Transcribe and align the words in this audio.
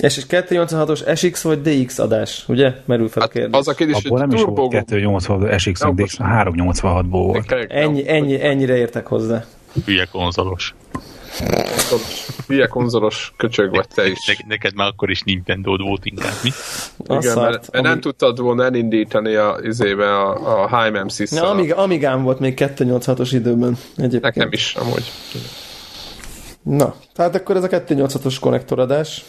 És 0.00 0.24
286-os 0.28 1.16
SX 1.16 1.42
vagy 1.42 1.60
DX 1.60 1.98
adás, 1.98 2.44
ugye? 2.48 2.72
Merül 2.84 3.08
fel 3.08 3.22
a 3.22 3.24
Hát 3.24 3.32
kérdés. 3.34 3.60
az 3.60 3.68
a 3.68 3.74
kérdés, 3.74 3.96
Abból 4.04 4.18
nem 4.18 4.30
is 4.30 4.40
turbo 4.40 4.54
volt 4.68 4.70
286 4.70 5.60
SX, 5.60 5.82
meg 5.84 5.94
DX, 5.94 6.16
386-ból 6.20 7.04
volt. 7.10 7.52
Ennyi, 7.68 8.08
ennyi, 8.08 8.44
ennyire 8.44 8.76
értek 8.76 9.06
hozzá. 9.06 9.44
Hülye 9.84 10.04
konzolos. 10.04 10.74
Hülye 12.46 12.66
konzolos 12.66 13.32
köcsög 13.36 13.70
vagy 13.70 13.86
te 13.94 14.06
is. 14.08 14.26
Ne, 14.26 14.34
neked 14.48 14.74
már 14.74 14.86
akkor 14.88 15.10
is 15.10 15.22
Nintendo 15.22 15.76
volt 15.76 16.04
inkább, 16.04 16.32
mi? 16.42 16.48
Azt 17.06 17.22
Igen, 17.22 17.34
szart, 17.34 17.50
mert, 17.50 17.70
mert 17.72 17.84
nem 17.84 17.92
ami- 17.92 18.00
tudtad 18.00 18.40
volna 18.40 18.64
elindítani 18.64 19.34
a, 19.34 19.58
izébe 19.62 20.16
a, 20.18 20.62
a 20.62 20.80
High 20.80 20.92
Memsis. 20.92 21.30
Na, 21.30 21.50
amíg, 21.50 21.72
Amigám 21.74 22.22
volt 22.22 22.38
még 22.38 22.54
286-os 22.56 23.28
időben 23.32 23.76
egyébként. 23.96 24.22
Nekem 24.34 24.48
is, 24.52 24.74
amúgy. 24.74 25.10
Na, 26.62 26.94
tehát 27.14 27.34
akkor 27.34 27.56
ez 27.56 27.62
a 27.62 27.68
286-os 27.68 28.36
konnektoradás. 28.40 29.24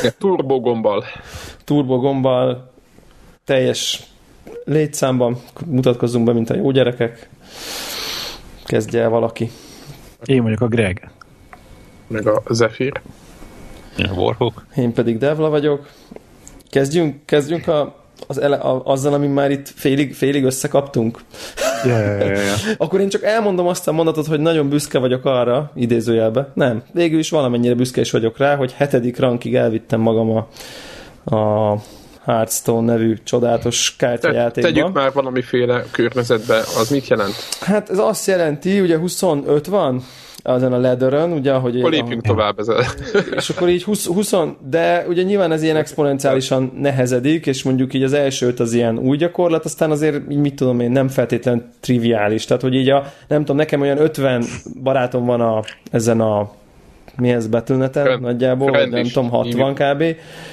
Igen, 0.00 0.12
turbo 0.18 0.60
gombbal. 0.60 1.04
Turbo 1.64 1.98
gombbal, 1.98 2.70
teljes 3.44 4.02
létszámban 4.64 5.38
mutatkozzunk 5.66 6.24
be, 6.24 6.32
mint 6.32 6.50
a 6.50 6.54
jó 6.54 6.70
gyerekek. 6.70 7.28
Kezdje 8.64 9.02
el 9.02 9.08
valaki. 9.08 9.50
Én 10.24 10.42
vagyok 10.42 10.60
a 10.60 10.66
Greg. 10.66 11.10
Meg 12.06 12.26
a 12.26 12.42
Zephyr. 12.48 13.00
A 13.96 14.12
Warhawk. 14.14 14.66
Én 14.76 14.92
pedig 14.92 15.18
Devla 15.18 15.48
vagyok. 15.48 15.88
Kezdjünk, 16.70 17.26
kezdjünk 17.26 17.66
a, 17.66 17.97
az 18.26 18.40
ele, 18.40 18.56
a, 18.56 18.82
azzal, 18.84 19.12
ami 19.12 19.26
már 19.26 19.50
itt 19.50 19.72
félig, 19.74 20.14
félig 20.14 20.44
összekaptunk. 20.44 21.18
Ja, 21.84 21.98
ja, 21.98 22.16
ja, 22.16 22.26
ja. 22.26 22.54
Akkor 22.76 23.00
én 23.00 23.08
csak 23.08 23.22
elmondom 23.22 23.66
azt 23.66 23.88
a 23.88 23.92
mondatot, 23.92 24.26
hogy 24.26 24.40
nagyon 24.40 24.68
büszke 24.68 24.98
vagyok 24.98 25.24
arra, 25.24 25.70
idézőjelbe. 25.74 26.50
Nem, 26.54 26.82
végül 26.92 27.18
is 27.18 27.30
valamennyire 27.30 27.74
büszke 27.74 28.00
is 28.00 28.10
vagyok 28.10 28.38
rá, 28.38 28.56
hogy 28.56 28.72
hetedik 28.72 29.18
rankig 29.18 29.54
elvittem 29.54 30.00
magam 30.00 30.30
a, 30.30 30.48
a 31.36 31.76
Hearthstone 32.24 32.92
nevű 32.92 33.16
csodálatos 33.24 33.94
Te, 33.98 34.06
kártyajátékba. 34.06 34.70
tegyük 34.70 34.92
már 34.92 35.12
valamiféle 35.12 35.84
környezetbe, 35.90 36.56
az 36.56 36.88
mit 36.90 37.08
jelent? 37.08 37.34
Hát 37.60 37.90
ez 37.90 37.98
azt 37.98 38.26
jelenti, 38.26 38.80
ugye 38.80 38.98
25 38.98 39.66
van 39.66 40.02
azon 40.42 40.72
a 40.72 40.78
ledörön, 40.78 41.32
ugye, 41.32 41.52
ahogy... 41.52 41.78
Akkor 41.78 41.90
lépjünk 41.90 42.22
tovább 42.22 42.58
ezzel. 42.58 42.84
És 43.36 43.50
akkor 43.50 43.68
így 43.68 43.84
20, 43.84 44.06
20, 44.06 44.34
de 44.68 45.04
ugye 45.08 45.22
nyilván 45.22 45.52
ez 45.52 45.62
ilyen 45.62 45.76
exponenciálisan 45.76 46.72
nehezedik, 46.80 47.46
és 47.46 47.62
mondjuk 47.62 47.94
így 47.94 48.02
az 48.02 48.12
első 48.12 48.46
öt 48.46 48.60
az 48.60 48.72
ilyen 48.72 48.98
új 48.98 49.16
gyakorlat, 49.16 49.64
aztán 49.64 49.90
azért 49.90 50.30
így 50.30 50.38
mit 50.38 50.54
tudom 50.54 50.80
én, 50.80 50.90
nem 50.90 51.08
feltétlenül 51.08 51.62
triviális. 51.80 52.44
Tehát, 52.44 52.62
hogy 52.62 52.74
így 52.74 52.88
a, 52.88 53.12
nem 53.28 53.40
tudom, 53.40 53.56
nekem 53.56 53.80
olyan 53.80 53.98
50 53.98 54.44
barátom 54.82 55.24
van 55.24 55.40
a, 55.40 55.62
ezen 55.90 56.20
a 56.20 56.50
mi 57.20 57.30
ez 57.30 57.46
betűneten 57.46 58.04
Friend- 58.04 58.20
nagyjából, 58.20 58.70
vagy 58.70 58.90
nem 58.90 59.02
tudom, 59.02 59.28
60 59.28 59.74
kb. 59.74 60.04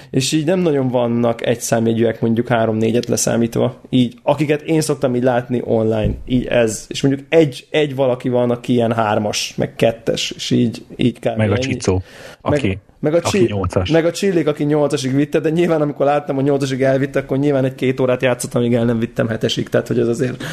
És 0.09 0.31
így 0.31 0.45
nem 0.45 0.59
nagyon 0.59 0.87
vannak 0.87 1.45
egy 1.45 1.59
számjegyűek 1.59 2.21
mondjuk 2.21 2.47
3-4-et 2.49 3.07
leszámítva. 3.07 3.81
Így, 3.89 4.13
akiket 4.23 4.61
én 4.61 4.81
szoktam 4.81 5.15
így 5.15 5.23
látni 5.23 5.61
online, 5.63 6.13
így 6.25 6.45
ez. 6.45 6.85
És 6.87 7.01
mondjuk 7.01 7.27
egy, 7.29 7.67
egy 7.69 7.95
valaki 7.95 8.29
van, 8.29 8.51
aki 8.51 8.73
ilyen 8.73 8.93
hármas, 8.93 9.53
meg 9.57 9.75
kettes, 9.75 10.31
és 10.35 10.51
így, 10.51 10.85
így 10.95 11.19
kb. 11.19 11.37
Meg 11.37 11.51
a. 11.51 11.57
Csicó, 11.57 12.01
aki, 12.41 12.67
meg, 12.67 12.79
meg 13.05 13.13
a, 13.13 13.17
aki 13.17 13.47
csi- 13.47 13.91
meg 13.91 14.05
a 14.05 14.11
Csillik, 14.11 14.47
aki 14.47 14.63
nyolcasig 14.63 15.15
vitte, 15.15 15.39
de 15.39 15.49
nyilván 15.49 15.81
amikor 15.81 16.05
láttam, 16.05 16.35
hogy 16.35 16.43
nyolcasig 16.43 16.81
elvitte, 16.81 17.19
akkor 17.19 17.37
nyilván 17.37 17.65
egy 17.65 17.75
két 17.75 17.99
órát 17.99 18.21
játszottam, 18.21 18.61
amíg 18.61 18.73
el 18.73 18.85
nem 18.85 18.99
vittem 18.99 19.27
hetesig, 19.27 19.69
tehát 19.69 19.87
hogy 19.87 19.99
ez 19.99 20.07
azért... 20.07 20.43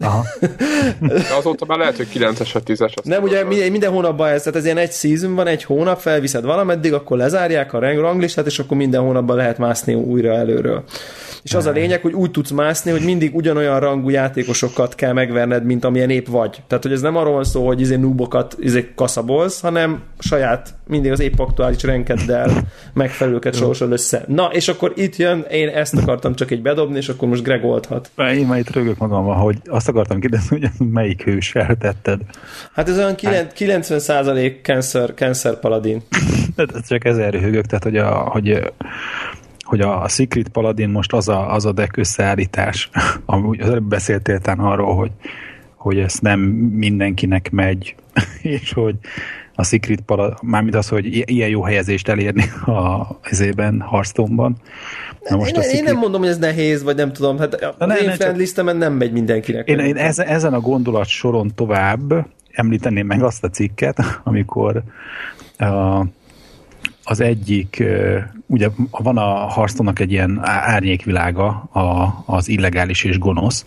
Aha. 0.00 0.24
De 1.00 1.34
azóta 1.38 1.64
már 1.66 1.78
lehet, 1.78 1.96
hogy 1.96 2.08
9-es 2.14 2.48
vagy 2.52 2.62
10-es. 2.66 2.80
azt 2.80 3.04
Nem, 3.04 3.22
ugye 3.22 3.44
minden, 3.44 3.70
minden 3.70 3.90
hónapban 3.90 4.28
ez, 4.28 4.42
tehát 4.42 4.58
ez 4.58 4.64
ilyen 4.64 4.76
egy 4.76 4.92
season 4.92 5.34
van, 5.34 5.46
egy 5.46 5.64
hónap, 5.64 6.00
felviszed 6.00 6.44
valameddig, 6.44 6.92
akkor 6.92 7.16
lezárják 7.16 7.72
a 7.72 7.78
rang- 7.78 8.00
ranglistát, 8.00 8.46
és 8.46 8.58
akkor 8.58 8.76
minden 8.76 9.00
hónapban 9.00 9.36
lehet 9.36 9.58
mászni 9.58 9.94
újra 9.94 10.32
előről. 10.32 10.84
És 11.42 11.54
az 11.54 11.66
a 11.66 11.70
lényeg, 11.70 12.00
hogy 12.00 12.12
úgy 12.12 12.30
tudsz 12.30 12.50
mászni, 12.50 12.90
hogy 12.90 13.04
mindig 13.04 13.34
ugyanolyan 13.34 13.80
rangú 13.80 14.08
játékosokat 14.08 14.94
kell 14.94 15.12
megverned, 15.12 15.64
mint 15.64 15.84
amilyen 15.84 16.10
épp 16.10 16.26
vagy. 16.26 16.62
Tehát, 16.66 16.84
hogy 16.84 16.92
ez 16.92 17.00
nem 17.00 17.16
arról 17.16 17.32
van 17.32 17.44
szó, 17.44 17.66
hogy 17.66 17.80
izé 17.80 17.96
nubokat 17.96 18.56
izé 18.58 18.92
kaszabolsz, 18.94 19.60
hanem 19.60 20.02
saját, 20.18 20.74
mindig 20.86 21.12
az 21.12 21.20
épp 21.20 21.38
aktuális 21.38 21.82
renkeddel 21.82 22.50
megfelelőket 22.92 23.54
sorosod 23.54 23.92
össze. 23.92 24.24
Na, 24.28 24.44
és 24.52 24.68
akkor 24.68 24.92
itt 24.96 25.16
jön, 25.16 25.44
én 25.50 25.68
ezt 25.68 25.96
akartam 25.96 26.34
csak 26.34 26.50
egy 26.50 26.62
bedobni, 26.62 26.96
és 26.96 27.08
akkor 27.08 27.28
most 27.28 27.42
Greg 27.42 27.64
oldhat. 27.64 28.10
Én 28.34 28.46
már 28.46 28.58
itt 28.58 28.70
rögök 28.70 28.98
magamban, 28.98 29.36
hogy 29.36 29.56
azt 29.64 29.88
akartam 29.88 30.20
kérdezni, 30.20 30.60
hogy 30.60 30.88
melyik 30.88 31.22
hőssel 31.22 31.76
tetted. 31.76 32.20
Hát 32.72 32.88
ez 32.88 32.98
olyan 32.98 33.14
90% 33.16 34.62
cancer, 34.62 35.12
cancer 35.14 35.58
paladin. 35.58 36.02
Ez 36.56 36.88
csak 36.88 37.04
ezer 37.04 37.32
röhögök, 37.32 37.66
tehát 37.66 37.84
hogy 37.84 37.96
a, 37.96 38.10
hogy, 38.10 38.72
hogy 39.62 39.80
a 39.80 40.08
Secret 40.08 40.48
Paladin 40.48 40.88
most 40.88 41.12
az 41.12 41.28
a, 41.28 41.52
az 41.52 41.66
a 41.66 41.72
deck 41.72 41.96
összeállítás, 41.96 42.90
amúgy 43.26 43.60
az 43.60 43.68
előbb 43.68 43.88
beszéltél 43.88 44.38
tán 44.38 44.58
arról, 44.58 44.94
hogy, 44.94 45.10
hogy 45.76 45.98
ez 45.98 46.14
nem 46.20 46.40
mindenkinek 46.72 47.50
megy, 47.50 47.94
és 48.42 48.72
hogy 48.72 48.94
a 49.54 49.64
Secret 49.64 50.00
Paladin, 50.00 50.36
mármint 50.42 50.74
az, 50.74 50.88
hogy 50.88 51.30
ilyen 51.30 51.48
jó 51.48 51.62
helyezést 51.62 52.08
elérni 52.08 52.44
a 52.66 53.06
ezében, 53.22 53.84
Hearthstone-ban. 53.90 54.56
Na 55.28 55.36
Most 55.36 55.56
én, 55.56 55.70
én 55.70 55.82
nem 55.84 55.96
mondom, 55.96 56.20
hogy 56.20 56.30
ez 56.30 56.38
nehéz, 56.38 56.82
vagy 56.82 56.96
nem 56.96 57.12
tudom. 57.12 57.38
Hát 57.38 57.54
az 57.54 57.86
ne, 57.86 57.96
én 57.96 58.06
ne, 58.06 58.16
csak- 58.16 58.36
listemen 58.36 58.76
nem 58.76 58.92
megy 58.92 59.12
mindenkinek. 59.12 59.68
Én, 59.68 59.78
én 59.78 59.96
ezen, 59.96 60.26
ezen 60.26 60.54
a 60.54 60.60
gondolat 60.60 61.06
soron 61.06 61.52
tovább 61.54 62.26
említeném 62.50 63.06
meg 63.06 63.22
azt 63.22 63.44
a 63.44 63.48
cikket, 63.48 63.98
amikor 64.24 64.82
a, 65.58 66.04
az 67.04 67.20
egyik, 67.20 67.84
ugye 68.46 68.68
van 68.90 69.18
a 69.18 69.52
Hearthstone-nak 69.52 69.98
egy 69.98 70.12
ilyen 70.12 70.40
árnyékvilága, 70.42 71.46
a, 71.72 72.14
az 72.26 72.48
illegális 72.48 73.04
és 73.04 73.18
gonosz 73.18 73.66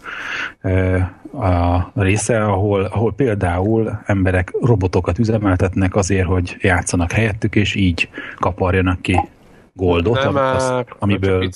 a 1.39 2.01
része, 2.01 2.43
ahol, 2.43 2.83
ahol 2.83 3.13
például 3.13 4.01
emberek 4.05 4.53
robotokat 4.61 5.19
üzemeltetnek 5.19 5.95
azért, 5.95 6.27
hogy 6.27 6.57
játszanak 6.61 7.11
helyettük, 7.11 7.55
és 7.55 7.75
így 7.75 8.09
kaparjanak 8.39 9.01
ki 9.01 9.19
goldot, 9.73 10.23
Nem 10.23 10.35
am- 10.35 10.55
azt, 10.55 10.85
amiből 10.99 11.49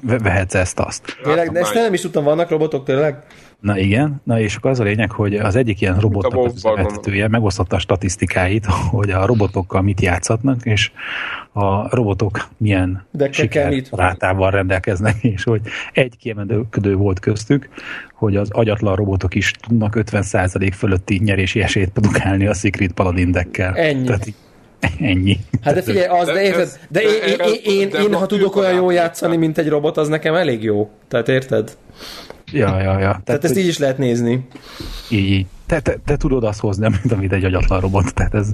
vehetsz 0.00 0.54
ezt-azt. 0.54 1.18
Tényleg, 1.22 1.52
de 1.52 1.60
ezt 1.60 1.74
nem 1.74 1.92
is 1.92 2.00
tudtam, 2.00 2.24
vannak 2.24 2.50
robotok 2.50 2.84
tényleg? 2.84 3.22
Na 3.60 3.78
igen, 3.78 4.20
na 4.24 4.40
és 4.40 4.56
akkor 4.56 4.70
az 4.70 4.80
a 4.80 4.82
lényeg, 4.82 5.10
hogy 5.10 5.34
az 5.36 5.56
egyik 5.56 5.80
ilyen 5.80 5.98
robotnak 5.98 6.44
az 6.44 6.54
üzemeltetője 6.54 7.28
megosztotta 7.28 7.76
a 7.76 7.78
statisztikáit, 7.78 8.66
hogy 8.90 9.10
a 9.10 9.26
robotokkal 9.26 9.82
mit 9.82 10.00
játszhatnak, 10.00 10.64
és 10.64 10.90
a 11.52 11.94
robotok 11.96 12.48
milyen 12.56 13.06
De 13.10 13.24
ke- 13.24 13.34
siker 13.34 13.82
rátával 13.90 14.50
rendelkeznek, 14.50 15.24
és 15.34 15.44
hogy 15.44 15.60
egy 15.92 16.16
kiemelkedő 16.18 16.94
volt 16.94 17.20
köztük, 17.20 17.68
hogy 18.14 18.36
az 18.36 18.50
agyatlan 18.50 18.94
robotok 18.96 19.34
is 19.34 19.50
tudnak 19.50 19.92
50% 19.96 20.72
fölötti 20.76 21.20
nyerési 21.24 21.62
esélyt 21.62 21.88
produkálni 21.90 22.46
a 22.46 22.54
Secret 22.54 22.92
Paladin 22.92 23.30
deckkel. 23.30 23.74
Ennyi. 23.74 24.04
Tehát 24.06 24.26
ennyi. 25.00 25.36
Hát 25.62 25.74
de 25.74 25.82
figyelj, 25.82 26.06
az, 26.06 26.26
de, 26.26 26.32
De 26.32 26.42
érted, 26.42 26.60
ez- 26.60 26.78
de, 26.88 27.00
de 27.00 27.08
én, 27.26 27.38
én, 27.64 27.88
én, 27.90 28.00
én, 28.02 28.14
ha 28.14 28.26
tudok 28.26 28.56
olyan 28.56 28.74
jól 28.74 28.92
játszani, 28.92 29.36
mint 29.36 29.58
egy 29.58 29.68
robot, 29.68 29.96
az 29.96 30.08
nekem 30.08 30.34
elég 30.34 30.62
jó. 30.62 30.90
Tehát 31.08 31.28
érted? 31.28 31.76
Ja, 32.52 32.80
ja, 32.80 32.92
ja. 32.92 32.98
Tehát, 32.98 33.24
Tehát, 33.24 33.44
ezt 33.44 33.56
így 33.58 33.66
is 33.66 33.78
lehet 33.78 33.98
nézni. 33.98 34.46
így, 35.10 35.30
így. 35.30 35.46
Te, 35.66 35.80
te, 35.80 35.96
te, 36.04 36.16
tudod 36.16 36.44
azt 36.44 36.60
hozni, 36.60 36.88
mint 36.88 37.12
amit 37.12 37.32
egy 37.32 37.44
agyatlan 37.44 37.80
robot. 37.80 38.14
Tehát 38.14 38.34
ez, 38.34 38.48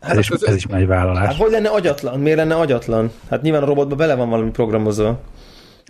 ez, 0.00 0.18
is, 0.18 0.28
ez- 0.28 0.42
ez 0.42 0.54
is 0.54 0.66
már 0.66 0.80
egy 0.80 0.86
vállalás. 0.86 1.26
Hát 1.26 1.36
hogy 1.36 1.50
lenne 1.50 1.68
agyatlan? 1.68 2.20
Miért 2.20 2.38
lenne 2.38 2.54
agyatlan? 2.54 3.10
Hát 3.30 3.42
nyilván 3.42 3.62
a 3.62 3.66
robotban 3.66 3.96
bele 3.98 4.14
van 4.14 4.28
valami 4.28 4.50
programozva. 4.50 5.20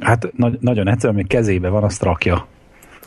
Hát 0.02 0.32
nagy, 0.36 0.56
nagyon 0.60 0.88
egyszerűen, 0.88 1.14
még 1.14 1.26
kezébe 1.26 1.68
van, 1.68 1.82
azt 1.84 2.02
rakja. 2.02 2.46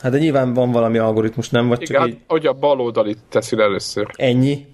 Hát 0.02 0.12
de 0.12 0.18
nyilván 0.18 0.52
van 0.52 0.70
valami 0.72 0.98
algoritmus, 0.98 1.48
nem? 1.50 1.68
Vagy 1.68 1.78
csak 1.78 1.88
Igen, 1.88 2.00
hát, 2.00 2.10
így 2.10 2.18
hogy 2.26 2.46
a 2.46 2.52
bal 2.52 2.80
oldalit 2.80 3.18
teszi 3.28 3.56
először. 3.60 4.06
ennyi? 4.16 4.66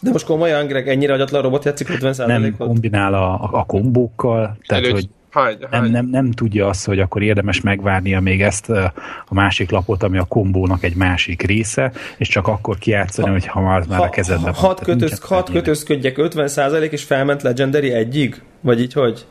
De 0.00 0.10
most 0.10 0.26
komolyan, 0.26 0.66
Greg, 0.66 0.88
ennyire 0.88 1.12
agyatlan 1.12 1.42
robot 1.42 1.64
játszik 1.64 1.88
Nem 1.88 2.12
50%-ot? 2.12 2.66
kombinál 2.68 3.14
a, 3.14 3.48
a 3.52 3.64
kombókkal, 3.64 4.56
tehát 4.66 4.84
Előtt, 4.84 4.94
hogy 4.96 5.08
hány, 5.34 5.56
nem, 5.60 5.70
hány, 5.70 5.90
nem, 5.90 6.06
nem 6.06 6.30
tudja 6.30 6.68
azt, 6.68 6.86
hogy 6.86 6.98
akkor 6.98 7.22
érdemes 7.22 7.60
megvárnia 7.60 8.20
még 8.20 8.42
ezt 8.42 8.68
a 8.68 8.92
másik 9.30 9.70
lapot, 9.70 10.02
ami 10.02 10.18
a 10.18 10.24
kombónak 10.24 10.82
egy 10.82 10.94
másik 10.94 11.42
része, 11.42 11.92
és 12.16 12.28
csak 12.28 12.48
akkor 12.48 12.78
kijátszani, 12.78 13.30
hogy 13.30 13.46
ha 13.46 13.60
már, 13.60 13.86
már 13.88 14.00
a 14.00 14.10
kezedben 14.10 14.52
van. 14.52 14.54
Hat, 14.54 14.80
Tehát 14.80 15.00
kötöz, 15.00 15.20
hat 15.20 15.50
kötözködjek 15.50 16.14
50% 16.18 16.90
és 16.90 17.02
felment 17.02 17.42
Legendary 17.42 17.92
egyig? 17.92 18.42
Vagy 18.60 18.80
így 18.80 18.92
hogy? 18.92 19.26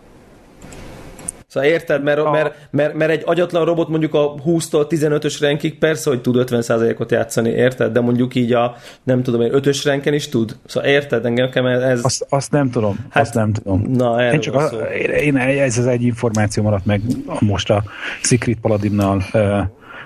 Szóval 1.53 1.69
érted, 1.69 2.03
mert, 2.03 2.31
mert, 2.31 2.55
mert, 2.71 2.93
mert 2.93 3.11
egy 3.11 3.21
agyatlan 3.25 3.65
robot 3.65 3.87
mondjuk 3.87 4.13
a 4.13 4.33
20-tól 4.45 4.85
15-ös 4.89 5.37
rankig 5.39 5.77
persze, 5.77 6.09
hogy 6.09 6.21
tud 6.21 6.45
50%-ot 6.49 7.11
játszani, 7.11 7.49
érted? 7.49 7.91
De 7.91 7.99
mondjuk 7.99 8.35
így 8.35 8.53
a, 8.53 8.75
nem 9.03 9.23
tudom 9.23 9.41
én, 9.41 9.51
5-ös 9.53 9.81
ranken 9.83 10.13
is 10.13 10.29
tud. 10.29 10.57
Szóval 10.65 10.89
érted, 10.89 11.25
engem 11.25 11.65
ez... 11.65 12.03
Azt, 12.03 12.25
azt 12.29 12.51
nem 12.51 12.69
tudom, 12.69 13.05
hát, 13.09 13.23
azt 13.23 13.33
nem 13.33 13.53
tudom. 13.53 13.81
Na, 13.81 14.31
Én 14.31 14.39
csak 14.39 14.55
a, 14.55 14.67
én, 14.95 15.37
ez 15.37 15.77
az 15.77 15.87
egy 15.87 16.03
információ 16.03 16.63
maradt 16.63 16.85
meg 16.85 17.01
most 17.39 17.69
a 17.69 17.83
Secret 18.21 18.57
Paladinnal 18.61 19.23
uh, 19.33 19.59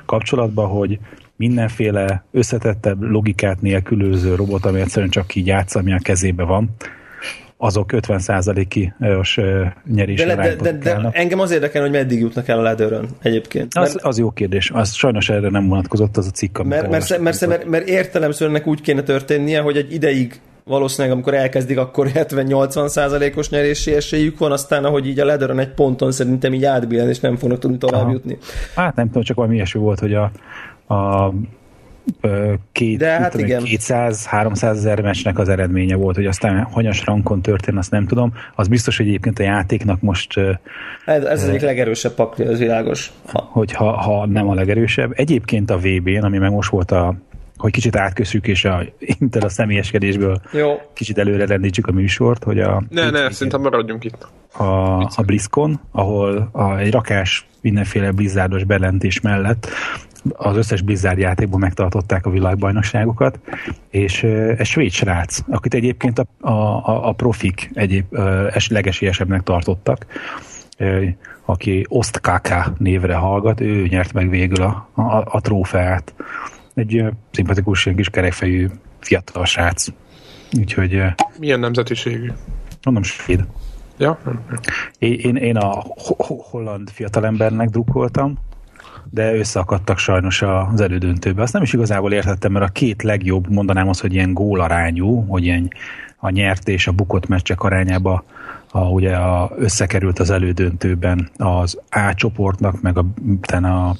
kapcsolatban, 0.05 0.67
hogy 0.67 0.99
mindenféle 1.35 2.23
összetettebb 2.31 3.01
logikát 3.01 3.61
nélkülöző 3.61 4.35
robot, 4.35 4.65
ami 4.65 4.79
egyszerűen 4.79 5.11
csak 5.11 5.35
így 5.35 5.47
játsz, 5.47 5.75
ami 5.75 5.93
a 5.93 5.99
kezébe 6.01 6.43
van, 6.43 6.69
azok 7.57 7.89
50%-os 7.93 9.39
nyerés 9.93 10.23
De, 10.23 10.35
de, 10.35 10.55
de, 10.55 10.71
de 10.71 11.09
engem 11.11 11.39
az 11.39 11.51
érdekel, 11.51 11.81
hogy 11.81 11.91
meddig 11.91 12.19
jutnak 12.19 12.47
el 12.47 12.59
a 12.59 12.61
ledőrön 12.61 13.07
egyébként. 13.21 13.73
Mert, 13.73 13.87
Az, 13.87 13.97
az 14.01 14.17
jó 14.17 14.31
kérdés. 14.31 14.71
Az 14.71 14.93
sajnos 14.93 15.29
erre 15.29 15.49
nem 15.49 15.67
vonatkozott 15.67 16.17
az 16.17 16.27
a 16.27 16.31
cikk, 16.31 16.57
amit 16.57 16.71
mert, 16.71 16.89
mert, 16.89 17.19
mert, 17.19 17.47
mert, 17.47 17.65
mert 17.65 17.87
értelemszerűen 17.87 18.61
úgy 18.65 18.81
kéne 18.81 19.01
történnie, 19.01 19.61
hogy 19.61 19.77
egy 19.77 19.93
ideig 19.93 20.39
valószínűleg 20.63 21.13
amikor 21.13 21.33
elkezdik, 21.33 21.77
akkor 21.77 22.07
70-80 22.13 22.87
százalékos 22.87 23.49
nyerési 23.49 23.93
esélyük 23.93 24.37
van, 24.37 24.51
aztán 24.51 24.85
ahogy 24.85 25.07
így 25.07 25.19
a 25.19 25.25
ledőrön 25.25 25.59
egy 25.59 25.73
ponton 25.73 26.11
szerintem 26.11 26.53
így 26.53 26.65
átbillen, 26.65 27.09
és 27.09 27.19
nem 27.19 27.35
fognak 27.35 27.59
tudni 27.59 27.77
tovább 27.77 28.11
jutni. 28.11 28.37
Hát 28.75 28.95
nem 28.95 29.07
tudom, 29.07 29.23
csak 29.23 29.35
valami 29.35 29.55
ilyesmi 29.55 29.79
volt, 29.79 29.99
hogy 29.99 30.13
a, 30.13 30.31
a 30.93 31.33
két, 32.71 32.97
De 32.97 33.09
hát 33.09 33.31
tudom, 33.31 33.45
igen. 33.45 33.63
200-300 33.65 34.63
ezer 34.63 35.01
meccsnek 35.01 35.39
az 35.39 35.49
eredménye 35.49 35.95
volt, 35.95 36.15
hogy 36.15 36.25
aztán 36.25 36.63
hanyas 36.63 37.05
rankon 37.05 37.41
történt, 37.41 37.77
azt 37.77 37.91
nem 37.91 38.07
tudom. 38.07 38.33
Az 38.55 38.67
biztos, 38.67 38.97
hogy 38.97 39.07
egyébként 39.07 39.39
a 39.39 39.43
játéknak 39.43 40.01
most, 40.01 40.37
Ez, 40.37 41.23
ez 41.23 41.43
az 41.43 41.49
egyik 41.49 41.61
legerősebb 41.61 42.13
pakli, 42.13 42.45
az 42.45 42.59
világos. 42.59 43.11
Ha. 43.31 43.49
hogy 43.51 43.71
ha, 43.71 43.91
ha 43.91 44.25
nem 44.25 44.49
a 44.49 44.53
legerősebb. 44.53 45.11
Egyébként 45.15 45.69
a 45.69 45.77
VB-n, 45.77 46.23
ami 46.23 46.37
meg 46.37 46.51
most 46.51 46.69
volt 46.69 46.91
a 46.91 47.15
hogy 47.57 47.71
kicsit 47.71 47.95
átköszük, 47.95 48.47
és 48.47 48.65
a 48.65 48.81
Intel 48.99 49.41
a 49.41 49.49
személyeskedésből 49.49 50.41
Jó, 50.51 50.81
kicsit 50.93 51.17
előre 51.17 51.45
rendítsük 51.45 51.87
a 51.87 51.91
műsort, 51.91 52.43
hogy 52.43 52.59
a, 52.59 52.83
Ne, 52.89 53.09
ne, 53.09 53.31
szerintem 53.31 53.61
maradjunk 53.61 54.03
itt. 54.03 54.27
a, 54.53 54.63
a 55.01 55.23
BlizzCon, 55.25 55.79
ahol 55.91 56.49
a, 56.51 56.77
egy 56.77 56.91
rakás 56.91 57.47
mindenféle 57.61 58.11
blizzardos 58.11 58.63
bejelentés 58.63 59.21
mellett 59.21 59.67
az 60.35 60.57
összes 60.57 60.81
Blizzard 60.81 61.17
játékból 61.17 61.59
megtartották 61.59 62.25
a 62.25 62.29
világbajnokságokat, 62.29 63.39
és 63.89 64.23
egy 64.57 64.65
svéd 64.65 64.91
srác, 64.91 65.39
akit 65.49 65.73
egyébként 65.73 66.19
a, 66.19 66.49
a, 66.49 67.07
a 67.07 67.11
profik 67.11 67.69
egyéb 67.73 68.15
es- 68.53 68.69
legesélyesebbnek 68.69 69.43
tartottak, 69.43 70.05
aki 71.45 71.85
Ostkaka 71.89 72.73
névre 72.77 73.15
hallgat, 73.15 73.61
ő 73.61 73.87
nyert 73.87 74.13
meg 74.13 74.29
végül 74.29 74.63
a, 74.63 74.89
a, 74.93 75.23
a 75.25 75.41
trófeát. 75.41 76.13
Egy 76.73 77.03
szimpatikus, 77.31 77.85
ilyen 77.85 77.97
kis 77.97 78.09
kerekfejű 78.09 78.67
fiatal 78.99 79.45
srác. 79.45 79.87
Úgyhogy 80.59 81.03
Milyen 81.39 81.59
nemzetiségű? 81.59 82.31
mondom 82.83 83.03
svéd. 83.03 83.45
Ja? 83.97 84.19
Én, 84.99 85.13
én, 85.13 85.35
én 85.35 85.57
a 85.57 85.67
ho- 85.67 86.25
ho- 86.25 86.45
holland 86.49 86.89
fiatalembernek 86.89 87.69
drukkoltam, 87.69 88.37
de 89.09 89.35
összeakadtak 89.35 89.97
sajnos 89.97 90.41
az 90.41 90.81
elődöntőbe. 90.81 91.41
Azt 91.41 91.53
nem 91.53 91.61
is 91.61 91.73
igazából 91.73 92.13
értettem, 92.13 92.51
mert 92.51 92.65
a 92.65 92.71
két 92.71 93.03
legjobb, 93.03 93.49
mondanám 93.49 93.87
azt, 93.89 94.01
hogy 94.01 94.13
ilyen 94.13 94.33
gólarányú, 94.33 95.25
hogy 95.27 95.43
ilyen 95.43 95.71
a 96.17 96.29
nyert 96.29 96.67
és 96.67 96.87
a 96.87 96.91
bukott 96.91 97.27
meccsek 97.27 97.63
arányába 97.63 98.23
a, 98.71 98.79
ugye 98.79 99.15
a, 99.15 99.51
összekerült 99.55 100.19
az 100.19 100.29
elődöntőben 100.29 101.29
az 101.37 101.79
A 101.89 102.13
csoportnak, 102.13 102.81
meg 102.81 102.97
a, 102.97 103.05
a 103.65 103.95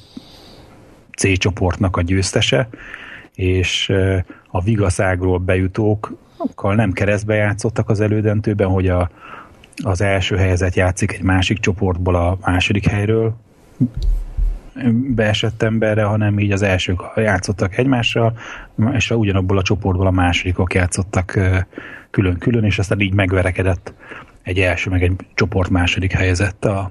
C 1.16 1.38
csoportnak 1.38 1.96
a 1.96 2.02
győztese, 2.02 2.68
és 3.34 3.92
a 4.50 4.62
vigaszágról 4.62 5.38
bejutókkal 5.38 6.74
nem 6.74 6.92
keresztbe 6.92 7.34
játszottak 7.34 7.88
az 7.88 8.00
elődöntőben, 8.00 8.68
hogy 8.68 8.88
a, 8.88 9.10
az 9.84 10.00
első 10.00 10.36
helyezett 10.36 10.74
játszik 10.74 11.12
egy 11.12 11.22
másik 11.22 11.58
csoportból 11.58 12.14
a 12.14 12.38
második 12.40 12.86
helyről 12.86 13.36
beesett 15.14 15.62
emberre, 15.62 16.02
hanem 16.02 16.38
így 16.38 16.52
az 16.52 16.62
elsők 16.62 17.00
játszottak 17.16 17.78
egymással, 17.78 18.38
és 18.92 19.10
ugyanabból 19.10 19.58
a 19.58 19.62
csoportból 19.62 20.06
a 20.06 20.10
másodikok 20.10 20.74
játszottak 20.74 21.38
külön-külön, 22.10 22.64
és 22.64 22.78
aztán 22.78 23.00
így 23.00 23.14
megverekedett 23.14 23.92
egy 24.42 24.58
első, 24.58 24.90
meg 24.90 25.02
egy 25.02 25.12
csoport 25.34 25.70
második 25.70 26.12
helyezett 26.12 26.64
a, 26.64 26.90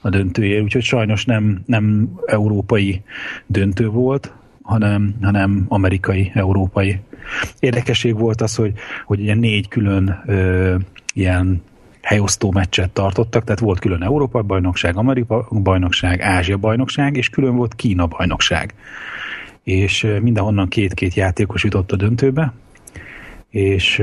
a 0.00 0.08
döntőért, 0.08 0.62
úgyhogy 0.62 0.82
sajnos 0.82 1.24
nem, 1.24 1.62
nem 1.66 2.10
európai 2.26 3.02
döntő 3.46 3.88
volt, 3.88 4.32
hanem, 4.62 5.14
hanem 5.22 5.64
amerikai, 5.68 6.30
európai. 6.34 7.00
Érdekesség 7.58 8.18
volt 8.18 8.40
az, 8.40 8.54
hogy, 8.54 8.72
hogy 9.04 9.20
ilyen 9.20 9.38
négy 9.38 9.68
külön 9.68 10.22
ö, 10.26 10.76
ilyen 11.14 11.62
helyosztó 12.08 12.50
meccset 12.52 12.90
tartottak, 12.90 13.44
tehát 13.44 13.60
volt 13.60 13.78
külön 13.78 14.02
Európa 14.02 14.42
bajnokság, 14.42 14.96
Amerika 14.96 15.48
bajnokság, 15.62 16.20
Ázsia 16.20 16.56
bajnokság, 16.56 17.16
és 17.16 17.28
külön 17.28 17.56
volt 17.56 17.74
Kína 17.74 18.06
bajnokság. 18.06 18.74
És 19.62 20.06
mindenhonnan 20.20 20.68
két-két 20.68 21.14
játékos 21.14 21.64
jutott 21.64 21.92
a 21.92 21.96
döntőbe, 21.96 22.52
és 23.50 24.02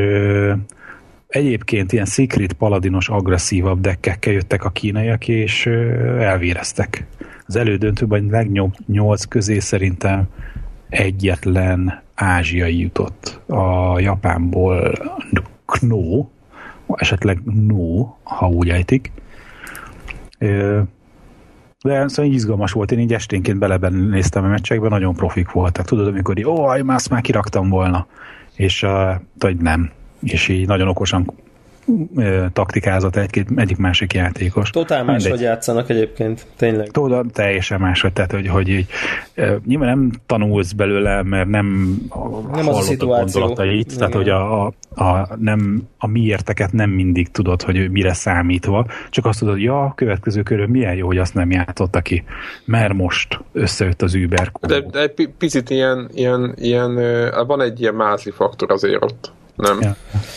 egyébként 1.27 1.91
ilyen 1.91 2.05
secret 2.05 2.53
paladinos 2.53 3.09
agresszívabb 3.09 3.81
deckekkel 3.81 4.33
jöttek 4.33 4.63
a 4.63 4.69
kínaiak, 4.69 5.27
és 5.27 5.65
elvéreztek. 6.19 7.05
Az 7.47 7.55
elődöntőben 7.55 8.27
legjobb 8.29 8.73
nyolc 8.87 9.23
közé 9.23 9.59
szerintem 9.59 10.27
egyetlen 10.89 12.01
ázsiai 12.15 12.79
jutott. 12.79 13.41
A 13.47 13.99
Japánból 13.99 14.91
Kno, 15.65 16.25
esetleg 16.87 17.41
No, 17.43 18.07
ha 18.23 18.47
úgy 18.47 18.69
ejtik. 18.69 19.11
De 21.83 22.07
szóval 22.07 22.31
izgalmas 22.31 22.71
volt, 22.71 22.91
én 22.91 22.99
így 22.99 23.13
esténként 23.13 23.59
beleben 23.59 23.93
néztem 23.93 24.43
a 24.43 24.47
meccsekben, 24.47 24.89
nagyon 24.89 25.15
profik 25.15 25.51
voltak. 25.51 25.85
Tudod, 25.85 26.07
amikor 26.07 26.37
így, 26.37 26.45
ó, 26.45 26.65
már 26.65 26.95
azt 26.95 27.09
már 27.09 27.21
kiraktam 27.21 27.69
volna. 27.69 28.07
És 28.55 28.83
uh, 28.83 29.59
nem. 29.59 29.91
És 30.21 30.47
így 30.47 30.67
nagyon 30.67 30.87
okosan 30.87 31.31
ö, 32.15 32.45
taktikázott 32.53 33.15
egy-két, 33.15 33.47
egyik 33.55 33.77
másik 33.77 34.13
játékos. 34.13 34.69
totál 34.69 35.03
Mindegy. 35.03 35.23
máshogy 35.23 35.41
játszanak 35.41 35.89
egyébként, 35.89 36.45
tényleg. 36.57 36.87
Tudod, 36.91 37.31
teljesen 37.33 37.79
máshogy, 37.79 38.13
tehát 38.13 38.31
hogy, 38.31 38.47
hogy 38.47 38.67
így, 38.69 38.85
nyilván 39.65 39.87
nem 39.97 40.11
tanulsz 40.25 40.71
belőle, 40.71 41.23
mert 41.23 41.47
nem, 41.47 41.95
Nem 42.51 42.67
az 42.67 42.77
a 42.77 42.81
szituáció. 42.81 43.41
gondolatait, 43.41 43.85
Igen. 43.85 43.97
tehát 43.97 44.13
hogy 44.13 44.29
a, 44.29 44.65
a, 44.65 44.73
a, 44.95 45.27
nem, 45.39 45.83
a 45.98 46.07
miérteket 46.07 46.71
nem 46.71 46.89
mindig 46.89 47.31
tudod, 47.31 47.62
hogy 47.62 47.91
mire 47.91 48.13
számítva, 48.13 48.86
csak 49.10 49.25
azt 49.25 49.39
tudod, 49.39 49.60
ja, 49.60 49.83
a 49.83 49.93
következő 49.95 50.41
körön 50.43 50.69
milyen 50.69 50.95
jó, 50.95 51.05
hogy 51.07 51.17
azt 51.17 51.33
nem 51.33 51.51
játszotta 51.51 52.01
ki, 52.01 52.24
mert 52.65 52.93
most 52.93 53.39
összejött 53.51 54.01
az 54.01 54.13
Uber. 54.15 54.51
De, 54.62 54.79
de 54.81 55.00
egy 55.01 55.13
pi- 55.13 55.33
picit 55.38 55.69
ilyen, 55.69 56.10
ilyen, 56.13 56.53
ilyen, 56.57 56.95
van 57.48 57.62
egy 57.62 57.81
ilyen 57.81 57.93
mázli 57.95 58.31
faktor 58.31 58.71
azért 58.71 59.03
ott. 59.03 59.31
Nem? 59.55 59.79
Ja. 59.81 59.95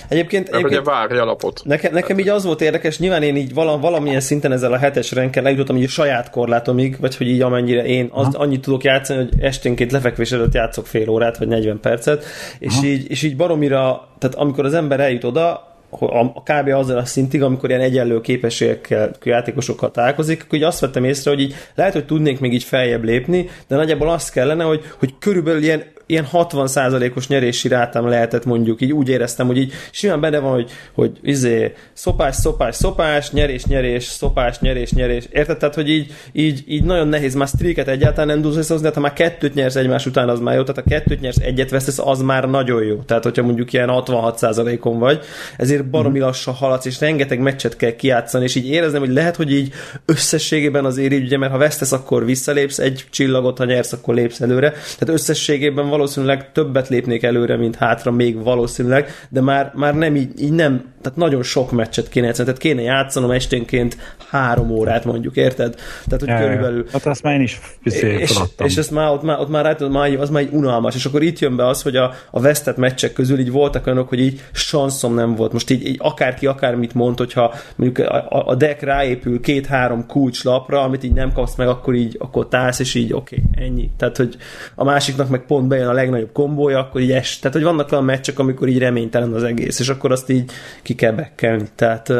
Egyébként, 0.08 0.50
Mert 0.50 0.64
ugye 0.64 0.76
egyébként 0.76 0.96
várja 0.96 1.22
alapot. 1.22 1.60
Nekem, 1.64 1.92
nekem 1.92 2.18
így 2.18 2.28
az 2.28 2.44
volt 2.44 2.60
érdekes, 2.60 2.98
nyilván 2.98 3.22
én 3.22 3.36
így 3.36 3.54
vala, 3.54 3.78
valamilyen 3.78 4.20
szinten 4.20 4.52
ezzel 4.52 4.72
a 4.72 4.76
hetes 4.76 5.12
renken 5.12 5.46
eljutottam 5.46 5.76
így 5.76 5.84
a 5.84 5.88
saját 5.88 6.30
korlátomig, 6.30 6.96
vagy 7.00 7.16
hogy 7.16 7.28
így 7.28 7.40
amennyire 7.40 7.84
én 7.84 8.08
az, 8.12 8.34
annyit 8.34 8.60
tudok 8.60 8.84
játszani, 8.84 9.18
hogy 9.18 9.40
esténként 9.40 9.92
lefekvés 9.92 10.32
előtt 10.32 10.54
játszok 10.54 10.86
fél 10.86 11.08
órát, 11.08 11.38
vagy 11.38 11.48
40 11.48 11.80
percet, 11.80 12.24
és 12.58 12.82
így, 12.82 13.10
és 13.10 13.22
így 13.22 13.36
baromira, 13.36 14.08
tehát 14.18 14.36
amikor 14.36 14.64
az 14.64 14.74
ember 14.74 15.00
eljut 15.00 15.24
oda, 15.24 15.66
a, 15.90 16.18
a 16.18 16.42
kb. 16.42 16.68
azzal 16.68 16.98
a 16.98 17.04
szintig, 17.04 17.42
amikor 17.42 17.68
ilyen 17.68 17.82
egyenlő 17.82 18.20
képességekkel 18.20 19.10
játékosokkal 19.24 19.90
találkozik, 19.90 20.42
akkor 20.42 20.58
így 20.58 20.64
azt 20.64 20.80
vettem 20.80 21.04
észre, 21.04 21.30
hogy 21.30 21.40
így 21.40 21.54
lehet, 21.74 21.92
hogy 21.92 22.06
tudnék 22.06 22.40
még 22.40 22.52
így 22.52 22.64
feljebb 22.64 23.04
lépni, 23.04 23.48
de 23.66 23.76
nagyjából 23.76 24.08
azt 24.08 24.32
kellene, 24.32 24.64
hogy, 24.64 24.84
hogy 24.98 25.14
körülbelül 25.18 25.62
ilyen 25.62 25.84
ilyen 26.08 26.26
60%-os 26.32 27.28
nyerési 27.28 27.68
rátám 27.68 28.08
lehetett 28.08 28.44
mondjuk, 28.44 28.80
így 28.80 28.92
úgy 28.92 29.08
éreztem, 29.08 29.46
hogy 29.46 29.56
így 29.56 29.72
simán 29.90 30.20
benne 30.20 30.38
van, 30.38 30.52
hogy, 30.52 30.70
hogy 30.92 31.18
izé, 31.22 31.74
szopás, 31.92 32.34
szopás, 32.36 32.74
szopás, 32.74 33.30
nyerés, 33.30 33.64
nyerés, 33.64 34.04
szopás, 34.04 34.58
nyerés, 34.58 34.92
nyerés. 34.92 35.24
Érted? 35.30 35.56
Tehát, 35.58 35.74
hogy 35.74 35.88
így, 35.88 36.12
így, 36.32 36.64
így 36.66 36.84
nagyon 36.84 37.08
nehéz 37.08 37.34
már 37.34 37.48
streaket 37.48 37.88
egyáltalán 37.88 38.26
nem 38.26 38.42
tudsz 38.42 38.56
összehozni, 38.56 38.88
de 38.88 38.94
ha 38.94 39.00
már 39.00 39.12
kettőt 39.12 39.54
nyersz 39.54 39.76
egymás 39.76 40.06
után, 40.06 40.28
az 40.28 40.40
már 40.40 40.54
jó. 40.54 40.62
Tehát 40.62 40.82
ha 40.84 40.90
kettőt 40.90 41.20
nyersz, 41.20 41.38
egyet 41.38 41.70
vesztesz, 41.70 41.98
az 41.98 42.22
már 42.22 42.44
nagyon 42.44 42.82
jó. 42.82 42.96
Tehát, 42.96 43.22
hogyha 43.22 43.42
mondjuk 43.42 43.72
ilyen 43.72 43.88
66%-on 43.92 44.98
vagy, 44.98 45.20
ezért 45.56 45.90
baromi 45.90 46.18
lassan 46.18 46.54
haladsz, 46.54 46.86
és 46.86 47.00
rengeteg 47.00 47.40
meccset 47.40 47.76
kell 47.76 47.96
kiátszani, 47.96 48.44
és 48.44 48.54
így 48.54 48.68
érezném, 48.68 49.00
hogy 49.00 49.12
lehet, 49.12 49.36
hogy 49.36 49.52
így 49.52 49.72
összességében 50.04 50.84
azért 50.84 51.12
így, 51.12 51.24
ugye, 51.24 51.38
mert 51.38 51.52
ha 51.52 51.58
vesztesz, 51.58 51.92
akkor 51.92 52.24
visszalépsz 52.24 52.78
egy 52.78 53.04
csillagot, 53.10 53.58
ha 53.58 53.64
nyersz, 53.64 53.92
akkor 53.92 54.14
lépsz 54.14 54.40
előre. 54.40 54.70
Tehát 54.70 55.14
összességében 55.14 55.88
valószínűleg 55.98 56.52
többet 56.52 56.88
lépnék 56.88 57.22
előre, 57.22 57.56
mint 57.56 57.76
hátra, 57.76 58.10
még 58.10 58.42
valószínűleg, 58.42 59.08
de 59.28 59.40
már, 59.40 59.72
már 59.74 59.94
nem 59.94 60.16
így, 60.16 60.40
így 60.40 60.52
nem, 60.52 60.84
tehát 61.02 61.18
nagyon 61.18 61.42
sok 61.42 61.70
meccset 61.72 62.08
kéne 62.08 62.26
játszani, 62.26 62.46
tehát 62.46 62.62
kéne 62.62 62.82
játszanom 62.82 63.30
esténként 63.30 63.96
három 64.30 64.70
órát 64.70 65.04
mondjuk, 65.04 65.36
érted? 65.36 65.74
Tehát, 66.06 66.20
hogy 66.20 66.28
Ja, 66.28 66.38
körülbelül 66.38 66.86
Hát 66.92 67.06
azt 67.06 67.22
már 67.22 67.34
én 67.34 67.40
is 67.40 67.60
és, 67.82 68.32
feladtam. 68.32 68.66
és 68.66 68.76
ezt 68.76 68.90
már 68.90 69.10
ott 69.10 69.22
már, 69.22 69.38
ott 69.40 69.48
már 69.48 69.62
rájött, 69.64 69.88
már, 69.92 70.14
az 70.18 70.30
már 70.30 70.42
egy 70.42 70.52
unalmas, 70.52 70.94
és 70.94 71.04
akkor 71.04 71.22
itt 71.22 71.38
jön 71.38 71.56
be 71.56 71.66
az, 71.66 71.82
hogy 71.82 71.96
a, 71.96 72.14
a 72.30 72.40
vesztett 72.40 72.76
meccsek 72.76 73.12
közül 73.12 73.38
így 73.38 73.50
voltak 73.50 73.86
olyanok, 73.86 74.08
hogy 74.08 74.20
így 74.20 74.40
sanszom 74.52 75.14
nem 75.14 75.34
volt. 75.34 75.52
Most 75.52 75.70
így, 75.70 75.86
így 75.86 75.96
akárki 75.98 76.46
akármit 76.46 76.94
mond, 76.94 77.18
hogyha 77.18 77.54
mondjuk 77.76 78.08
a, 78.08 78.26
a- 78.28 78.46
a 78.46 78.54
deck 78.54 78.82
ráépül 78.82 79.40
két-három 79.40 80.06
kulcslapra, 80.06 80.82
amit 80.82 81.04
így 81.04 81.12
nem 81.12 81.32
kapsz 81.32 81.56
meg, 81.56 81.68
akkor 81.68 81.94
így 81.94 82.16
akkor 82.18 82.48
tálsz, 82.48 82.78
és 82.78 82.94
így 82.94 83.12
oké, 83.12 83.42
okay, 83.52 83.64
ennyi. 83.66 83.90
Tehát, 83.96 84.16
hogy 84.16 84.36
a 84.74 84.84
másiknak 84.84 85.28
meg 85.28 85.44
pont 85.46 85.68
bejön 85.68 85.87
a 85.88 85.92
legnagyobb 85.92 86.32
kombója, 86.32 86.78
akkor 86.78 87.00
így 87.00 87.10
es. 87.10 87.38
Tehát, 87.38 87.56
hogy 87.56 87.66
vannak 87.66 87.92
olyan 87.92 88.04
meccsek, 88.04 88.38
amikor 88.38 88.68
így 88.68 88.78
reménytelen 88.78 89.32
az 89.32 89.42
egész, 89.42 89.80
és 89.80 89.88
akkor 89.88 90.12
azt 90.12 90.30
így 90.30 90.50
ki 90.82 90.94
kell 90.94 91.12
bekkelni. 91.12 91.64
Tehát 91.74 92.12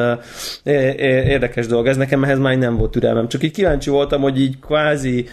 érdekes 0.62 1.66
dolog. 1.66 1.86
Ez 1.86 1.96
nekem 1.96 2.24
ehhez 2.24 2.38
már 2.38 2.58
nem 2.58 2.76
volt 2.76 2.90
türelmem. 2.90 3.28
Csak 3.28 3.42
így 3.42 3.52
kíváncsi 3.52 3.90
voltam, 3.90 4.20
hogy 4.20 4.40
így 4.40 4.58
kvázi 4.60 5.26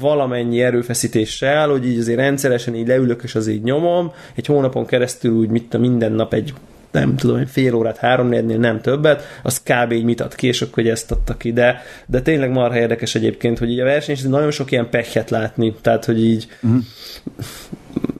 valamennyi 0.00 0.62
erőfeszítéssel, 0.62 1.68
hogy 1.68 1.86
így 1.86 1.98
azért 1.98 2.18
rendszeresen 2.18 2.74
így 2.74 2.86
leülök, 2.86 3.22
és 3.22 3.34
az 3.34 3.46
így 3.46 3.62
nyomom, 3.62 4.12
egy 4.34 4.46
hónapon 4.46 4.86
keresztül 4.86 5.32
úgy 5.32 5.48
mit 5.48 5.78
minden 5.78 6.12
nap 6.12 6.34
egy 6.34 6.52
nem 6.90 7.16
tudom, 7.16 7.46
fél 7.46 7.74
órát, 7.74 7.96
három 7.96 8.28
négynél 8.28 8.58
nem 8.58 8.80
többet, 8.80 9.22
az 9.42 9.62
kb. 9.62 9.92
így 9.92 10.04
mit 10.04 10.20
ad 10.20 10.34
ki, 10.34 10.46
és 10.46 10.62
akkor 10.62 10.86
ezt 10.86 11.10
adta 11.10 11.36
ki. 11.36 11.52
De, 11.52 11.82
de 12.06 12.20
tényleg 12.20 12.50
marha 12.50 12.78
érdekes 12.78 13.14
egyébként, 13.14 13.58
hogy 13.58 13.70
így 13.70 13.80
a 13.80 13.84
verseny 13.84 14.16
nagyon 14.28 14.50
sok 14.50 14.70
ilyen 14.70 14.90
pechet 14.90 15.30
látni, 15.30 15.74
tehát, 15.80 16.04
hogy 16.04 16.24
így 16.24 16.46
uh-huh 16.62 16.82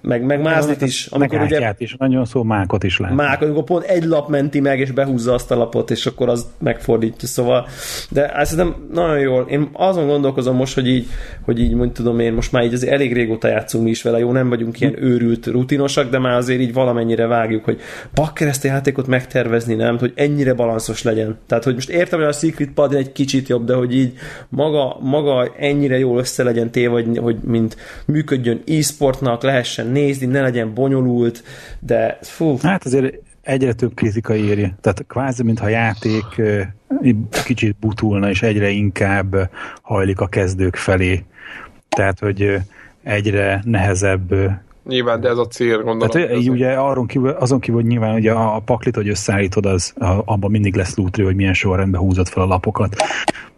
meg, 0.02 0.24
meg 0.24 0.42
Mázdit 0.42 0.82
is. 0.82 1.06
Amikor 1.06 1.38
meg 1.38 1.46
ugye, 1.46 1.74
is, 1.78 1.94
nagyon 1.98 2.24
szó 2.24 2.42
mákot 2.42 2.84
is 2.84 2.98
lát. 2.98 3.14
Mákot, 3.14 3.48
amikor 3.48 3.64
pont 3.64 3.84
egy 3.84 4.04
lap 4.04 4.28
menti 4.28 4.60
meg, 4.60 4.80
és 4.80 4.90
behúzza 4.90 5.32
azt 5.34 5.50
a 5.50 5.56
lapot, 5.56 5.90
és 5.90 6.06
akkor 6.06 6.28
az 6.28 6.46
megfordítja, 6.58 7.28
szóval, 7.28 7.66
de 8.10 8.32
azt 8.34 8.50
hiszem 8.50 8.74
nagyon 8.92 9.18
jól. 9.18 9.46
Én 9.48 9.68
azon 9.72 10.06
gondolkozom 10.06 10.56
most, 10.56 10.74
hogy 10.74 10.88
így, 10.88 11.06
hogy 11.42 11.60
így 11.60 11.72
mondjuk 11.72 11.92
tudom 11.92 12.18
én, 12.18 12.32
most 12.32 12.52
már 12.52 12.64
így 12.64 12.74
azért 12.74 12.92
elég 12.92 13.12
régóta 13.12 13.48
játszunk 13.48 13.84
mi 13.84 13.90
is 13.90 14.02
vele, 14.02 14.18
jó, 14.18 14.32
nem 14.32 14.48
vagyunk 14.48 14.80
ilyen 14.80 15.02
őrült 15.02 15.46
rutinosak, 15.46 16.10
de 16.10 16.18
már 16.18 16.36
azért 16.36 16.60
így 16.60 16.72
valamennyire 16.72 17.26
vágjuk, 17.26 17.64
hogy 17.64 17.80
bakker 18.14 18.48
ezt 18.48 18.64
a 18.64 18.68
játékot 18.68 19.06
megtervezni, 19.06 19.74
nem, 19.74 19.98
hogy 19.98 20.12
ennyire 20.14 20.54
balanszos 20.54 21.02
legyen. 21.02 21.38
Tehát, 21.46 21.64
hogy 21.64 21.74
most 21.74 21.90
értem, 21.90 22.18
hogy 22.18 22.28
a 22.28 22.32
Secret 22.32 22.70
Pad 22.74 22.94
egy 22.94 23.12
kicsit 23.12 23.48
jobb, 23.48 23.64
de 23.64 23.74
hogy 23.74 23.96
így 23.96 24.12
maga, 24.48 24.96
maga 25.00 25.54
ennyire 25.58 25.98
jól 25.98 26.18
össze 26.18 26.42
legyen 26.42 26.70
téve, 26.70 26.92
hogy, 26.92 27.18
hogy 27.18 27.36
mint 27.44 27.76
működjön 28.06 28.62
e-sportnak, 28.66 29.42
lehessen 29.42 29.75
nézni, 29.82 30.26
ne 30.26 30.40
legyen 30.40 30.74
bonyolult, 30.74 31.42
de 31.80 32.18
fú. 32.22 32.58
Hát 32.62 32.84
azért 32.84 33.14
egyre 33.42 33.72
több 33.72 33.94
kritika 33.94 34.34
éri. 34.34 34.72
Tehát 34.80 35.04
kvázi, 35.08 35.42
mintha 35.42 35.66
a 35.66 35.68
játék 35.68 36.42
kicsit 37.44 37.76
butulna, 37.80 38.28
és 38.28 38.42
egyre 38.42 38.68
inkább 38.68 39.50
hajlik 39.82 40.20
a 40.20 40.26
kezdők 40.26 40.76
felé. 40.76 41.24
Tehát, 41.88 42.18
hogy 42.18 42.56
egyre 43.02 43.62
nehezebb 43.64 44.34
Nyilván, 44.88 45.20
de 45.20 45.28
ez 45.28 45.38
a 45.38 45.46
cél, 45.46 45.82
gondolom. 45.82 46.08
Tehát 46.08 46.36
így 46.36 46.50
ugye 46.50 46.72
arról 46.72 47.06
kívül, 47.06 47.30
azon 47.30 47.60
kívül, 47.60 47.80
hogy 47.80 47.90
nyilván 47.90 48.14
ugye 48.14 48.32
a, 48.32 48.56
a 48.56 48.58
paklit, 48.58 48.94
hogy 48.94 49.08
összeállítod, 49.08 49.66
az, 49.66 49.92
abban 50.24 50.50
mindig 50.50 50.74
lesz 50.74 50.96
lútri, 50.96 51.22
hogy 51.22 51.34
milyen 51.34 51.54
sorrendben 51.54 52.00
húzod 52.00 52.28
fel 52.28 52.42
a 52.42 52.46
lapokat 52.46 52.96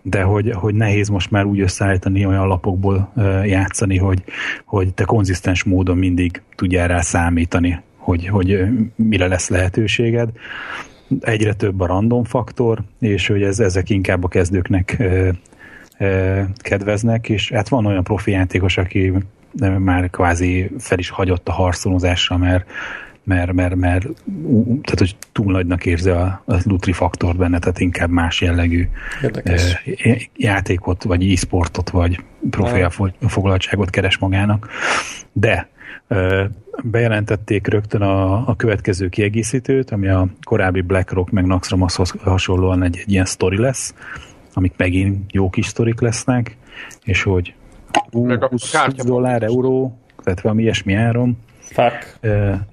de 0.03 0.23
hogy, 0.23 0.51
hogy 0.51 0.75
nehéz 0.75 1.09
most 1.09 1.31
már 1.31 1.45
úgy 1.45 1.61
összeállítani 1.61 2.27
olyan 2.27 2.47
lapokból 2.47 3.13
játszani, 3.45 3.97
hogy, 3.97 4.23
hogy 4.65 4.95
te 4.95 5.05
konzisztens 5.05 5.65
módon 5.65 5.97
mindig 5.97 6.43
tudjál 6.57 6.89
rá 6.89 7.01
számítani, 7.01 7.81
hogy, 7.97 8.29
hogy 8.29 8.65
mire 8.97 9.27
lesz 9.27 9.49
lehetőséged. 9.49 10.29
Egyre 11.21 11.55
több 11.55 11.81
a 11.81 11.87
random 11.87 12.25
faktor, 12.25 12.83
és 12.99 13.27
hogy 13.27 13.43
ez, 13.43 13.61
ezek 13.61 13.91
inkább 13.91 14.25
a 14.25 14.29
kezdőknek 14.29 15.03
kedveznek, 16.57 17.29
és 17.29 17.51
hát 17.51 17.69
van 17.69 17.87
olyan 17.87 18.05
profi 18.05 18.31
játékos, 18.31 18.77
aki 18.77 19.13
már 19.79 20.11
kvázi 20.11 20.71
fel 20.79 20.99
is 20.99 21.11
hagyott 21.11 21.49
a 21.49 21.53
harcolózásra, 21.53 22.37
mert 22.37 22.71
mert, 23.29 23.53
mert, 23.53 23.75
mert 23.75 24.03
tehát, 24.63 24.99
hogy 24.99 25.17
túl 25.33 25.53
nagynak 25.53 25.87
érzi 25.87 26.11
a, 26.11 26.43
a 26.47 26.55
Lutri 26.65 26.93
faktort 26.93 27.37
benne, 27.37 27.59
tehát 27.59 27.81
inkább 27.81 28.11
más 28.11 28.41
jellegű 28.41 28.89
Érdekes. 29.23 29.85
játékot, 30.37 31.03
vagy 31.03 31.33
e-sportot, 31.33 31.91
vagy 31.91 32.21
profi 32.51 32.85
foglaltságot 33.21 33.91
keres 33.91 34.19
magának. 34.19 34.69
De 35.33 35.69
bejelentették 36.83 37.67
rögtön 37.67 38.03
a, 38.03 38.49
a 38.49 38.57
következő 38.57 39.09
kiegészítőt, 39.09 39.91
ami 39.91 40.09
a 40.09 40.29
korábbi 40.43 40.81
BlackRock 40.81 41.31
meg 41.31 41.47
Naxxramashoz 41.47 42.11
hasonlóan 42.11 42.83
egy, 42.83 42.97
egy 42.97 43.13
ilyen 43.13 43.25
sztori 43.25 43.59
lesz, 43.59 43.95
amik 44.53 44.73
megint 44.77 45.33
jó 45.33 45.51
kis 45.51 45.67
sztorik 45.67 46.01
lesznek, 46.01 46.57
és 47.05 47.23
hogy 47.23 47.55
20 48.11 48.73
dollár, 49.05 49.43
euró, 49.43 49.99
tehát 50.23 50.41
valami 50.41 50.63
ilyesmi 50.63 50.95
áron, 50.95 51.39
Fuck. 51.71 52.19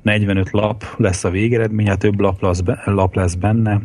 45 0.02 0.52
lap 0.52 0.84
lesz 0.98 1.24
a 1.24 1.30
végeredmény, 1.30 1.88
hát 1.88 2.00
több 2.00 2.20
lap 2.20 2.42
lesz, 2.42 2.62
lap 2.86 3.16
lesz 3.16 3.34
benne, 3.34 3.82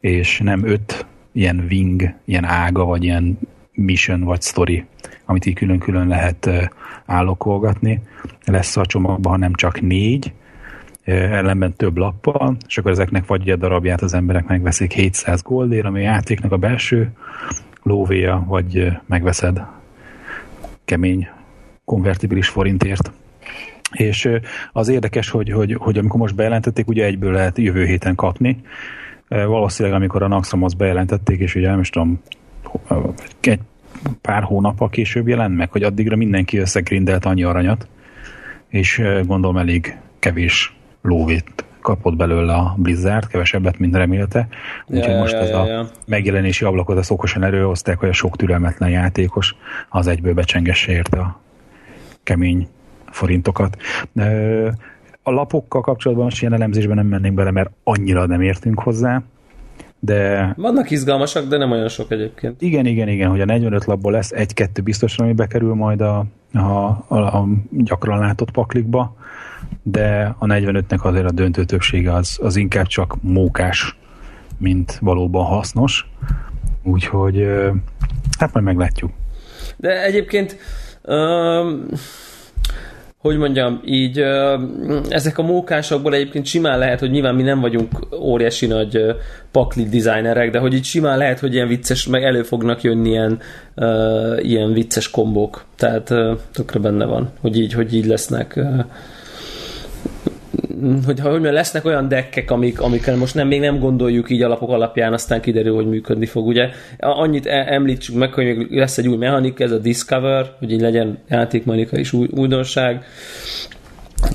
és 0.00 0.38
nem 0.38 0.66
öt 0.66 1.06
ilyen 1.32 1.64
wing, 1.70 2.14
ilyen 2.24 2.44
ága, 2.44 2.84
vagy 2.84 3.04
ilyen 3.04 3.38
mission, 3.72 4.20
vagy 4.20 4.42
story, 4.42 4.84
amit 5.24 5.46
így 5.46 5.54
külön-külön 5.54 6.08
lehet 6.08 6.50
állokolgatni. 7.06 8.00
Lesz 8.44 8.76
a 8.76 8.86
csomagban, 8.86 9.32
hanem 9.32 9.54
csak 9.54 9.80
négy, 9.80 10.32
ellenben 11.04 11.76
több 11.76 11.96
lappal, 11.96 12.56
és 12.66 12.78
akkor 12.78 12.90
ezeknek 12.90 13.26
vagy 13.26 13.48
egy 13.48 13.58
darabját 13.58 14.02
az 14.02 14.14
emberek 14.14 14.46
megveszik 14.46 14.92
700 14.92 15.42
goldért, 15.42 15.86
ami 15.86 15.98
a 15.98 16.02
játéknak 16.02 16.52
a 16.52 16.56
belső 16.56 17.10
lóvéja, 17.82 18.44
vagy 18.46 18.98
megveszed 19.06 19.62
kemény 20.84 21.28
konvertibilis 21.84 22.48
forintért. 22.48 23.12
És 23.92 24.28
az 24.72 24.88
érdekes, 24.88 25.30
hogy, 25.30 25.50
hogy, 25.50 25.74
hogy 25.78 25.98
amikor 25.98 26.20
most 26.20 26.34
bejelentették, 26.34 26.88
ugye 26.88 27.04
egyből 27.04 27.32
lehet 27.32 27.58
jövő 27.58 27.84
héten 27.84 28.14
kapni. 28.14 28.60
Valószínűleg, 29.28 29.98
amikor 29.98 30.22
a 30.22 30.28
Naxxramoz 30.28 30.74
bejelentették, 30.74 31.40
és 31.40 31.54
ugye 31.54 31.68
nem 31.68 31.80
is 31.80 31.90
tudom, 31.90 32.22
egy 33.40 33.60
pár 34.20 34.42
hónappal 34.42 34.88
később 34.88 35.28
jelent 35.28 35.56
meg, 35.56 35.70
hogy 35.70 35.82
addigra 35.82 36.16
mindenki 36.16 36.58
összegrindelt 36.58 37.24
annyi 37.24 37.42
aranyat, 37.42 37.88
és 38.68 39.02
gondolom 39.26 39.56
elég 39.56 39.96
kevés 40.18 40.76
lóvét 41.02 41.64
kapott 41.80 42.16
belőle 42.16 42.52
a 42.54 42.74
Blizzard, 42.78 43.26
kevesebbet, 43.26 43.78
mint 43.78 43.94
remélte. 43.94 44.48
Úgyhogy 44.86 45.12
ja, 45.12 45.18
most 45.18 45.32
ja, 45.32 45.38
ez 45.38 45.48
ja, 45.48 45.66
ja. 45.66 45.80
a 45.80 45.90
megjelenési 46.06 46.64
ablakot 46.64 46.98
az 46.98 47.10
okosan 47.10 47.42
előhozták, 47.42 47.98
hogy 47.98 48.08
a 48.08 48.12
sok 48.12 48.36
türelmetlen 48.36 48.90
játékos 48.90 49.54
az 49.88 50.06
egyből 50.06 50.34
becsengesse 50.34 50.92
érte 50.92 51.18
a 51.18 51.40
kemény 52.22 52.68
forintokat. 53.12 53.76
A 55.22 55.30
lapokkal 55.30 55.80
kapcsolatban 55.80 56.24
most 56.24 56.40
ilyen 56.40 56.52
elemzésben 56.52 56.96
nem 56.96 57.06
mennénk 57.06 57.34
bele, 57.34 57.50
mert 57.50 57.70
annyira 57.84 58.26
nem 58.26 58.40
értünk 58.40 58.80
hozzá, 58.80 59.22
de... 60.04 60.52
Vannak 60.56 60.90
izgalmasak, 60.90 61.48
de 61.48 61.56
nem 61.56 61.70
olyan 61.70 61.88
sok 61.88 62.10
egyébként. 62.10 62.62
Igen, 62.62 62.86
igen, 62.86 63.08
igen, 63.08 63.30
hogy 63.30 63.40
a 63.40 63.44
45 63.44 63.84
lapból 63.84 64.12
lesz 64.12 64.30
egy-kettő 64.30 64.82
biztosan, 64.82 65.24
ami 65.24 65.34
bekerül 65.34 65.74
majd 65.74 66.00
a, 66.00 66.24
a, 66.52 66.58
a, 67.08 67.16
a 67.16 67.46
gyakran 67.70 68.18
látott 68.18 68.50
paklikba, 68.50 69.16
de 69.82 70.34
a 70.38 70.46
45-nek 70.46 71.00
azért 71.00 71.24
a 71.24 71.30
döntő 71.30 71.64
többsége 71.64 72.12
az, 72.12 72.38
az 72.42 72.56
inkább 72.56 72.86
csak 72.86 73.16
mókás, 73.20 73.96
mint 74.58 74.98
valóban 75.00 75.44
hasznos. 75.44 76.06
Úgyhogy 76.82 77.46
hát 78.38 78.52
majd 78.52 78.64
meglátjuk. 78.64 79.10
De 79.76 80.04
egyébként 80.04 80.56
um, 81.02 81.86
hogy 83.22 83.36
mondjam, 83.36 83.80
így 83.84 84.24
ezek 85.08 85.38
a 85.38 85.42
mókásokból 85.42 86.14
egyébként 86.14 86.46
simán 86.46 86.78
lehet, 86.78 87.00
hogy 87.00 87.10
nyilván 87.10 87.34
mi 87.34 87.42
nem 87.42 87.60
vagyunk 87.60 87.90
óriási 88.20 88.66
nagy 88.66 89.04
pakli 89.50 89.82
designerek, 89.82 90.50
de 90.50 90.58
hogy 90.58 90.74
így 90.74 90.84
simán 90.84 91.18
lehet, 91.18 91.38
hogy 91.38 91.54
ilyen 91.54 91.68
vicces, 91.68 92.06
meg 92.06 92.22
elő 92.22 92.42
fognak 92.42 92.82
jönni 92.82 93.08
ilyen, 93.08 93.38
ilyen 94.38 94.72
vicces 94.72 95.10
kombók. 95.10 95.64
Tehát 95.76 96.14
tökre 96.52 96.78
benne 96.78 97.04
van, 97.04 97.30
hogy 97.40 97.58
így, 97.58 97.72
hogy 97.72 97.94
így 97.94 98.06
lesznek 98.06 98.60
hogy, 101.06 101.20
hogy 101.20 101.42
lesznek 101.42 101.84
olyan 101.84 102.08
dekkek, 102.08 102.50
amik, 102.50 102.80
amikkel 102.80 103.16
most 103.16 103.34
nem, 103.34 103.48
még 103.48 103.60
nem 103.60 103.78
gondoljuk 103.78 104.30
így 104.30 104.42
alapok 104.42 104.70
alapján, 104.70 105.12
aztán 105.12 105.40
kiderül, 105.40 105.74
hogy 105.74 105.88
működni 105.88 106.26
fog. 106.26 106.46
Ugye 106.46 106.68
annyit 106.98 107.46
e, 107.46 107.64
említsük 107.68 108.14
meg, 108.16 108.32
hogy 108.32 108.44
még 108.44 108.70
lesz 108.70 108.98
egy 108.98 109.08
új 109.08 109.16
mechanika, 109.16 109.64
ez 109.64 109.70
a 109.70 109.78
Discover, 109.78 110.52
hogy 110.58 110.72
így 110.72 110.80
legyen 110.80 111.18
játékmechanika 111.28 111.98
is 111.98 112.12
új, 112.12 112.28
újdonság, 112.30 113.04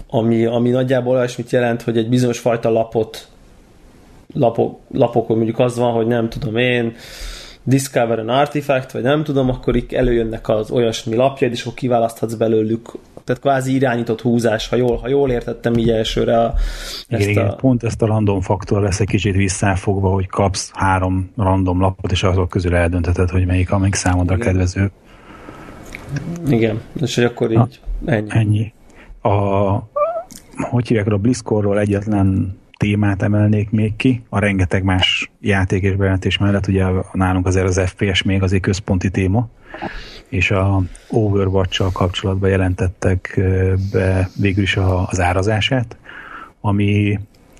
ami, 0.07 0.45
ami 0.45 0.69
nagyjából 0.69 1.15
olyasmit 1.15 1.51
jelent, 1.51 1.81
hogy 1.81 1.97
egy 1.97 2.09
bizonyos 2.09 2.39
fajta 2.39 2.69
lapot 2.69 3.27
lapok, 4.33 4.79
lapokon 4.91 5.35
mondjuk 5.35 5.59
az 5.59 5.77
van, 5.77 5.91
hogy 5.91 6.07
nem 6.07 6.29
tudom 6.29 6.57
én, 6.57 6.95
Discover 7.63 8.19
an 8.19 8.29
Artifact, 8.29 8.91
vagy 8.91 9.01
nem 9.01 9.23
tudom, 9.23 9.49
akkor 9.49 9.75
itt 9.75 9.93
előjönnek 9.93 10.49
az 10.49 10.71
olyasmi 10.71 11.15
lapjaid, 11.15 11.53
és 11.53 11.61
akkor 11.61 11.73
kiválaszthatsz 11.73 12.33
belőlük 12.33 12.91
tehát 13.27 13.41
kvázi 13.41 13.73
irányított 13.75 14.21
húzás, 14.21 14.67
ha 14.67 14.75
jól, 14.75 14.97
ha 14.97 15.07
jól 15.07 15.31
értettem 15.31 15.73
így 15.73 15.89
elsőre. 15.89 16.39
A, 16.39 16.53
ezt 17.07 17.27
igen, 17.27 17.47
a... 17.47 17.55
pont 17.55 17.83
ezt 17.83 18.01
a 18.01 18.05
random 18.05 18.41
faktor 18.41 18.81
lesz 18.81 18.99
egy 18.99 19.07
kicsit 19.07 19.35
visszafogva, 19.35 20.09
hogy 20.09 20.27
kapsz 20.27 20.71
három 20.73 21.31
random 21.37 21.79
lapot, 21.79 22.11
és 22.11 22.23
azok 22.23 22.49
közül 22.49 22.75
eldöntheted, 22.75 23.29
hogy 23.29 23.45
melyik, 23.45 23.71
amelyik 23.71 23.95
számodra 23.95 24.35
igen. 24.35 24.47
kedvező. 24.47 24.91
Igen, 26.47 26.81
és 27.01 27.15
hogy 27.15 27.23
akkor 27.23 27.51
így 27.51 27.57
Na, 27.57 28.11
ennyi. 28.11 28.29
Ennyi. 28.29 28.73
A, 29.21 29.29
hogy 30.69 30.87
hívják, 30.87 31.07
a 31.07 31.17
BlizzConról 31.17 31.79
egyetlen 31.79 32.57
témát 32.77 33.21
emelnék 33.21 33.69
még 33.69 33.95
ki, 33.95 34.23
a 34.29 34.39
rengeteg 34.39 34.83
más 34.83 35.31
játék 35.41 35.83
és 35.83 35.95
bejelentés 35.95 36.37
mellett, 36.37 36.67
ugye 36.67 36.85
nálunk 37.11 37.45
azért 37.45 37.67
az 37.67 37.81
FPS 37.85 38.23
még 38.23 38.41
azért 38.43 38.61
központi 38.61 39.09
téma, 39.09 39.49
és 40.29 40.51
a 40.51 40.81
overwatch 41.09 41.91
kapcsolatban 41.91 42.49
jelentettek 42.49 43.41
be 43.91 44.29
végül 44.35 44.63
is 44.63 44.77
az 44.77 45.19
árazását, 45.19 45.97
ami 46.61 47.19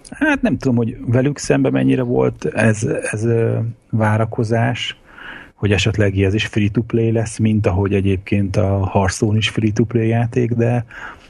Hát 0.09 0.41
nem 0.41 0.57
tudom, 0.57 0.75
hogy 0.75 0.97
velük 1.05 1.37
szemben 1.37 1.71
mennyire 1.71 2.01
volt 2.01 2.45
ez, 2.45 2.83
ez 3.11 3.27
várakozás, 3.89 4.97
hogy 5.53 5.71
esetleg 5.71 6.19
ez 6.19 6.33
is 6.33 6.45
free-to-play 6.45 7.11
lesz, 7.11 7.37
mint 7.37 7.67
ahogy 7.67 7.93
egyébként 7.93 8.55
a 8.55 8.89
Hearthstone 8.91 9.37
is 9.37 9.49
free-to-play 9.49 10.07
játék, 10.07 10.51
de 10.51 10.85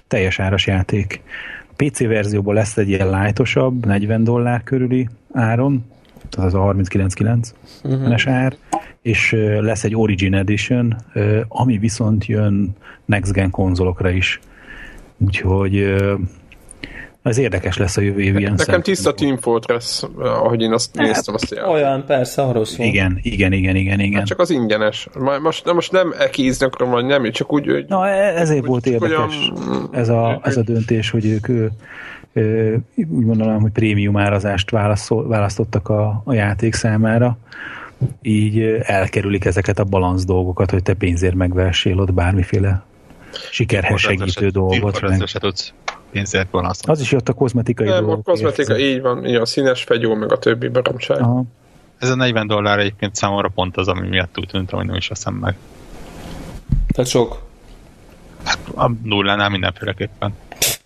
teljes 0.07 0.39
áras 0.39 0.67
játék. 0.67 1.21
PC 1.75 1.99
verzióban 1.99 2.53
lesz 2.53 2.77
egy 2.77 2.89
ilyen 2.89 3.09
lightosabb, 3.09 3.85
40 3.85 4.23
dollár 4.23 4.63
körüli 4.63 5.09
áron, 5.33 5.85
az 6.35 6.53
a 6.53 6.59
39.9 6.59 7.47
uh-huh. 7.83 8.33
ár, 8.33 8.55
és 9.01 9.35
lesz 9.59 9.83
egy 9.83 9.95
Origin 9.95 10.33
Edition, 10.33 10.95
ami 11.47 11.77
viszont 11.77 12.25
jön 12.25 12.75
Next 13.05 13.31
Gen 13.31 13.49
konzolokra 13.49 14.09
is. 14.09 14.39
Úgyhogy 15.17 15.95
ez 17.27 17.37
érdekes 17.37 17.77
lesz 17.77 17.97
a 17.97 18.01
jövő 18.01 18.21
év 18.21 18.37
ilyen 18.37 18.53
Nekem 18.57 18.81
tiszta. 18.81 19.13
Team 19.13 19.37
Fortress, 19.37 20.03
ahogy 20.17 20.61
én 20.61 20.73
azt 20.73 20.95
néztem, 20.95 21.33
azt 21.33 21.51
a 21.51 21.69
Olyan, 21.69 22.05
persze, 22.05 22.41
arról 22.41 22.65
szól. 22.65 22.85
Igen, 22.85 23.19
igen, 23.21 23.51
igen, 23.51 23.75
igen, 23.75 23.99
igen. 23.99 24.17
Hát 24.17 24.27
csak 24.27 24.39
az 24.39 24.49
ingyenes. 24.49 25.07
Most, 25.41 25.65
nem- 25.65 25.75
most 25.75 25.91
nem 25.91 26.13
ekízni 26.19 26.65
akarom, 26.65 26.91
vagy 26.91 27.05
nem, 27.05 27.31
csak 27.31 27.53
úgy, 27.53 27.65
hogy 27.65 27.85
Na, 27.87 28.07
e- 28.07 28.39
ezért 28.39 28.59
Hogy 28.59 28.69
volt 28.69 28.85
érdekes 28.85 29.17
olyan- 29.17 29.89
ez 29.91 30.09
a, 30.09 30.39
ez 30.43 30.57
a 30.57 30.61
döntés, 30.61 31.09
hogy 31.09 31.25
ők 31.25 31.71
úgy 32.95 33.25
mondanám, 33.25 33.59
hogy 33.59 33.71
prémium 33.71 34.17
árazást 34.17 34.69
válaszol, 34.69 35.27
választottak 35.27 35.89
a, 35.89 36.21
a 36.25 36.33
játék 36.33 36.73
számára, 36.73 37.37
így 38.21 38.61
elkerülik 38.81 39.45
ezeket 39.45 39.79
a 39.79 39.83
balansz 39.83 40.25
dolgokat, 40.25 40.71
hogy 40.71 40.83
te 40.83 40.93
pénzért 40.93 41.35
megvessél 41.35 41.99
ott 41.99 42.13
bármiféle 42.13 42.83
sikerhez 43.51 43.99
segítő 43.99 44.49
dolgot. 44.49 45.01
Meg... 45.01 45.19
Tudsz 45.19 45.73
pénzért 46.11 46.47
balanszolni. 46.47 46.99
Az 46.99 47.05
is 47.05 47.11
jött 47.11 47.29
a 47.29 47.33
kozmetikai 47.33 47.87
nem, 47.87 47.95
a 47.95 48.01
dolgok. 48.01 48.23
kozmetika, 48.23 48.77
így 48.77 49.01
van, 49.01 49.25
így 49.25 49.35
a 49.35 49.45
színes 49.45 49.83
fegyó, 49.83 50.15
meg 50.15 50.31
a 50.31 50.37
többi 50.37 50.67
baromság. 50.67 51.21
Aha. 51.21 51.43
Ez 51.97 52.09
a 52.09 52.15
40 52.15 52.47
dollár 52.47 52.79
egyébként 52.79 53.15
számomra 53.15 53.47
pont 53.47 53.77
az, 53.77 53.87
ami 53.87 54.07
miatt 54.07 54.39
úgy 54.39 54.47
tűnt, 54.47 54.69
hogy 54.69 54.85
nem 54.85 54.95
is 54.95 55.07
veszem 55.07 55.33
meg. 55.33 55.55
Tehát 56.87 57.09
sok. 57.09 57.45
A 58.75 58.91
nullánál 59.03 59.49
mindenféleképpen. 59.49 60.33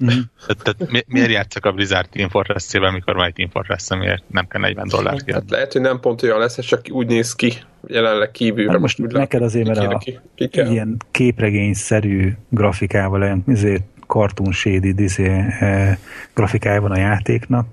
Mhm. 0.02 0.20
Tehát, 0.48 0.64
tehát 0.64 0.92
mi, 0.92 1.02
miért 1.08 1.30
játszok 1.30 1.66
a 1.66 1.72
Blizzard 1.72 2.10
Team 2.10 2.30
Fortress-ével, 2.30 2.92
mikor 2.92 3.16
van 3.16 3.26
egy 3.26 3.34
Team 3.34 3.50
fortress 3.50 3.88
miért 3.90 4.24
nem 4.28 4.48
kell 4.48 4.62
40 4.62 4.88
dollár 4.88 5.24
ki? 5.24 5.34
Hát 5.34 5.50
lehet, 5.50 5.72
hogy 5.72 5.82
nem 5.82 6.00
pont 6.00 6.24
olyan 6.24 6.40
lesz, 6.40 6.60
csak 6.60 6.82
úgy 6.90 7.08
néz 7.08 7.36
ki, 7.36 7.54
jelenleg 7.88 8.32
kívülre. 8.32 8.72
Hát 8.72 8.80
most 8.80 9.00
úgy 9.00 9.12
neked 9.12 9.42
azért, 9.42 9.68
mert 9.68 9.80
a- 9.80 9.98
ki, 9.98 10.20
ki 10.36 10.48
kell. 10.48 10.72
ilyen 10.72 10.98
képregényszerű 11.12 12.34
grafikával, 12.50 13.22
olyan 13.22 13.44
izé, 13.48 13.78
cartoon 14.08 14.52
shaded 14.52 15.00
izé, 15.00 15.26
eh, 15.60 15.98
grafikája 16.34 16.82
van 16.82 16.92
a 16.92 16.98
játéknak. 16.98 17.68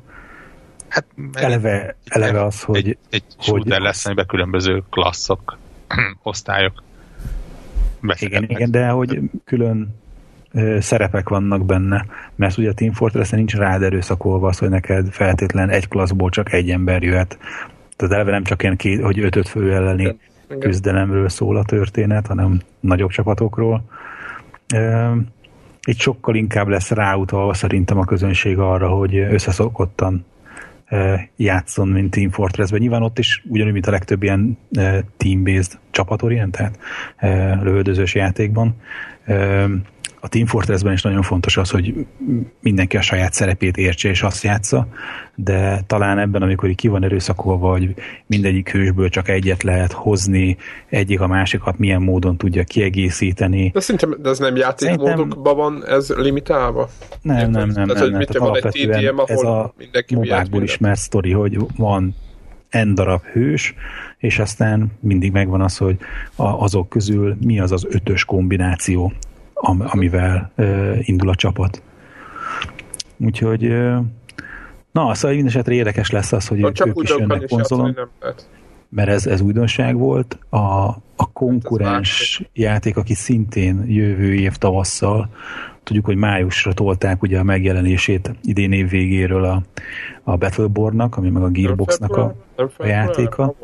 Hát, 0.89 1.05
Eleve, 1.33 1.97
eleve 2.05 2.45
az, 2.45 2.63
hogy 2.63 2.77
egy, 2.77 2.97
egy 3.11 3.23
hogy- 3.37 3.45
shooter 3.45 3.81
lesz, 3.81 4.07
amiben 4.07 4.27
különböző 4.27 4.83
klasszok, 4.91 5.59
osztályok 6.23 6.83
Igen, 8.19 8.43
igen, 8.43 8.71
de 8.71 8.89
hogy 8.89 9.21
külön 9.45 9.95
szerepek 10.79 11.29
vannak 11.29 11.67
benne, 11.67 12.05
mert 12.35 12.59
ugye 12.59 12.69
a 12.69 12.75
Team 12.75 12.93
fortress 12.93 13.31
nincs 13.31 13.55
rád 13.55 13.83
erőszakolva 13.83 14.49
az, 14.49 14.59
hogy 14.59 14.69
neked 14.69 15.09
feltétlen 15.11 15.71
egy 15.71 15.89
klasszból 15.89 16.31
csak 16.31 16.53
egy 16.53 16.71
ember 16.71 17.03
jöhet. 17.03 17.39
Tehát 17.97 18.15
eleve 18.15 18.31
nem 18.31 18.45
csak 18.45 18.63
ilyen 18.63 18.77
két, 18.77 19.03
hogy 19.03 19.21
ötöt 19.21 19.49
fő 19.49 19.75
elleni 19.75 20.17
küzdelemről 20.59 21.29
szól 21.29 21.57
a 21.57 21.65
történet, 21.65 22.27
hanem 22.27 22.61
nagyobb 22.81 23.11
csapatokról. 23.11 23.85
Itt 25.87 25.99
sokkal 25.99 26.35
inkább 26.35 26.69
lesz 26.69 26.91
ráutalva 26.91 27.55
szerintem 27.55 27.99
a 27.99 28.05
közönség 28.05 28.59
arra, 28.59 28.89
hogy 28.89 29.17
összeszokottan 29.17 30.25
játszon, 31.37 31.89
mint 31.89 32.11
Team 32.11 32.31
Fortressben. 32.31 32.81
Nyilván 32.81 33.03
ott 33.03 33.19
is 33.19 33.43
ugyanúgy, 33.49 33.73
mint 33.73 33.87
a 33.87 33.91
legtöbb 33.91 34.23
ilyen 34.23 34.59
team-based 35.17 35.79
csapatorientált 35.91 36.79
lövöldözős 37.63 38.15
játékban. 38.15 38.77
A 40.21 40.29
Team 40.29 40.47
Fortressben 40.47 40.93
is 40.93 41.03
nagyon 41.03 41.23
fontos 41.23 41.57
az, 41.57 41.71
hogy 41.71 42.07
mindenki 42.61 42.97
a 42.97 43.01
saját 43.01 43.33
szerepét 43.33 43.77
értse 43.77 44.09
és 44.09 44.23
azt 44.23 44.43
játsza, 44.43 44.87
de 45.35 45.83
talán 45.87 46.19
ebben, 46.19 46.43
amikor 46.43 46.69
így 46.69 46.77
ki 46.77 46.89
van 46.89 47.05
erőszakolva, 47.05 47.71
hogy 47.71 47.95
mindegyik 48.27 48.71
hősből 48.71 49.09
csak 49.09 49.29
egyet 49.29 49.63
lehet 49.63 49.93
hozni, 49.93 50.57
egyik 50.89 51.21
a 51.21 51.27
másikat 51.27 51.79
milyen 51.79 52.03
módon 52.03 52.37
tudja 52.37 52.65
kiegészíteni. 52.65 53.71
De 53.75 53.81
szerintem 53.81 54.17
de 54.23 54.29
ez 54.29 54.39
nem 54.39 54.57
játékmódokban 54.57 55.57
van 55.57 55.87
ez 55.87 56.09
limitálva? 56.17 56.89
Nem, 57.23 57.51
nem, 57.51 57.51
nem, 57.51 57.69
nem. 57.69 57.87
Tehát, 57.87 58.11
nem. 58.11 58.19
mit 58.19 58.29
Tehát 58.29 58.49
van 58.49 58.73
egy 58.73 58.89
TTM, 58.89 59.19
ahol 59.19 59.37
ez 59.37 59.43
a 59.43 59.75
mindenki 59.79 60.15
mobákból 60.15 60.63
ismert 60.63 61.01
sztori, 61.01 61.33
hogy 61.33 61.59
van 61.77 62.15
n 62.71 62.95
darab 62.95 63.23
hős, 63.23 63.75
és 64.19 64.39
aztán 64.39 64.93
mindig 65.01 65.33
megvan 65.33 65.61
az, 65.61 65.77
hogy 65.77 65.97
a, 66.35 66.45
azok 66.45 66.89
közül 66.89 67.37
mi 67.41 67.61
az 67.61 67.73
az 67.73 67.87
ötös 67.91 68.25
kombináció, 68.25 69.13
am, 69.61 69.85
amivel 69.87 70.53
indul 71.01 71.29
a 71.29 71.35
csapat. 71.35 71.83
Úgyhogy 73.17 73.63
na, 74.93 75.15
szóval 75.15 75.31
minden 75.37 75.47
esetre 75.47 75.75
érdekes 75.75 76.11
lesz 76.11 76.33
az, 76.33 76.47
hogy 76.47 76.61
Ha 76.61 76.67
ők, 76.67 76.75
csak 76.75 76.87
ők 76.87 77.03
is 77.03 77.11
jönnek 77.19 77.49
konzolon, 77.49 77.99
mert 78.89 79.09
ez, 79.09 79.27
ez 79.27 79.41
újdonság 79.41 79.97
volt. 79.97 80.39
A, 80.49 80.59
a 81.17 81.33
konkurens 81.33 82.43
játék, 82.53 82.97
aki 82.97 83.15
szintén 83.15 83.85
jövő 83.87 84.35
év 84.35 84.57
tavasszal, 84.57 85.29
tudjuk, 85.83 86.05
hogy 86.05 86.17
májusra 86.17 86.73
tolták 86.73 87.23
ugye 87.23 87.39
a 87.39 87.43
megjelenését 87.43 88.31
idén 88.43 88.73
év 88.73 88.89
végéről 88.89 89.45
a, 89.45 89.63
a 90.23 90.37
Battleborn-nak, 90.37 91.17
ami 91.17 91.31
meg 91.31 91.43
a 91.43 91.49
Gearboxnak 91.49 92.17
a, 92.17 92.35
a 92.77 92.87
játéka. 92.87 93.55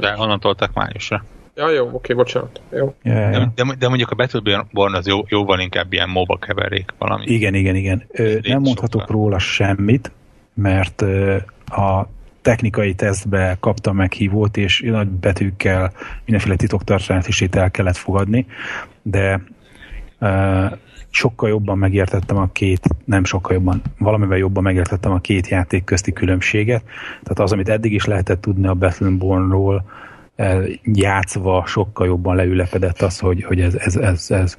De 0.00 0.12
honnan 0.12 0.40
tolták 0.40 0.72
májusra. 0.72 1.24
Ja, 1.56 1.70
jó, 1.70 1.90
oké, 1.92 2.14
bocsánat. 2.14 2.60
Jó. 2.70 2.94
Ja, 3.02 3.12
ja. 3.12 3.30
De, 3.30 3.50
de, 3.54 3.74
de 3.78 3.88
mondjuk 3.88 4.10
a 4.10 4.14
Battleborn 4.14 4.94
az 4.94 5.06
jó, 5.06 5.24
jóval 5.28 5.60
inkább 5.60 5.92
ilyen 5.92 6.08
MOBA 6.08 6.38
keverék 6.38 6.94
valami. 6.98 7.24
Igen, 7.26 7.54
igen, 7.54 7.74
igen. 7.74 8.02
Ö, 8.12 8.38
nem 8.42 8.60
mondhatok 8.60 9.00
sokkal. 9.00 9.16
róla 9.16 9.38
semmit, 9.38 10.12
mert 10.54 11.02
ö, 11.02 11.36
a 11.66 12.06
technikai 12.42 12.94
tesztbe 12.94 13.56
kaptam 13.60 13.96
meghívót, 13.96 14.56
és 14.56 14.80
nagy 14.86 15.08
betűkkel 15.08 15.92
mindenféle 16.24 16.56
titoktartást 16.56 17.28
is 17.28 17.40
itt 17.40 17.54
el 17.54 17.70
kellett 17.70 17.96
fogadni, 17.96 18.46
de 19.02 19.40
ö, 20.18 20.64
sokkal 21.10 21.48
jobban 21.48 21.78
megértettem 21.78 22.36
a 22.36 22.48
két, 22.52 22.88
nem 23.04 23.24
sokkal 23.24 23.54
jobban, 23.54 23.82
valamivel 23.98 24.38
jobban 24.38 24.62
megértettem 24.62 25.12
a 25.12 25.20
két 25.20 25.48
játék 25.48 25.84
közti 25.84 26.12
különbséget. 26.12 26.82
Tehát 27.08 27.38
az, 27.38 27.52
amit 27.52 27.68
eddig 27.68 27.92
is 27.92 28.04
lehetett 28.04 28.40
tudni 28.40 28.66
a 28.66 28.74
Battlebornról, 28.74 29.76
eh, 29.76 29.82
játszva 30.82 31.64
sokkal 31.66 32.06
jobban 32.06 32.36
leülepedett 32.36 33.02
az, 33.02 33.18
hogy, 33.18 33.44
hogy 33.44 33.60
ez, 33.60 33.74
ez, 33.74 33.96
ez, 33.96 34.30
ez 34.30 34.56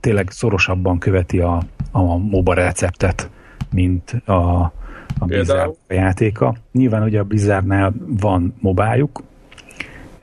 tényleg 0.00 0.30
szorosabban 0.30 0.98
követi 0.98 1.38
a, 1.38 1.62
a 1.90 2.16
MOBA 2.16 2.54
receptet, 2.54 3.30
mint 3.70 4.10
a, 4.24 4.72
a 5.18 5.24
Blizzard 5.26 5.74
játéka. 5.88 6.54
Nyilván 6.72 7.02
ugye 7.02 7.20
a 7.20 7.24
Blizzardnál 7.24 7.94
van 8.06 8.54
mobájuk, 8.60 9.22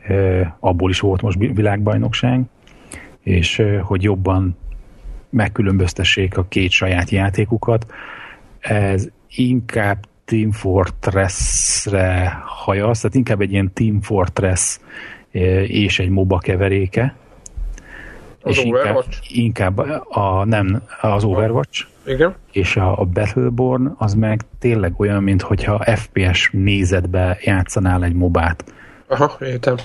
eh, 0.08 0.52
abból 0.60 0.90
is 0.90 1.00
volt 1.00 1.22
most 1.22 1.38
világbajnokság, 1.38 2.42
és 3.20 3.60
eh, 3.60 3.82
hogy 3.82 4.04
jobban 4.04 4.58
megkülönböztessék 5.30 6.38
a 6.38 6.46
két 6.50 6.72
saját 6.72 7.10
játékukat. 7.10 7.86
Ez 8.60 9.08
inkább 9.36 10.06
Team 10.32 10.52
Fortress-re 10.52 12.42
hajaz, 12.46 13.00
tehát 13.00 13.16
inkább 13.16 13.42
egy 13.42 13.52
ilyen 13.52 13.74
Team 13.74 14.02
Fortress 14.02 14.80
eh, 15.32 15.70
és 15.70 16.00
egy 16.00 16.10
MOBA 16.10 16.38
keveréke. 16.38 17.16
Az 18.44 18.52
és 18.52 18.64
inkább, 18.64 18.84
Overwatch? 18.84 19.38
inkább 19.38 19.78
a, 20.10 20.46
nem, 20.46 20.84
az 21.02 21.24
Overwatch, 21.24 21.86
Igen. 22.06 22.36
és 22.52 22.76
a, 22.76 23.00
a 23.00 23.06
Battleborn 23.06 23.94
az 23.98 24.14
meg 24.14 24.42
tényleg 24.60 25.00
olyan, 25.00 25.24
mint 25.24 25.42
hogyha 25.42 25.84
FPS 25.96 26.50
nézetbe 26.54 27.38
játszanál 27.42 28.04
egy 28.04 28.14
mobát. 28.14 28.64
Aha, 29.08 29.38
értem. 29.40 29.76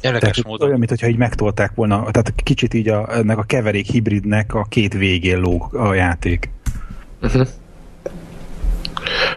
Érdekes 0.00 0.20
Tehát 0.20 0.44
módon. 0.44 0.66
olyan, 0.68 0.78
mintha 0.78 1.06
így 1.06 1.16
megtolták 1.16 1.74
volna, 1.74 1.96
tehát 1.96 2.32
kicsit 2.42 2.74
így 2.74 2.88
a, 2.88 3.16
ennek 3.16 3.38
a 3.38 3.42
keverék 3.42 3.86
hibridnek 3.86 4.54
a 4.54 4.66
két 4.68 4.92
végén 4.92 5.40
lóg 5.40 5.74
a 5.74 5.94
játék. 5.94 6.50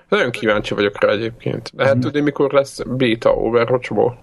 Nagyon 0.09 0.31
kíváncsi 0.31 0.73
vagyok 0.73 1.03
rá 1.03 1.09
egyébként. 1.11 1.71
Lehet 1.75 1.99
tudni, 1.99 2.19
mikor 2.19 2.51
lesz 2.51 2.81
beta 2.85 3.29
Overwatchból? 3.33 4.17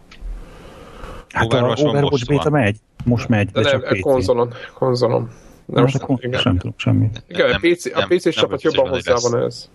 Hát 1.29 1.45
Overwatch 1.45 1.81
a 1.81 1.85
van, 1.85 1.91
Overwatch 1.91 2.11
most 2.11 2.27
beta 2.27 2.51
van. 2.51 2.61
megy, 2.61 2.77
most 3.05 3.29
megy, 3.29 3.51
De 3.51 3.61
de, 3.63 3.71
nem, 3.71 3.81
csak 3.81 3.91
PC. 3.93 4.01
konzolon. 4.01 4.55
Konzolon. 4.75 5.31
Nem, 5.65 5.83
Most 5.83 5.95
a 5.95 5.99
kon- 6.07 6.23
igen. 6.23 6.41
sem 6.41 6.59
tudok 6.59 6.79
semmit. 6.79 7.23
Igen, 7.29 7.47
Nem, 7.47 7.61
a 7.63 7.69
PC, 7.73 7.87
a 7.87 7.99
nem, 7.99 8.09
PC 8.09 8.25
nem 8.25 8.33
csapat 8.33 8.51
biztos, 8.51 8.75
jobban 8.75 8.91
hozzá 8.91 9.15
van 9.31 9.43
ez. 9.45 9.69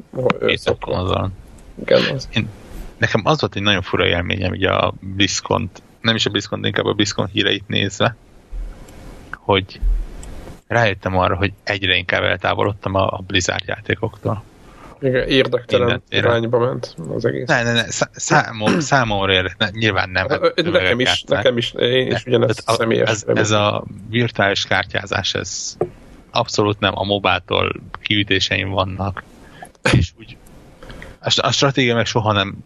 Konzolon. 0.80 1.34
Igen, 1.82 2.02
az. 2.16 2.30
Nekem 2.98 3.22
az 3.24 3.40
volt 3.40 3.56
egy 3.56 3.62
nagyon 3.62 3.82
fura 3.82 4.06
élményem 4.06 4.52
ugye 4.52 4.70
a 4.70 4.94
BlizzCon, 5.00 5.70
nem 6.02 6.16
is 6.16 6.26
a 6.26 6.30
BlizzCon, 6.30 6.66
inkább 6.66 6.86
a 6.86 6.94
BlizzCon 6.94 7.28
híreit 7.28 7.68
nézve, 7.68 8.16
hogy 9.36 9.80
rájöttem 10.68 11.18
arra, 11.18 11.36
hogy 11.36 11.54
egyre 11.64 11.96
inkább 11.96 12.24
eltávolodtam 12.24 12.96
a, 12.96 13.08
a 13.08 13.24
Blizzard 13.28 13.64
játékoktól. 13.68 14.44
Igen, 15.00 15.28
érdektelen 15.28 15.86
Minden 15.86 16.04
téren. 16.10 16.26
irányba 16.26 16.60
ment 16.60 16.96
az 17.16 17.26
egész. 17.26 17.48
Ne, 17.48 17.64
ne, 17.64 17.72
ne, 17.72 17.90
szá- 17.92 18.10
számom, 18.14 18.80
számomra 18.80 19.34
érdek, 19.34 19.56
ne, 19.58 19.70
nyilván 19.72 20.10
nem. 20.10 20.30
hát 20.30 20.54
nekem 20.56 21.00
is, 21.00 21.24
nekem 21.28 21.58
is, 21.58 21.72
én 21.74 22.12
is 22.12 22.26
ugyanezt 22.26 22.64
a- 22.66 22.74
személyes. 22.74 23.10
ez, 23.10 23.24
ez 23.34 23.52
a 23.52 23.84
virtuális 24.10 24.66
kártyázás, 24.66 25.34
ez 25.34 25.78
abszolút 26.32 26.80
nem 26.80 26.98
a 26.98 27.04
mobától 27.04 27.76
kiütéseim 28.02 28.70
vannak. 28.70 29.24
És 29.94 30.12
úgy 30.20 30.38
a, 31.20 31.30
st- 31.30 31.46
a 31.46 31.52
stratégia 31.52 31.96
meg 31.96 32.06
soha 32.06 32.32
nem, 32.32 32.58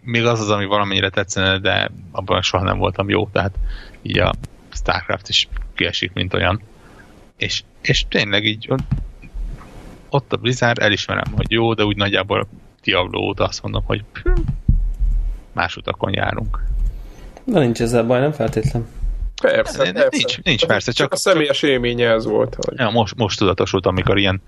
még 0.00 0.24
az 0.26 0.40
az, 0.40 0.50
ami 0.50 0.64
valamennyire 0.64 1.08
tetszene, 1.10 1.58
de 1.58 1.90
abban 2.10 2.34
meg 2.34 2.42
soha 2.44 2.64
nem 2.64 2.78
voltam 2.78 3.08
jó, 3.08 3.28
tehát 3.32 3.54
így 4.02 4.18
a 4.18 4.34
Starcraft 4.72 5.28
is 5.28 5.48
kiesik, 5.74 6.12
mint 6.12 6.34
olyan. 6.34 6.60
És, 7.36 7.62
és 7.82 8.04
tényleg 8.08 8.44
így 8.44 8.68
ott- 10.16 10.32
a 10.32 10.36
Blizzard, 10.36 10.78
elismerem, 10.78 11.32
hogy 11.36 11.46
jó, 11.50 11.74
de 11.74 11.84
úgy 11.84 11.96
nagyjából 11.96 12.46
Diablo 12.82 13.20
óta 13.20 13.44
azt 13.44 13.62
mondom, 13.62 13.82
hogy 13.86 14.04
hm, 14.22 14.30
más 15.52 15.76
utakon 15.76 16.12
járunk. 16.14 16.62
De 17.44 17.58
nincs 17.60 17.80
ezzel 17.80 18.04
baj, 18.04 18.20
nem 18.20 18.32
feltétlen. 18.32 18.86
Persze, 19.42 19.82
Ne- 19.82 19.92
persze. 19.92 20.08
nincs- 20.10 20.42
nincs, 20.42 20.66
persze, 20.66 20.92
csak- 20.92 21.12
a 21.12 21.16
személyes 21.16 21.62
élménye 21.62 22.10
ez 22.10 22.24
volt. 22.26 22.56
Hogy 22.60 22.78
Ja, 22.78 22.90
most, 22.90 23.16
most 23.16 23.38
tudatosult, 23.38 23.86
amikor 23.86 24.18
ilyen 24.18 24.42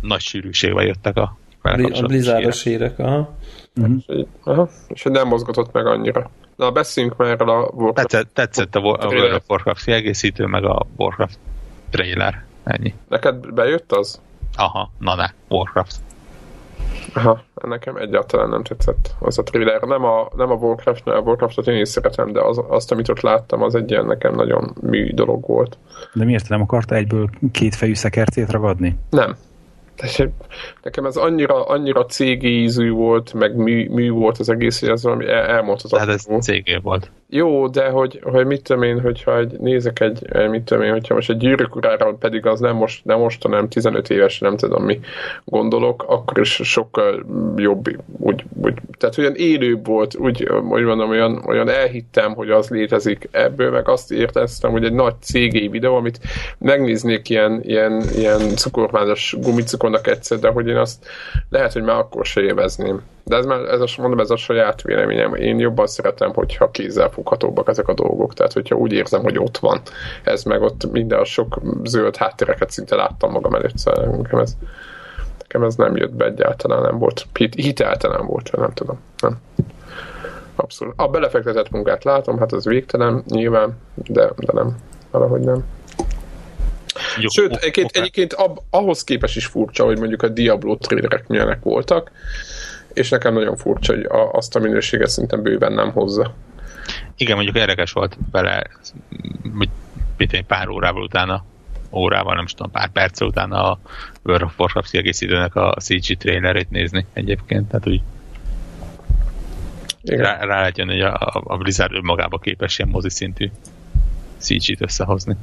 nagy 0.00 0.20
sűrűségvel 0.20 0.84
jöttek 0.84 1.16
a 1.16 1.36
A 1.62 2.02
Blizzardos 2.06 2.62
hírek. 2.62 2.98
aha. 2.98 3.34
így- 4.06 4.26
aha, 4.44 4.68
és 4.88 5.02
nem 5.02 5.26
mozgatott 5.28 5.72
meg 5.72 5.86
annyira. 5.86 6.30
Na, 6.56 6.70
beszéljünk 6.70 7.16
már 7.16 7.30
erről 7.30 7.48
a 7.50 7.58
Warcraft. 7.74 7.94
Tetszett, 7.94 8.34
tetszett 8.34 8.74
a, 8.74 8.80
Wo- 8.80 9.02
a. 9.02 9.06
World 9.06 9.34
of 9.34 9.42
Warcraft 9.48 9.84
kiegészítő, 9.84 10.46
meg 10.46 10.64
a 10.64 10.86
Warcraft 10.96 11.38
trailer. 11.90 12.44
Ennyi. 12.64 12.94
Neked 13.08 13.52
bejött 13.54 13.92
az? 13.92 14.20
Aha, 14.56 14.90
na 14.98 15.14
ne, 15.14 15.26
Warcraft. 15.48 15.96
Aha, 17.14 17.42
nekem 17.54 17.96
egyáltalán 17.96 18.48
nem 18.48 18.62
tetszett 18.62 19.14
az 19.18 19.38
a 19.38 19.42
thriller. 19.42 19.80
Nem 19.80 20.04
a, 20.04 20.28
nem 20.36 20.50
a 20.50 20.54
Warcraft, 20.54 21.06
a 21.06 21.18
Warcraftot 21.18 21.66
én 21.66 21.80
is 21.80 21.88
szeretem, 21.88 22.32
de 22.32 22.40
az, 22.40 22.60
azt, 22.68 22.92
amit 22.92 23.08
ott 23.08 23.20
láttam, 23.20 23.62
az 23.62 23.74
egy 23.74 23.90
ilyen 23.90 24.06
nekem 24.06 24.34
nagyon 24.34 24.74
mű 24.80 25.14
dolog 25.14 25.46
volt. 25.46 25.78
De 26.14 26.24
miért 26.24 26.48
nem 26.48 26.60
akarta 26.60 26.94
egyből 26.94 27.30
két 27.52 27.74
fejű 27.74 27.94
szekercét 27.94 28.50
ragadni? 28.50 28.98
Nem. 29.10 29.36
Nekem 30.82 31.04
ez 31.04 31.16
annyira, 31.16 31.64
annyira 31.64 32.04
cégi 32.04 32.62
ízű 32.62 32.90
volt, 32.90 33.32
meg 33.32 33.56
mű, 33.56 33.88
mű 33.88 34.10
volt 34.10 34.38
az 34.38 34.48
egész, 34.48 34.80
hogy 34.80 34.88
ez 34.88 35.02
valami 35.02 35.26
el, 35.26 35.44
elmondhatatlan. 35.44 36.00
Tehát 36.00 36.14
ez 36.28 36.44
cégé 36.44 36.78
volt. 36.82 37.10
Jó, 37.34 37.68
de 37.68 37.88
hogy, 37.88 38.20
hogy 38.22 38.46
mit 38.46 38.62
tudom 38.62 38.82
én, 38.82 39.00
hogyha 39.00 39.38
egy, 39.38 39.58
nézek 39.58 40.00
egy, 40.00 40.26
egy, 40.32 40.48
mit 40.48 40.62
tudom 40.62 40.82
én, 40.82 40.92
hogyha 40.92 41.14
most 41.14 41.30
egy 41.30 41.36
gyűrűk 41.36 41.76
urára, 41.76 42.14
pedig 42.14 42.46
az 42.46 42.60
nem 42.60 42.76
most, 42.76 43.04
nem 43.04 43.18
most, 43.18 43.42
hanem 43.42 43.68
15 43.68 44.10
éves, 44.10 44.38
nem 44.38 44.56
tudom 44.56 44.84
mi 44.84 45.00
gondolok, 45.44 46.04
akkor 46.08 46.38
is 46.38 46.60
sokkal 46.62 47.24
jobb, 47.56 47.88
úgy, 48.18 48.44
úgy 48.62 48.74
tehát 48.98 49.18
olyan 49.18 49.34
élőbb 49.34 49.86
volt, 49.86 50.16
úgy, 50.16 50.48
hogy 50.68 50.82
mondom, 50.84 51.10
olyan, 51.10 51.44
olyan 51.46 51.68
elhittem, 51.68 52.34
hogy 52.34 52.50
az 52.50 52.68
létezik 52.68 53.28
ebből, 53.30 53.70
meg 53.70 53.88
azt 53.88 54.12
érteztem, 54.12 54.70
hogy 54.70 54.84
egy 54.84 54.92
nagy 54.92 55.14
cégé 55.20 55.68
videó, 55.68 55.94
amit 55.94 56.20
megnéznék 56.58 57.28
ilyen, 57.28 57.60
ilyen, 57.62 58.04
ilyen 58.16 58.40
cukormányos 58.56 59.36
gumicukornak 59.82 60.06
egyszer, 60.06 60.38
de 60.38 60.48
hogy 60.48 60.66
én 60.66 60.76
azt 60.76 61.06
lehet, 61.48 61.72
hogy 61.72 61.82
már 61.82 61.98
akkor 61.98 62.24
se 62.24 62.40
élvezném. 62.40 63.02
De 63.24 63.36
ez 63.36 63.44
már, 63.44 63.60
ez 63.60 63.80
a, 63.80 63.86
mondom, 63.98 64.20
ez 64.20 64.30
a 64.30 64.36
saját 64.36 64.82
véleményem. 64.82 65.34
Én 65.34 65.58
jobban 65.58 65.86
szeretem, 65.86 66.32
hogyha 66.32 66.70
kézzel 66.70 67.10
foghatóbbak 67.10 67.68
ezek 67.68 67.88
a 67.88 67.94
dolgok. 67.94 68.34
Tehát, 68.34 68.52
hogyha 68.52 68.76
úgy 68.76 68.92
érzem, 68.92 69.22
hogy 69.22 69.38
ott 69.38 69.58
van. 69.58 69.80
Ez 70.22 70.42
meg 70.42 70.62
ott 70.62 70.90
minden 70.90 71.18
a 71.18 71.24
sok 71.24 71.60
zöld 71.84 72.16
háttéreket 72.16 72.70
szinte 72.70 72.96
láttam 72.96 73.30
magam 73.30 73.54
előtt. 73.54 73.78
Szóval 73.78 74.16
nekem 74.16 74.38
ez, 74.38 74.56
nekem 75.38 75.62
ez 75.62 75.74
nem 75.74 75.96
jött 75.96 76.14
be 76.14 76.24
egyáltalán, 76.24 76.82
nem 76.82 76.98
volt. 76.98 77.26
Hit, 77.32 77.54
hiteltelen 77.54 78.26
volt, 78.26 78.56
nem 78.56 78.72
tudom. 78.72 78.98
Nem. 79.20 79.40
Abszolút. 80.54 80.94
A 80.96 81.08
belefektetett 81.08 81.70
munkát 81.70 82.04
látom, 82.04 82.38
hát 82.38 82.52
az 82.52 82.64
végtelen, 82.64 83.22
nyilván, 83.28 83.76
de, 83.94 84.30
de 84.36 84.52
nem. 84.52 84.76
Valahogy 85.10 85.40
nem. 85.40 85.64
Jó, 87.18 87.28
Sőt, 87.28 87.56
egyébként, 87.56 87.90
egyébként 87.90 88.32
ab, 88.32 88.60
ahhoz 88.70 89.04
képest 89.04 89.36
is 89.36 89.46
furcsa, 89.46 89.84
hogy 89.84 89.98
mondjuk 89.98 90.22
a 90.22 90.28
Diablo 90.28 90.76
trailerek 90.76 91.26
milyenek 91.26 91.62
voltak, 91.62 92.10
és 92.92 93.08
nekem 93.08 93.34
nagyon 93.34 93.56
furcsa, 93.56 93.94
hogy 93.94 94.04
a, 94.04 94.32
azt 94.32 94.56
a 94.56 94.58
minőséget 94.58 95.08
szerintem 95.08 95.42
bőven 95.42 95.72
nem 95.72 95.92
hozza. 95.92 96.34
Igen, 97.16 97.34
mondjuk 97.34 97.56
érdekes 97.56 97.92
volt 97.92 98.16
vele, 98.30 98.62
hogy 99.58 99.68
mit 100.16 100.44
pár 100.46 100.68
órával 100.68 101.02
utána, 101.02 101.44
órával, 101.90 102.34
nem 102.34 102.46
tudom, 102.46 102.70
pár 102.70 102.88
perc 102.88 103.20
utána 103.20 103.70
a 103.70 103.78
World 104.22 104.42
of 104.42 104.58
Warcraft 104.58 104.90
kiegészítőnek 104.90 105.54
a 105.54 105.76
CG 105.80 106.16
trailerét 106.16 106.70
nézni 106.70 107.06
egyébként, 107.12 107.68
tehát 107.68 107.86
úgy 107.86 108.00
Igen. 110.02 110.22
rá, 110.22 110.44
rá 110.44 110.58
lehet 110.58 110.78
jönni, 110.78 110.92
hogy 110.92 111.00
a, 111.00 111.42
a 111.44 111.56
Blizzard 111.56 111.94
önmagába 111.94 112.38
képes 112.38 112.78
ilyen 112.78 112.90
mozi 112.90 113.10
szintű 113.10 113.50
CG-t 114.38 114.80
összehozni. 114.80 115.36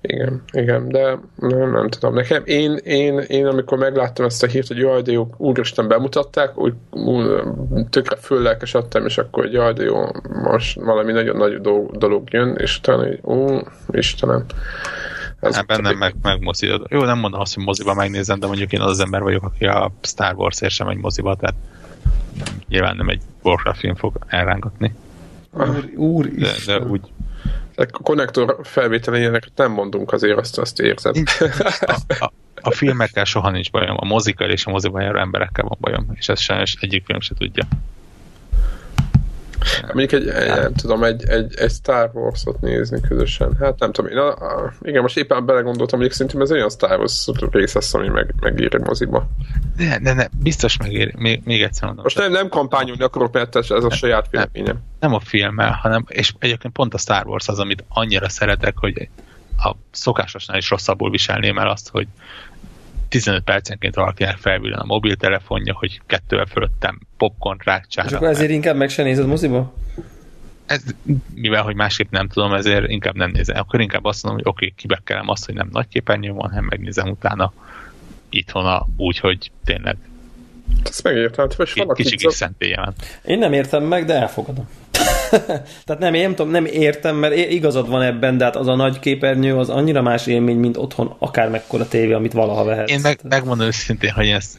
Igen, 0.00 0.42
igen, 0.52 0.88
de 0.88 1.18
nem, 1.36 1.70
nem 1.70 1.88
tudom. 1.88 2.14
Nekem, 2.14 2.42
én, 2.44 2.76
én, 2.76 3.18
én, 3.18 3.46
amikor 3.46 3.78
megláttam 3.78 4.24
ezt 4.24 4.42
a 4.42 4.46
hírt, 4.46 4.66
hogy 4.66 4.76
jaj, 4.76 5.02
de 5.02 5.12
jó, 5.12 5.34
úristen 5.36 5.88
bemutatták, 5.88 6.58
úgy, 6.58 6.74
úgy 6.90 7.26
tökre 7.90 8.16
föllelkesedtem, 8.16 9.06
és 9.06 9.18
akkor, 9.18 9.46
jaj, 9.46 9.72
de 9.72 9.82
jó, 9.82 10.04
most 10.42 10.80
valami 10.80 11.12
nagyon 11.12 11.36
nagy 11.36 11.60
dolog, 11.60 11.96
dolog 11.96 12.28
jön, 12.30 12.56
és 12.56 12.78
utána, 12.78 13.02
hogy 13.06 13.20
ó, 13.24 13.58
Istenem. 13.90 14.44
Ez 15.40 15.54
Hát 15.54 15.66
bennem 15.66 15.96
meg, 15.96 16.14
meg 16.22 16.40
mozi. 16.40 16.66
Jó, 16.88 17.04
nem 17.04 17.18
mondom 17.18 17.40
azt, 17.40 17.54
hogy 17.54 17.64
moziba 17.64 17.94
megnézem, 17.94 18.38
de 18.38 18.46
mondjuk 18.46 18.72
én 18.72 18.80
az 18.80 18.90
az 18.90 19.00
ember 19.00 19.22
vagyok, 19.22 19.44
aki 19.44 19.66
a 19.66 19.92
Star 20.02 20.34
Wars-ért 20.34 20.72
sem 20.72 20.86
megy 20.86 20.96
moziba, 20.96 21.34
tehát 21.34 21.56
nyilván 22.68 22.96
nem 22.96 23.08
egy 23.08 23.22
Warcraft 23.42 23.78
film 23.78 23.94
fog 23.94 24.18
elrángatni, 24.26 24.94
Úr, 25.52 25.90
úr 25.96 26.28
de, 26.28 26.52
de 26.66 26.80
úgy 26.80 27.00
A 27.78 27.86
konnektor 28.02 28.58
felvételen 28.62 29.20
ilyeneket 29.20 29.52
nem 29.56 29.72
mondunk 29.72 30.12
azért, 30.12 30.38
azt, 30.38 30.58
azt 30.58 30.80
érzed. 30.80 31.16
a, 31.80 32.00
a, 32.18 32.32
a 32.60 32.70
filmekkel 32.70 33.24
soha 33.24 33.50
nincs 33.50 33.70
bajom, 33.70 33.96
a 33.98 34.04
mozikkal 34.04 34.50
és 34.50 34.66
a 34.66 34.70
moziban 34.70 35.16
emberekkel 35.16 35.64
van 35.64 35.78
bajom, 35.80 36.06
és 36.14 36.28
ez 36.28 36.40
sajnos 36.40 36.76
egyik 36.80 37.04
film 37.04 37.20
se 37.20 37.34
tudja. 37.34 37.64
Mondjuk 39.86 40.12
egy, 40.12 40.28
egy, 40.28 40.48
nem 40.48 40.74
tudom, 40.74 41.04
egy, 41.04 41.28
egy, 41.28 41.54
egy 41.56 41.70
Star 41.70 42.10
Wars-ot 42.12 42.60
nézni 42.60 43.00
közösen. 43.00 43.56
Hát 43.60 43.78
nem 43.78 43.92
tudom, 43.92 44.10
én 44.10 44.16
a, 44.18 44.28
a, 44.28 44.72
igen, 44.82 45.02
most 45.02 45.16
éppen 45.16 45.46
belegondoltam, 45.46 45.98
hogy 45.98 46.10
szerintem 46.10 46.40
ez 46.40 46.52
olyan 46.52 46.70
Star 46.70 46.98
Wars 46.98 47.28
rész 47.50 47.74
lesz, 47.74 47.94
ami 47.94 48.08
meg, 48.08 48.34
megír 48.40 48.74
egy 48.74 48.80
moziba. 48.80 49.28
De, 49.76 49.98
de 50.02 50.12
ne, 50.12 50.26
biztos 50.38 50.76
megéri. 50.76 51.12
Még, 51.16 51.40
még 51.44 51.62
egyszer 51.62 51.86
mondom. 51.86 52.02
Most 52.02 52.18
nem, 52.18 52.32
nem 52.32 52.48
kampányolni 52.48 53.02
akarok, 53.02 53.32
mert 53.32 53.56
ez 53.56 53.70
a 53.70 53.90
saját 53.90 54.26
véleményem. 54.30 54.78
nem 55.00 55.14
a 55.14 55.20
filmmel, 55.20 55.72
hanem, 55.82 56.04
és 56.08 56.32
egyébként 56.38 56.72
pont 56.72 56.94
a 56.94 56.98
Star 56.98 57.26
Wars 57.26 57.48
az, 57.48 57.58
amit 57.58 57.84
annyira 57.88 58.28
szeretek, 58.28 58.74
hogy 58.76 59.08
a 59.56 59.76
szokásosnál 59.90 60.58
is 60.58 60.70
rosszabbul 60.70 61.10
viselném 61.10 61.58
el 61.58 61.68
azt, 61.68 61.88
hogy 61.88 62.06
15 63.08 63.44
percenként 63.44 63.94
valakinek 63.94 64.36
felvillan 64.36 64.78
a 64.78 64.84
mobiltelefonja, 64.84 65.74
hogy 65.74 66.00
kettővel 66.06 66.46
fölöttem 66.46 67.00
popcorn 67.16 67.58
És 67.58 67.64
rákcsára. 67.64 68.16
akkor 68.16 68.28
ezért 68.28 68.50
inkább 68.50 68.76
meg 68.76 68.88
se 68.88 69.02
nézed 69.02 69.26
moziba? 69.26 69.74
Ez, 70.66 70.82
mivel, 71.34 71.62
hogy 71.62 71.74
másképp 71.74 72.10
nem 72.10 72.28
tudom, 72.28 72.52
ezért 72.52 72.90
inkább 72.90 73.14
nem 73.14 73.30
nézem. 73.30 73.56
Akkor 73.56 73.80
inkább 73.80 74.04
azt 74.04 74.22
mondom, 74.22 74.42
hogy 74.42 74.52
oké, 74.52 74.64
okay, 74.64 74.76
kibekkelem 74.76 75.28
azt, 75.28 75.44
hogy 75.46 75.54
nem 75.54 75.68
nagy 75.72 75.88
képernyő 75.88 76.32
van, 76.32 76.48
hanem 76.48 76.64
megnézem 76.64 77.08
utána 77.08 77.52
itthon 78.28 78.66
a, 78.66 78.86
úgy, 78.96 79.18
hogy 79.18 79.50
tényleg 79.64 79.96
Ezt 80.84 81.02
megértem, 81.02 81.48
hogy 81.56 81.72
ki- 81.72 81.80
valaki 81.80 82.02
kicsi 82.02 82.16
kis 82.16 82.34
szentélye 82.34 82.76
van. 82.76 82.94
Én 83.24 83.38
nem 83.38 83.52
értem 83.52 83.82
meg, 83.82 84.04
de 84.04 84.14
elfogadom. 84.14 84.68
Tehát 85.84 85.98
nem, 85.98 86.14
én 86.14 86.22
nem 86.22 86.34
tudom, 86.34 86.50
nem 86.50 86.64
értem, 86.64 87.16
mert 87.16 87.36
igazad 87.36 87.88
van 87.88 88.02
ebben, 88.02 88.36
de 88.36 88.44
hát 88.44 88.56
az 88.56 88.66
a 88.66 88.74
nagy 88.74 88.98
képernyő 88.98 89.56
az 89.56 89.68
annyira 89.68 90.02
más 90.02 90.26
élmény, 90.26 90.56
mint 90.56 90.76
otthon 90.76 91.14
akár 91.18 91.50
mekkora 91.50 91.88
tévé, 91.88 92.12
amit 92.12 92.32
valaha 92.32 92.64
vehetsz. 92.64 92.90
Én 92.90 93.00
meg, 93.00 93.20
megmondom 93.22 93.66
őszintén, 93.66 94.10
hogy 94.12 94.28
ezt 94.28 94.58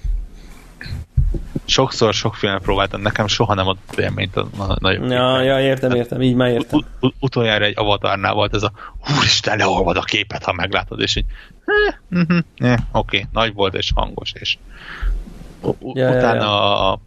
sokszor, 1.66 2.14
sok 2.14 2.36
filmet 2.36 2.62
próbáltam, 2.62 3.02
nekem 3.02 3.28
soha 3.28 3.54
nem 3.54 3.68
adott 3.68 4.00
élményt 4.00 4.36
a, 4.36 4.48
a 4.58 4.76
nagyobb 4.80 5.10
Ja, 5.10 5.42
ja, 5.42 5.60
értem, 5.60 5.92
értem, 5.92 6.22
így 6.22 6.36
már 6.36 6.50
értem. 6.50 6.80
Ut- 6.80 6.88
ut- 7.00 7.16
utoljára 7.20 7.66
egy 7.66 7.74
avatarnál 7.78 8.34
volt 8.34 8.56
ez 8.56 8.64
a 8.64 8.72
úristen, 9.18 9.58
leolvad 9.58 9.98
a 9.98 10.02
képet, 10.02 10.44
ha 10.44 10.54
meglátod, 10.54 11.00
és 11.02 11.16
így 11.16 11.26
eh, 12.10 12.28
eh, 12.72 12.78
oké, 12.92 13.28
nagy 13.32 13.54
volt 13.54 13.76
és 13.76 13.92
hangos, 13.96 14.32
és 14.34 14.58
u- 15.62 15.98
Ja, 15.98 16.10
ja, 16.10 16.18
utána 16.18 16.44
ja. 16.44 16.92
a 16.92 17.00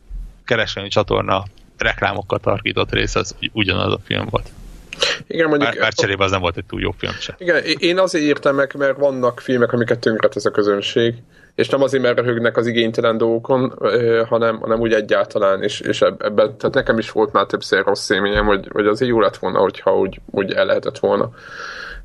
kereskedelmi 0.45 0.91
csatorna 0.91 1.45
reklámokkal 1.79 2.39
tarkított 2.39 2.93
rész, 2.93 3.15
az 3.15 3.35
ugy- 3.41 3.51
ugyanaz 3.53 3.93
a 3.93 3.99
film 4.05 4.27
volt. 4.31 4.49
Igen, 5.27 5.49
mondjuk... 5.49 5.71
Bár, 5.71 5.81
bár 5.81 5.93
cserébe 5.93 6.25
az 6.25 6.31
nem 6.31 6.41
volt 6.41 6.57
egy 6.57 6.65
túl 6.65 6.81
jó 6.81 6.91
film 6.91 7.13
sem. 7.13 7.35
Igen, 7.39 7.63
én 7.79 7.99
azért 7.99 8.25
írtam 8.25 8.55
meg, 8.55 8.75
mert 8.79 8.97
vannak 8.99 9.41
filmek, 9.41 9.73
amiket 9.73 9.99
tönkretesz 9.99 10.45
a 10.45 10.51
közönség, 10.51 11.15
és 11.55 11.69
nem 11.69 11.83
azért, 11.83 12.03
mert 12.03 12.19
röhögnek 12.19 12.57
az 12.57 12.67
igénytelen 12.67 13.19
dolgokon, 13.19 13.75
hanem, 14.29 14.59
hanem 14.59 14.81
úgy 14.81 14.93
egyáltalán, 14.93 15.63
és, 15.63 15.81
és 15.81 16.01
ebben, 16.03 16.57
tehát 16.57 16.75
nekem 16.75 16.99
is 16.99 17.11
volt 17.11 17.33
már 17.33 17.47
többször 17.47 17.85
rossz 17.85 18.11
élményem, 18.11 18.47
hogy, 18.47 18.69
hogy 18.73 18.87
azért 18.87 19.11
jó 19.11 19.21
lett 19.21 19.37
volna, 19.37 19.59
hogyha 19.59 19.99
úgy, 19.99 20.21
úgy 20.31 20.53
el 20.53 20.65
lehetett 20.65 20.99
volna 20.99 21.31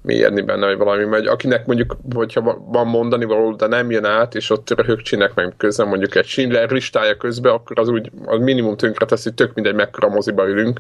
mélyedni 0.08 0.42
benne, 0.42 0.66
vagy 0.66 0.78
valami, 0.78 1.04
mert 1.04 1.28
akinek 1.28 1.66
mondjuk, 1.66 1.98
hogyha 2.16 2.64
van 2.68 2.88
mondani 2.88 3.26
való, 3.26 3.54
de 3.54 3.68
nem 3.68 3.92
jön 3.92 4.06
át, 4.06 4.36
és 4.36 4.50
ott 4.50 4.70
röhögcsinek 4.70 5.34
meg 5.34 5.54
közben 5.58 5.88
mondjuk 5.88 6.16
egy 6.16 6.26
Schindler 6.26 6.70
listája 6.70 7.18
közben, 7.18 7.54
akkor 7.54 7.80
az 7.80 7.90
úgy 7.90 8.12
az 8.26 8.40
minimum 8.40 8.78
tönkre 8.78 9.06
teszi, 9.06 9.34
tök 9.34 9.54
mindegy, 9.54 9.76
mekkora 9.76 10.10
moziba 10.10 10.50
ülünk. 10.50 10.80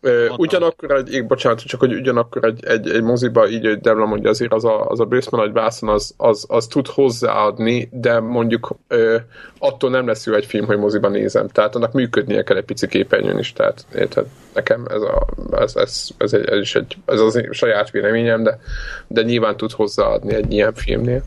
Mondtam. 0.00 0.36
Ugyanakkor 0.38 0.90
egy, 0.90 1.26
bocsánat, 1.26 1.60
csak 1.60 1.80
hogy 1.80 1.94
ugyanakkor 1.94 2.44
egy, 2.44 2.64
egy, 2.64 2.90
egy 2.90 3.02
moziba, 3.02 3.48
így, 3.48 3.66
hogy 3.66 3.80
Devla 3.80 4.06
mondja, 4.06 4.30
azért 4.30 4.52
az 4.52 4.64
a, 4.64 4.86
az 4.86 5.00
a 5.00 5.04
bőszme 5.04 5.38
nagy 5.38 5.52
vászon, 5.52 5.88
az, 5.88 6.14
az, 6.16 6.44
az, 6.48 6.66
tud 6.66 6.86
hozzáadni, 6.86 7.88
de 7.92 8.20
mondjuk 8.20 8.76
ö, 8.88 9.16
attól 9.58 9.90
nem 9.90 10.06
lesz 10.06 10.26
jó 10.26 10.34
egy 10.34 10.46
film, 10.46 10.66
hogy 10.66 10.78
moziba 10.78 11.08
nézem. 11.08 11.48
Tehát 11.48 11.74
annak 11.74 11.92
működnie 11.92 12.42
kell 12.42 12.56
egy 12.56 12.64
pici 12.64 12.86
képernyőn 12.86 13.38
is. 13.38 13.52
Tehát 13.52 13.86
érted? 13.94 14.26
Nekem 14.54 14.86
ez, 14.90 15.00
a, 15.00 15.26
ez, 15.50 15.76
ez, 15.76 16.08
ez, 16.18 16.32
egy, 16.32 16.44
ez 16.44 16.60
is 16.60 16.74
egy, 16.74 16.96
ez 17.04 17.20
az 17.20 17.36
én 17.36 17.52
saját 17.52 17.90
véleményem, 17.90 18.42
de, 18.42 18.58
de 19.06 19.22
nyilván 19.22 19.56
tud 19.56 19.72
hozzáadni 19.72 20.34
egy 20.34 20.52
ilyen 20.52 20.74
filmnél. 20.74 21.22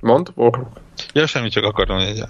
Mond, 0.00 0.32
Boruk? 0.34 0.66
Ja, 1.12 1.26
semmi 1.26 1.48
csak 1.48 1.64
akartam, 1.64 1.96
hogy 1.96 2.24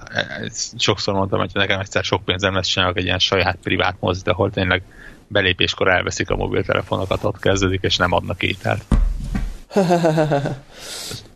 sokszor 0.76 1.14
mondtam, 1.14 1.38
hogy 1.38 1.50
nekem 1.54 1.80
egyszer 1.80 2.04
sok 2.04 2.24
pénzem 2.24 2.54
lesz, 2.54 2.66
csinálok 2.66 2.96
egy 2.96 3.04
ilyen 3.04 3.18
saját 3.18 3.58
privát 3.62 3.96
mozit, 4.00 4.28
ahol 4.28 4.50
tényleg 4.50 4.82
belépéskor 5.32 5.88
elveszik 5.88 6.30
a 6.30 6.36
mobiltelefonokat, 6.36 7.24
ott 7.24 7.40
kezdődik, 7.40 7.82
és 7.82 7.96
nem 7.96 8.12
adnak 8.12 8.42
ételt. 8.42 8.84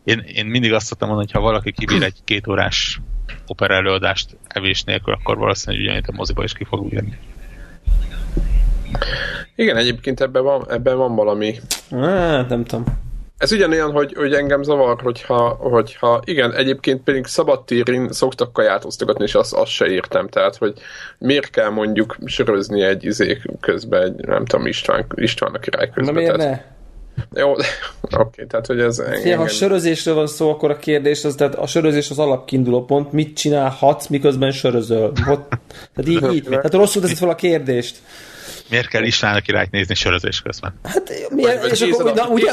Én, 0.04 0.18
én 0.18 0.46
mindig 0.46 0.72
azt 0.72 0.86
szoktam 0.86 1.08
mondani, 1.08 1.30
hogy 1.32 1.40
ha 1.40 1.48
valaki 1.48 1.72
kibír 1.72 2.02
egy 2.02 2.18
két 2.24 2.46
órás 2.46 3.00
opera 3.46 3.74
előadást 3.74 4.36
evés 4.48 4.82
nélkül, 4.82 5.12
akkor 5.12 5.36
valószínűleg 5.36 5.84
ugyanúgy 5.84 6.04
a 6.06 6.12
moziba 6.16 6.44
is 6.44 6.52
ki 6.52 6.64
fog 6.64 6.92
írni. 6.92 7.18
Igen, 9.54 9.76
egyébként 9.76 10.20
ebben 10.20 10.42
van, 10.42 10.66
ebben 10.70 10.96
van 10.96 11.14
valami. 11.14 11.54
Hát, 11.90 12.48
nem 12.48 12.64
tudom. 12.64 12.84
Ez 13.38 13.52
ugyanolyan, 13.52 13.92
hogy, 13.92 14.14
hogy 14.16 14.32
engem 14.32 14.62
zavar, 14.62 15.00
hogyha, 15.02 15.48
hogyha 15.48 16.22
igen, 16.24 16.54
egyébként 16.54 17.02
pedig 17.02 17.26
szabadtérin 17.26 18.12
szoktak 18.12 18.52
kaját 18.52 18.84
osztogatni, 18.84 19.24
és 19.24 19.34
azt, 19.34 19.52
azt 19.52 19.70
se 19.70 19.86
értem. 19.86 20.28
Tehát, 20.28 20.56
hogy 20.56 20.72
miért 21.18 21.50
kell 21.50 21.68
mondjuk 21.68 22.16
sörözni 22.24 22.82
egy 22.82 23.04
izék 23.04 23.42
közben, 23.60 24.02
egy, 24.02 24.26
nem 24.26 24.44
tudom, 24.44 24.66
István, 24.66 25.06
István 25.14 25.54
a 25.54 25.58
király 25.58 25.90
közben. 25.94 26.14
Na 26.14 26.20
miért 26.20 26.36
tehát, 26.36 26.50
ne? 26.50 26.74
Jó, 27.40 27.50
oké, 27.52 27.64
okay, 28.10 28.46
tehát 28.46 28.66
hogy 28.66 28.80
ez... 28.80 29.02
Fia, 29.22 29.36
ha 29.36 29.48
sörözésről 29.48 30.14
van 30.14 30.26
szó, 30.26 30.50
akkor 30.50 30.70
a 30.70 30.76
kérdés 30.76 31.24
az, 31.24 31.34
tehát 31.34 31.54
a 31.54 31.66
sörözés 31.66 32.10
az 32.10 32.18
alapkiinduló 32.18 32.84
pont, 32.84 33.12
mit 33.12 33.36
csinálhatsz, 33.36 34.06
miközben 34.06 34.50
sörözöl? 34.50 35.12
Ott, 35.28 35.48
tehát 35.94 36.10
így, 36.10 36.34
így, 36.34 36.44
tehát 36.44 36.74
rosszul 36.74 37.02
teszed 37.02 37.16
fel 37.16 37.28
a 37.28 37.34
kérdést. 37.34 37.96
Miért 38.70 38.88
kell 38.88 39.02
István 39.02 39.36
a 39.36 39.40
királyt 39.40 39.70
nézni 39.70 39.94
sörözés 39.94 40.40
közben? 40.40 40.74
Hát 40.82 41.12
miért? 41.30 41.64
És 41.64 41.80
akkor, 41.80 42.14
na, 42.14 42.26
ugye, 42.28 42.52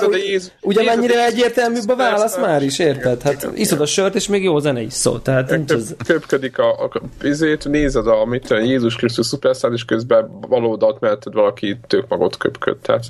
ugye 0.61 0.83
mennyire 0.83 1.25
egyértelműbb 1.25 1.89
a 1.89 1.95
válasz 1.95 2.37
már 2.37 2.63
is, 2.63 2.79
érted? 2.79 3.21
Hát 3.21 3.47
iszod 3.55 3.81
a 3.81 3.85
sört, 3.85 4.15
és 4.15 4.27
még 4.27 4.43
jó 4.43 4.59
zene 4.59 4.81
is 4.81 4.93
szól. 4.93 5.21
Tehát 5.21 5.49
nincs 5.49 5.71
az... 5.71 5.95
Köpködik 6.05 6.57
a, 6.57 6.83
a 6.83 7.01
izét, 7.21 7.65
nézed 7.65 8.07
a, 8.07 8.25
mit 8.25 8.49
Jézus 8.49 8.95
Krisztus 8.95 9.25
szuperszár, 9.25 9.71
és 9.71 9.85
közben 9.85 10.39
valódat 10.47 10.99
melletted 10.99 11.33
valaki 11.33 11.77
tök 11.87 12.07
magot 12.07 12.37
köpköd. 12.37 12.77
Tehát 12.77 13.03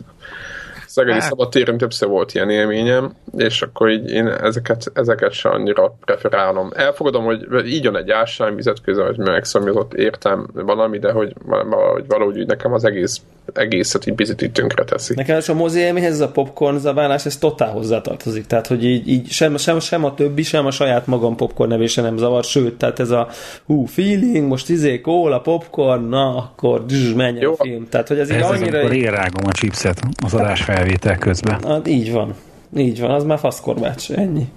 Szegedi 0.93 1.19
hát. 1.19 1.29
szabadtéren 1.29 1.77
többször 1.77 2.09
volt 2.09 2.33
ilyen 2.33 2.49
élményem, 2.49 3.15
és 3.37 3.61
akkor 3.61 3.89
így 3.89 4.09
én 4.09 4.27
ezeket, 4.27 4.91
ezeket 4.93 5.31
se 5.31 5.49
annyira 5.49 5.95
preferálom. 6.05 6.71
Elfogadom, 6.75 7.23
hogy 7.23 7.67
így 7.67 7.83
jön 7.83 7.95
egy 7.95 8.11
ásványvizet 8.11 8.81
közben, 8.81 9.05
hogy 9.05 9.17
megszomjazott 9.17 9.93
értem 9.93 10.47
valami, 10.53 10.99
de 10.99 11.11
hogy 11.11 11.33
valahogy, 11.45 12.07
valahogy 12.07 12.45
nekem 12.45 12.73
az 12.73 12.85
egész 12.85 13.21
egészet 13.53 14.07
így 14.07 14.13
picit 14.13 14.41
így 14.41 14.51
tönkre 14.51 14.83
teszi. 14.83 15.13
Nekem 15.13 15.39
a 15.47 15.53
mozi 15.53 15.79
élményhez 15.79 16.13
ez 16.13 16.19
a 16.19 16.31
popcorn 16.31 16.77
zaválás, 16.77 17.25
ez 17.25 17.37
totál 17.37 17.71
hozzátartozik. 17.71 18.45
Tehát, 18.45 18.67
hogy 18.67 18.85
így, 18.85 19.07
így 19.07 19.29
sem, 19.29 19.57
sem, 19.57 19.79
sem, 19.79 20.03
a 20.03 20.13
többi, 20.13 20.43
sem 20.43 20.65
a 20.65 20.71
saját 20.71 21.07
magam 21.07 21.35
popcorn 21.35 21.69
nevése 21.69 22.01
nem 22.01 22.17
zavar, 22.17 22.43
sőt, 22.43 22.77
tehát 22.77 22.99
ez 22.99 23.09
a 23.09 23.27
hú, 23.65 23.85
feeling, 23.85 24.47
most 24.47 24.69
izé, 24.69 25.01
kóla, 25.01 25.39
popcorn, 25.39 26.03
na, 26.03 26.37
akkor 26.37 26.85
dzs, 26.85 27.13
menj 27.13 27.39
Jó. 27.39 27.55
a 27.57 27.63
film. 27.63 27.87
Tehát, 27.89 28.07
hogy 28.07 28.19
ez, 28.19 28.29
ez 28.29 28.35
így 28.35 28.43
annyira... 28.43 28.77
Ez 28.77 28.91
én 28.91 29.11
rágom 29.11 29.45
a 29.45 29.51
chipset 29.51 30.01
az 30.25 30.33
adás 30.33 30.61
felvétel 30.61 31.17
közben. 31.17 31.63
Hát, 31.63 31.87
így 31.87 32.11
van. 32.11 32.35
Így 32.77 32.99
van, 32.99 33.11
az 33.11 33.23
már 33.23 33.39
faszkorbács, 33.39 34.11
ennyi. 34.11 34.47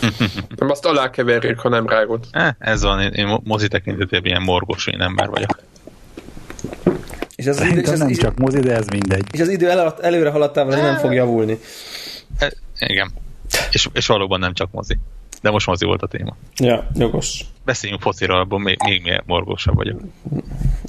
nem 0.58 0.70
azt 0.70 0.86
alákeverjük, 0.86 1.60
ha 1.60 1.68
nem 1.68 1.86
rágod. 1.86 2.24
Eh, 2.30 2.50
ez 2.58 2.82
van, 2.82 3.00
én, 3.00 3.10
én 3.12 3.38
mozi 3.44 3.68
tekintetében 3.68 4.30
ilyen 4.30 4.42
morgos 4.42 4.86
én 4.86 5.00
ember 5.00 5.28
vagyok. 5.28 5.58
És 7.40 7.46
az 7.46 7.60
idő, 7.60 7.80
és 7.80 7.88
az 7.88 7.98
nem 7.98 8.08
idő, 8.08 8.20
csak 8.20 8.38
mozi, 8.38 8.60
de 8.60 8.74
ez 8.74 8.86
mindegy. 8.86 9.24
És 9.32 9.40
az 9.40 9.48
idő 9.48 9.70
el, 9.70 9.94
előre 10.00 10.30
haladtával 10.30 10.76
nem 10.76 10.96
fog 10.96 11.12
javulni. 11.12 11.58
E, 12.38 12.52
igen. 12.78 13.12
És, 13.70 13.88
és 13.92 14.06
valóban 14.06 14.40
nem 14.40 14.54
csak 14.54 14.70
mozi. 14.70 14.98
De 15.42 15.50
most 15.50 15.66
mozi 15.66 15.84
volt 15.84 16.02
a 16.02 16.06
téma. 16.06 16.36
Ja, 16.56 16.88
jogos. 16.94 17.44
Beszéljünk 17.64 18.02
fociról, 18.02 18.38
abban 18.38 18.60
még, 18.60 18.76
még, 18.84 19.02
még 19.02 19.22
morgósabb 19.26 19.74
vagyok. 19.74 20.00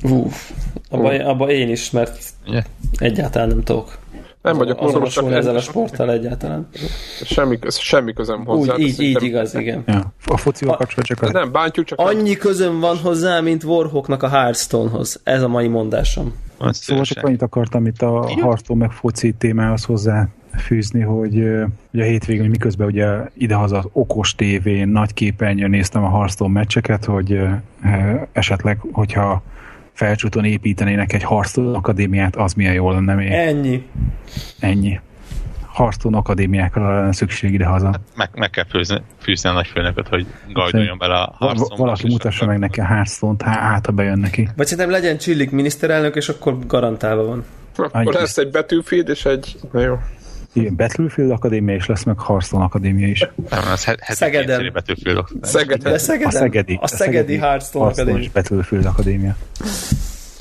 Uff, 0.02 0.50
abban 0.90 1.20
abba 1.20 1.50
én 1.50 1.70
is, 1.70 1.90
mert 1.90 2.24
yeah. 2.46 2.64
egyáltalán 2.98 3.48
nem 3.48 3.64
tudok. 3.64 3.98
Nem 4.42 4.58
vagyok 4.58 4.82
morgós, 4.82 5.14
csak 5.14 5.32
ezzel 5.32 5.56
a 5.56 5.62
sporttal 5.62 6.12
egyáltalán. 6.12 6.68
Semmi, 7.24 7.60
semmi 7.70 8.14
közöm 8.14 8.46
hozzá. 8.46 8.74
Úgy, 8.74 8.80
így, 8.80 9.02
így 9.02 9.24
igaz, 9.24 9.56
igen. 9.56 9.84
Ja. 9.88 10.14
A 10.26 10.38
focival 10.38 10.78
kapcsolatban 10.78 11.30
csak... 11.30 11.36
A... 11.36 11.40
Nem, 11.40 11.52
bántjuk 11.52 11.86
csak... 11.86 12.00
Annyi 12.00 12.36
közöm 12.36 12.80
van 12.80 12.98
hozzá, 12.98 13.40
mint 13.40 13.64
Warhawknak 13.64 14.24
a 14.24 14.28
Hearthstonehoz. 14.28 15.20
Ez 15.24 15.42
a 15.42 15.48
mai 15.48 15.68
mondásom. 15.68 16.34
Azt 16.58 16.82
szóval 16.82 17.04
csak 17.04 17.24
annyit 17.26 17.42
akartam 17.42 17.86
itt 17.86 18.02
a 18.02 18.28
Hearthstone 18.28 18.80
meg 18.80 18.92
foci 18.92 19.32
témához 19.32 19.84
hozzá 19.84 20.28
fűzni, 20.58 21.02
hogy 21.02 21.36
ugye 21.94 22.04
a 22.04 22.08
hétvégén, 22.08 22.50
miközben 22.50 22.88
ugye 22.88 23.08
idehaza 23.34 23.78
az 23.78 23.86
okos 23.92 24.36
tévén, 24.36 24.88
nagy 24.88 25.14
képernyőn 25.14 25.70
néztem 25.70 26.04
a 26.04 26.10
Hearthstone 26.10 26.52
meccseket, 26.52 27.06
hogy 27.06 27.40
esetleg, 28.32 28.80
hogyha 28.92 29.44
felcsúton 29.94 30.46
építenének 30.46 31.14
egy 31.14 31.24
Hearthstone 31.24 31.78
akadémiát, 31.78 32.36
az 32.36 32.54
milyen 32.54 32.74
jó 32.74 32.92
lenne 32.92 33.14
még. 33.14 33.32
Ennyi. 33.32 33.86
Ennyi. 34.60 35.00
Hearthstone 35.74 36.18
akadémiákra 36.18 36.96
lenne 36.96 37.12
szükség 37.12 37.54
idehaza. 37.54 37.86
Hát 37.86 38.02
meg, 38.16 38.30
meg 38.34 38.50
kell 38.50 38.66
fűzni, 38.70 39.02
fűzni 39.22 39.50
a 39.50 39.54
nagyfőnököt, 39.54 40.08
hogy 40.08 40.26
gajdoljon 40.54 40.98
bele 40.98 41.16
a 41.16 41.36
Hearthstone. 41.40 41.76
Valaki 41.76 42.08
mutassa 42.08 42.46
meg 42.46 42.60
neki 42.60 42.80
a 42.80 42.86
Hearthstone-t, 42.86 43.42
hát 43.42 43.86
ha 43.86 43.92
bejön 43.92 44.20
neki. 44.20 44.50
Vagy 44.56 44.68
szerintem 44.68 44.94
legyen 44.94 45.18
Csillik 45.18 45.52
miniszterelnök, 45.52 46.16
és 46.16 46.30
akkor 46.30 46.58
garantálva 46.68 47.24
van. 47.24 47.46
Akkor 47.76 48.14
lesz 48.14 48.38
egy 48.38 48.52
Battlefield 48.52 49.10
és 49.10 49.26
egy... 49.26 49.56
Na 49.72 49.82
jó. 49.82 49.98
Igen, 50.54 50.76
Battlefield 50.76 51.32
Akadémia 51.32 51.76
is 51.76 51.86
lesz, 51.86 52.04
meg 52.04 52.22
Hearthstone 52.22 52.64
Akadémia 52.64 53.08
is. 53.08 53.30
Nem, 53.50 53.60
az 53.74 53.96
Szegeden. 54.00 54.70
Battlefield 54.74 55.26
Szegeden. 55.42 55.98
Szegeden. 55.98 56.28
A 56.28 56.32
Szegedi. 56.32 56.78
A 56.82 56.88
Szegedi 56.88 57.38
Hearthstone 57.38 57.86
Akadémia. 57.86 58.30
Battlefield 58.34 58.86
Akadémia. 58.86 59.36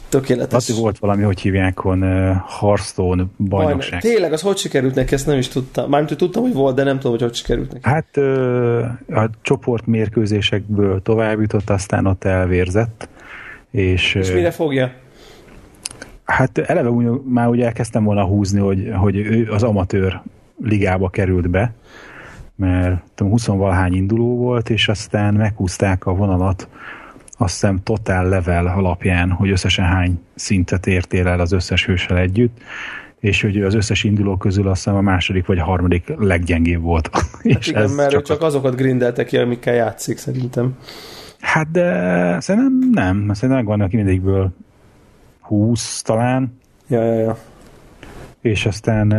Tökéletes. 0.09 0.69
Azt 0.69 0.79
volt 0.79 0.99
valami, 0.99 1.23
hogy 1.23 1.41
hívják 1.41 1.85
on 1.85 2.03
uh, 2.03 2.37
Hearthstone 2.61 3.25
bajnokság. 3.37 4.01
Tényleg, 4.01 4.33
az 4.33 4.41
hogy 4.41 4.57
sikerült 4.57 4.95
neki, 4.95 5.15
ezt 5.15 5.27
nem 5.27 5.39
is 5.39 5.49
tudtam. 5.49 5.89
Mármint, 5.89 6.09
hogy 6.09 6.19
tudtam, 6.19 6.43
hogy 6.43 6.53
volt, 6.53 6.75
de 6.75 6.83
nem 6.83 6.97
tudom, 6.97 7.13
hogy 7.13 7.23
hogy 7.23 7.35
sikerült 7.35 7.73
neki. 7.73 7.89
Hát 7.89 8.17
uh, 8.17 9.21
a 9.23 9.31
csoport 9.43 9.87
mérkőzésekből 9.87 11.03
tovább 11.03 11.41
jutott, 11.41 11.71
aztán 11.71 12.07
ott 12.07 12.25
elvérzett. 12.25 13.09
És, 13.71 14.15
és 14.15 14.33
mire 14.33 14.51
fogja? 14.51 14.93
Hát 16.31 16.59
eleve 16.59 16.91
úgy, 16.91 17.21
már 17.25 17.49
úgy 17.49 17.61
elkezdtem 17.61 18.05
volna 18.05 18.25
húzni, 18.25 18.61
hogy, 18.61 18.91
hogy 18.97 19.17
ő 19.17 19.49
az 19.51 19.63
amatőr 19.63 20.21
ligába 20.63 21.09
került 21.09 21.51
be, 21.51 21.73
mert 22.57 23.03
tudom, 23.15 23.33
20 23.33 23.47
valahány 23.47 23.95
induló 23.95 24.37
volt, 24.37 24.71
és 24.71 24.89
aztán 24.89 25.35
meghúzták 25.35 26.07
a 26.07 26.15
vonalat 26.15 26.69
azt 27.37 27.53
hiszem 27.53 27.83
totál 27.83 28.29
level 28.29 28.67
alapján, 28.67 29.31
hogy 29.31 29.51
összesen 29.51 29.85
hány 29.85 30.21
szintet 30.35 30.87
értél 30.87 31.27
el 31.27 31.41
az 31.41 31.53
összes 31.53 31.87
hősel 31.87 32.19
együtt, 32.19 32.59
és 33.21 33.43
hogy 33.43 33.63
az 33.63 33.75
összes 33.75 34.05
induló 34.05 34.37
közül 34.37 34.69
azt 34.69 34.85
hiszem 34.85 34.99
a 34.99 35.01
második 35.01 35.47
vagy 35.47 35.59
a 35.59 35.65
harmadik 35.65 36.13
leggyengébb 36.19 36.81
volt. 36.81 37.11
Hát 37.43 37.45
és 37.45 37.67
igen, 37.67 37.83
ez 37.83 37.95
mert 37.95 38.11
csak, 38.11 38.23
csak 38.23 38.43
azokat 38.43 38.77
grindeltek 38.77 39.27
ki, 39.27 39.37
amikkel 39.37 39.75
játszik 39.75 40.19
szerintem. 40.19 40.77
Hát 41.41 41.71
de 41.71 42.41
szerintem 42.41 42.91
nem, 42.93 43.31
szerintem 43.33 43.59
megvan 43.65 43.81
aki 43.81 43.97
mindegyikből 43.97 44.53
20 45.51 46.03
talán. 46.03 46.59
Ja, 46.87 47.03
ja, 47.03 47.21
ja. 47.21 47.39
És 48.41 48.67
aztán 48.67 49.13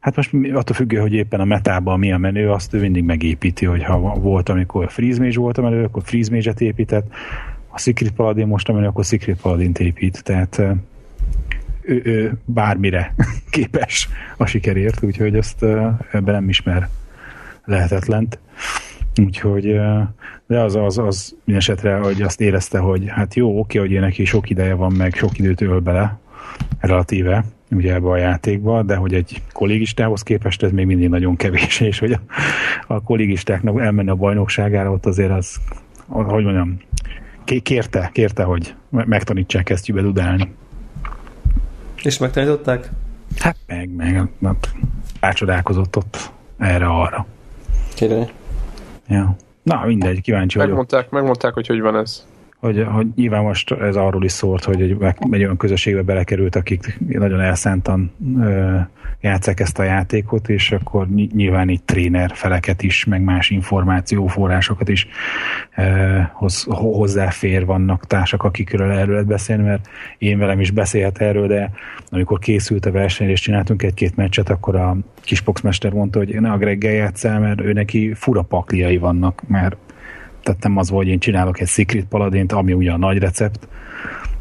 hát 0.00 0.16
most 0.16 0.30
attól 0.34 0.76
függő, 0.76 0.98
hogy 0.98 1.12
éppen 1.12 1.40
a 1.40 1.44
metában 1.44 1.98
mi 1.98 2.12
a 2.12 2.18
menő, 2.18 2.50
azt 2.50 2.74
ő 2.74 2.80
mindig 2.80 3.04
megépíti, 3.04 3.64
hogy 3.64 3.84
ha 3.84 3.98
volt, 3.98 4.48
amikor 4.48 4.90
Freeze 4.90 5.30
volt 5.34 5.58
a 5.58 5.62
menő, 5.62 5.84
akkor 5.84 6.02
Freeze 6.02 6.52
épített, 6.58 7.12
a 7.68 7.78
Secret 7.78 8.12
Paladin 8.12 8.46
most 8.46 8.68
a 8.68 8.72
menő, 8.72 8.86
akkor 8.86 9.04
Secret 9.04 9.40
Paladin 9.40 9.72
épít, 9.78 10.24
tehát 10.24 10.58
ő, 11.80 12.00
ő 12.04 12.38
bármire 12.44 13.14
képes 13.50 14.08
a 14.36 14.46
sikerért, 14.46 15.02
úgyhogy 15.02 15.36
ezt 15.36 15.62
ebben 16.12 16.34
nem 16.34 16.48
ismer 16.48 16.88
lehetetlent. 17.64 18.38
Úgyhogy, 19.26 19.80
de 20.46 20.60
az, 20.60 20.76
az, 20.76 20.98
az 20.98 21.36
esetre, 21.46 21.96
hogy 21.96 22.22
azt 22.22 22.40
érezte, 22.40 22.78
hogy 22.78 23.04
hát 23.08 23.34
jó, 23.34 23.58
oké, 23.58 23.78
hogy 23.78 23.90
neki 23.90 24.24
sok 24.24 24.50
ideje 24.50 24.74
van, 24.74 24.92
meg 24.92 25.14
sok 25.14 25.38
időt 25.38 25.60
öl 25.60 25.78
bele, 25.78 26.18
relatíve, 26.80 27.44
ugye 27.70 27.94
ebbe 27.94 28.08
a 28.08 28.16
játékba, 28.16 28.82
de 28.82 28.96
hogy 28.96 29.14
egy 29.14 29.42
kollégistához 29.52 30.22
képest 30.22 30.62
ez 30.62 30.70
még 30.70 30.86
mindig 30.86 31.08
nagyon 31.08 31.36
kevés, 31.36 31.80
és 31.80 31.98
hogy 31.98 32.12
a, 32.12 32.20
a 32.86 33.02
kollégistáknak 33.02 33.80
elmenni 33.80 34.10
a 34.10 34.14
bajnokságára, 34.14 34.90
ott 34.90 35.06
azért 35.06 35.30
az, 35.30 35.56
hogy 36.06 36.44
mondjam, 36.44 36.80
kérte, 37.62 38.10
kérte, 38.12 38.42
hogy 38.42 38.74
megtanítsák 38.88 39.70
ezt 39.70 39.92
dudálni. 39.92 40.52
És 42.02 42.18
megtanították? 42.18 42.90
Hát 43.38 43.56
meg, 43.66 43.90
meg, 43.96 44.28
meg 44.38 44.56
rácsodálkozott 45.20 45.96
ott 45.96 46.32
erre-arra. 46.58 47.26
Kérlek. 47.94 48.32
Ja. 49.10 49.36
Na, 49.62 49.82
mindegy, 49.86 50.20
kíváncsi 50.20 50.58
megmondták. 50.58 51.10
Megmondták, 51.10 51.54
hogy 51.54 51.66
hogy 51.66 51.80
van 51.80 51.96
ez 51.96 52.26
hogy, 52.60 52.86
hogy 52.90 53.06
nyilván 53.14 53.42
most 53.42 53.72
ez 53.72 53.96
arról 53.96 54.24
is 54.24 54.32
szólt, 54.32 54.64
hogy 54.64 54.82
egy, 54.82 54.96
egy 55.30 55.42
olyan 55.42 55.56
közösségbe 55.56 56.02
belekerült, 56.02 56.56
akik 56.56 56.98
nagyon 57.08 57.40
elszántan 57.40 58.12
ö, 58.40 58.76
játszák 59.20 59.60
ezt 59.60 59.78
a 59.78 59.82
játékot, 59.82 60.48
és 60.48 60.72
akkor 60.72 61.08
nyilván 61.08 61.68
itt 61.68 61.86
tréner 61.86 62.30
feleket 62.34 62.82
is, 62.82 63.04
meg 63.04 63.22
más 63.22 63.50
információforrásokat 63.50 64.88
is 64.88 65.06
ö, 65.76 66.18
hoz, 66.32 66.66
hozzáfér 66.68 67.66
vannak 67.66 68.06
társak, 68.06 68.42
akikről 68.42 68.90
erről 68.90 69.12
lehet 69.12 69.26
beszélni, 69.26 69.62
mert 69.62 69.88
én 70.18 70.38
velem 70.38 70.60
is 70.60 70.70
beszélhet 70.70 71.18
erről, 71.18 71.46
de 71.46 71.70
amikor 72.10 72.38
készült 72.38 72.86
a 72.86 72.90
verseny, 72.90 73.28
és 73.28 73.40
csináltunk 73.40 73.82
egy-két 73.82 74.16
meccset, 74.16 74.48
akkor 74.50 74.76
a 74.76 74.96
kisboxmester 75.20 75.92
mondta, 75.92 76.18
hogy 76.18 76.40
ne 76.40 76.50
a 76.50 76.58
Greggel 76.58 76.92
játszál, 76.92 77.40
mert 77.40 77.60
ő 77.60 77.72
neki 77.72 78.14
fura 78.14 78.42
pakliai 78.42 78.96
vannak, 78.96 79.42
mert 79.46 79.76
tehát 80.42 80.62
nem 80.62 80.76
az 80.76 80.90
volt, 80.90 81.04
hogy 81.04 81.12
én 81.12 81.18
csinálok 81.18 81.60
egy 81.60 81.68
Secret 81.68 82.04
Paladint, 82.04 82.52
ami 82.52 82.72
ugye 82.72 82.92
a 82.92 82.96
nagy 82.96 83.18
recept, 83.18 83.68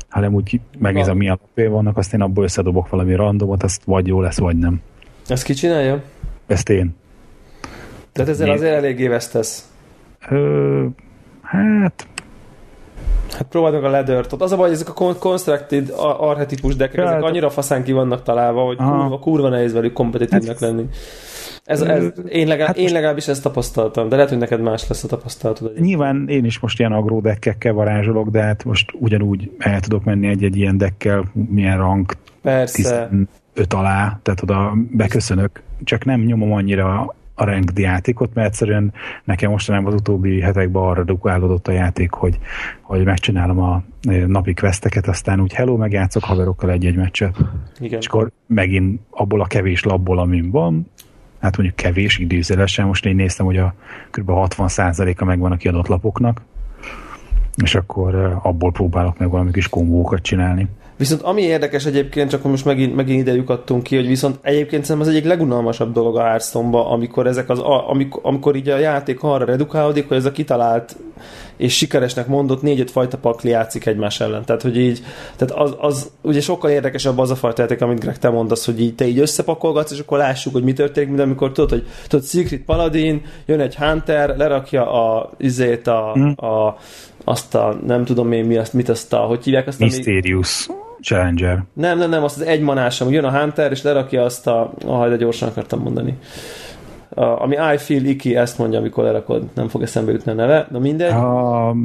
hanem 0.09 0.33
úgy 0.33 0.59
megnézem, 0.77 1.17
milyen 1.17 1.39
alapé 1.41 1.65
vannak, 1.65 1.97
azt 1.97 2.13
én 2.13 2.21
abból 2.21 2.43
összedobok 2.43 2.89
valami 2.89 3.15
randomot, 3.15 3.63
azt 3.63 3.83
vagy 3.83 4.07
jó 4.07 4.21
lesz, 4.21 4.37
vagy 4.37 4.57
nem. 4.57 4.81
Ezt 5.27 5.43
ki 5.43 5.53
csinálja? 5.53 6.03
Ezt 6.47 6.69
én. 6.69 6.95
Tehát 8.11 8.29
ezzel 8.29 8.47
Nézd. 8.47 8.61
azért 8.61 8.75
eléggé 8.75 9.07
vesztesz. 9.07 9.69
Ö, 10.29 10.85
hát... 11.41 12.07
Hát 13.31 13.47
próbáljuk 13.47 13.83
a 13.83 13.89
ledert. 13.89 14.33
Az 14.33 14.51
a 14.51 14.57
baj, 14.57 14.69
ezek 14.69 14.89
a 14.89 15.13
constructed 15.19 15.93
arhetipus 15.97 16.75
deckek, 16.75 17.05
ezek 17.05 17.23
annyira 17.23 17.49
faszán 17.49 17.83
ki 17.83 17.91
vannak 17.91 18.23
találva, 18.23 18.63
hogy 18.63 18.77
kurva, 18.77 19.19
kurva 19.19 19.49
nehéz 19.49 19.73
velük 19.73 19.93
kompetitívnek 19.93 20.59
hát, 20.59 20.59
lenni. 20.59 20.85
Ez, 21.63 21.81
ez, 21.81 22.03
én, 22.29 22.47
legalább, 22.47 22.67
hát 22.67 22.77
én 22.77 22.91
legalábbis 22.91 23.27
ezt 23.27 23.43
tapasztaltam, 23.43 24.09
de 24.09 24.15
lehet, 24.15 24.29
hogy 24.29 24.39
neked 24.39 24.61
más 24.61 24.87
lesz 24.87 25.03
a 25.03 25.07
tapasztalatod. 25.07 25.79
Nyilván 25.79 26.25
én 26.27 26.45
is 26.45 26.59
most 26.59 26.79
ilyen 26.79 26.91
agródekkekkel 26.91 27.73
varázsolok, 27.73 28.29
de 28.29 28.41
hát 28.41 28.63
most 28.63 28.91
ugyanúgy 28.99 29.51
el 29.57 29.79
tudok 29.79 30.03
menni 30.03 30.27
egy-egy 30.27 30.57
ilyen 30.57 30.77
dekkel, 30.77 31.23
milyen 31.49 31.77
rang 31.77 32.11
Persze. 32.41 33.07
15 33.57 33.73
alá, 33.73 34.19
tehát 34.21 34.41
oda 34.41 34.73
beköszönök, 34.91 35.61
csak 35.83 36.05
nem 36.05 36.21
nyomom 36.21 36.53
annyira 36.53 37.15
a 37.39 37.45
ranked 37.45 37.77
játékot, 37.77 38.33
mert 38.33 38.47
egyszerűen 38.47 38.93
nekem 39.23 39.51
mostanában 39.51 39.93
az 39.93 39.99
utóbbi 39.99 40.41
hetekben 40.41 40.83
arra 40.83 41.03
dukálódott 41.03 41.67
a 41.67 41.71
játék, 41.71 42.11
hogy, 42.11 42.39
hogy 42.81 43.03
megcsinálom 43.03 43.59
a 43.59 43.83
napi 44.27 44.53
questeket, 44.53 45.07
aztán 45.07 45.41
úgy 45.41 45.53
hello, 45.53 45.75
megjátszok 45.77 46.23
haverokkal 46.23 46.71
egy-egy 46.71 46.95
meccset. 46.95 47.37
Igen. 47.79 47.99
És 47.99 48.07
akkor 48.07 48.31
megint 48.45 49.01
abból 49.09 49.41
a 49.41 49.45
kevés 49.45 49.83
labból, 49.83 50.19
amin 50.19 50.51
van, 50.51 50.87
hát 51.39 51.57
mondjuk 51.57 51.77
kevés 51.77 52.17
időzélesen, 52.17 52.85
most 52.85 53.05
én 53.05 53.15
néztem, 53.15 53.45
hogy 53.45 53.57
a 53.57 53.73
kb. 54.11 54.29
60%-a 54.29 55.25
megvan 55.25 55.51
a 55.51 55.57
kiadott 55.57 55.87
lapoknak, 55.87 56.41
és 57.63 57.75
akkor 57.75 58.39
abból 58.41 58.71
próbálok 58.71 59.17
meg 59.17 59.29
valami 59.29 59.51
kis 59.51 59.69
kombókat 59.69 60.21
csinálni. 60.21 60.67
Viszont 60.99 61.21
ami 61.21 61.41
érdekes 61.41 61.85
egyébként, 61.85 62.29
csak 62.29 62.43
most 62.43 62.65
megint, 62.65 62.95
megint 62.95 63.19
ide 63.19 63.33
lyukadtunk 63.33 63.83
ki, 63.83 63.95
hogy 63.95 64.07
viszont 64.07 64.37
egyébként 64.41 64.85
szerintem 64.85 65.09
az 65.09 65.15
egyik 65.15 65.27
legunalmasabb 65.27 65.93
dolog 65.93 66.17
a 66.17 66.23
hearthstone 66.23 66.79
amikor, 66.79 67.27
ezek 67.27 67.49
az, 67.49 67.59
amikor, 67.87 68.21
amikor 68.23 68.55
így 68.55 68.69
a 68.69 68.77
játék 68.77 69.23
arra 69.23 69.45
redukálódik, 69.45 70.07
hogy 70.07 70.17
ez 70.17 70.25
a 70.25 70.31
kitalált 70.31 70.95
és 71.57 71.75
sikeresnek 71.75 72.27
mondott 72.27 72.61
négy-öt 72.61 72.91
fajta 72.91 73.17
pakli 73.17 73.49
játszik 73.49 73.85
egymás 73.85 74.19
ellen. 74.19 74.45
Tehát, 74.45 74.61
hogy 74.61 74.77
így, 74.77 75.01
tehát 75.35 75.55
az, 75.55 75.75
az 75.79 76.11
ugye 76.21 76.41
sokkal 76.41 76.69
érdekesebb 76.71 77.17
az 77.17 77.31
a 77.31 77.35
fajta 77.35 77.61
játék, 77.61 77.81
amit 77.81 77.99
Greg 77.99 78.17
te 78.17 78.29
mondasz, 78.29 78.65
hogy 78.65 78.81
így 78.81 78.95
te 78.95 79.07
így 79.07 79.19
összepakolgatsz, 79.19 79.91
és 79.91 79.99
akkor 79.99 80.17
lássuk, 80.17 80.53
hogy 80.53 80.63
mi 80.63 80.73
történik, 80.73 81.09
mint 81.09 81.21
amikor 81.21 81.51
tudod, 81.51 81.69
hogy 81.69 81.87
tudod, 82.07 82.25
Secret 82.25 82.61
Paladin, 82.61 83.21
jön 83.45 83.59
egy 83.59 83.75
Hunter, 83.75 84.37
lerakja 84.37 84.91
a, 84.91 85.31
izét 85.37 85.87
a, 85.87 86.15
mm. 86.19 86.31
a, 86.31 86.77
azt 87.23 87.55
a, 87.55 87.77
nem 87.85 88.05
tudom 88.05 88.31
én 88.31 88.45
mi 88.45 88.57
azt, 88.57 88.73
mit 88.73 88.89
azt 88.89 89.13
a, 89.13 89.17
hogy 89.17 89.43
hívják 89.43 89.67
azt 89.67 89.79
Mysterious. 89.79 90.65
Ami, 90.67 90.88
Challenger. 91.01 91.63
Nem, 91.73 91.97
nem, 91.97 92.09
nem, 92.09 92.23
azt 92.23 92.35
az 92.35 92.45
egy 92.45 92.61
manásam, 92.61 93.11
jön 93.11 93.23
a 93.23 93.39
Hunter, 93.39 93.71
és 93.71 93.81
lerakja 93.81 94.23
azt 94.23 94.47
a, 94.47 94.73
ah, 94.85 95.09
de 95.09 95.15
gyorsan 95.15 95.49
akartam 95.49 95.81
mondani 95.81 96.17
a, 97.19 97.41
ami 97.41 97.55
I 97.73 97.77
feel 97.77 98.05
icky, 98.05 98.35
ezt 98.35 98.57
mondja, 98.57 98.79
amikor 98.79 99.03
lerakod, 99.03 99.43
nem 99.53 99.67
fog 99.67 99.81
eszembe 99.81 100.11
jutni 100.11 100.31
a 100.31 100.35
neve, 100.35 100.67
na 100.71 100.79
mindegy. 100.79 101.11
A 101.11 101.75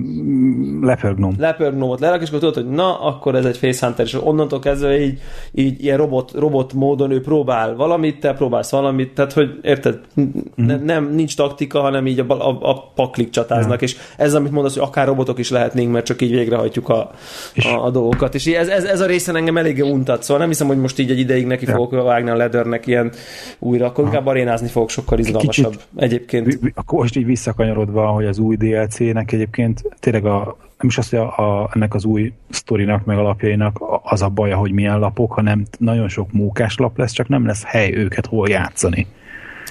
Leopard 0.80 1.16
Gnome. 1.16 1.34
Leopard 1.38 1.74
Gnome-ot 1.74 2.00
lerak, 2.00 2.22
és 2.22 2.28
akkor 2.28 2.38
tudod, 2.38 2.54
hogy 2.54 2.68
na, 2.68 3.00
akkor 3.00 3.34
ez 3.34 3.44
egy 3.44 3.56
Facehunter, 3.56 4.04
és 4.04 4.14
onnantól 4.24 4.58
kezdve 4.58 5.00
így, 5.00 5.20
így 5.52 5.84
ilyen 5.84 5.96
robot, 5.96 6.32
robot 6.32 6.72
módon 6.72 7.10
ő 7.10 7.20
próbál 7.20 7.76
valamit, 7.76 8.20
te 8.20 8.32
próbálsz 8.32 8.70
valamit, 8.70 9.14
tehát 9.14 9.32
hogy 9.32 9.58
érted, 9.62 10.00
mm-hmm. 10.20 10.40
ne, 10.54 10.76
nem, 10.76 11.10
nincs 11.14 11.36
taktika, 11.36 11.80
hanem 11.80 12.06
így 12.06 12.18
a, 12.18 12.48
a, 12.48 12.58
a 12.60 12.90
paklik 12.94 13.30
csatáznak, 13.30 13.80
ja. 13.80 13.86
és 13.86 13.96
ez, 14.16 14.34
amit 14.34 14.52
mondasz, 14.52 14.74
hogy 14.74 14.86
akár 14.86 15.06
robotok 15.06 15.38
is 15.38 15.50
lehetnénk, 15.50 15.92
mert 15.92 16.04
csak 16.04 16.22
így 16.22 16.30
végrehajtjuk 16.30 16.88
a, 16.88 17.10
a, 17.54 17.84
a 17.84 17.90
dolgokat, 17.90 18.34
és 18.34 18.46
ez, 18.46 18.68
ez, 18.68 18.84
ez 18.84 19.00
a 19.00 19.06
része 19.06 19.32
engem 19.32 19.56
eléggé 19.56 19.80
untat, 19.80 20.22
szóval 20.22 20.38
nem 20.38 20.48
hiszem, 20.48 20.66
hogy 20.66 20.78
most 20.78 20.98
így 20.98 21.10
egy 21.10 21.18
ideig 21.18 21.46
neki 21.46 21.66
ja. 21.66 21.72
fogok 21.72 22.02
vágni 22.02 22.30
a 22.30 22.36
Leathernek 22.36 22.86
ilyen 22.86 23.12
újra, 23.58 23.86
akkor 23.86 24.04
inkább 24.04 24.26
arénázni 24.26 24.68
fogok 24.68 24.90
sokkal 24.90 25.18
izgalmasabb 25.26 25.70
Kicsit, 25.70 25.88
egyébként. 25.96 26.58
Akkor 26.74 26.98
most 26.98 27.16
így 27.16 27.24
visszakanyarodva, 27.24 28.06
hogy 28.06 28.24
az 28.24 28.38
új 28.38 28.56
DLC-nek 28.56 29.32
egyébként 29.32 29.82
tényleg 30.00 30.26
a, 30.26 30.56
nem 30.78 30.88
is 30.88 30.98
azt, 30.98 31.10
hogy 31.10 31.18
a, 31.18 31.62
a, 31.62 31.70
ennek 31.74 31.94
az 31.94 32.04
új 32.04 32.32
sztorinak, 32.50 33.04
meg 33.04 33.18
alapjainak 33.18 33.78
az 34.02 34.22
a 34.22 34.28
baja, 34.28 34.56
hogy 34.56 34.72
milyen 34.72 34.98
lapok, 34.98 35.32
hanem 35.32 35.64
nagyon 35.78 36.08
sok 36.08 36.32
mókás 36.32 36.76
lap 36.76 36.98
lesz, 36.98 37.12
csak 37.12 37.28
nem 37.28 37.46
lesz 37.46 37.62
hely 37.64 37.92
őket 37.92 38.26
hol 38.26 38.48
játszani. 38.48 39.06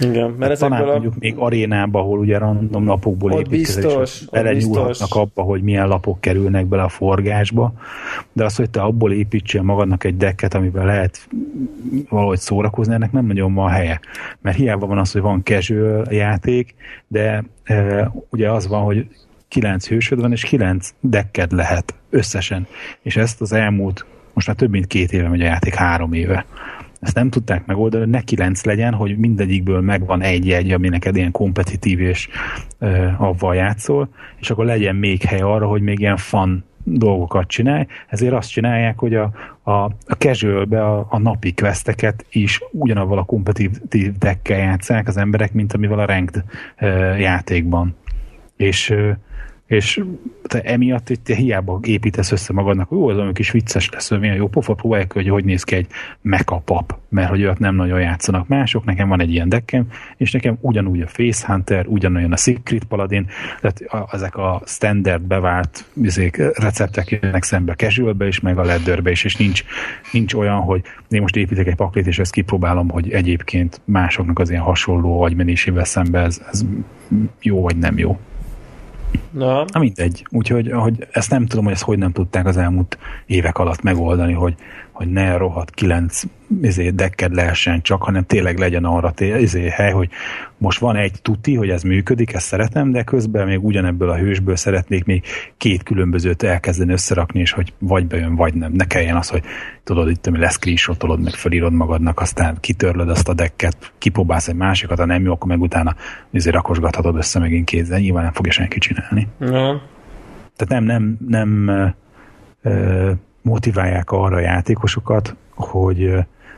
Igen, 0.00 0.30
mert 0.30 0.50
hát 0.50 0.60
talán 0.60 0.88
a... 0.88 0.90
mondjuk 0.90 1.18
még 1.18 1.34
arénába, 1.36 1.98
ahol 1.98 2.18
ugye 2.18 2.38
random 2.38 2.86
lapokból 2.86 3.32
építkezik, 3.32 4.00
és 4.02 4.24
belenyúlhatnak 4.30 5.14
abba, 5.14 5.42
hogy 5.42 5.62
milyen 5.62 5.88
lapok 5.88 6.20
kerülnek 6.20 6.66
bele 6.66 6.82
a 6.82 6.88
forgásba, 6.88 7.72
de 8.32 8.44
az, 8.44 8.56
hogy 8.56 8.70
te 8.70 8.80
abból 8.80 9.12
építsél 9.12 9.62
magadnak 9.62 10.04
egy 10.04 10.16
dekket, 10.16 10.54
amiben 10.54 10.86
lehet 10.86 11.28
valahogy 12.08 12.38
szórakozni, 12.38 12.94
ennek 12.94 13.12
nem 13.12 13.26
nagyon 13.26 13.54
van 13.54 13.70
helye. 13.70 14.00
Mert 14.40 14.56
hiába 14.56 14.86
van 14.86 14.98
az, 14.98 15.12
hogy 15.12 15.22
van 15.22 15.42
casual 15.42 16.06
játék, 16.10 16.74
de 17.08 17.44
e, 17.64 18.10
ugye 18.30 18.50
az 18.50 18.68
van, 18.68 18.82
hogy 18.82 19.06
kilenc 19.48 19.86
hősöd 19.88 20.20
van, 20.20 20.32
és 20.32 20.42
kilenc 20.42 20.90
dekked 21.00 21.52
lehet 21.52 21.94
összesen. 22.10 22.66
És 23.02 23.16
ezt 23.16 23.40
az 23.40 23.52
elmúlt, 23.52 24.06
most 24.32 24.46
már 24.46 24.56
több 24.56 24.70
mint 24.70 24.86
két 24.86 25.12
éve 25.12 25.28
megy 25.28 25.40
a 25.40 25.44
játék, 25.44 25.74
három 25.74 26.12
éve 26.12 26.44
ezt 27.04 27.14
nem 27.14 27.30
tudták 27.30 27.66
megoldani, 27.66 28.10
ne 28.10 28.20
kilenc 28.20 28.64
legyen, 28.64 28.94
hogy 28.94 29.18
mindegyikből 29.18 29.80
megvan 29.80 30.22
egy-egy, 30.22 30.70
ami 30.70 30.88
neked 30.88 31.16
ilyen 31.16 31.30
kompetitív 31.30 32.00
és 32.00 32.28
uh, 32.80 33.22
avval 33.22 33.54
játszol, 33.54 34.08
és 34.40 34.50
akkor 34.50 34.64
legyen 34.64 34.96
még 34.96 35.22
hely 35.22 35.40
arra, 35.40 35.66
hogy 35.66 35.82
még 35.82 35.98
ilyen 35.98 36.16
fan 36.16 36.64
dolgokat 36.84 37.48
csinálj, 37.48 37.86
ezért 38.08 38.32
azt 38.32 38.50
csinálják, 38.50 38.98
hogy 38.98 39.14
a, 39.14 39.30
a, 39.62 39.70
a 40.06 40.14
casual 40.18 40.62
a, 40.62 41.06
a 41.10 41.18
napi 41.18 41.52
questeket 41.52 42.26
is 42.30 42.60
ugyanavval 42.70 43.18
a 43.18 43.24
kompetitív 43.24 44.18
deckkel 44.18 44.58
játszák 44.58 45.08
az 45.08 45.16
emberek, 45.16 45.52
mint 45.52 45.72
amivel 45.72 45.98
a 45.98 46.06
ranked 46.06 46.44
uh, 46.80 47.20
játékban. 47.20 47.96
És 48.56 48.90
uh, 48.90 49.10
és 49.66 50.04
te 50.42 50.60
emiatt 50.60 51.10
itt 51.10 51.26
hiába 51.26 51.80
építesz 51.82 52.32
össze 52.32 52.52
magadnak, 52.52 52.88
jó, 52.90 53.08
az 53.08 53.32
kis 53.32 53.50
vicces 53.50 53.90
lesz, 53.90 54.10
milyen 54.10 54.36
jó 54.36 54.48
pofa, 54.48 54.74
próbálják, 54.74 55.12
hogy 55.12 55.28
hogy 55.28 55.44
néz 55.44 55.62
ki 55.62 55.74
egy 55.74 55.86
mecha 56.20 56.56
pap, 56.56 56.98
mert 57.08 57.28
hogy 57.28 57.42
olyat 57.42 57.58
nem 57.58 57.74
nagyon 57.74 58.00
játszanak 58.00 58.48
mások, 58.48 58.84
nekem 58.84 59.08
van 59.08 59.20
egy 59.20 59.30
ilyen 59.30 59.48
dekkem, 59.48 59.86
és 60.16 60.32
nekem 60.32 60.58
ugyanúgy 60.60 61.00
a 61.00 61.06
Face 61.06 61.46
Hunter, 61.46 61.86
ugyanolyan 61.86 62.32
a 62.32 62.36
Secret 62.36 62.84
Paladin, 62.84 63.26
tehát 63.60 63.80
a, 63.80 64.14
ezek 64.14 64.36
a 64.36 64.62
standard 64.66 65.22
bevált 65.22 65.84
bizék, 65.94 66.36
receptek 66.36 67.10
jönnek 67.10 67.42
szembe 67.42 67.74
casualbe 67.74 68.26
is, 68.26 68.40
meg 68.40 68.58
a 68.58 68.64
ledderbe 68.64 69.10
is, 69.10 69.24
és 69.24 69.36
nincs, 69.36 69.64
nincs 70.12 70.34
olyan, 70.34 70.60
hogy 70.60 70.82
én 71.08 71.20
most 71.20 71.36
építek 71.36 71.66
egy 71.66 71.76
paklit, 71.76 72.06
és 72.06 72.18
ezt 72.18 72.32
kipróbálom, 72.32 72.88
hogy 72.88 73.10
egyébként 73.10 73.80
másoknak 73.84 74.38
az 74.38 74.50
ilyen 74.50 74.62
hasonló 74.62 75.22
agymenésével 75.22 75.84
szembe 75.84 76.20
ez, 76.20 76.42
ez 76.52 76.64
jó 77.40 77.62
vagy 77.62 77.76
nem 77.76 77.98
jó. 77.98 78.18
Na. 79.30 79.64
Na 79.72 79.78
mindegy. 79.78 80.26
Úgyhogy 80.30 80.70
hogy 80.72 81.06
ezt 81.10 81.30
nem 81.30 81.46
tudom, 81.46 81.64
hogy 81.64 81.72
ezt 81.72 81.82
hogy 81.82 81.98
nem 81.98 82.12
tudták 82.12 82.46
az 82.46 82.56
elmúlt 82.56 82.98
évek 83.26 83.58
alatt 83.58 83.82
megoldani, 83.82 84.32
hogy 84.32 84.54
hogy 84.94 85.08
ne 85.08 85.36
rohadt 85.36 85.70
kilenc 85.70 86.22
izé, 86.62 86.90
dekked 86.90 87.34
lehessen 87.34 87.82
csak, 87.82 88.02
hanem 88.02 88.24
tényleg 88.24 88.58
legyen 88.58 88.84
arra 88.84 89.12
izé, 89.18 89.68
hely, 89.68 89.92
hogy 89.92 90.08
most 90.58 90.78
van 90.78 90.96
egy 90.96 91.22
tuti, 91.22 91.54
hogy 91.54 91.70
ez 91.70 91.82
működik, 91.82 92.32
ezt 92.32 92.46
szeretem, 92.46 92.90
de 92.90 93.02
közben 93.02 93.46
még 93.46 93.64
ugyanebből 93.64 94.10
a 94.10 94.16
hősből 94.16 94.56
szeretnék 94.56 95.04
még 95.04 95.22
két 95.56 95.82
különbözőt 95.82 96.42
elkezdeni 96.42 96.92
összerakni, 96.92 97.40
és 97.40 97.52
hogy 97.52 97.72
vagy 97.78 98.06
bejön, 98.06 98.34
vagy 98.34 98.54
nem. 98.54 98.72
Ne 98.72 98.84
kelljen 98.84 99.16
az, 99.16 99.28
hogy 99.28 99.42
tudod, 99.84 100.10
itt 100.10 100.26
lesz 100.26 100.54
screenshotolod, 100.54 101.22
meg 101.22 101.32
felírod 101.32 101.72
magadnak, 101.72 102.20
aztán 102.20 102.56
kitörlöd 102.60 103.08
azt 103.08 103.28
a 103.28 103.34
dekket, 103.34 103.92
kipróbálsz 103.98 104.48
egy 104.48 104.54
másikat, 104.54 104.98
ha 104.98 105.04
nem 105.04 105.24
jó, 105.24 105.32
akkor 105.32 105.48
meg 105.48 105.60
utána 105.60 105.94
azért 106.32 106.54
rakosgathatod 106.54 107.16
össze 107.16 107.38
megint 107.38 107.64
kézzel. 107.64 107.98
Nyilván 107.98 108.22
nem 108.22 108.32
fogja 108.32 108.52
senki 108.52 108.78
csinálni. 108.78 109.28
Ja. 109.40 109.82
Tehát 110.56 110.68
nem, 110.68 110.84
nem, 110.84 111.16
nem 111.28 111.68
ö, 112.62 113.10
motiválják 113.44 114.10
arra 114.10 114.36
a 114.36 114.40
játékosokat, 114.40 115.34
hogy, 115.54 116.14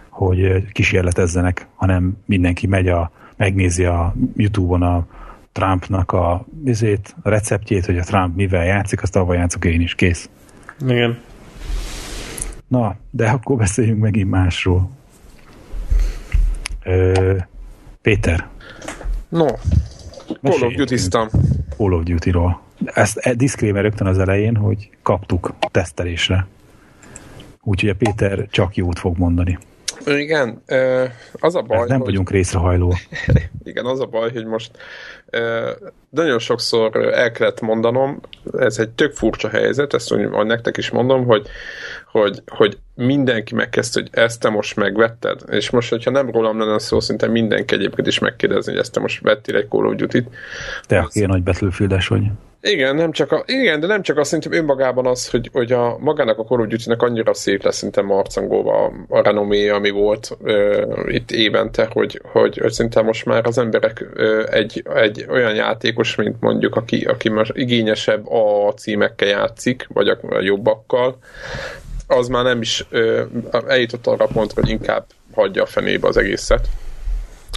hogy 0.09 0.73
kísérletezzenek, 0.73 1.67
hanem 1.75 2.17
mindenki 2.25 2.67
megy 2.67 2.89
a, 2.89 3.11
megnézi 3.37 3.85
a 3.85 4.15
Youtube-on 4.37 4.83
a 4.83 5.07
Trumpnak 5.53 6.13
a, 6.13 6.45
bizét, 6.49 7.15
a 7.23 7.29
receptjét, 7.29 7.87
hogy 7.87 7.99
a 7.99 8.03
Trump 8.03 8.37
mivel 8.37 8.65
játszik, 8.65 9.03
azt 9.03 9.17
avval 9.17 9.37
játszok 9.37 9.65
én 9.65 9.81
is, 9.81 9.95
kész. 9.95 10.29
Igen. 10.87 11.19
Na, 12.69 12.97
de 13.11 13.29
akkor 13.29 13.57
beszéljünk 13.57 14.01
megint 14.01 14.31
másról. 14.31 14.91
Ö, 16.83 17.35
Péter. 18.03 18.49
No, 19.29 19.47
Call 20.43 20.63
of 20.63 20.75
duty 20.75 20.97
Call 21.77 21.93
of 21.93 22.03
Duty-ról. 22.03 22.61
Ezt 22.85 23.17
e, 23.17 23.35
diszkrémer 23.35 23.83
rögtön 23.83 24.07
az 24.07 24.19
elején, 24.19 24.57
hogy 24.57 24.91
kaptuk 25.03 25.55
tesztelésre. 25.71 26.47
Úgyhogy 27.69 27.89
a 27.89 27.95
Péter 27.95 28.47
csak 28.51 28.77
jót 28.77 28.99
fog 28.99 29.19
mondani. 29.19 29.59
Igen, 30.05 30.63
az 31.33 31.55
a 31.55 31.63
baj, 31.63 31.87
Nem 31.87 31.97
hogy... 31.97 32.07
vagyunk 32.07 32.31
részrehajló. 32.31 32.95
Igen, 33.65 33.85
az 33.85 34.01
a 34.01 34.07
baj, 34.07 34.33
hogy 34.33 34.45
most 34.45 34.71
nagyon 36.11 36.39
sokszor 36.39 36.97
el 36.97 37.33
kellett 37.33 37.61
mondanom, 37.61 38.21
ez 38.59 38.79
egy 38.79 38.91
tök 38.91 39.13
furcsa 39.13 39.49
helyzet, 39.49 39.95
ezt 39.95 40.13
úgy, 40.13 40.29
nektek 40.29 40.77
is 40.77 40.91
mondom, 40.91 41.25
hogy, 41.25 41.47
hogy, 42.11 42.43
hogy 42.47 42.79
mindenki 42.95 43.55
megkezdte, 43.55 44.01
hogy 44.01 44.11
ezt 44.13 44.41
te 44.41 44.49
most 44.49 44.77
megvetted, 44.77 45.41
és 45.51 45.71
most, 45.71 45.91
hogyha 45.91 46.11
nem 46.11 46.31
rólam 46.31 46.59
lenne 46.59 46.79
szó, 46.79 47.01
szinte 47.01 47.27
mindenki 47.27 47.75
egyébként 47.75 48.07
is 48.07 48.19
megkérdezni, 48.19 48.73
hogy 48.73 48.81
ezt 48.81 48.93
te 48.93 49.01
most 49.01 49.23
vettél 49.23 49.57
egy 49.57 49.69
Call 49.69 49.87
of 49.87 49.95
Duty-t. 49.95 50.29
Te, 50.87 50.99
aki 50.99 51.27
nagy 51.27 51.43
battlefield 51.43 52.09
vagy. 52.09 52.23
Igen, 52.67 52.95
nem 52.95 53.13
csak 53.13 53.33
a, 53.33 53.43
igen, 53.47 53.81
de 53.81 53.87
nem 53.87 54.03
csak 54.03 54.19
azt 54.19 54.31
szerintem 54.31 54.59
önmagában 54.61 55.07
az, 55.07 55.29
hogy, 55.29 55.51
hogy 55.53 55.73
a, 55.73 55.99
magának 55.99 56.39
a 56.39 56.45
Call 56.45 56.61
of 56.61 56.67
Duty-nek 56.67 57.03
annyira 57.03 57.35
szép 57.35 57.63
lesz 57.63 57.77
szerintem 57.77 58.07
marcangolva 58.07 58.85
a, 58.85 58.93
a 59.09 59.23
renomé, 59.23 59.69
ami 59.69 59.91
volt 59.91 60.37
uh, 60.41 61.05
itt 61.07 61.31
évente, 61.31 61.89
hogy, 61.93 62.21
hogy, 62.25 62.59
hogy 62.59 62.73
szerintem 62.73 63.05
most 63.05 63.25
már 63.25 63.47
az 63.47 63.59
emberek 63.59 64.07
uh, 64.17 64.45
egy, 64.51 64.83
egy 64.95 65.27
olyan 65.29 65.55
játékos, 65.55 66.15
mint 66.15 66.41
mondjuk, 66.41 66.77
aki, 66.77 67.05
aki 67.05 67.29
most 67.29 67.53
igényesebb 67.55 68.31
a 68.31 68.73
címekkel 68.73 69.29
játszik, 69.29 69.87
vagy 69.89 70.09
a, 70.09 70.19
a 70.29 70.41
jobbakkal, 70.41 71.19
az 72.07 72.29
már 72.29 72.45
nem 72.45 72.61
is 72.61 72.87
uh, 72.93 73.21
eljutott 73.67 74.07
arra 74.07 74.25
a 74.25 74.47
hogy 74.55 74.69
inkább 74.69 75.07
hagyja 75.35 75.63
a 75.63 75.67
fenébe 75.67 76.09
az 76.09 76.17
egészet. 76.17 76.69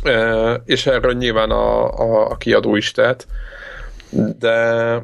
Uh, 0.04 0.54
és 0.66 0.86
erről 0.86 1.14
nyilván 1.14 1.50
a, 1.50 1.94
a, 2.00 2.30
a 2.30 2.38
kiadó 2.38 2.76
is 2.76 2.92
tehet 2.92 3.28
de 4.40 4.52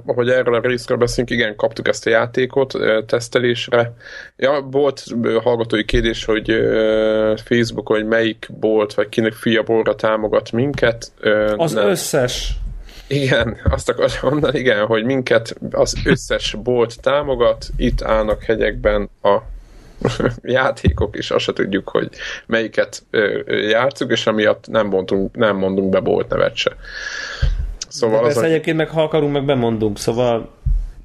ahogy 0.06 0.30
erről 0.30 0.56
a 0.56 0.60
részről 0.60 0.98
beszélünk, 0.98 1.30
igen, 1.30 1.56
kaptuk 1.56 1.88
ezt 1.88 2.06
a 2.06 2.10
játékot 2.10 2.74
tesztelésre. 3.06 3.94
Ja, 4.38 4.68
volt 4.72 5.04
hallgatói 5.44 5.86
kérdés, 5.86 6.26
hogy 6.26 6.52
Facebook, 7.44 7.88
hogy 7.88 8.06
melyik 8.06 8.48
bolt, 8.60 8.94
vagy 8.94 9.10
kinek 9.10 9.34
fia 9.34 9.64
boltra 9.64 9.96
támogat 9.96 10.52
minket. 10.52 11.12
Az 11.56 11.74
nem. 11.74 11.88
összes. 11.88 12.54
Igen, 13.08 13.58
azt 13.64 13.90
akartam 13.90 14.30
mondani, 14.30 14.60
igen, 14.60 14.86
hogy 14.86 15.04
minket 15.04 15.56
az 15.72 15.96
összes 16.06 16.56
bolt 16.64 17.02
támogat, 17.02 17.68
itt 17.78 18.02
állnak 18.02 18.44
hegyekben 18.44 19.10
a 19.22 19.38
játékok, 20.42 21.16
és 21.16 21.32
azt 21.32 21.44
se 21.44 21.54
tudjuk, 21.54 21.90
hogy 21.90 22.10
melyiket 22.46 23.04
játszunk, 23.48 24.12
és 24.12 24.28
amiatt 24.28 24.68
nem, 24.68 24.88
mondunk, 24.88 25.36
nem 25.36 25.58
mondunk 25.58 25.90
be 25.90 26.00
bolt 26.00 26.30
nevet 26.30 26.56
se. 26.56 26.76
Szóval 27.96 28.22
De 28.22 28.28
az, 28.28 28.38
egyébként 28.38 28.78
meg 28.78 28.90
ha 28.90 29.04
akarunk, 29.04 29.34
meg 29.34 29.46
bemondunk, 29.46 29.98
szóval... 29.98 30.50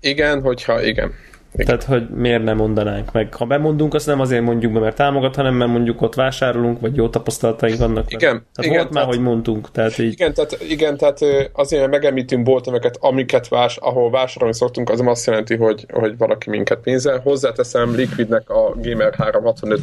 Igen, 0.00 0.40
hogyha 0.42 0.82
igen. 0.82 1.12
Igen. 1.52 1.66
Tehát, 1.66 1.84
hogy 1.84 2.08
miért 2.08 2.44
nem 2.44 2.56
mondanánk 2.56 3.12
meg. 3.12 3.34
Ha 3.34 3.44
bemondunk, 3.44 3.94
azt 3.94 4.06
nem 4.06 4.20
azért 4.20 4.42
mondjuk 4.42 4.72
be, 4.72 4.78
mert 4.78 4.96
támogat, 4.96 5.36
hanem 5.36 5.54
mert 5.54 5.70
mondjuk 5.70 6.02
ott 6.02 6.14
vásárolunk, 6.14 6.80
vagy 6.80 6.96
jó 6.96 7.08
tapasztalataink 7.08 7.78
vannak. 7.78 8.12
Igen. 8.12 8.46
Tehát 8.54 8.70
igen, 8.70 8.76
volt 8.76 8.90
már, 8.92 9.04
hogy 9.04 9.20
mondtunk. 9.20 9.70
Tehát 9.70 9.98
így... 9.98 10.12
igen, 10.12 10.34
tehát, 10.34 10.58
igen, 10.68 10.96
tehát 10.96 11.18
azért, 11.52 11.80
mert 11.80 11.92
megemlítünk 11.92 12.44
boltemeket, 12.44 12.96
amiket 13.00 13.48
vás, 13.48 13.76
ahol 13.76 14.10
vásárolni 14.10 14.54
szoktunk, 14.54 14.90
az 14.90 14.98
nem 14.98 15.08
azt 15.08 15.26
jelenti, 15.26 15.56
hogy, 15.56 15.86
hogy 15.92 16.16
valaki 16.16 16.50
minket 16.50 16.78
pénzel. 16.78 17.20
Hozzáteszem, 17.24 17.94
Liquidnek 17.94 18.50
a 18.50 18.74
Gamer 18.82 19.14
365 19.14 19.80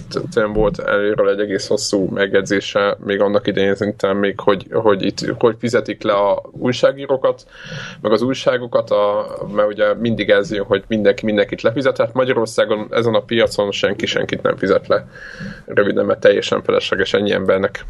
volt 0.53 0.79
előről 0.79 1.29
egy 1.29 1.39
egész 1.39 1.67
hosszú 1.67 2.09
megjegyzése, 2.13 2.97
még 3.05 3.21
annak 3.21 3.47
idején 3.47 3.75
szerintem 3.75 4.17
még, 4.17 4.39
hogy, 4.39 4.67
hogy 4.71 5.05
itt 5.05 5.33
hogy 5.37 5.55
fizetik 5.59 6.03
le 6.03 6.13
a 6.13 6.41
újságírókat, 6.51 7.45
meg 8.01 8.11
az 8.11 8.21
újságokat, 8.21 8.89
a, 8.89 9.25
mert 9.55 9.67
ugye 9.67 9.93
mindig 9.93 10.29
ez 10.29 10.51
jön, 10.51 10.65
hogy 10.65 10.83
mindenki 10.87 11.25
mindenki 11.25 11.55
senkit 11.57 11.61
lefizetett. 11.61 12.13
Magyarországon 12.13 12.87
ezen 12.91 13.13
a 13.13 13.19
piacon 13.19 13.71
senki 13.71 14.05
senkit 14.05 14.41
nem 14.41 14.57
fizet 14.57 14.87
le. 14.87 15.07
Röviden, 15.65 16.05
mert 16.05 16.19
teljesen 16.19 16.63
felesleges 16.63 17.13
ennyi 17.13 17.31
embernek 17.31 17.85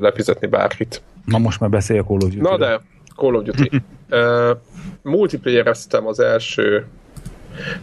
lefizetni 0.00 0.46
bárkit. 0.46 1.02
Na 1.24 1.38
most 1.38 1.60
már 1.60 1.70
beszélj 1.70 1.98
a 1.98 2.04
Call 2.04 2.16
of 2.16 2.22
Duty. 2.22 2.40
Na 2.40 2.56
de, 2.56 2.80
Call 3.16 3.34
of 3.34 3.42
Duty. 3.42 3.70
uh, 4.10 4.56
multiplayereztem 5.02 6.06
az 6.06 6.20
első 6.20 6.86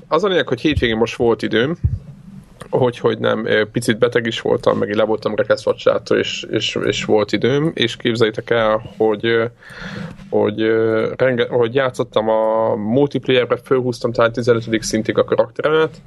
az 0.07 0.24
a 0.24 0.28
lényeg, 0.28 0.47
hogy 0.47 0.61
hétvégén 0.61 0.97
most 0.97 1.15
volt 1.15 1.41
időm, 1.41 1.78
hogy, 2.78 2.97
hogy 2.97 3.19
nem, 3.19 3.47
picit 3.71 3.97
beteg 3.97 4.26
is 4.26 4.41
voltam, 4.41 4.78
meg 4.78 4.95
le 4.95 5.03
voltam 5.03 5.36
rekeszvacsától, 5.36 6.17
és, 6.17 6.45
és, 6.51 6.78
és, 6.86 7.05
volt 7.05 7.32
időm, 7.32 7.71
és 7.74 7.95
képzeljétek 7.95 8.49
el, 8.49 8.93
hogy, 8.97 9.51
hogy, 10.30 10.61
renge, 11.17 11.47
hogy 11.47 11.76
játszottam 11.76 12.30
a 12.30 12.76
multiplayerbe, 12.76 13.57
fölhúztam 13.63 14.11
talán 14.11 14.32
15. 14.32 14.82
szintig 14.82 15.17
a 15.17 15.24
karakteremet. 15.24 16.01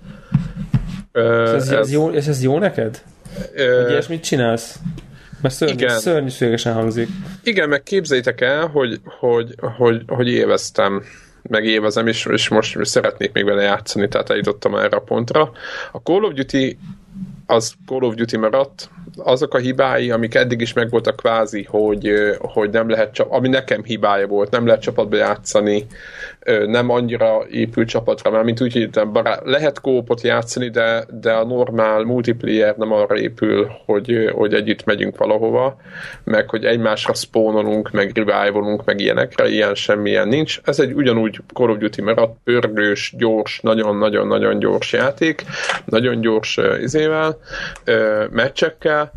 Ez, 1.13 1.53
ez, 1.53 1.69
ez, 1.69 1.93
jó, 1.93 2.11
és 2.11 2.27
ez 2.27 2.43
jó 2.43 2.59
neked? 2.59 3.03
Uh, 3.37 3.83
hogy 3.83 3.91
ilyesmit 3.91 4.25
csinálsz? 4.25 4.79
Mert 5.43 5.55
szörny, 5.55 5.87
szörnyűségesen 5.87 6.75
hangzik. 6.75 7.09
Igen, 7.43 7.69
meg 7.69 7.83
képzeljétek 7.83 8.41
el, 8.41 8.67
hogy, 8.67 9.01
hogy, 9.19 9.55
hogy, 9.77 10.03
hogy 10.07 10.29
élveztem 10.29 11.03
megévezem, 11.49 12.07
és, 12.07 12.27
és 12.27 12.49
most 12.49 12.85
szeretnék 12.85 13.33
még 13.33 13.45
vele 13.45 13.63
játszani, 13.63 14.09
tehát 14.09 14.31
eljutottam 14.31 14.75
erre 14.75 14.97
a 14.97 15.01
pontra. 15.01 15.53
A 15.93 15.99
Call 15.99 16.23
of 16.23 16.33
Duty 16.33 16.79
az 17.47 17.75
Call 17.87 18.03
of 18.03 18.15
Duty 18.15 18.37
maradt, 18.37 18.91
azok 19.17 19.55
a 19.55 19.59
hibái, 19.59 20.11
amik 20.11 20.35
eddig 20.35 20.61
is 20.61 20.73
megvoltak 20.73 21.17
kvázi, 21.17 21.67
hogy, 21.71 22.13
hogy 22.39 22.71
nem 22.71 22.89
lehet, 22.89 23.19
ami 23.19 23.49
nekem 23.49 23.85
hibája 23.85 24.27
volt, 24.27 24.51
nem 24.51 24.67
lehet 24.67 24.83
csapatba 24.83 25.17
játszani, 25.17 25.87
nem 26.67 26.91
annyira 26.91 27.47
épül 27.51 27.85
csapatra, 27.85 28.31
mert 28.31 28.45
mint 28.45 28.61
úgy, 28.61 28.73
hogy 28.73 29.09
bará- 29.09 29.43
lehet 29.45 29.81
kópot 29.81 30.21
játszani, 30.21 30.69
de, 30.69 31.05
de 31.21 31.33
a 31.33 31.45
normál 31.45 32.03
multiplayer 32.03 32.77
nem 32.77 32.93
arra 32.93 33.19
épül, 33.19 33.71
hogy, 33.87 34.31
hogy 34.33 34.55
együtt 34.55 34.85
megyünk 34.85 35.17
valahova, 35.17 35.77
meg 36.25 36.51
hogy 36.51 36.65
egymásra 36.65 37.15
spónolunk, 37.15 37.91
meg 37.91 38.13
revivalunk, 38.15 38.85
meg 38.85 39.01
ilyenekre, 39.01 39.49
ilyen 39.49 39.75
semmilyen 39.75 40.29
nincs. 40.29 40.61
Ez 40.65 40.81
egy 40.81 40.93
ugyanúgy 40.93 41.41
Call 41.55 41.71
of 41.71 41.79
Duty 41.79 42.03
maradt, 42.03 42.37
pörgős, 42.45 43.15
gyors, 43.19 43.61
nagyon-nagyon-nagyon 43.61 44.59
gyors 44.59 44.93
játék, 44.93 45.45
nagyon 45.85 46.21
gyors 46.21 46.61
izével, 46.81 47.39
meccsekkel, 48.31 49.13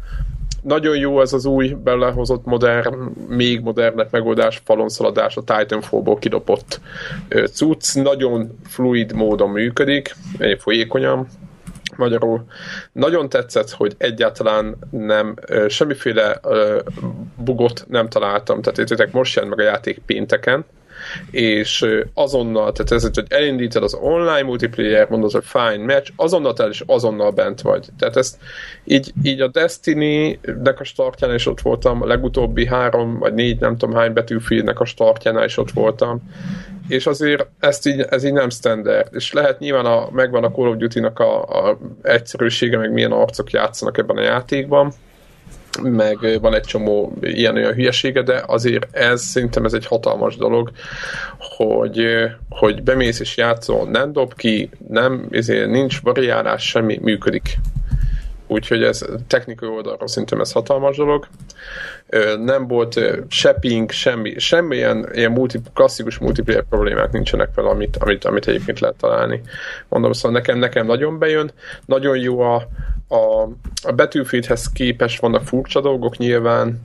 nagyon 0.61 0.97
jó 0.97 1.21
ez 1.21 1.33
az 1.33 1.45
új 1.45 1.67
belehozott 1.67 2.45
modern, 2.45 2.95
még 3.27 3.61
modernebb 3.61 4.07
megoldás, 4.11 4.61
falonszaladás, 4.65 5.37
a 5.37 5.43
Titanfall-ból 5.43 6.17
kidopott 6.17 6.81
cucc, 7.51 7.93
nagyon 7.93 8.59
fluid 8.67 9.13
módon 9.13 9.49
működik, 9.49 10.15
folyékonyan, 10.57 11.27
magyarul. 11.95 12.45
Nagyon 12.91 13.29
tetszett, 13.29 13.69
hogy 13.69 13.95
egyáltalán 13.97 14.75
nem, 14.89 15.35
semmiféle 15.67 16.39
bugot 17.35 17.85
nem 17.87 18.09
találtam, 18.09 18.61
tehát 18.61 18.79
értétek 18.79 19.11
most 19.11 19.35
jelent 19.35 19.55
meg 19.55 19.65
a 19.65 19.69
játék 19.69 20.01
pénteken, 20.05 20.65
és 21.31 21.85
azonnal, 22.13 22.71
tehát 22.71 22.91
ez, 22.91 23.03
hogy 23.03 23.25
elindítod 23.27 23.83
az 23.83 23.93
online 23.93 24.43
multiplayer, 24.43 25.09
mondod, 25.09 25.31
hogy 25.31 25.43
fine 25.45 25.93
match, 25.93 26.11
azonnal 26.15 26.53
el 26.57 26.69
és 26.69 26.83
azonnal 26.85 27.31
bent 27.31 27.61
vagy. 27.61 27.87
Tehát 27.97 28.15
ezt 28.15 28.37
így, 28.83 29.11
így 29.23 29.41
a 29.41 29.47
Destiny-nek 29.47 30.79
a 30.79 30.83
startján 30.83 31.33
is 31.33 31.45
ott 31.45 31.61
voltam, 31.61 32.01
a 32.01 32.05
legutóbbi 32.05 32.65
három 32.65 33.17
vagy 33.17 33.33
négy, 33.33 33.59
nem 33.59 33.77
tudom 33.77 33.95
hány 33.95 34.13
betűfélnek 34.13 34.79
a 34.79 34.85
startjánál 34.85 35.45
is 35.45 35.57
ott 35.57 35.71
voltam, 35.71 36.21
és 36.87 37.07
azért 37.07 37.45
ezt 37.59 37.87
így, 37.87 38.05
ez 38.09 38.23
így 38.23 38.33
nem 38.33 38.49
standard, 38.49 39.07
és 39.11 39.33
lehet 39.33 39.59
nyilván 39.59 39.85
a, 39.85 40.09
megvan 40.11 40.43
a 40.43 40.51
Call 40.51 40.67
of 40.67 40.75
Duty-nak 40.75 41.19
a, 41.19 41.43
a 41.43 41.77
egyszerűsége, 42.01 42.77
meg 42.77 42.91
milyen 42.91 43.11
arcok 43.11 43.51
játszanak 43.51 43.97
ebben 43.97 44.17
a 44.17 44.21
játékban, 44.21 44.93
meg 45.81 46.39
van 46.41 46.53
egy 46.53 46.63
csomó 46.63 47.13
ilyen-olyan 47.21 47.73
hülyesége, 47.73 48.21
de 48.21 48.43
azért 48.47 48.95
ez 48.95 49.21
szerintem 49.21 49.65
ez 49.65 49.73
egy 49.73 49.85
hatalmas 49.85 50.35
dolog, 50.35 50.71
hogy, 51.37 52.05
hogy 52.49 52.83
bemész 52.83 53.19
és 53.19 53.37
játszol, 53.37 53.89
nem 53.89 54.11
dob 54.11 54.33
ki, 54.33 54.69
nem, 54.87 55.27
ezért 55.31 55.69
nincs 55.69 56.01
variálás, 56.01 56.67
semmi 56.67 56.99
működik. 57.01 57.57
Úgyhogy 58.51 58.83
ez 58.83 59.05
technikai 59.27 59.69
oldalról 59.69 60.07
szerintem 60.07 60.39
ez 60.39 60.51
hatalmas 60.51 60.97
dolog. 60.97 61.27
Nem 62.43 62.67
volt 62.67 62.99
se 63.27 63.53
ping, 63.53 63.91
semmi, 63.91 64.39
semmi 64.39 64.75
ilyen, 64.75 65.31
multi, 65.31 65.59
klasszikus 65.73 66.17
multiplayer 66.17 66.63
problémák 66.69 67.11
nincsenek 67.11 67.49
fel, 67.53 67.65
amit, 67.65 67.97
amit, 67.97 68.25
amit 68.25 68.47
egyébként 68.47 68.79
lehet 68.79 68.95
találni. 68.97 69.41
Mondom, 69.89 70.11
szóval 70.13 70.31
nekem, 70.31 70.57
nekem 70.57 70.85
nagyon 70.85 71.19
bejön, 71.19 71.51
nagyon 71.85 72.17
jó 72.17 72.39
a, 72.39 72.67
a, 73.09 73.41
a 73.83 73.91
Battlefieldhez 73.95 74.71
képes 74.71 75.19
vannak 75.19 75.43
furcsa 75.43 75.81
dolgok 75.81 76.17
nyilván, 76.17 76.81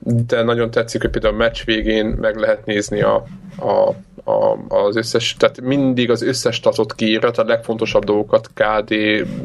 de 0.00 0.42
nagyon 0.42 0.70
tetszik, 0.70 1.00
hogy 1.00 1.10
például 1.10 1.34
a 1.34 1.36
meccs 1.36 1.64
végén 1.64 2.06
meg 2.06 2.36
lehet 2.36 2.66
nézni 2.66 3.02
a, 3.02 3.24
a, 3.58 3.94
a, 4.30 4.58
az 4.68 4.96
összes, 4.96 5.36
tehát 5.38 5.60
mindig 5.60 6.10
az 6.10 6.22
összes 6.22 6.54
statot 6.54 6.94
kiírja, 6.94 7.30
a 7.30 7.44
legfontosabb 7.44 8.04
dolgokat, 8.04 8.50
KD, 8.54 8.94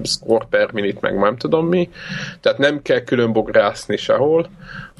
score 0.03 0.45
per 0.49 0.71
minute, 0.71 0.97
meg 1.01 1.19
nem 1.19 1.37
tudom 1.37 1.67
mi, 1.67 1.89
tehát 2.39 2.57
nem 2.57 2.81
kell 2.81 2.99
külön 2.99 3.33
bográszni 3.33 3.97
sehol, 3.97 4.49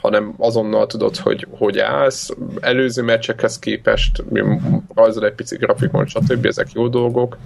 hanem 0.04 0.34
azonnal 0.38 0.88
tudod, 0.88 1.18
hogy 1.18 1.48
hogy 1.50 1.80
állsz. 1.80 2.30
Előző 2.62 3.04
meccsekhez 3.04 3.60
képest 3.60 4.24
rajzol 4.96 5.26
egy 5.26 5.34
pici 5.34 5.56
grafikon, 5.56 6.06
stb. 6.06 6.46
ezek 6.46 6.72
jó 6.74 6.88
dolgok. 6.88 7.38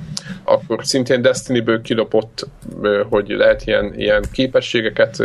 Akkor 0.43 0.85
szintén 0.85 1.21
Destiny-ből 1.21 1.81
kilopott, 1.81 2.47
hogy 3.09 3.29
lehet 3.29 3.65
ilyen, 3.65 3.93
ilyen 3.95 4.23
képességeket 4.31 5.23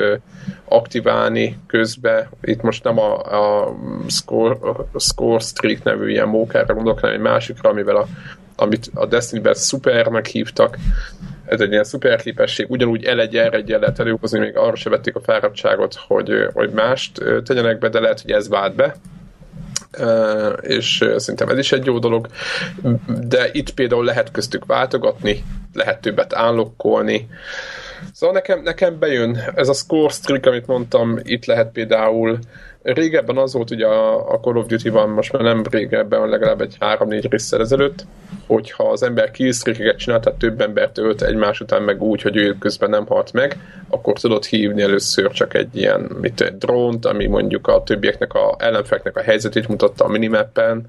aktiválni 0.64 1.58
közbe. 1.66 2.30
Itt 2.42 2.62
most 2.62 2.84
nem 2.84 2.98
a, 2.98 3.14
a 3.14 3.74
Score, 4.08 4.56
a 4.92 4.98
Score 4.98 5.38
Streak 5.38 5.82
nevű 5.82 6.10
ilyen 6.10 6.28
mókára 6.28 6.74
gondolok, 6.74 7.00
hanem 7.00 7.14
egy 7.14 7.22
másikra, 7.22 7.70
amivel 7.70 7.96
a, 7.96 8.06
amit 8.62 8.90
a 8.94 9.06
Destiny-ben 9.06 9.54
szupernek 9.54 10.26
hívtak, 10.26 10.76
ez 11.46 11.60
egy 11.60 11.70
ilyen 11.70 11.84
szuper 11.84 12.22
képesség, 12.22 12.70
ugyanúgy 12.70 13.04
el 13.04 13.20
egy 13.20 13.36
r 13.36 13.64
lehet 13.66 13.98
előhozni, 13.98 14.38
még 14.38 14.56
arra 14.56 14.76
se 14.76 14.90
vették 14.90 15.16
a 15.16 15.20
fáradtságot, 15.20 15.94
hogy, 16.06 16.30
hogy 16.52 16.70
mást 16.70 17.22
tegyenek 17.44 17.78
be, 17.78 17.88
de 17.88 18.00
lehet, 18.00 18.20
hogy 18.20 18.30
ez 18.30 18.48
vált 18.48 18.74
be, 18.74 18.94
és 20.60 21.04
szerintem 21.16 21.48
ez 21.48 21.58
is 21.58 21.72
egy 21.72 21.86
jó 21.86 21.98
dolog, 21.98 22.26
de 23.28 23.48
itt 23.52 23.74
például 23.74 24.04
lehet 24.04 24.30
köztük 24.30 24.64
váltogatni, 24.66 25.44
lehet 25.72 26.00
többet 26.00 26.34
állokkolni, 26.34 27.28
Szóval 28.12 28.34
nekem, 28.34 28.62
nekem 28.62 28.98
bejön 28.98 29.42
ez 29.54 29.68
a 29.68 29.72
score 29.72 30.08
streak, 30.08 30.46
amit 30.46 30.66
mondtam, 30.66 31.18
itt 31.22 31.44
lehet 31.44 31.72
például 31.72 32.38
régebben 32.82 33.36
az 33.36 33.52
volt 33.52 33.70
ugye 33.70 33.86
a, 33.86 34.38
Call 34.40 34.56
of 34.56 34.66
Duty-ban, 34.66 35.08
most 35.08 35.32
már 35.32 35.42
nem 35.42 35.62
régebben, 35.70 36.28
legalább 36.28 36.60
egy 36.60 36.76
3-4 36.80 37.26
részsel 37.30 37.60
ezelőtt, 37.60 38.06
hogyha 38.46 38.84
az 38.84 39.02
ember 39.02 39.30
killstreakeket 39.30 39.98
csinál, 39.98 40.20
tehát 40.20 40.38
több 40.38 40.60
embert 40.60 40.98
ölt 40.98 41.22
egymás 41.22 41.60
után 41.60 41.82
meg 41.82 42.02
úgy, 42.02 42.22
hogy 42.22 42.36
ő 42.36 42.56
közben 42.58 42.90
nem 42.90 43.06
halt 43.06 43.32
meg, 43.32 43.56
akkor 43.88 44.18
tudod 44.18 44.44
hívni 44.44 44.82
először 44.82 45.30
csak 45.30 45.54
egy 45.54 45.76
ilyen 45.76 46.00
mit, 46.20 46.40
egy 46.40 46.58
drónt, 46.58 47.06
ami 47.06 47.26
mondjuk 47.26 47.66
a 47.66 47.82
többieknek, 47.82 48.34
a 48.34 48.54
ellenfeknek 48.58 49.16
a 49.16 49.22
helyzetét 49.22 49.68
mutatta 49.68 50.04
a 50.04 50.08
minimappen, 50.08 50.88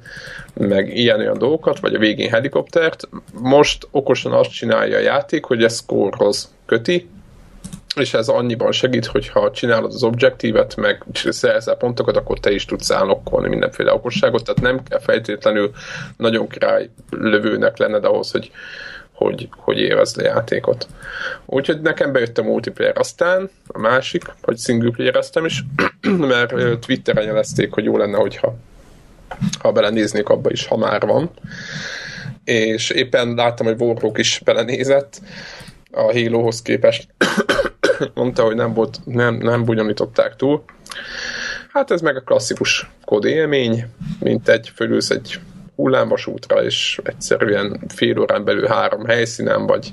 meg 0.54 0.98
ilyen-olyan 0.98 1.38
dolgokat, 1.38 1.80
vagy 1.80 1.94
a 1.94 2.00
végén 2.00 2.30
helikoptert. 2.30 3.10
Most 3.41 3.88
okosan 3.91 4.32
azt 4.32 4.52
csinálja 4.52 4.98
a 4.98 5.02
játék, 5.02 5.46
hogy 5.46 5.64
ez 5.64 5.76
score 5.76 6.30
köti, 6.66 7.08
és 7.96 8.14
ez 8.14 8.28
annyiban 8.28 8.72
segít, 8.72 9.06
hogy 9.06 9.28
ha 9.28 9.52
csinálod 9.52 9.94
az 9.94 10.04
objektívet, 10.04 10.76
meg 10.76 11.04
szerzel 11.14 11.76
pontokat, 11.76 12.18
akkor 12.18 12.39
te 12.39 12.52
is 12.52 12.66
tudsz 12.66 12.91
állokkolni 12.91 13.48
mindenféle 13.48 13.94
okosságot, 13.94 14.44
tehát 14.44 14.62
nem 14.62 14.84
kell 14.84 15.00
feltétlenül 15.00 15.72
nagyon 16.18 16.48
király 16.48 16.89
lövőnek 17.10 17.78
lenned 17.78 18.06
ahhoz, 18.06 18.32
hogy, 18.32 18.52
hogy, 19.12 19.50
hogy 19.58 19.80
élvezd 19.80 20.20
a 20.20 20.24
játékot. 20.24 20.88
Úgyhogy 21.46 21.82
nekem 21.82 22.12
bejött 22.12 22.38
a 22.38 22.44
multiplayer. 22.44 22.98
Aztán 22.98 23.50
a 23.68 23.80
másik, 23.80 24.24
hogy 24.41 24.58
single 24.58 24.91
player 24.91 25.20
is, 25.46 25.64
mert 26.32 26.80
Twitteren 26.80 27.26
jelezték, 27.26 27.74
hogy 27.74 27.84
jó 27.84 27.98
lenne, 27.98 28.18
hogyha 28.18 28.56
ha 29.60 29.72
belenéznék 29.72 30.30
abba 30.30 30.52
is, 30.52 30.66
ha 30.66 30.78
már 30.78 31.06
van. 31.06 31.32
És 32.44 32.89
éppen 32.89 33.34
láttam, 33.34 33.66
hogy 33.66 33.82
Warlock 33.82 34.18
is 34.18 34.41
belenézett 34.44 35.22
a 35.91 36.02
Halohoz 36.02 36.62
képest 36.62 37.08
mondta, 38.14 38.44
hogy 38.44 38.56
nem, 38.56 38.74
volt, 38.74 39.00
nem, 39.06 39.36
nem 39.36 39.66
bonyolították 39.66 40.36
túl. 40.36 40.64
Hát 41.70 41.91
ez 41.91 42.02
meg 42.02 42.16
a 42.16 42.22
klasszikus 42.22 42.89
kód 43.06 43.26
élmény, 43.26 43.86
mint 44.20 44.50
egy 44.50 44.72
fölülsz 44.76 45.10
egy 45.10 45.39
hullámvasútra, 45.76 46.64
és 46.64 47.00
egyszerűen 47.04 47.80
fél 47.88 48.20
órán 48.20 48.44
belül 48.44 48.68
három 48.68 49.06
helyszínen, 49.06 49.66
vagy 49.66 49.91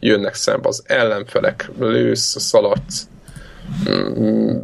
jönnek 0.00 0.34
szembe 0.34 0.68
az 0.68 0.82
ellenfelek, 0.86 1.70
lősz, 1.78 2.40
szaladsz, 2.40 3.08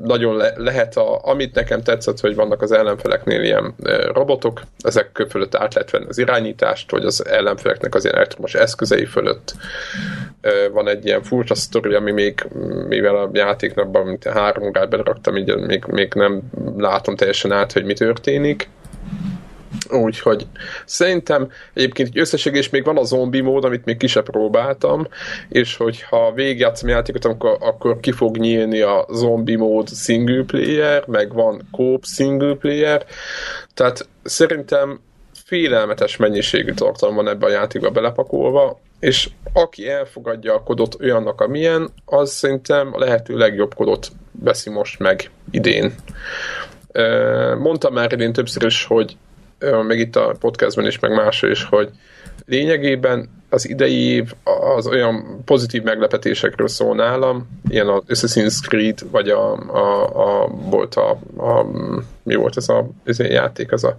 nagyon 0.02 0.36
le, 0.36 0.52
lehet, 0.56 0.96
a, 0.96 1.20
amit 1.24 1.54
nekem 1.54 1.82
tetszett, 1.82 2.20
hogy 2.20 2.34
vannak 2.34 2.62
az 2.62 2.72
ellenfeleknél 2.72 3.42
ilyen 3.42 3.74
robotok, 4.12 4.62
ezek 4.78 5.26
fölött 5.28 5.54
át 5.54 5.74
lehet 5.74 5.90
venni 5.90 6.06
az 6.08 6.18
irányítást, 6.18 6.90
vagy 6.90 7.04
az 7.04 7.26
ellenfeleknek 7.26 7.94
az 7.94 8.04
ilyen 8.04 8.16
elektromos 8.16 8.54
eszközei 8.54 9.04
fölött. 9.04 9.54
Van 10.72 10.88
egy 10.88 11.06
ilyen 11.06 11.22
furcsa 11.22 11.54
sztori, 11.54 11.94
ami 11.94 12.10
még, 12.10 12.46
mivel 12.88 13.16
a 13.16 13.30
játéknak 13.32 14.04
mint 14.04 14.24
három 14.24 14.64
órát 14.64 14.88
beraktam, 14.88 15.36
így 15.36 15.56
még, 15.56 15.84
még 15.86 16.12
nem 16.14 16.40
látom 16.76 17.16
teljesen 17.16 17.52
át, 17.52 17.72
hogy 17.72 17.84
mi 17.84 17.92
történik 17.92 18.68
Úgyhogy 19.90 20.46
szerintem 20.84 21.50
egyébként 21.74 22.08
egy 22.08 22.18
összességés 22.18 22.70
még 22.70 22.84
van 22.84 22.96
a 22.96 23.04
zombi 23.04 23.40
mód, 23.40 23.64
amit 23.64 23.84
még 23.84 23.96
ki 23.96 24.06
sem 24.06 24.22
próbáltam, 24.22 25.06
és 25.48 25.76
hogyha 25.76 26.32
végigjátszom 26.32 26.88
játékot, 26.88 27.24
akkor, 27.24 27.56
akkor 27.60 28.00
ki 28.00 28.12
fog 28.12 28.36
nyílni 28.36 28.80
a 28.80 29.06
zombi 29.12 29.56
mód 29.56 29.88
single 29.88 30.44
player, 30.44 31.06
meg 31.06 31.32
van 31.32 31.68
coop 31.70 32.04
single 32.04 32.54
player, 32.54 33.04
tehát 33.74 34.08
szerintem 34.22 35.00
félelmetes 35.44 36.16
mennyiségű 36.16 36.72
tartalom 36.72 37.14
van 37.14 37.28
ebbe 37.28 37.46
a 37.46 37.50
játékba 37.50 37.90
belepakolva, 37.90 38.80
és 39.00 39.28
aki 39.52 39.88
elfogadja 39.88 40.54
a 40.54 40.62
kodot 40.62 40.96
olyannak, 41.00 41.40
amilyen, 41.40 41.88
az 42.04 42.30
szerintem 42.30 42.90
a 42.92 42.98
lehető 42.98 43.36
legjobb 43.36 43.74
kodot 43.74 44.08
veszi 44.32 44.70
most 44.70 44.98
meg 44.98 45.30
idén. 45.50 45.94
Mondtam 47.58 47.92
már 47.92 48.12
idén 48.12 48.32
többször 48.32 48.64
is, 48.64 48.84
hogy 48.84 49.16
meg 49.86 49.98
itt 49.98 50.16
a 50.16 50.34
podcastben 50.40 50.86
is, 50.86 50.98
meg 50.98 51.14
másra 51.14 51.48
is, 51.48 51.64
hogy 51.64 51.90
lényegében 52.46 53.28
az 53.48 53.68
idei 53.68 53.94
év 53.94 54.32
az 54.76 54.86
olyan 54.86 55.42
pozitív 55.44 55.82
meglepetésekről 55.82 56.68
szól 56.68 56.94
nálam, 56.94 57.48
ilyen 57.68 57.88
az 57.88 58.02
Assassin's 58.08 58.66
Creed, 58.66 58.98
vagy 59.10 59.28
a, 59.28 59.52
a, 59.54 60.42
a 60.42 60.48
volt 60.48 60.94
a, 60.94 61.10
a, 61.36 61.66
mi 62.22 62.34
volt 62.34 62.56
ez 62.56 62.68
a 62.68 62.88
ez 63.04 63.20
a 63.20 63.24
játék, 63.24 63.72
az 63.72 63.84
a 63.84 63.98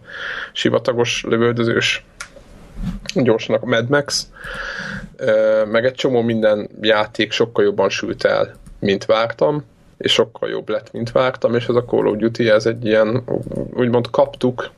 sivatagos 0.53 1.24
lövöldözős 1.28 2.05
gyorsan 3.14 3.55
a 3.55 3.66
Mad 3.66 3.89
Max, 3.89 4.28
meg 5.72 5.86
egy 5.86 5.93
csomó 5.93 6.22
minden 6.22 6.70
játék 6.82 7.32
sokkal 7.32 7.64
jobban 7.64 7.89
sült 7.89 8.24
el, 8.24 8.53
mint 8.80 9.05
vártam, 9.05 9.64
és 10.04 10.12
sokkal 10.12 10.49
jobb 10.49 10.70
lett, 10.70 10.91
mint 10.91 11.12
vártam, 11.12 11.56
és 11.56 11.68
ez 11.68 11.76
a 11.76 11.84
Call 11.84 12.06
of 12.06 12.16
Duty, 12.16 12.49
ez 12.49 12.66
egy 12.66 12.86
ilyen, 12.86 13.24
úgymond 13.74 14.10
kaptuk, 14.10 14.70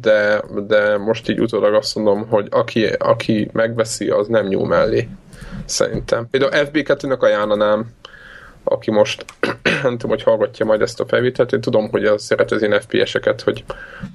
de, 0.00 0.42
de 0.66 0.98
most 0.98 1.28
így 1.28 1.40
utólag 1.40 1.74
azt 1.74 1.94
mondom, 1.94 2.26
hogy 2.28 2.46
aki, 2.50 2.86
aki 2.86 3.50
megveszi, 3.52 4.08
az 4.08 4.26
nem 4.26 4.46
nyúl 4.46 4.66
mellé, 4.66 5.08
szerintem. 5.64 6.28
Például 6.30 6.66
FB2-nek 6.66 7.18
ajánlanám, 7.18 7.86
aki 8.64 8.90
most 8.90 9.24
nem 9.82 9.92
tudom, 9.92 10.10
hogy 10.10 10.22
hallgatja 10.22 10.66
majd 10.66 10.80
ezt 10.80 11.00
a 11.00 11.06
felvételt, 11.06 11.52
én 11.52 11.60
tudom, 11.60 11.90
hogy 11.90 12.04
az 12.04 12.22
szeret 12.22 12.50
az 12.50 12.62
én 12.62 12.80
FPS-eket, 12.80 13.40
hogy 13.40 13.64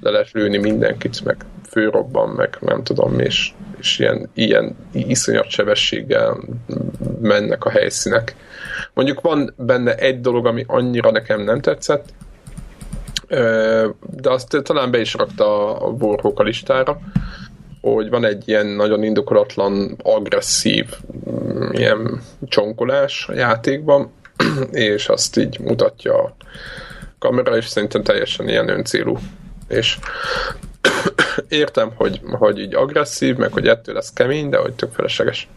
le 0.00 0.10
lehet 0.10 0.30
lőni 0.30 0.58
mindenkit, 0.58 1.24
meg 1.24 1.44
főrobban, 1.68 2.28
meg 2.28 2.56
nem 2.60 2.82
tudom, 2.82 3.18
és, 3.18 3.52
és 3.80 3.98
ilyen, 3.98 4.30
ilyen 4.34 4.76
iszonyat 4.92 5.50
sebességgel 5.50 6.38
mennek 7.20 7.64
a 7.64 7.70
helyszínek 7.70 8.34
Mondjuk 8.94 9.20
van 9.20 9.54
benne 9.56 9.94
egy 9.94 10.20
dolog, 10.20 10.46
ami 10.46 10.64
annyira 10.66 11.10
nekem 11.10 11.40
nem 11.40 11.60
tetszett, 11.60 12.04
de 14.00 14.30
azt 14.30 14.60
talán 14.62 14.90
be 14.90 15.00
is 15.00 15.14
rakta 15.14 15.76
a 15.76 15.88
Warhawk 15.88 16.38
a 16.38 16.42
listára, 16.42 17.00
hogy 17.80 18.08
van 18.08 18.24
egy 18.24 18.48
ilyen 18.48 18.66
nagyon 18.66 19.02
indokolatlan, 19.02 19.96
agresszív 20.02 20.86
mm, 21.30 21.70
ilyen 21.72 22.20
csonkolás 22.48 23.28
a 23.28 23.32
játékban, 23.32 24.12
és 24.72 25.08
azt 25.08 25.36
így 25.36 25.60
mutatja 25.60 26.22
a 26.22 26.34
kamera, 27.18 27.56
és 27.56 27.66
szerintem 27.66 28.02
teljesen 28.02 28.48
ilyen 28.48 28.68
öncélú. 28.68 29.18
És 29.68 29.98
értem, 31.48 31.92
hogy, 31.94 32.20
hogy 32.24 32.58
így 32.58 32.74
agresszív, 32.74 33.36
meg 33.36 33.52
hogy 33.52 33.68
ettől 33.68 33.94
lesz 33.94 34.12
kemény, 34.12 34.48
de 34.48 34.58
hogy 34.58 34.72
tök 34.72 34.92
felesleges. 34.92 35.48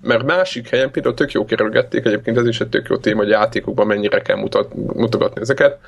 Mert 0.00 0.24
másik 0.24 0.68
helyen 0.68 0.90
például 0.90 1.14
tök 1.14 1.32
jó 1.32 1.44
kerülgették, 1.44 2.06
egyébként 2.06 2.38
ez 2.38 2.46
is 2.46 2.60
egy 2.60 2.68
tök 2.68 2.86
jó 2.88 2.96
téma, 2.96 3.18
hogy 3.18 3.28
játékokban 3.28 3.86
mennyire 3.86 4.20
kell 4.20 4.36
mutat, 4.36 4.74
mutogatni 4.74 5.40
ezeket, 5.40 5.78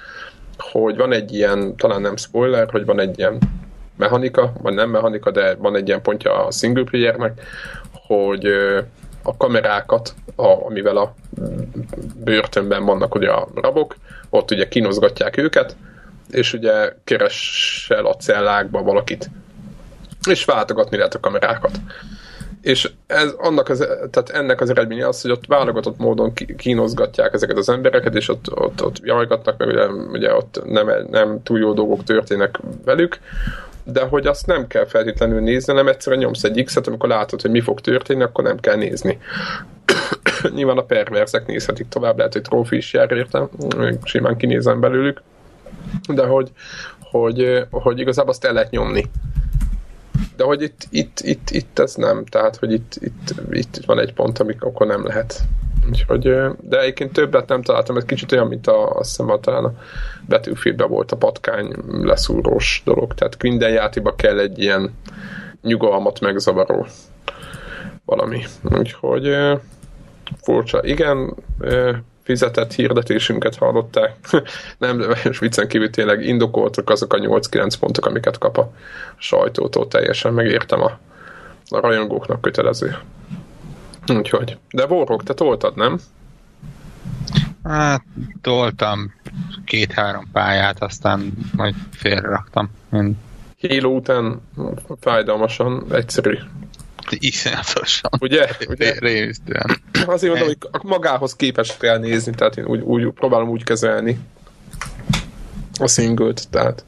hogy 0.58 0.96
van 0.96 1.12
egy 1.12 1.34
ilyen, 1.34 1.76
talán 1.76 2.00
nem 2.00 2.16
spoiler, 2.16 2.70
hogy 2.70 2.84
van 2.84 3.00
egy 3.00 3.18
ilyen 3.18 3.38
mechanika, 3.96 4.52
vagy 4.62 4.74
nem 4.74 4.90
mechanika, 4.90 5.30
de 5.30 5.54
van 5.54 5.76
egy 5.76 5.88
ilyen 5.88 6.02
pontja 6.02 6.46
a 6.46 6.50
single 6.50 6.84
playernek, 6.84 7.40
hogy 7.92 8.46
a 9.22 9.36
kamerákat, 9.36 10.14
a, 10.36 10.66
amivel 10.66 10.96
a 10.96 11.14
börtönben 12.24 12.84
vannak 12.84 13.14
ugye 13.14 13.30
a 13.30 13.48
rabok, 13.54 13.96
ott 14.30 14.50
ugye 14.50 14.68
kinozgatják 14.68 15.36
őket, 15.36 15.76
és 16.34 16.52
ugye 16.52 16.92
keresel 17.04 18.06
a 18.06 18.14
cellákba 18.14 18.82
valakit, 18.82 19.30
és 20.28 20.44
váltogatni 20.44 20.96
lehet 20.96 21.14
a 21.14 21.20
kamerákat. 21.20 21.80
És 22.60 22.90
ez, 23.06 23.34
annak 23.36 23.68
az, 23.68 23.78
tehát 24.10 24.30
ennek 24.30 24.60
az 24.60 24.70
eredménye 24.70 25.08
az, 25.08 25.22
hogy 25.22 25.30
ott 25.30 25.46
válogatott 25.46 25.98
módon 25.98 26.32
kínozgatják 26.56 27.32
ezeket 27.32 27.56
az 27.56 27.68
embereket, 27.68 28.14
és 28.14 28.28
ott, 28.28 28.58
ott, 28.58 28.84
ott 28.84 28.98
jajgatnak, 29.02 29.58
meg 29.58 29.68
ugye, 29.68 29.86
ugye 29.86 30.34
ott 30.34 30.62
nem, 30.64 30.90
nem 31.10 31.42
túl 31.42 31.58
jó 31.58 31.72
dolgok 31.72 32.04
történnek 32.04 32.58
velük, 32.84 33.18
de 33.84 34.02
hogy 34.02 34.26
azt 34.26 34.46
nem 34.46 34.66
kell 34.66 34.86
feltétlenül 34.86 35.40
nézni, 35.40 35.72
nem 35.72 35.88
egyszerűen 35.88 36.22
nyomsz 36.22 36.44
egy 36.44 36.64
X-et, 36.64 36.86
amikor 36.86 37.08
látod, 37.08 37.40
hogy 37.40 37.50
mi 37.50 37.60
fog 37.60 37.80
történni, 37.80 38.22
akkor 38.22 38.44
nem 38.44 38.58
kell 38.58 38.76
nézni. 38.76 39.18
Nyilván 40.54 40.78
a 40.78 40.84
perverzek 40.84 41.46
nézhetik 41.46 41.88
tovább, 41.88 42.16
lehet, 42.16 42.32
hogy 42.32 42.42
trófi 42.42 42.76
is 42.76 42.92
jár 42.92 43.10
értem, 43.10 43.48
simán 44.04 44.36
kinézem 44.36 44.80
belőlük, 44.80 45.22
de 46.08 46.26
hogy, 46.26 46.50
hogy, 47.00 47.66
hogy 47.70 47.98
igazából 47.98 48.30
azt 48.30 48.44
el 48.44 48.52
lehet 48.52 48.70
nyomni. 48.70 49.04
De 50.36 50.44
hogy 50.44 50.62
itt, 50.62 50.86
itt, 50.90 51.20
itt, 51.20 51.50
itt 51.50 51.78
ez 51.78 51.94
nem, 51.94 52.24
tehát 52.24 52.56
hogy 52.56 52.72
itt, 52.72 52.94
itt, 53.00 53.34
itt 53.50 53.76
van 53.86 53.98
egy 53.98 54.12
pont, 54.12 54.38
amikor 54.38 54.86
nem 54.86 55.06
lehet. 55.06 55.40
Úgyhogy, 55.88 56.22
de 56.60 56.80
egyébként 56.80 57.12
többet 57.12 57.48
nem 57.48 57.62
találtam, 57.62 57.96
ez 57.96 58.04
kicsit 58.04 58.32
olyan, 58.32 58.46
mint 58.46 58.66
a, 58.66 58.90
azt 58.90 59.16
hiszem, 59.16 59.40
talán 59.40 59.64
a 59.64 59.74
betűfilmben 60.28 60.88
volt 60.88 61.12
a 61.12 61.16
patkány 61.16 61.74
leszúrós 62.02 62.82
dolog, 62.84 63.14
tehát 63.14 63.42
minden 63.42 63.70
játékba 63.70 64.14
kell 64.14 64.38
egy 64.38 64.58
ilyen 64.58 64.94
nyugalmat 65.62 66.20
megzavaró 66.20 66.86
valami. 68.04 68.44
Úgyhogy 68.62 69.36
furcsa. 70.42 70.84
Igen, 70.84 71.34
fizetett 72.24 72.72
hirdetésünket 72.72 73.56
hallották. 73.56 74.16
nem, 74.78 75.04
és 75.24 75.38
viccen 75.38 75.68
kívül 75.68 75.90
tényleg 75.90 76.24
indokoltak 76.24 76.90
azok 76.90 77.12
a 77.12 77.18
8-9 77.18 77.74
pontok, 77.80 78.06
amiket 78.06 78.38
kap 78.38 78.58
a 78.58 78.72
sajtótól 79.16 79.88
teljesen. 79.88 80.32
Megértem 80.32 80.80
a, 80.80 80.98
a 81.68 81.80
rajongóknak 81.80 82.40
kötelező. 82.40 82.96
Úgyhogy. 84.06 84.58
De 84.70 84.86
Warhawk, 84.86 85.22
te 85.22 85.34
toltad, 85.34 85.76
nem? 85.76 85.98
Hát, 87.64 88.02
toltam 88.40 89.14
két-három 89.64 90.28
pályát, 90.32 90.82
aztán 90.82 91.32
majd 91.56 91.74
félreraktam. 91.92 92.70
Én... 92.92 93.18
Halo 93.60 93.88
után 93.88 94.40
fájdalmasan 95.00 95.84
egyszerű. 95.90 96.38
Iszonyatosan. 97.10 98.10
Ugye? 98.20 98.48
Ugye? 98.68 98.94
Rémisztően. 98.98 99.76
Azért 100.06 100.32
mondom, 100.32 100.54
hogy 100.70 100.82
magához 100.82 101.36
képes 101.36 101.76
kell 101.76 101.98
nézni, 101.98 102.34
tehát 102.34 102.56
én 102.56 102.64
úgy, 102.64 102.80
úgy 102.80 103.12
próbálom 103.12 103.48
úgy 103.48 103.64
kezelni 103.64 104.18
a 105.78 105.88
singlet, 105.88 106.48
tehát 106.50 106.84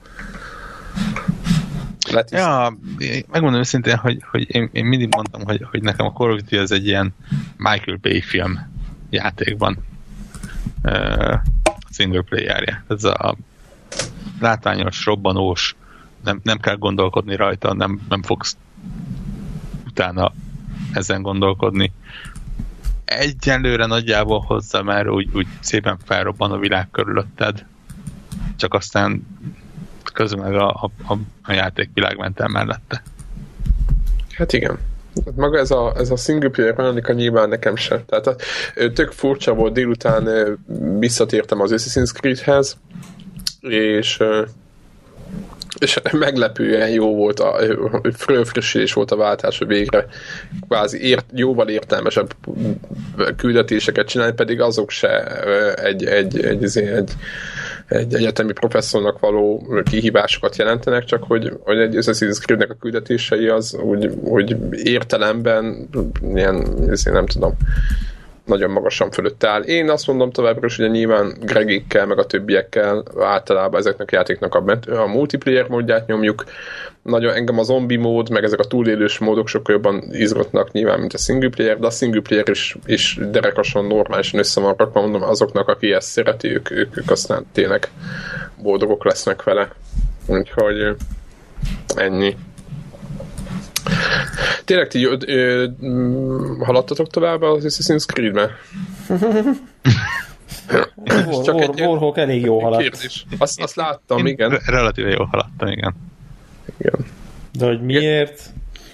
Letiszt. 2.11 2.43
Ja, 2.43 2.79
megmondom 3.31 3.61
őszintén, 3.61 3.97
hogy, 3.97 4.23
hogy 4.31 4.55
én, 4.55 4.69
én 4.73 4.85
mindig 4.85 5.15
mondtam, 5.15 5.45
hogy, 5.45 5.67
hogy 5.71 5.83
nekem 5.83 6.07
a 6.07 6.13
Call 6.13 6.33
of 6.33 6.41
Duty 6.41 6.57
az 6.57 6.73
egy 6.73 6.87
ilyen 6.87 7.15
Michael 7.57 7.99
Bay 8.01 8.21
film 8.21 8.73
játékban 9.11 9.79
uh, 10.83 11.35
single 11.91 12.23
playerje. 12.23 12.85
Ez 12.89 13.05
a 13.05 13.37
látványos, 14.41 15.05
robbanós, 15.05 15.77
nem, 16.25 16.41
nem 16.43 16.59
kell 16.59 16.77
gondolkodni 16.77 17.37
rajta, 17.37 17.75
nem, 17.75 18.01
nem 18.09 18.23
fogsz 18.23 18.57
utána 19.97 20.33
ezen 20.93 21.23
gondolkodni. 21.23 21.93
Egyenlőre 23.05 23.87
nagyjából 23.87 24.41
hozzá, 24.41 24.81
mert 24.81 25.09
úgy, 25.09 25.29
úgy 25.35 25.47
szépen 25.61 25.99
felrobban 26.05 26.53
a 26.53 26.59
világ 26.59 26.91
körülötted, 26.91 27.65
csak 28.57 28.75
aztán 28.75 29.27
közben 30.13 30.51
meg 30.51 30.61
a, 30.61 30.91
a, 31.07 31.17
a 31.43 31.53
játékvilág 31.53 32.17
ment 32.17 32.41
el 32.41 32.49
mellette. 32.49 33.03
Hát 34.35 34.53
igen. 34.53 34.79
Hát 35.25 35.37
maga 35.37 35.59
ez 35.59 35.71
a, 35.71 35.95
ez 35.97 36.11
a 36.11 36.17
single 36.17 36.49
player 36.49 36.75
mechanika 36.77 37.13
nyilván 37.13 37.49
nekem 37.49 37.77
sem. 37.77 38.05
Tehát 38.07 38.27
a, 38.27 38.37
tök 38.93 39.13
furcsa 39.13 39.55
volt, 39.55 39.73
délután 39.73 40.29
visszatértem 40.99 41.61
az 41.61 41.73
Assassin's 41.75 42.13
Creed-hez, 42.13 42.79
és 43.61 44.23
és 45.79 46.01
meglepően 46.13 46.89
jó 46.89 47.15
volt, 47.15 47.41
a 47.41 47.57
fröfrösülés 48.13 48.93
volt 48.93 49.11
a 49.11 49.17
váltás, 49.17 49.59
hogy 49.59 49.67
végre 49.67 50.07
kvázi 50.69 51.09
ért, 51.09 51.27
jóval 51.35 51.69
értelmesebb 51.69 52.35
küldetéseket 53.37 54.09
csinálni, 54.09 54.35
pedig 54.35 54.61
azok 54.61 54.91
se 54.91 55.25
egy, 55.75 56.05
egy, 56.05 56.39
egy, 56.41 56.65
egy, 56.65 56.77
egy 56.77 57.11
egy 57.89 58.15
egyetemi 58.15 58.53
professzornak 58.53 59.19
való 59.19 59.67
kihívásokat 59.91 60.57
jelentenek, 60.57 61.05
csak 61.05 61.23
hogy, 61.23 61.53
hogy 61.61 61.79
egy 61.79 61.95
Assassin's 61.95 62.39
creed 62.41 62.71
a 62.71 62.77
küldetései 62.81 63.49
az 63.49 63.75
úgy, 63.75 64.07
úgy 64.07 64.57
értelemben 64.71 65.89
ilyen, 66.35 66.67
nem 67.05 67.27
tudom, 67.27 67.57
nagyon 68.47 68.71
magasan 68.71 69.11
fölött 69.11 69.45
áll. 69.45 69.63
Én 69.63 69.91
azt 69.91 70.07
mondom 70.07 70.31
továbbra 70.31 70.67
is, 70.67 70.77
hogy 70.77 70.91
nyilván 70.91 71.37
Gregikkel, 71.41 72.07
meg 72.07 72.19
a 72.19 72.27
többiekkel 72.27 73.05
általában 73.21 73.81
ezeknek 73.81 74.09
a 74.13 74.17
játéknak 74.17 74.55
a, 74.55 74.79
a 74.91 75.07
multiplayer 75.07 75.69
módját 75.69 76.07
nyomjuk. 76.07 76.45
Nagyon 77.03 77.35
engem 77.35 77.59
a 77.59 77.63
zombi 77.63 77.97
mód, 77.97 78.31
meg 78.31 78.45
ezek 78.45 78.59
a 78.59 78.65
túlélős 78.65 79.19
módok 79.19 79.49
sokkal 79.49 79.75
jobban 79.75 80.03
izgatnak 80.11 80.73
nyilván, 80.73 80.99
mint 80.99 81.13
a 81.13 81.19
single 81.19 81.49
player, 81.49 81.79
de 81.79 81.87
a 81.87 81.91
single 81.91 82.21
player 82.21 82.49
is, 82.49 82.77
is 82.87 83.19
derekasan 83.31 83.87
normálisan 83.87 84.41
össze 84.41 84.61
van 84.61 84.75
rakva, 84.77 85.01
mondom, 85.01 85.23
azoknak, 85.23 85.69
aki 85.69 85.93
ezt 85.93 86.09
szereti, 86.09 86.49
ők, 86.49 86.71
ők, 86.71 86.97
ők 86.97 87.11
aztán 87.11 87.47
tényleg 87.53 87.89
boldogok 88.63 89.05
lesznek 89.05 89.43
vele. 89.43 89.69
Úgyhogy 90.27 90.97
ennyi. 91.97 92.37
Tényleg 94.65 94.89
ti 94.89 95.05
ö, 95.05 95.17
ö, 95.27 95.67
haladtatok 96.61 97.11
tovább 97.11 97.43
az 97.43 97.65
Assassin's 97.65 98.07
Creed-be? 98.07 98.51
Warhawk 101.79 102.19
elég 102.19 102.45
jó 102.45 102.61
haladt. 102.61 102.83
Kérdés. 102.83 103.27
Azt, 103.39 103.61
azt 103.61 103.77
láttam, 103.77 104.19
én 104.19 104.27
igen. 104.27 104.61
Relatíve 104.67 105.09
jó 105.09 105.25
haladtam, 105.25 105.69
igen. 105.69 105.95
Igen. 106.79 107.07
De 107.53 107.67
hogy 107.67 107.83
miért? 107.83 108.43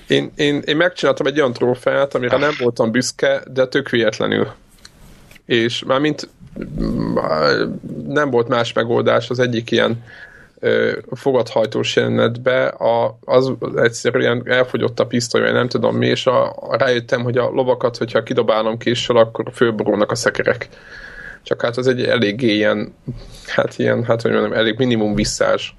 Én, 0.08 0.30
én, 0.36 0.62
én 0.64 0.76
megcsináltam 0.76 1.26
egy 1.26 1.38
olyan 1.38 1.52
trófeát, 1.52 2.14
amire 2.14 2.36
nem 2.36 2.52
voltam 2.58 2.90
büszke, 2.90 3.42
de 3.52 3.66
tök 3.66 3.88
véletlenül. 3.88 4.48
És 5.46 5.82
már 5.86 6.00
mint 6.00 6.28
nem 8.06 8.30
volt 8.30 8.48
más 8.48 8.72
megoldás, 8.72 9.30
az 9.30 9.38
egyik 9.38 9.70
ilyen 9.70 10.04
fogadhajtós 11.10 11.96
jelenetbe 11.96 12.66
a, 12.66 13.18
az 13.24 13.52
egyszerűen 13.76 14.42
elfogyott 14.44 15.00
a 15.00 15.06
pisztoly, 15.06 15.40
vagy 15.40 15.52
nem 15.52 15.68
tudom 15.68 15.96
mi, 15.96 16.06
és 16.06 16.26
a, 16.26 16.50
a, 16.50 16.76
rájöttem, 16.76 17.22
hogy 17.22 17.36
a 17.36 17.50
lovakat, 17.50 17.96
hogyha 17.96 18.22
kidobálom 18.22 18.78
késsel, 18.78 19.16
akkor 19.16 19.44
fölborulnak 19.52 20.10
a 20.10 20.14
szekerek. 20.14 20.68
Csak 21.42 21.62
hát 21.62 21.76
az 21.76 21.86
egy 21.86 22.04
eléggé 22.04 22.54
ilyen, 22.54 22.94
hát 23.46 23.78
ilyen, 23.78 24.04
hát 24.04 24.22
hogy 24.22 24.30
mondjam, 24.30 24.52
elég 24.52 24.78
minimum 24.78 25.14
visszás 25.14 25.76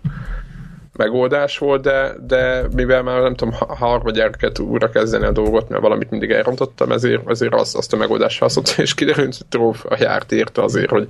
megoldás 0.93 1.57
volt, 1.57 1.81
de, 1.81 2.15
de 2.25 2.67
mivel 2.75 3.03
már 3.03 3.21
nem 3.21 3.35
tudom, 3.35 3.53
harmadjárokat 3.67 4.59
újra 4.59 4.89
kezdeni 4.89 5.25
a 5.25 5.31
dolgot, 5.31 5.69
mert 5.69 5.81
valamit 5.81 6.09
mindig 6.09 6.31
elrontottam, 6.31 6.91
ezért, 6.91 7.29
ezért 7.29 7.53
azt, 7.53 7.75
azt 7.75 7.93
a 7.93 7.97
megoldást 7.97 8.39
használtam, 8.39 8.75
és 8.83 8.93
kiderült, 8.93 9.37
hogy 9.37 9.45
tróf 9.49 9.85
a 9.89 9.97
járt 9.99 10.31
érte 10.31 10.63
azért, 10.63 10.89
hogy 10.89 11.07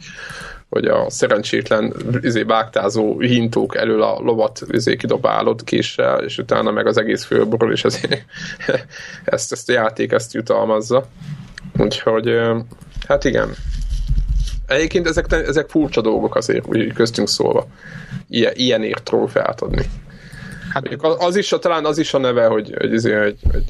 hogy 0.73 0.86
a 0.86 1.09
szerencsétlen 1.09 1.93
izé, 2.21 2.43
vágtázó 2.43 3.19
hintók 3.19 3.75
elől 3.75 4.01
a 4.01 4.19
lovat 4.19 4.61
izé, 4.69 4.95
kidobálod 4.95 5.63
késsel, 5.63 6.23
és 6.23 6.38
utána 6.38 6.71
meg 6.71 6.88
az 6.88 6.97
egész 6.97 7.23
fölborul, 7.23 7.71
és 7.71 7.84
ezért 7.84 8.25
ezt, 9.25 9.51
ezt 9.51 9.69
a 9.69 9.73
játék 9.73 10.11
ezt 10.11 10.34
jutalmazza. 10.34 11.05
Úgyhogy 11.77 12.39
hát 13.07 13.23
igen. 13.23 13.55
Egyébként 14.68 15.07
ezek, 15.07 15.32
ezek 15.32 15.70
furcsa 15.70 16.01
dolgok 16.01 16.36
azért, 16.36 16.68
úgy 16.68 16.93
köztünk 16.93 17.28
szólva. 17.28 17.68
Ilyen, 18.30 18.53
ilyenért 18.55 19.03
trófeát 19.03 19.61
adni. 19.61 19.86
Hát, 20.74 20.88
az, 20.97 21.16
az 21.20 21.36
is, 21.36 21.55
talán 21.59 21.86
az 21.86 21.97
is 21.97 22.14
a 22.14 22.18
neve, 22.18 22.45
hogy, 22.45 22.76
hogy, 22.80 22.89
hogy, 22.89 23.14
hogy, 23.14 23.38
hogy, 23.51 23.66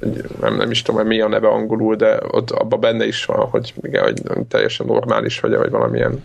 hogy 0.00 0.24
nem, 0.40 0.56
nem 0.56 0.70
is 0.70 0.82
tudom, 0.82 1.00
hogy 1.00 1.10
mi 1.10 1.20
a 1.20 1.28
neve 1.28 1.48
angolul, 1.48 1.96
de 1.96 2.18
ott 2.30 2.50
abban 2.50 2.80
benne 2.80 3.06
is 3.06 3.24
van, 3.24 3.46
hogy, 3.46 3.74
igen, 3.82 4.02
hogy 4.02 4.22
teljesen 4.48 4.86
normális, 4.86 5.40
vagy, 5.40 5.56
vagy 5.56 5.70
valamilyen 5.70 6.22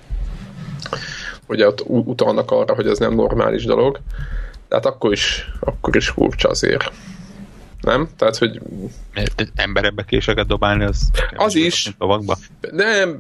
ugye 1.49 1.67
ott 1.67 1.83
utalnak 1.85 2.51
arra, 2.51 2.75
hogy 2.75 2.87
ez 2.87 2.97
nem 2.97 3.13
normális 3.13 3.65
dolog. 3.65 3.99
Tehát 4.67 4.85
akkor 4.85 5.11
is, 5.11 5.51
akkor 5.59 5.95
is 5.95 6.09
furcsa 6.09 6.49
azért. 6.49 6.91
Nem? 7.81 8.09
Tehát, 8.17 8.37
hogy... 8.37 8.59
Emberebbe 9.55 10.03
késeket 10.03 10.47
dobálni, 10.47 10.83
az... 10.83 11.11
Az 11.35 11.55
is. 11.55 11.95
Nem, 12.71 13.19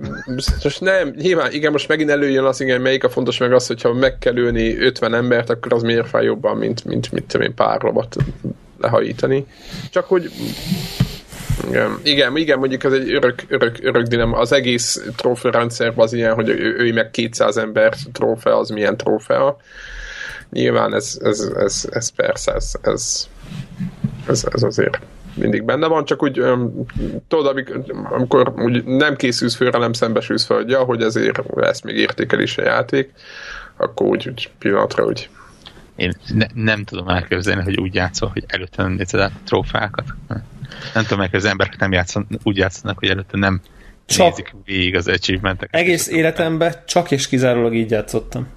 most 0.63 0.81
nem, 0.81 1.13
nyilván, 1.17 1.51
igen, 1.51 1.71
most 1.71 1.87
megint 1.87 2.09
előjön 2.09 2.43
az, 2.43 2.61
igen, 2.61 2.81
melyik 2.81 3.03
a 3.03 3.09
fontos 3.09 3.37
meg 3.37 3.53
az, 3.53 3.67
hogyha 3.67 3.93
meg 3.93 4.17
kell 4.17 4.35
ülni 4.35 4.77
50 4.77 5.13
embert, 5.13 5.49
akkor 5.49 5.73
az 5.73 5.81
miért 5.81 6.07
fáj 6.07 6.25
jobban, 6.25 6.57
mint, 6.57 6.85
mint 6.85 7.11
mit 7.11 7.23
tudom 7.23 7.47
én, 7.47 7.53
pár 7.53 7.81
robot 7.81 8.15
lehajítani. 8.79 9.45
Csak 9.91 10.05
hogy 10.05 10.31
igen, 11.67 11.99
igen, 12.03 12.37
igen, 12.37 12.59
mondjuk 12.59 12.83
ez 12.83 12.91
egy 12.91 13.13
örök, 13.13 13.43
örök, 13.47 13.77
örök 13.81 14.07
dilema. 14.07 14.37
Az 14.37 14.51
egész 14.51 15.03
trófearendszerben 15.15 16.05
az 16.05 16.13
ilyen, 16.13 16.33
hogy 16.33 16.49
ő, 16.49 16.75
ő 16.77 16.93
meg 16.93 17.11
200 17.11 17.57
ember 17.57 17.93
trófea, 18.11 18.57
az 18.57 18.69
milyen 18.69 18.97
trófea. 18.97 19.57
Nyilván 20.49 20.93
ez, 20.93 21.19
ez, 21.23 21.39
ez, 21.39 21.87
ez 21.91 22.09
persze, 22.09 22.53
ez, 22.53 22.71
ez, 22.81 23.27
ez, 24.27 24.45
ez 24.51 24.63
azért 24.63 24.99
mindig 25.33 25.63
benne 25.63 25.87
van, 25.87 26.05
csak 26.05 26.23
úgy 26.23 26.43
tudod, 27.27 27.65
amikor 28.11 28.53
úgy 28.55 28.83
nem 28.83 29.15
készülsz 29.15 29.55
főre, 29.55 29.77
nem 29.77 29.93
szembesülsz 29.93 30.45
fel, 30.45 30.57
hogy 30.57 30.69
ja, 30.69 30.83
hogy 30.83 31.01
ezért 31.01 31.41
lesz 31.55 31.81
még 31.81 31.95
értékelés 31.95 32.57
a 32.57 32.63
játék, 32.63 33.11
akkor 33.77 34.07
úgy, 34.07 34.27
úgy 34.27 34.49
pillanatra 34.59 35.05
úgy 35.05 35.29
én 35.99 36.13
ne, 36.33 36.45
nem 36.53 36.83
tudom 36.83 37.07
elképzelni, 37.07 37.63
hogy 37.63 37.79
úgy 37.79 37.95
játszol, 37.95 38.29
hogy 38.33 38.43
előtte 38.47 38.83
nem 38.83 38.91
nézed 38.91 39.19
át 39.19 39.31
a 39.35 39.39
trófákat. 39.45 40.05
Nem 40.93 41.03
tudom, 41.03 41.19
hogy 41.19 41.35
az 41.35 41.45
emberek 41.45 41.79
nem 41.79 41.91
játszan, 41.91 42.27
úgy 42.43 42.57
játszanak, 42.57 42.99
hogy 42.99 43.09
előtte 43.09 43.37
nem 43.37 43.61
csak 44.05 44.29
nézik 44.29 44.55
végig 44.65 44.95
az 44.95 45.07
achievementeket. 45.07 45.81
Egész 45.81 46.07
életemben 46.07 46.73
csak 46.85 47.11
és 47.11 47.27
kizárólag 47.27 47.75
így 47.75 47.91
játszottam. 47.91 48.47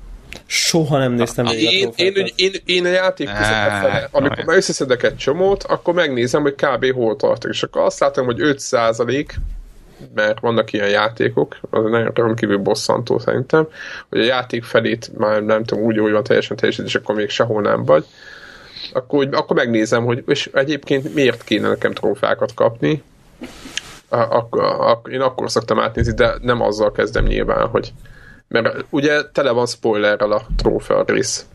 Soha 0.47 0.99
nem 0.99 1.13
néztem 1.13 1.45
végig 1.45 1.73
én, 1.73 1.89
a 1.89 1.93
én, 1.97 2.13
én, 2.15 2.27
én, 2.37 2.53
én 2.65 2.85
a 2.85 2.89
játék 2.89 3.29
fele, 3.29 4.09
amikor 4.11 4.45
már 4.45 4.57
összeszedek 4.57 5.03
egy 5.03 5.17
csomót, 5.17 5.63
akkor 5.63 5.95
megnézem, 5.95 6.43
hogy 6.43 6.55
kb. 6.55 6.93
hol 6.93 7.17
tartok, 7.17 7.51
és 7.51 7.63
akkor 7.63 7.83
azt 7.83 8.01
látom, 8.01 8.25
hogy 8.25 8.39
5% 8.41 9.27
mert 10.15 10.41
vannak 10.41 10.73
ilyen 10.73 10.89
játékok, 10.89 11.57
az 11.71 11.83
nagyon 11.83 12.11
rendkívül 12.15 12.59
bosszantó 12.59 13.19
szerintem, 13.19 13.67
hogy 14.09 14.21
a 14.21 14.25
játék 14.25 14.65
felét 14.65 15.11
már 15.19 15.43
nem 15.43 15.65
tudom, 15.65 15.85
úgy, 15.85 15.99
úgy 15.99 16.13
van 16.13 16.23
teljesen 16.23 16.57
teljesít, 16.57 16.87
és 16.87 16.95
akkor 16.95 17.15
még 17.15 17.29
sehol 17.29 17.63
nem 17.63 17.85
vagy, 17.85 18.05
akkor, 18.93 19.29
akkor 19.33 19.57
megnézem, 19.57 20.05
hogy 20.05 20.23
és 20.27 20.51
egyébként 20.53 21.15
miért 21.15 21.45
kéne 21.45 21.69
nekem 21.69 21.93
trófákat 21.93 22.55
kapni, 22.55 23.03
ak- 24.09 24.61
ak- 24.61 25.09
én 25.09 25.21
akkor 25.21 25.51
szoktam 25.51 25.81
átnézni, 25.81 26.15
de 26.15 26.35
nem 26.41 26.61
azzal 26.61 26.93
kezdem 26.93 27.25
nyilván, 27.25 27.69
hogy 27.69 27.93
mert 28.49 28.85
ugye 28.91 29.23
tele 29.33 29.51
van 29.51 29.67
spoilerrel 29.67 30.33
a 30.33 30.47
trófea 30.57 31.05
rész. 31.07 31.47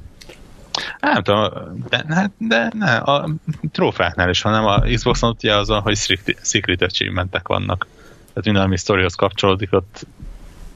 Nem 1.00 1.24
tudom, 1.24 1.50
de, 1.90 2.04
de, 2.08 2.32
de 2.38 2.72
ne, 2.74 2.96
a 2.96 3.30
trófáknál 3.72 4.30
is, 4.30 4.42
hanem 4.42 4.66
a 4.66 4.80
Xbox-on 4.80 5.36
ugye 5.38 5.56
azon, 5.56 5.82
hogy 5.82 5.98
secret 6.42 6.82
achievementek 6.82 7.48
vannak. 7.48 7.88
Tehát 8.18 8.44
minden, 8.44 8.64
ami 8.64 8.78
sztorihoz 8.78 9.16
kapcsolódik, 9.16 9.74
ott 9.74 10.06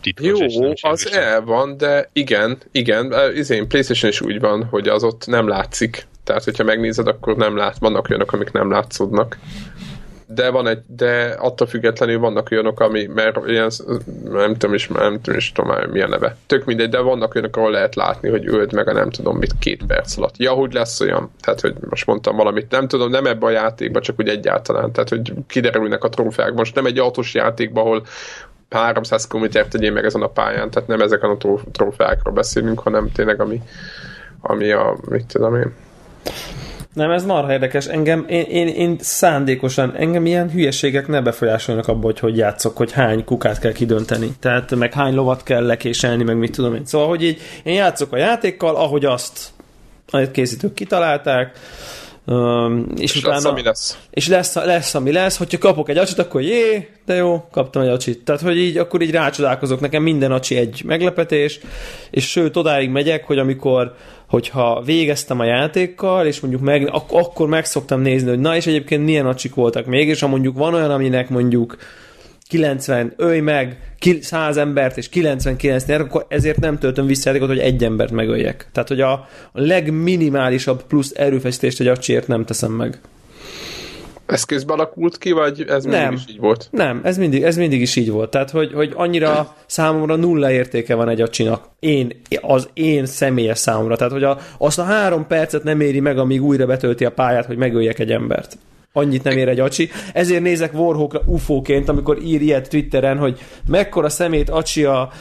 titkos. 0.01 0.53
Jó, 0.53 0.71
az 0.81 1.11
el 1.11 1.41
van, 1.41 1.77
de 1.77 2.09
igen, 2.13 2.57
igen, 2.71 3.13
izén 3.35 3.67
PlayStation 3.67 4.11
is 4.11 4.21
úgy 4.21 4.39
van, 4.39 4.63
hogy 4.63 4.87
az 4.87 5.03
ott 5.03 5.27
nem 5.27 5.47
látszik. 5.47 6.07
Tehát, 6.23 6.43
hogyha 6.43 6.63
megnézed, 6.63 7.07
akkor 7.07 7.35
nem 7.35 7.57
lát, 7.57 7.77
vannak 7.77 8.09
olyanok, 8.09 8.31
amik 8.31 8.51
nem 8.51 8.71
látszódnak 8.71 9.37
de 10.33 10.49
van 10.49 10.67
egy, 10.67 10.79
de 10.87 11.35
attól 11.39 11.67
függetlenül 11.67 12.19
vannak 12.19 12.47
olyanok, 12.51 12.79
ami, 12.79 13.05
mert 13.05 13.39
ilyen, 13.47 13.71
nem 14.23 14.53
tudom 14.53 14.75
is, 14.75 14.87
nem 14.87 15.21
tudom 15.21 15.39
is 15.39 15.51
tudom 15.51 15.71
már 15.71 15.85
milyen 15.85 16.09
neve. 16.09 16.35
Tök 16.45 16.65
mindegy, 16.65 16.89
de 16.89 16.99
vannak 16.99 17.35
olyanok, 17.35 17.57
ahol 17.57 17.71
lehet 17.71 17.95
látni, 17.95 18.29
hogy 18.29 18.47
öld 18.47 18.73
meg 18.73 18.87
a 18.87 18.93
nem 18.93 19.09
tudom 19.09 19.37
mit 19.37 19.53
két 19.59 19.85
perc 19.85 20.17
alatt. 20.17 20.37
Ja, 20.37 20.51
hogy 20.51 20.73
lesz 20.73 20.99
olyan, 20.99 21.31
tehát 21.41 21.61
hogy 21.61 21.73
most 21.89 22.05
mondtam 22.05 22.35
valamit, 22.35 22.71
nem 22.71 22.87
tudom, 22.87 23.09
nem 23.09 23.25
ebbe 23.25 23.45
a 23.45 23.49
játékba, 23.49 23.99
csak 23.99 24.19
úgy 24.19 24.27
egyáltalán, 24.27 24.91
tehát 24.91 25.09
hogy 25.09 25.33
kiderülnek 25.47 26.03
a 26.03 26.09
trófeák. 26.09 26.53
Most 26.53 26.75
nem 26.75 26.85
egy 26.85 26.97
autós 26.97 27.33
játékban, 27.33 27.83
ahol 27.83 28.05
300 28.69 29.27
km 29.27 29.45
tegyél 29.69 29.91
meg 29.91 30.05
ezen 30.05 30.21
a 30.21 30.27
pályán, 30.27 30.69
tehát 30.69 30.89
nem 30.89 31.01
ezeken 31.01 31.29
a 31.29 31.37
trófeákról 31.71 32.33
beszélünk, 32.33 32.79
hanem 32.79 33.11
tényleg 33.11 33.41
ami, 33.41 33.61
ami 34.41 34.71
a, 34.71 34.97
mit 35.09 35.25
tudom 35.25 35.55
én, 35.55 35.73
nem, 36.93 37.11
ez 37.11 37.25
marha 37.25 37.51
érdekes. 37.51 37.85
Engem, 37.85 38.25
én, 38.27 38.45
én, 38.45 38.67
én 38.67 38.95
szándékosan, 38.99 39.95
engem 39.95 40.25
ilyen 40.25 40.49
hülyeségek 40.49 41.07
ne 41.07 41.21
befolyásolnak 41.21 41.87
abba, 41.87 42.05
hogy 42.05 42.19
hogy 42.19 42.37
játszok, 42.37 42.77
hogy 42.77 42.91
hány 42.91 43.25
kukát 43.25 43.59
kell 43.59 43.71
kidönteni. 43.71 44.35
Tehát 44.39 44.75
meg 44.75 44.93
hány 44.93 45.13
lovat 45.13 45.43
kell 45.43 45.65
lekéselni, 45.65 46.23
meg 46.23 46.37
mit 46.37 46.51
tudom 46.51 46.75
én. 46.75 46.85
Szóval, 46.85 47.07
hogy 47.07 47.23
így 47.23 47.41
én 47.63 47.73
játszok 47.73 48.13
a 48.13 48.17
játékkal, 48.17 48.75
ahogy 48.75 49.05
azt 49.05 49.49
a 50.11 50.31
készítők 50.31 50.73
kitalálták, 50.73 51.57
Um, 52.25 52.85
és, 52.97 53.15
és 53.15 53.19
utána, 53.19 53.35
lesz, 53.35 53.45
ami 53.45 53.63
lesz. 53.63 53.97
És 54.09 54.27
lesz, 54.27 54.55
lesz, 54.55 54.95
ami 54.95 55.11
lesz. 55.11 55.37
Hogyha 55.37 55.57
kapok 55.57 55.89
egy 55.89 55.97
acsit, 55.97 56.19
akkor 56.19 56.41
jé, 56.41 56.89
de 57.05 57.15
jó, 57.15 57.47
kaptam 57.51 57.81
egy 57.81 57.87
acsit. 57.87 58.23
Tehát, 58.23 58.41
hogy 58.41 58.57
így, 58.57 58.77
akkor 58.77 59.01
így 59.01 59.11
rácsodálkozok. 59.11 59.79
Nekem 59.79 60.03
minden 60.03 60.31
acsi 60.31 60.55
egy 60.55 60.81
meglepetés, 60.85 61.59
és 62.11 62.29
sőt, 62.29 62.57
odáig 62.57 62.89
megyek, 62.89 63.25
hogy 63.25 63.37
amikor 63.37 63.95
hogyha 64.31 64.81
végeztem 64.85 65.39
a 65.39 65.43
játékkal, 65.43 66.25
és 66.25 66.39
mondjuk 66.39 66.63
meg, 66.63 66.87
ak- 66.91 67.11
akkor 67.11 67.47
meg 67.47 67.65
szoktam 67.65 68.01
nézni, 68.01 68.29
hogy 68.29 68.39
na, 68.39 68.55
és 68.55 68.67
egyébként 68.67 69.03
milyen 69.03 69.25
acsik 69.25 69.53
voltak 69.53 69.85
még, 69.85 70.07
és 70.07 70.19
ha 70.19 70.27
mondjuk 70.27 70.57
van 70.57 70.73
olyan, 70.73 70.91
aminek 70.91 71.29
mondjuk 71.29 71.77
90, 72.49 73.13
ölj 73.17 73.39
meg 73.39 73.77
100 74.21 74.57
embert, 74.57 74.97
és 74.97 75.09
99 75.09 75.85
nyer, 75.85 76.01
akkor 76.01 76.25
ezért 76.29 76.59
nem 76.59 76.77
töltöm 76.77 77.05
vissza 77.05 77.29
játékot, 77.29 77.49
hogy 77.49 77.59
egy 77.59 77.83
embert 77.83 78.11
megöljek. 78.11 78.69
Tehát, 78.71 78.89
hogy 78.89 79.01
a, 79.01 79.11
a 79.11 79.27
legminimálisabb 79.53 80.83
plusz 80.83 81.13
erőfeszítést 81.15 81.79
egy 81.79 81.87
acsiért 81.87 82.27
nem 82.27 82.45
teszem 82.45 82.71
meg. 82.71 82.99
Ez 84.31 84.43
közben 84.43 84.77
alakult 84.77 85.17
ki, 85.17 85.31
vagy 85.31 85.65
ez 85.67 85.83
nem, 85.83 86.01
mindig 86.01 86.27
is 86.27 86.33
így 86.33 86.39
volt? 86.39 86.67
Nem, 86.71 87.01
ez 87.03 87.17
mindig, 87.17 87.43
ez 87.43 87.57
mindig 87.57 87.81
is 87.81 87.95
így 87.95 88.11
volt. 88.11 88.29
Tehát, 88.29 88.49
hogy, 88.49 88.73
hogy 88.73 88.93
annyira 88.95 89.55
számomra 89.65 90.15
nulla 90.15 90.51
értéke 90.51 90.95
van 90.95 91.09
egy 91.09 91.21
acsinak. 91.21 91.63
Én, 91.79 92.21
az 92.41 92.69
én 92.73 93.05
személyes 93.05 93.57
számomra. 93.57 93.95
Tehát, 93.95 94.13
hogy 94.13 94.23
a, 94.23 94.37
azt 94.57 94.79
a 94.79 94.83
három 94.83 95.27
percet 95.27 95.63
nem 95.63 95.81
éri 95.81 95.99
meg, 95.99 96.17
amíg 96.17 96.43
újra 96.43 96.65
betölti 96.65 97.05
a 97.05 97.11
pályát, 97.11 97.45
hogy 97.45 97.57
megöljek 97.57 97.99
egy 97.99 98.11
embert 98.11 98.57
annyit 98.93 99.23
nem 99.23 99.37
ér 99.37 99.47
egy 99.47 99.59
acsi. 99.59 99.89
Ezért 100.13 100.41
nézek 100.41 100.73
Warhawkra 100.73 101.21
ufóként, 101.25 101.89
amikor 101.89 102.21
ír 102.21 102.41
ilyet 102.41 102.69
Twitteren, 102.69 103.17
hogy 103.17 103.39
mekkora 103.67 104.09
szemét 104.09 104.49
acsia 104.49 105.11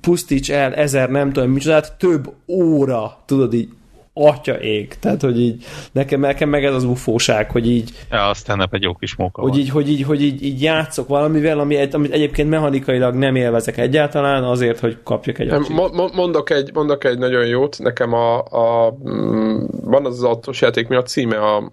pusztíts 0.00 0.50
el 0.50 0.74
ezer 0.74 1.10
nem 1.10 1.32
tudom 1.32 1.50
micsodát, 1.50 1.92
több 1.98 2.32
óra, 2.46 3.22
tudod 3.26 3.54
így, 3.54 3.68
atya 4.14 4.60
ég. 4.60 4.98
Tehát, 4.98 5.20
hogy 5.20 5.40
így 5.40 5.64
nekem, 5.92 6.20
nekem 6.20 6.48
meg 6.48 6.64
ez 6.64 6.74
az 6.74 6.84
ufóság, 6.84 7.50
hogy 7.50 7.70
így... 7.70 7.90
Ja, 8.10 8.28
aztán 8.28 8.68
egy 8.70 8.82
jó 8.82 8.94
kis 8.94 9.16
móka 9.16 9.42
hogy 9.42 9.58
így, 9.58 9.68
hogy 9.68 9.88
így, 9.88 10.02
hogy 10.02 10.22
így, 10.22 10.44
így 10.44 10.62
játszok 10.62 11.08
valamivel, 11.08 11.58
ami, 11.58 11.88
amit 11.92 12.12
egyébként 12.12 12.50
mechanikailag 12.50 13.14
nem 13.14 13.36
élvezek 13.36 13.76
egyáltalán, 13.76 14.44
azért, 14.44 14.78
hogy 14.80 14.98
kapjak 15.02 15.38
egy 15.38 15.48
acsit. 15.48 15.76
Mondok 16.14 16.50
egy, 16.50 16.70
mondok 16.74 17.04
egy 17.04 17.18
nagyon 17.18 17.46
jót, 17.46 17.78
nekem 17.78 18.12
a, 18.12 18.38
a 18.38 18.96
mm, 19.08 19.64
van 19.82 20.06
az 20.06 20.12
az 20.12 20.22
autós 20.22 20.60
játék, 20.60 20.88
mi 20.88 20.96
a 20.96 21.02
címe 21.02 21.36
a 21.36 21.68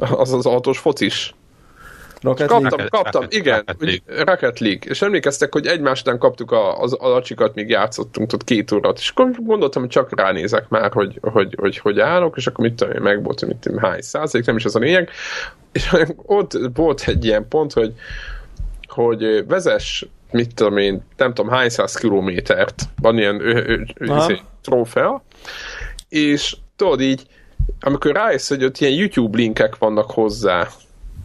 az 0.00 0.32
az 0.32 0.46
autós 0.46 0.78
focis. 0.78 1.34
Rocket 2.20 2.46
kaptam, 2.46 2.78
League. 2.78 2.88
kaptam, 2.88 3.22
Rocket, 3.22 3.38
igen, 3.38 3.62
Rocket 3.66 3.80
League. 3.80 4.24
Rocket 4.24 4.58
League. 4.58 4.90
És 4.90 5.02
emlékeztek, 5.02 5.52
hogy 5.52 5.66
egymás 5.66 6.00
után 6.00 6.18
kaptuk 6.18 6.50
a, 6.52 6.80
az 6.80 6.92
alacsikat, 6.92 7.54
míg 7.54 7.68
játszottunk 7.68 8.32
ott 8.32 8.44
két 8.44 8.72
órát, 8.72 8.98
és 8.98 9.08
akkor 9.08 9.30
gondoltam, 9.38 9.82
hogy 9.82 9.90
csak 9.90 10.20
ránézek 10.20 10.68
már, 10.68 10.92
hogy 10.92 11.18
hogy, 11.20 11.54
hogy, 11.58 11.78
hogy 11.78 12.00
állok, 12.00 12.36
és 12.36 12.46
akkor 12.46 12.64
mit 12.64 12.74
tudom 12.74 12.94
én, 12.94 13.02
meg 13.02 13.22
volt, 13.22 13.46
mit 13.46 13.70
hány 13.76 14.00
százalék, 14.00 14.46
nem 14.46 14.56
is 14.56 14.64
az 14.64 14.76
a 14.76 14.78
lényeg. 14.78 15.10
És 15.72 15.90
ott 16.16 16.58
volt 16.74 17.02
egy 17.06 17.24
ilyen 17.24 17.48
pont, 17.48 17.72
hogy 17.72 17.92
hogy 18.90 19.46
vezess, 19.46 20.04
mit 20.30 20.54
tudom 20.54 20.76
én, 20.76 21.02
nem 21.16 21.34
tudom 21.34 21.50
hány 21.50 21.68
száz 21.68 21.94
kilométert, 21.94 22.82
van 23.00 23.18
ilyen 23.18 23.40
ő, 23.40 23.54
ő, 23.66 23.86
izé, 24.16 24.40
trófea, 24.62 25.22
és 26.08 26.56
tudod 26.76 27.00
így, 27.00 27.22
amikor 27.80 28.12
rájössz, 28.12 28.48
hogy 28.48 28.64
ott 28.64 28.78
ilyen 28.78 28.92
YouTube 28.92 29.36
linkek 29.36 29.78
vannak 29.78 30.10
hozzá, 30.10 30.68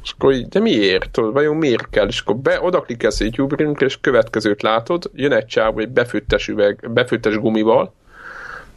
és 0.05 0.11
akkor 0.11 0.33
így, 0.33 0.47
de 0.47 0.59
miért? 0.59 1.15
Vajon 1.15 1.55
miért 1.55 1.89
kell? 1.89 2.07
És 2.07 2.19
akkor 2.19 2.35
be, 2.35 2.61
oda 2.61 2.81
klikkelsz 2.81 3.19
a 3.19 3.23
YouTube 3.23 3.63
linkre, 3.63 3.85
és 3.85 3.99
következőt 4.01 4.61
látod, 4.61 5.11
jön 5.13 5.31
egy 5.31 5.45
csáv, 5.45 5.79
egy 5.79 5.89
befűttes 5.89 6.47
üveg, 6.47 6.89
befűttes 6.93 7.37
gumival, 7.37 7.93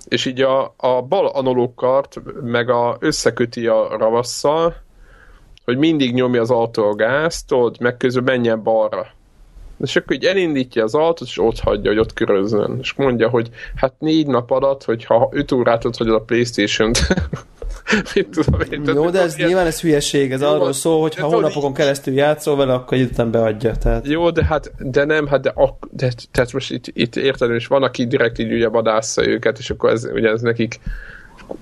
és 0.09 0.25
így 0.25 0.41
a, 0.41 0.75
a 0.77 1.03
bal 1.03 1.27
analókart 1.27 2.21
meg 2.43 2.71
a, 2.71 2.97
összeköti 3.01 3.67
a 3.67 3.97
ravasszal, 3.97 4.77
hogy 5.65 5.79
mindig 5.79 6.15
nyomja 6.15 6.41
az 6.41 6.51
autó 6.51 6.89
a 6.89 6.95
gázt, 6.95 7.47
tudod, 7.47 7.81
meg 7.81 7.97
közben 7.97 8.25
menjen 8.25 8.63
balra. 8.63 9.07
És 9.81 9.97
akkor 9.97 10.17
így 10.17 10.25
elindítja 10.25 10.83
az 10.83 10.95
autót, 10.95 11.29
és 11.29 11.39
ott 11.39 11.59
hagyja, 11.59 11.91
hogy 11.91 12.01
ott 12.01 12.13
körözzön. 12.13 12.79
És 12.81 12.93
mondja, 12.93 13.29
hogy 13.29 13.49
hát 13.75 13.95
négy 13.99 14.27
nap 14.27 14.51
alatt, 14.51 14.85
hogyha 14.85 15.29
öt 15.33 15.53
órát 15.53 15.85
ott 15.85 15.97
hagyod 15.97 16.15
a 16.15 16.21
Playstation-t, 16.21 16.99
mit 18.15 18.29
tudom 18.29 18.61
én. 18.71 18.83
Jó, 18.95 19.11
de 19.11 19.21
ez 19.21 19.37
ilyen... 19.37 19.49
nyilván 19.49 19.67
ez 19.67 19.81
hülyeség, 19.81 20.33
ez 20.33 20.41
jó, 20.41 20.49
arról 20.49 20.73
szól, 20.73 21.01
hogy 21.01 21.15
ha 21.15 21.27
hónapokon 21.27 21.75
keresztül 21.75 22.15
játszol 22.15 22.57
vele, 22.57 22.73
akkor 22.73 22.99
egy 22.99 23.11
után 23.11 23.31
beadja. 23.31 23.77
Tehát... 23.77 24.07
Jó, 24.07 24.31
de 24.31 24.45
hát, 24.45 24.73
de 24.79 25.05
nem, 25.05 25.27
hát 25.27 25.41
de, 25.41 25.53
ak- 25.55 25.89
de 25.91 26.13
tehát 26.31 26.53
most 26.53 26.71
itt, 26.71 26.85
itt 26.93 27.17
érted, 27.17 27.51
és 27.51 27.67
van, 27.67 27.83
aki 27.83 28.07
direkt 28.07 28.39
így 28.39 28.53
ugye 28.53 28.69
vadásza 28.69 29.27
őket, 29.27 29.59
és 29.59 29.71
akkor 29.71 29.91
ez, 29.91 30.05
ugye 30.05 30.29
ez 30.29 30.41
nekik 30.41 30.81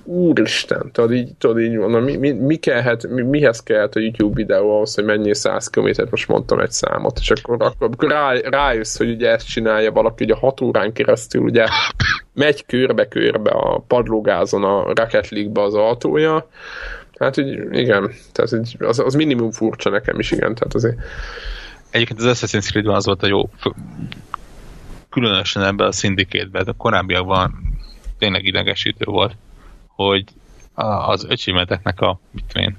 úristen, 0.03 0.91
tudod 0.91 1.13
így, 1.13 1.33
tudod 1.37 1.59
így 1.59 1.75
mondom, 1.75 2.03
mi, 2.03 2.15
mi, 2.15 2.31
mi 2.31 2.55
kellhet, 2.55 3.07
mi, 3.07 3.21
mihez 3.21 3.63
kellhet 3.63 3.95
a 3.95 3.99
YouTube 3.99 4.35
videó 4.35 4.75
ahhoz, 4.75 4.95
hogy 4.95 5.03
mennyi 5.03 5.35
100 5.35 5.67
km 5.67 5.89
most 6.09 6.27
mondtam 6.27 6.59
egy 6.59 6.71
számot, 6.71 7.17
és 7.19 7.29
akkor, 7.29 7.73
akkor, 7.79 8.09
rá, 8.09 8.33
rájössz, 8.33 8.97
hogy 8.97 9.09
ugye 9.09 9.29
ezt 9.29 9.47
csinálja 9.47 9.91
valaki, 9.91 10.23
ugye 10.23 10.35
6 10.35 10.61
órán 10.61 10.93
keresztül 10.93 11.41
ugye 11.41 11.65
megy 12.33 12.65
körbe-körbe 12.65 13.49
a 13.49 13.83
padlógázon 13.87 14.63
a 14.63 14.83
Rocket 14.93 15.29
League-be 15.29 15.61
az 15.61 15.73
autója, 15.73 16.47
hát 17.19 17.37
így, 17.37 17.59
igen, 17.71 18.11
tehát 18.31 18.51
így, 18.51 18.75
az, 18.79 18.99
az 18.99 19.13
minimum 19.13 19.51
furcsa 19.51 19.89
nekem 19.89 20.19
is, 20.19 20.31
igen, 20.31 20.55
tehát 20.55 20.73
azért 20.73 20.97
Egyébként 21.89 22.19
az 22.19 22.25
Assassin's 22.25 22.69
Creed-ben 22.69 22.95
az 22.95 23.05
volt 23.05 23.23
a 23.23 23.27
jó, 23.27 23.49
különösen 25.09 25.63
ebben 25.63 25.87
a 25.87 25.91
szindikét 25.91 26.47
a 26.53 26.73
korábbiakban 26.73 27.51
tényleg 28.17 28.45
idegesítő 28.45 29.05
volt 29.05 29.35
hogy 29.97 30.23
az 31.05 31.25
öcsimeteknek 31.29 32.01
a 32.01 32.19
mit 32.31 32.51
én, 32.53 32.77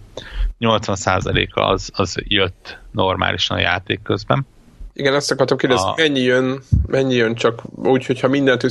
80%-a 0.60 1.60
az, 1.60 1.90
az 1.94 2.14
jött 2.22 2.78
normálisan 2.90 3.56
a 3.56 3.60
játék 3.60 4.02
közben. 4.02 4.46
Igen, 4.92 5.14
ezt 5.14 5.30
akartam 5.30 5.56
kérdezni, 5.56 5.88
a... 5.88 5.94
mennyi 5.96 6.20
jön, 6.20 6.60
mennyi 6.86 7.14
jön 7.14 7.34
csak 7.34 7.62
úgy, 7.74 8.06
hogyha 8.06 8.28
mindent 8.28 8.62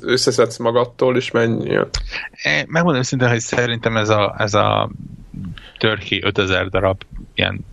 összeszedsz 0.00 0.58
magadtól, 0.58 1.16
és 1.16 1.30
mennyi 1.30 1.70
jön? 1.70 1.88
Megmondom 2.66 3.02
szintén, 3.02 3.28
hogy 3.28 3.40
szerintem 3.40 3.96
ez 3.96 4.08
a, 4.08 4.34
ez 4.38 4.54
a 4.54 4.90
törki 5.78 6.22
5000 6.22 6.68
darab 6.68 7.02
ilyen 7.34 7.64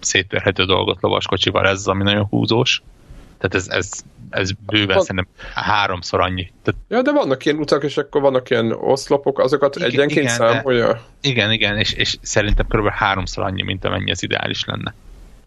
széttörhető 0.00 0.64
dolgot 0.64 0.98
lovaskocsival, 1.00 1.66
ez 1.66 1.78
az, 1.78 1.88
ami 1.88 2.02
nagyon 2.02 2.24
húzós. 2.24 2.82
Tehát 3.38 3.54
ez, 3.54 3.68
ez, 3.68 4.04
ez 4.30 4.50
bőven 4.66 4.96
van... 4.96 5.04
szerintem 5.04 5.32
háromszor 5.54 6.20
annyi. 6.20 6.52
Tehát... 6.62 6.80
Ja, 6.88 7.02
de 7.02 7.12
vannak 7.12 7.44
ilyen 7.44 7.58
utak, 7.58 7.84
és 7.84 7.96
akkor 7.96 8.20
vannak 8.20 8.50
ilyen 8.50 8.72
oszlopok, 8.72 9.38
azokat 9.38 9.76
igen, 9.76 9.88
egyenként 9.88 10.20
igen, 10.20 10.34
számolja? 10.34 10.92
De, 10.92 11.00
igen, 11.20 11.52
igen, 11.52 11.78
és, 11.78 11.92
és 11.92 12.16
szerintem 12.20 12.66
kb. 12.66 12.88
háromszor 12.88 13.44
annyi, 13.44 13.62
mint 13.62 13.84
amennyi 13.84 14.10
az 14.10 14.22
ideális 14.22 14.64
lenne. 14.64 14.94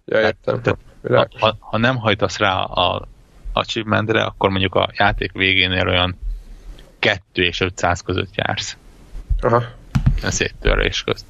Ja, 0.06 0.20
értem. 0.20 0.62
Tehát, 0.62 0.80
tehát, 1.02 1.32
ha, 1.40 1.58
ha 1.60 1.78
nem 1.78 1.98
hajtasz 1.98 2.38
rá 2.38 2.56
a 2.64 3.08
achievementre, 3.54 4.24
akkor 4.24 4.50
mondjuk 4.50 4.76
a 4.76 4.90
játék 4.94 5.32
végénél 5.32 5.88
olyan 5.88 6.20
2 7.00 7.44
és 7.44 7.62
500 7.62 8.02
között 8.02 8.36
jársz. 8.36 8.78
Aha. 9.40 9.64
A 10.24 10.32
széttörés 10.32 11.04
közt. 11.04 11.26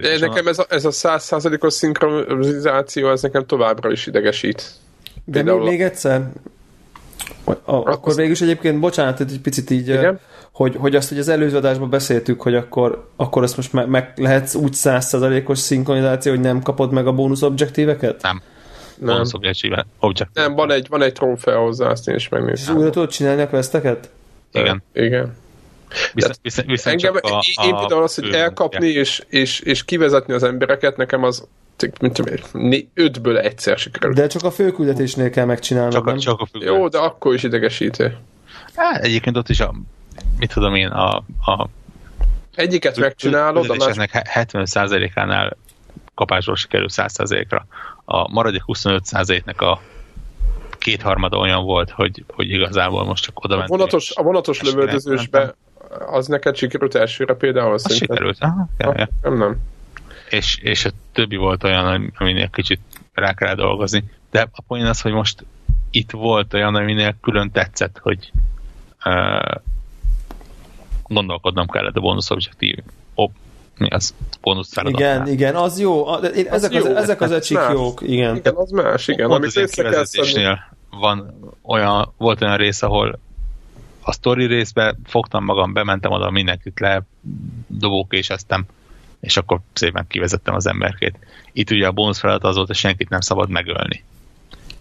De 0.00 0.18
nekem 0.18 0.46
ez 0.46 0.58
a, 0.58 0.66
ez 0.68 0.84
a 0.84 0.90
100%-os 0.90 1.72
szinkronizáció, 1.72 3.10
ez 3.10 3.22
nekem 3.22 3.46
továbbra 3.46 3.90
is 3.90 4.06
idegesít. 4.06 4.70
De 5.30 5.42
még, 5.42 5.60
még 5.60 5.82
egyszer, 5.82 6.30
a, 7.44 7.54
akkor 7.64 8.14
végül 8.14 8.32
is 8.32 8.40
egyébként, 8.40 8.80
bocsánat, 8.80 9.20
egy 9.20 9.40
picit 9.42 9.70
így, 9.70 9.88
Igen? 9.88 10.20
hogy, 10.52 10.76
hogy 10.76 10.96
azt, 10.96 11.08
hogy 11.08 11.18
az 11.18 11.28
előző 11.28 11.56
adásban 11.56 11.90
beszéltük, 11.90 12.42
hogy 12.42 12.54
akkor, 12.54 13.08
akkor 13.16 13.42
ezt 13.42 13.56
most 13.56 13.72
meg, 13.72 13.88
meg 13.88 14.12
lehetsz 14.16 14.54
úgy 14.54 14.72
százszerzalékos 14.72 15.58
szinkronizáció, 15.58 16.32
hogy 16.32 16.40
nem 16.40 16.62
kapod 16.62 16.92
meg 16.92 17.06
a 17.06 17.12
bónusz 17.12 17.42
objektíveket? 17.42 18.22
Nem. 18.22 18.42
Nem. 18.98 19.14
Bónusz 19.14 19.34
objektíve. 19.34 19.86
Nem, 20.32 20.54
van 20.54 20.70
egy, 20.70 20.86
van 20.88 21.02
egy 21.02 21.12
trófea 21.12 21.58
hozzá, 21.58 21.86
azt 21.86 22.08
én 22.08 22.14
is 22.14 22.28
megnézem. 22.28 22.74
És 22.74 22.80
újra 22.80 22.90
tudod 22.90 23.10
csinálni 23.10 23.42
a 23.42 23.48
questeket? 23.48 24.10
Igen. 24.52 24.82
Igen. 24.92 25.36
Viszont, 26.14 26.38
viszont, 26.42 26.68
viszont 26.68 27.04
Engem, 27.04 27.20
a, 27.22 27.36
a, 27.36 27.40
én 27.66 27.76
például 27.76 28.02
az, 28.02 28.14
hogy 28.14 28.32
elkapni 28.32 28.88
és, 28.88 29.22
és, 29.28 29.60
és 29.60 29.84
kivezetni 29.84 30.34
az 30.34 30.42
embereket, 30.42 30.96
nekem 30.96 31.24
az 31.24 31.48
mint 32.00 32.14
tudom, 32.14 32.34
ötből 32.94 33.38
egyszer 33.38 33.78
sikerül. 33.78 34.14
De 34.14 34.26
csak 34.26 34.42
a 34.42 34.50
főküldetésnél 34.50 35.30
kell 35.30 35.44
megcsinálni. 35.44 35.92
Csak, 35.92 36.06
a, 36.06 36.18
csak 36.18 36.40
a 36.40 36.48
Jó, 36.52 36.88
de 36.88 36.98
akkor 36.98 37.34
is 37.34 37.42
idegesítő. 37.42 38.16
Hát, 38.76 39.04
egyébként 39.04 39.36
ott 39.36 39.48
is 39.48 39.60
a, 39.60 39.74
mit 40.38 40.52
tudom 40.52 40.74
én, 40.74 40.88
a, 40.88 41.16
a 41.44 41.68
Egyiket 42.54 42.98
megcsinálod, 42.98 43.70
a 43.70 43.74
más... 43.74 43.94
70%-ánál 44.34 45.56
kapásról 46.14 46.56
sikerül 46.56 46.86
100%-ra. 46.90 47.66
A 48.04 48.30
maradék 48.30 48.62
25%-nek 48.66 49.60
a 49.60 49.80
kétharmada 50.78 51.36
olyan 51.36 51.64
volt, 51.64 51.90
hogy, 51.90 52.24
hogy 52.28 52.50
igazából 52.50 53.04
most 53.04 53.24
csak 53.24 53.44
oda 53.44 53.62
A 53.62 53.66
vonatos, 53.66 54.12
a 54.16 54.22
vonatos 54.22 54.62
lövöldözősbe 54.62 55.54
az 56.10 56.26
neked 56.26 56.56
sikerült 56.56 56.94
elsőre 56.94 57.34
például? 57.34 57.72
Az 57.72 57.94
sikerült, 57.94 58.36
aha, 58.40 58.68
ja, 58.78 58.92
ja. 58.96 59.08
Nem, 59.22 59.38
nem 59.38 59.58
és, 60.30 60.58
és 60.62 60.84
a 60.84 60.90
többi 61.12 61.36
volt 61.36 61.64
olyan, 61.64 62.12
aminél 62.18 62.50
kicsit 62.50 62.80
rá 63.12 63.34
kell 63.34 63.54
dolgozni. 63.54 64.04
De 64.30 64.48
a 64.52 64.62
poén 64.66 64.86
az, 64.86 65.00
hogy 65.00 65.12
most 65.12 65.44
itt 65.90 66.10
volt 66.10 66.54
olyan, 66.54 66.74
aminél 66.74 67.16
külön 67.20 67.50
tetszett, 67.50 67.98
hogy 67.98 68.32
uh, 69.04 69.62
gondolkodnom 71.02 71.66
kellett 71.66 71.96
a 71.96 72.00
bónusz 72.00 72.30
objektív. 72.30 72.76
Op, 73.14 73.32
mi 73.78 73.88
az? 73.88 74.14
Bónusz 74.40 74.72
feladatnál. 74.72 75.14
Igen, 75.14 75.32
igen, 75.32 75.54
az 75.54 75.80
jó. 75.80 76.14
Én, 76.14 76.46
az 76.46 76.52
ezek, 76.52 76.72
jó, 76.72 76.80
az, 76.80 76.96
ezek 76.96 77.20
az 77.20 77.30
öcsik 77.30 77.58
jók, 77.72 78.00
igen. 78.02 78.36
Igen, 78.36 78.54
az 78.54 78.70
más, 78.70 79.08
igen. 79.08 79.28
Pont 79.28 79.44
amit 79.44 79.56
az 79.56 79.70
kivezetésnél 79.70 80.76
van 80.90 81.34
olyan, 81.62 82.12
volt 82.16 82.42
olyan 82.42 82.56
rész, 82.56 82.82
ahol 82.82 83.18
a 84.00 84.12
story 84.12 84.46
részbe 84.46 84.96
fogtam 85.04 85.44
magam, 85.44 85.72
bementem 85.72 86.10
oda, 86.10 86.30
mindenkit 86.30 86.80
le 86.80 87.02
dobókéseztem, 87.66 88.66
és 88.66 88.77
akkor 89.36 89.60
szépen 89.72 90.06
kivezettem 90.08 90.54
az 90.54 90.66
emberkét. 90.66 91.18
Itt 91.52 91.70
ugye 91.70 91.86
a 91.86 91.92
bónusz 91.92 92.18
feladat 92.18 92.44
az 92.44 92.54
volt, 92.54 92.66
hogy 92.66 92.76
senkit 92.76 93.08
nem 93.08 93.20
szabad 93.20 93.50
megölni. 93.50 94.04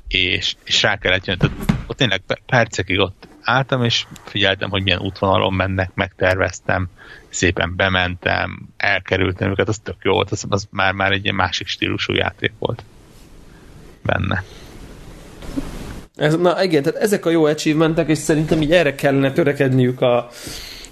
És, 0.07 0.55
és 0.63 0.81
rá 0.81 0.97
kellett 0.97 1.25
jönni, 1.25 1.39
tehát 1.39 1.55
ott 1.87 1.97
tényleg 1.97 2.21
percekig 2.45 2.99
ott 2.99 3.27
álltam, 3.41 3.83
és 3.83 4.05
figyeltem, 4.23 4.69
hogy 4.69 4.83
milyen 4.83 4.99
útvonalon 4.99 5.53
mennek, 5.53 5.91
megterveztem, 5.93 6.87
szépen 7.29 7.75
bementem, 7.75 8.67
elkerültem 8.77 9.49
őket, 9.49 9.67
az 9.67 9.79
tök 9.79 9.95
jó 10.01 10.13
volt, 10.13 10.31
az, 10.31 10.45
az 10.49 10.67
már, 10.69 10.93
már 10.93 11.11
egy 11.11 11.23
ilyen 11.23 11.35
másik 11.35 11.67
stílusú 11.67 12.13
játék 12.13 12.51
volt 12.59 12.83
benne. 14.03 14.43
Ez, 16.15 16.35
na 16.35 16.63
igen, 16.63 16.83
tehát 16.83 17.01
ezek 17.01 17.25
a 17.25 17.29
jó 17.29 17.43
achievementek, 17.45 18.09
és 18.09 18.17
szerintem 18.17 18.61
így 18.61 18.71
erre 18.71 18.95
kellene 18.95 19.31
törekedniük 19.31 20.01
a, 20.01 20.29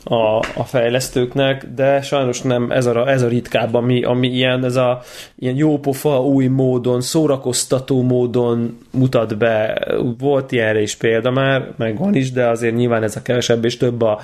a, 0.08 0.38
a 0.38 0.64
fejlesztőknek, 0.64 1.66
de 1.76 2.01
sajnos 2.01 2.41
nem 2.41 2.72
ez 2.72 2.86
a, 2.86 3.10
ez 3.10 3.22
a 3.22 3.28
ritkább, 3.28 3.74
ami, 3.74 4.03
ami 4.03 4.28
ilyen, 4.28 4.66
ez 4.66 4.76
a 4.76 5.01
ilyen 5.36 5.56
jópofa 5.56 6.24
új 6.26 6.47
módon, 6.47 7.01
szórakoztató 7.01 8.01
módon 8.01 8.78
mutat 8.91 9.38
be. 9.38 9.88
Volt 10.18 10.51
ilyenre 10.51 10.82
is 10.82 10.95
példa 10.95 11.32
már, 11.32 11.74
meg 11.78 11.97
van 11.97 12.16
is, 12.16 12.32
de 12.32 12.47
azért 12.47 12.76
nyilván 12.76 13.03
ez 13.03 13.16
a 13.16 13.22
kevesebb, 13.22 13.66
és 13.66 13.78
több 13.78 14.01
a, 14.01 14.20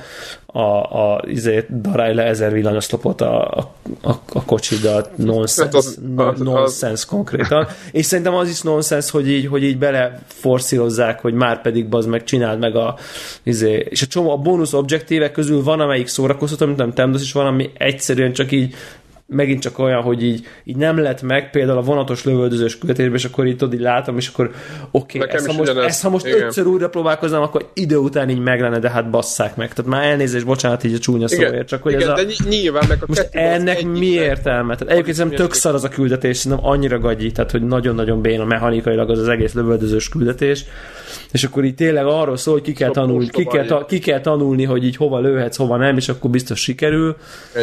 a, 0.51 1.13
a 1.13 1.21
izé, 1.27 1.65
darálj 1.81 2.13
le 2.13 2.23
ezer 2.23 2.53
villanyoszlopot 2.53 3.21
a, 3.21 3.57
a, 3.57 3.71
a, 4.01 4.11
a 4.33 4.45
kocsidat, 4.45 5.17
nonsense, 5.17 5.63
hát 5.63 5.75
az, 5.75 5.99
nonsense 6.37 7.05
konkrétan. 7.07 7.67
És 7.91 8.05
szerintem 8.05 8.33
az 8.33 8.49
is 8.49 8.61
nonsense, 8.61 9.09
hogy 9.11 9.29
így, 9.29 9.47
hogy 9.47 9.63
így 9.63 9.77
bele 9.77 10.19
forszírozzák, 10.27 11.19
hogy 11.19 11.33
már 11.33 11.61
pedig 11.61 11.89
bazd 11.89 12.09
meg, 12.09 12.23
csináld 12.23 12.59
meg 12.59 12.75
a 12.75 12.97
izé, 13.43 13.85
és 13.89 14.01
a 14.01 14.05
csomó 14.05 14.31
a 14.31 14.37
bónusz 14.37 14.73
objektívek 14.73 15.31
közül 15.31 15.63
van, 15.63 15.79
amelyik 15.79 16.07
szórakoztató, 16.07 16.65
mint 16.65 16.77
nem 16.77 16.93
Temdos 16.93 17.21
is 17.21 17.31
van, 17.31 17.45
ami 17.45 17.69
egyszerűen 17.77 18.33
csak 18.33 18.51
így 18.51 18.75
megint 19.33 19.61
csak 19.61 19.79
olyan, 19.79 20.01
hogy 20.01 20.23
így, 20.23 20.45
így 20.63 20.75
nem 20.75 20.97
lett 20.97 21.21
meg, 21.21 21.49
például 21.49 21.77
a 21.77 21.81
vonatos 21.81 22.23
lövöldözős 22.23 22.77
küldetésben, 22.77 23.15
és 23.15 23.25
akkor 23.25 23.45
így 23.45 23.57
tudod, 23.57 23.73
így 23.73 23.79
látom, 23.79 24.17
és 24.17 24.27
akkor 24.27 24.51
oké, 24.91 25.19
okay, 25.19 25.35
ezt, 25.35 25.47
ha 25.47 25.53
most, 25.53 25.69
ezt, 25.69 26.01
ha 26.01 26.09
most 26.09 26.25
ötször 26.25 26.65
újra 26.65 26.89
próbálkoznám, 26.89 27.41
akkor 27.41 27.69
idő 27.73 27.97
után 27.97 28.29
így 28.29 28.39
meg 28.39 28.61
lenne, 28.61 28.79
de 28.79 28.89
hát 28.89 29.09
basszák 29.09 29.55
meg. 29.55 29.73
Tehát 29.73 29.91
már 29.91 30.03
elnézést, 30.03 30.45
bocsánat, 30.45 30.83
így 30.83 30.93
a 30.93 30.97
csúnya 30.97 31.27
szóért, 31.27 31.67
csak 31.67 31.83
hogy 31.83 31.93
igen, 31.93 32.11
ez 32.11 32.19
a... 32.19 32.23
de 32.23 32.31
nyilván 32.49 32.83
meg 32.87 32.97
a 33.01 33.05
most 33.07 33.29
ennek 33.31 33.83
mi 33.83 34.07
értelme? 34.07 34.75
Tehát 34.75 34.93
egyébként 34.93 35.15
szerintem 35.15 35.45
tök 35.45 35.53
szar 35.53 35.73
az 35.73 35.83
a 35.83 35.89
küldetés, 35.89 36.37
szerintem 36.37 36.67
annyira 36.67 36.99
gagyi, 36.99 37.31
tehát 37.31 37.51
hogy 37.51 37.61
nagyon-nagyon 37.61 38.21
béna 38.21 38.45
mechanikailag 38.45 39.09
az 39.09 39.19
az 39.19 39.27
egész 39.27 39.53
lövöldözős 39.53 40.09
küldetés 40.09 40.65
és 41.31 41.43
akkor 41.43 41.63
így 41.63 41.75
tényleg 41.75 42.05
arról 42.05 42.37
szól, 42.37 42.53
hogy 42.53 42.63
ki 42.63 42.73
kell, 42.73 42.91
tanulni, 42.91 43.29
ki, 43.29 43.45
kell, 43.45 43.65
ta, 43.65 43.85
ki 43.85 43.99
kell 43.99 44.21
tanulni, 44.21 44.63
hogy 44.63 44.85
így 44.85 44.95
hova 44.95 45.19
lőhetsz, 45.19 45.57
hova 45.57 45.77
nem, 45.77 45.97
és 45.97 46.09
akkor 46.09 46.29
biztos 46.29 46.59
sikerül. 46.59 47.15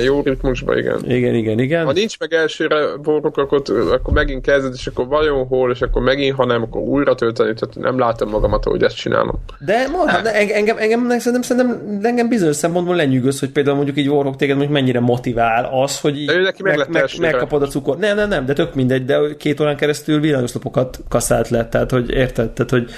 Jó 0.05 0.21
ritmusban, 0.21 0.79
igen. 0.79 1.11
Igen, 1.11 1.35
igen, 1.35 1.59
igen. 1.59 1.85
Ha 1.85 1.93
nincs 1.93 2.19
meg 2.19 2.33
elsőre 2.33 2.97
borok, 3.03 3.37
akkor, 3.37 3.63
akkor 3.93 4.15
megint 4.15 4.43
kezded, 4.43 4.73
és 4.75 4.87
akkor 4.87 5.07
vajon 5.07 5.47
hol, 5.47 5.71
és 5.71 5.81
akkor 5.81 6.03
megint, 6.03 6.37
ha 6.37 6.45
nem, 6.45 6.63
akkor 6.63 6.81
újra 6.81 7.15
tölteni, 7.15 7.55
tehát 7.55 7.75
nem 7.75 7.99
látom 7.99 8.29
magamat, 8.29 8.65
hogy 8.65 8.83
ezt 8.83 8.97
csinálom. 8.97 9.43
De 9.59 9.89
mondhat, 9.89 10.27
engem, 10.27 10.57
engem, 10.57 10.77
engem, 10.79 11.19
szerintem, 11.19 11.43
szerintem 11.43 11.99
engem 12.03 12.29
bizonyos 12.29 12.57
szempontból 12.57 12.97
lenyűgöz, 12.97 13.41
hogy 13.41 13.51
például 13.51 13.77
mondjuk 13.77 13.97
így 13.97 14.09
Warhawk 14.09 14.37
téged 14.37 14.57
mondjuk 14.57 14.79
mennyire 14.79 15.01
motivál 15.01 15.71
az, 15.83 16.01
hogy 16.01 16.21
így 16.21 16.41
neki 16.43 16.63
meg, 16.63 16.77
meg, 16.77 16.89
meg, 16.91 17.09
megkapod 17.21 17.63
a 17.63 17.67
cukor. 17.67 17.99
Nem, 17.99 18.17
nem, 18.17 18.29
nem, 18.29 18.47
de 18.47 18.53
tök 18.53 18.75
mindegy, 18.75 19.05
de 19.05 19.19
két 19.39 19.61
órán 19.61 19.77
keresztül 19.77 20.21
villanyoszlopokat 20.21 20.99
kaszált 21.09 21.49
le, 21.49 21.69
tehát 21.69 21.91
hogy 21.91 22.11
érted, 22.11 22.51
tehát 22.51 22.71
hogy, 22.71 22.91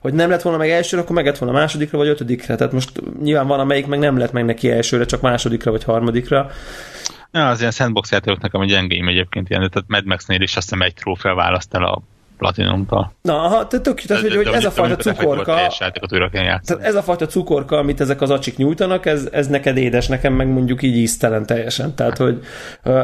hogy 0.00 0.14
nem 0.14 0.30
lett 0.30 0.42
volna 0.42 0.58
meg 0.58 0.70
elsőre, 0.70 1.02
akkor 1.02 1.14
meg 1.14 1.24
lett 1.24 1.38
volna 1.38 1.58
másodikra 1.58 1.98
vagy 1.98 2.08
ötödikre. 2.08 2.54
Tehát 2.54 2.72
most 2.72 2.90
nyilván 3.22 3.46
van, 3.46 3.60
amelyik 3.60 3.86
meg 3.86 3.98
nem 3.98 4.18
lett 4.18 4.32
meg 4.32 4.44
neki 4.44 4.70
elsőre, 4.70 5.04
csak 5.04 5.20
másodikra 5.20 5.70
vagy 5.70 5.84
harmadikra. 5.84 6.50
Ja, 7.32 7.48
az 7.48 7.60
ilyen 7.60 7.72
sandbox 7.72 8.10
játékok 8.10 8.40
nekem 8.40 8.60
a 8.60 8.64
gyengéim 8.64 9.08
egyébként 9.08 9.50
ilyen, 9.50 9.70
tehát 9.70 9.88
Mad 9.88 10.06
Max-nél 10.06 10.40
is 10.40 10.56
azt 10.56 10.68
hiszem 10.70 10.86
egy 10.86 10.94
trófea 10.94 11.34
választ 11.34 11.74
el 11.74 11.84
a 11.84 12.02
Platinumtól. 12.38 13.12
Na, 13.22 13.42
aha, 13.42 13.66
te 13.66 13.80
tök, 13.80 14.00
tehát, 14.00 14.22
hogy, 14.22 14.34
hogy 14.34 14.46
ez 14.46 14.64
a 14.64 14.70
fajta 14.70 14.96
cukorka, 14.96 15.54
tehát 15.78 16.76
ez 16.80 16.94
a 16.94 17.02
fajta 17.02 17.26
cukorka, 17.26 17.76
amit 17.76 18.00
ezek 18.00 18.20
az 18.20 18.30
acsik 18.30 18.56
nyújtanak, 18.56 19.06
ez, 19.06 19.28
ez 19.32 19.46
neked 19.46 19.76
édes, 19.76 20.06
nekem 20.06 20.32
meg 20.32 20.48
mondjuk 20.48 20.82
így 20.82 20.96
íztelen 20.96 21.46
teljesen. 21.46 21.94
Tehát, 21.94 22.16
hogy, 22.16 22.44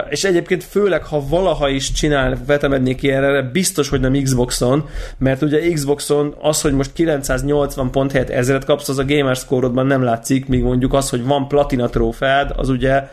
és 0.08 0.24
egyébként 0.24 0.64
főleg, 0.64 1.04
ha 1.04 1.26
valaha 1.28 1.68
is 1.68 1.92
csinál, 1.92 2.36
vetemednék 2.46 3.02
ilyenre, 3.02 3.42
biztos, 3.42 3.88
hogy 3.88 4.00
nem 4.00 4.12
Xboxon, 4.22 4.88
mert 5.18 5.42
ugye 5.42 5.72
Xboxon 5.72 6.34
az, 6.40 6.60
hogy 6.60 6.72
most 6.72 6.92
980 6.92 7.90
pont 7.90 8.12
helyett 8.12 8.30
ezeret 8.30 8.64
kapsz, 8.64 8.88
az 8.88 8.98
a 8.98 9.04
gamer 9.04 9.36
score 9.36 9.82
nem 9.82 10.02
látszik, 10.02 10.48
míg 10.48 10.62
mondjuk 10.62 10.94
az, 10.94 11.10
hogy 11.10 11.24
van 11.24 11.48
platina 11.48 11.88
trófeád, 11.88 12.52
az 12.56 12.68
ugye 12.68 13.08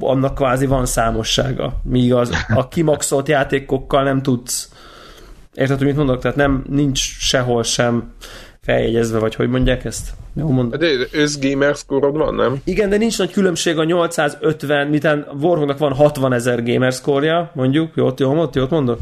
annak 0.00 0.34
kvázi 0.34 0.66
van 0.66 0.86
számossága. 0.86 1.80
Míg 1.82 2.14
az 2.14 2.30
a 2.54 2.68
kimaxolt 2.68 3.28
játékokkal 3.28 4.02
nem 4.02 4.22
tudsz 4.22 4.71
Érted, 5.54 5.78
hogy 5.78 5.86
mit 5.86 5.96
mondok? 5.96 6.20
Tehát 6.20 6.36
nem, 6.36 6.64
nincs 6.68 6.98
sehol 7.18 7.62
sem 7.62 8.12
feljegyezve, 8.60 9.18
vagy 9.18 9.34
hogy 9.34 9.48
mondják 9.48 9.84
ezt? 9.84 10.10
Jó 10.34 10.48
mondom. 10.48 10.80
De 10.80 10.86
össz 11.12 11.38
gamer 11.40 11.74
score 11.74 12.06
van, 12.06 12.34
nem? 12.34 12.60
Igen, 12.64 12.88
de 12.88 12.96
nincs 12.96 13.18
nagy 13.18 13.30
különbség 13.30 13.78
a 13.78 13.84
850, 13.84 14.86
mitán 14.86 15.26
Warhawknak 15.40 15.78
van 15.78 15.92
60 15.92 16.32
ezer 16.32 16.62
gamer 16.62 16.92
score 16.92 17.50
mondjuk. 17.54 17.92
Jót, 17.94 18.20
jó, 18.20 18.34
jót, 18.34 18.54
jót 18.54 18.70
mondok? 18.70 19.00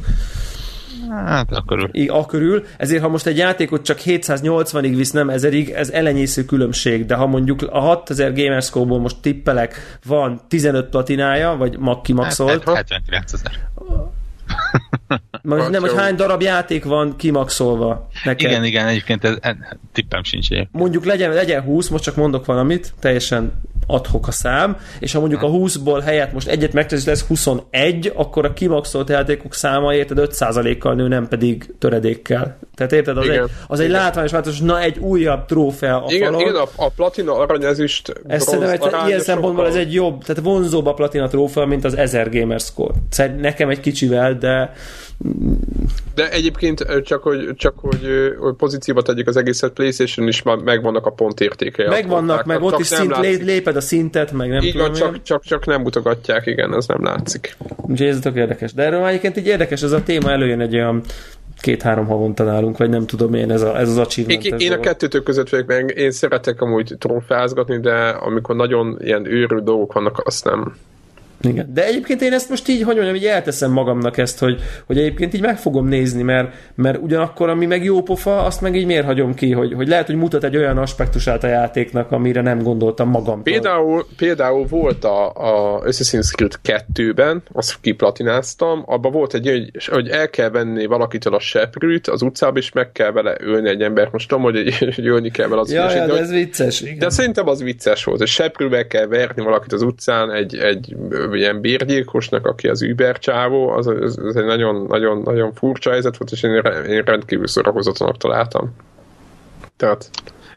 Hát, 1.11 1.51
a 1.53 1.65
körül. 1.67 1.89
I, 1.93 2.09
a 2.09 2.27
körül. 2.27 2.65
Ezért, 2.77 3.03
ha 3.03 3.09
most 3.09 3.27
egy 3.27 3.37
játékot 3.37 3.85
csak 3.85 3.99
780-ig 4.05 4.93
visz, 4.97 5.11
nem 5.11 5.31
ezerig, 5.31 5.71
ez 5.71 5.91
elenyésző 5.91 6.45
különbség, 6.45 7.07
de 7.07 7.15
ha 7.15 7.27
mondjuk 7.27 7.63
a 7.71 7.79
6000 7.79 8.33
Gamerscore-ból 8.35 8.99
most 8.99 9.17
tippelek, 9.21 9.99
van 10.05 10.41
15 10.49 10.89
platinája, 10.89 11.57
vagy 11.57 11.79
mag 11.79 12.01
kimaxolt. 12.01 12.65
Hát, 12.65 12.75
79 12.77 13.33
ezer. 13.33 13.53
Most 15.43 15.69
nem, 15.69 15.81
hogy 15.81 15.95
hány 15.97 16.15
darab 16.15 16.43
játék 16.43 16.85
van 16.85 17.17
kimaxolva 17.17 18.09
neked. 18.25 18.51
Igen, 18.51 18.65
igen, 18.65 18.87
egyébként 18.87 19.25
ez, 19.25 19.37
ez 19.41 19.55
tippem 19.93 20.23
sincs 20.23 20.51
egyébként. 20.51 20.75
Mondjuk 20.83 21.05
legyen, 21.05 21.33
legyen 21.33 21.63
20, 21.63 21.89
most 21.89 22.05
csak 22.05 22.17
mondok 22.17 22.45
valamit, 22.45 22.95
teljesen 23.01 23.53
adhok 23.91 24.29
a 24.29 24.31
szám, 24.31 24.77
és 24.99 25.13
ha 25.13 25.21
mondjuk 25.21 25.43
a 25.43 25.49
20-ból 25.49 26.03
helyett 26.05 26.33
most 26.33 26.49
egyet 26.49 26.73
megtesz, 26.73 27.07
lesz 27.07 27.27
21, 27.27 28.13
akkor 28.15 28.45
a 28.45 28.53
kimaxolt 28.53 29.09
játékok 29.09 29.55
száma 29.55 29.95
érted 29.95 30.19
5%-kal 30.21 30.95
nő, 30.95 31.09
nem 31.09 31.29
pedig 31.29 31.75
töredékkel. 31.79 32.59
Tehát 32.75 32.93
érted, 32.93 33.17
az, 33.17 33.25
igen. 33.25 33.43
egy, 33.43 33.51
az 33.67 33.81
egy 33.81 33.91
látványos 33.91 34.31
változás, 34.31 34.61
na 34.61 34.81
egy 34.81 34.99
újabb 34.99 35.45
trófea 35.45 36.05
a 36.05 36.13
igen, 36.13 36.33
falon. 36.33 36.41
Igen, 36.41 36.55
a, 36.55 36.85
a 36.85 36.89
platina 36.89 37.37
aranyezüst 37.37 38.13
ez 38.27 38.43
szerintem 38.43 38.71
egy, 38.71 39.07
ilyen 39.07 39.21
szempontból 39.21 39.67
ez 39.67 39.75
egy 39.75 39.95
jobb, 39.95 40.25
tehát 40.25 40.43
vonzóbb 40.43 40.87
a 40.87 40.95
platina 40.95 41.29
trófea, 41.29 41.67
mint 41.67 41.85
az 41.85 41.97
1000 41.97 42.31
gamer 42.31 42.61
score. 42.61 42.95
Szerintem 43.11 43.41
nekem 43.41 43.69
egy 43.69 43.81
kicsivel, 43.81 44.35
de 44.35 44.73
de 46.15 46.31
egyébként 46.31 47.03
csak 47.03 47.23
hogy, 47.23 47.55
csak 47.57 47.75
hogy, 47.77 48.35
hogy 48.39 48.55
pozícióba 48.55 49.03
tegyük 49.03 49.29
az 49.29 49.37
egészet, 49.37 49.73
PlayStation 49.73 50.29
is 50.29 50.43
már 50.43 50.57
megvannak 50.57 51.07
a 51.07 51.11
pontértékei. 51.11 51.87
Megvannak, 51.87 52.45
meg 52.45 52.63
ott 52.63 52.79
is 52.79 52.87
szint, 52.87 53.17
léped 53.43 53.77
a 53.77 53.81
szintet, 53.81 54.33
meg 54.33 54.49
nem 54.49 54.63
Így 54.63 54.73
tudom 54.73 54.87
van, 54.87 54.97
csak, 54.97 55.23
csak, 55.23 55.43
csak, 55.43 55.67
nem 55.67 55.81
mutogatják, 55.81 56.47
igen, 56.47 56.75
ez 56.75 56.87
nem 56.87 57.05
látszik. 57.05 57.57
Úgyhogy 57.77 58.07
ez 58.07 58.19
tök 58.19 58.37
érdekes. 58.37 58.73
De 58.73 58.83
erről 58.83 59.07
egyébként 59.07 59.37
így 59.37 59.47
érdekes, 59.47 59.83
ez 59.83 59.93
a 59.93 60.03
téma 60.03 60.31
előjön 60.31 60.61
egy 60.61 60.75
olyan 60.75 61.03
két-három 61.61 62.07
havonta 62.07 62.45
nálunk, 62.45 62.79
vagy 62.79 62.89
nem 62.89 63.07
tudom 63.07 63.35
én, 63.35 63.51
ez, 63.51 63.63
a, 63.63 63.79
ez 63.79 63.89
az 63.89 63.99
achievement. 63.99 64.45
Én, 64.45 64.55
én 64.59 64.73
a 64.73 64.81
kettőtök 64.81 65.23
között 65.23 65.49
vagyok, 65.49 65.67
mert 65.67 65.91
én 65.91 66.11
szeretek 66.11 66.61
amúgy 66.61 66.95
trófeázgatni, 66.99 67.81
de 67.81 68.09
amikor 68.09 68.57
nagyon 68.57 68.97
ilyen 69.01 69.27
őrű 69.27 69.57
dolgok 69.57 69.93
vannak, 69.93 70.19
azt 70.25 70.45
nem, 70.45 70.77
igen. 71.49 71.71
De 71.73 71.87
egyébként 71.87 72.23
én 72.23 72.33
ezt 72.33 72.49
most 72.49 72.69
így, 72.69 72.83
hogy 72.83 72.95
mondjam, 72.95 73.17
így 73.17 73.25
elteszem 73.25 73.73
magamnak 73.73 74.19
ezt, 74.19 74.39
hogy, 74.39 74.61
hogy 74.87 74.99
egyébként 74.99 75.35
így 75.35 75.41
meg 75.41 75.59
fogom 75.59 75.87
nézni, 75.87 76.23
mert, 76.23 76.55
mert 76.75 76.99
ugyanakkor, 77.03 77.49
ami 77.49 77.67
meg 77.67 77.85
jó 77.85 78.03
pofa, 78.03 78.45
azt 78.45 78.61
meg 78.61 78.77
így 78.77 78.87
miért 78.87 79.05
hagyom 79.05 79.35
ki, 79.35 79.53
hogy, 79.53 79.73
hogy 79.73 79.89
lehet, 79.89 80.07
hogy 80.07 80.15
mutat 80.15 80.45
egy 80.45 80.57
olyan 80.57 80.79
aspektusát 80.79 81.45
a 81.45 81.47
játéknak, 81.47 82.13
amire 82.13 82.41
nem 82.41 82.63
gondoltam 82.63 83.09
magam. 83.09 83.43
Például, 83.43 84.07
például 84.17 84.67
volt 84.67 85.05
a, 85.05 85.29
a 85.29 85.83
Assassin's 85.83 86.31
Creed 86.33 86.85
2-ben, 86.95 87.43
azt 87.53 87.77
kiplatináztam, 87.81 88.83
abban 88.87 89.13
volt 89.13 89.35
egy, 89.35 89.49
hogy, 89.49 89.87
hogy 89.87 90.09
el 90.09 90.31
kell 90.31 90.51
venni 90.51 90.87
valakitől 90.87 91.35
a 91.35 91.41
seprűt 91.41 92.09
az 92.09 92.23
utcába, 92.23 92.59
és 92.59 92.73
meg 92.73 92.93
kell 92.93 93.11
vele 93.11 93.37
ölni 93.39 93.69
egy 93.69 93.83
ember. 93.83 94.09
Most 94.13 94.29
tudom, 94.29 94.45
hogy, 94.45 94.75
hogy 94.79 95.07
ölni 95.07 95.31
kell 95.31 95.49
vele 95.49 95.61
az 95.61 95.73
ja, 95.73 95.95
ja, 95.95 96.07
de, 96.07 96.19
ez 96.19 96.31
vicces. 96.31 96.81
Igen. 96.81 96.99
De 96.99 97.11
szerintem 97.11 97.49
az 97.49 97.63
vicces 97.63 98.05
volt, 98.05 98.19
hogy 98.19 98.29
seprűbe 98.29 98.87
kell 98.87 99.07
verni 99.07 99.43
valakit 99.43 99.73
az 99.73 99.83
utcán 99.83 100.33
egy, 100.33 100.57
egy 100.57 100.97
ilyen 101.39 101.61
bérgyilkosnak, 101.61 102.47
aki 102.47 102.69
az 102.69 102.83
Uber 102.83 103.19
csávó, 103.19 103.69
az, 103.69 103.87
az, 103.87 104.19
az 104.19 104.37
egy 104.37 104.45
nagyon, 104.45 104.87
nagyon, 104.89 105.23
nagyon 105.23 105.53
furcsa 105.53 105.91
helyzet 105.91 106.17
volt, 106.17 106.33
és 106.33 106.43
én, 106.43 106.55
én 106.87 107.03
rendkívül 107.03 107.47
szórakozatlanak 107.47 108.17
találtam. 108.17 108.75
Tehát... 109.77 110.11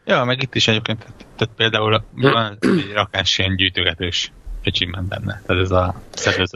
Ja, 0.04 0.24
meg 0.24 0.42
itt 0.42 0.54
is 0.54 0.68
egyébként, 0.68 1.06
tehát 1.36 1.54
például 1.56 2.04
van 2.14 2.58
egy 2.60 2.92
rakás 2.94 3.38
ilyen 3.38 3.56
gyűjtögetős 3.56 4.32
achievement 4.64 5.08
benne. 5.08 5.42
Tehát 5.46 5.62
ez 5.62 5.70
a 5.70 5.94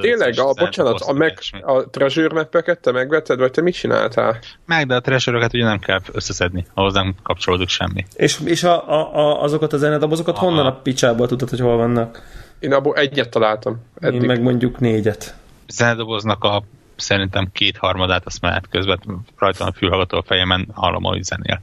Tényleg, 0.00 0.38
a, 0.38 0.52
bocsánat, 0.52 1.00
a, 1.00 1.12
meg, 1.12 1.38
a 1.62 1.90
treasure 1.90 2.34
map 2.34 2.80
te 2.80 2.92
megvetted, 2.92 3.38
vagy 3.38 3.50
te 3.50 3.62
mit 3.62 3.74
csináltál? 3.74 4.38
Meg, 4.66 4.86
de 4.86 4.94
a 4.94 5.00
treasure 5.00 5.48
ugye 5.52 5.64
nem 5.64 5.78
kell 5.78 5.98
összeszedni, 6.12 6.66
ahhoz 6.74 6.94
nem 6.94 7.14
kapcsolódik 7.22 7.68
semmi. 7.68 8.06
És, 8.14 8.40
és 8.44 8.62
a, 8.62 8.88
a, 8.88 9.16
a, 9.16 9.42
azokat 9.42 9.72
a 9.72 9.76
zenedabozokat 9.76 10.36
a, 10.36 10.38
honnan 10.38 10.66
a 10.66 10.80
picsából 10.80 11.26
tudod, 11.26 11.48
hogy 11.48 11.60
hol 11.60 11.76
vannak? 11.76 12.22
Én 12.58 12.72
abból 12.72 12.96
egyet 12.96 13.28
találtam. 13.28 13.84
Eddig. 14.00 14.20
Én 14.20 14.26
meg 14.26 14.42
mondjuk 14.42 14.78
négyet. 14.78 15.36
Zenedoboznak 15.68 16.44
a 16.44 16.62
szerintem 16.96 17.48
kétharmadát 17.52 18.26
azt 18.26 18.40
mehet 18.40 18.68
közben, 18.68 19.00
rajta 19.36 19.64
a 19.64 19.72
fülhallgató 19.72 20.18
a 20.18 20.22
fejemen, 20.22 20.68
hallom, 20.74 21.02
hogy 21.02 21.24
zenél. 21.24 21.60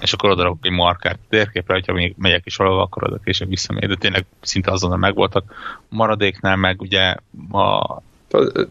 és 0.00 0.12
akkor 0.12 0.30
odarakok 0.30 0.58
egy 0.62 0.70
markát 0.70 1.18
térképre, 1.28 1.74
hogyha 1.74 1.92
még 1.92 2.14
megyek 2.18 2.46
is 2.46 2.56
valahol, 2.56 2.80
akkor 2.80 3.04
oda 3.04 3.18
később 3.24 3.48
visszamegy, 3.48 3.88
de 3.88 3.96
tényleg 3.96 4.24
szinte 4.40 4.70
azonnal 4.70 4.98
megvoltak. 4.98 5.54
Maradéknál 5.88 6.56
meg 6.56 6.80
ugye 6.80 7.14
a 7.50 8.00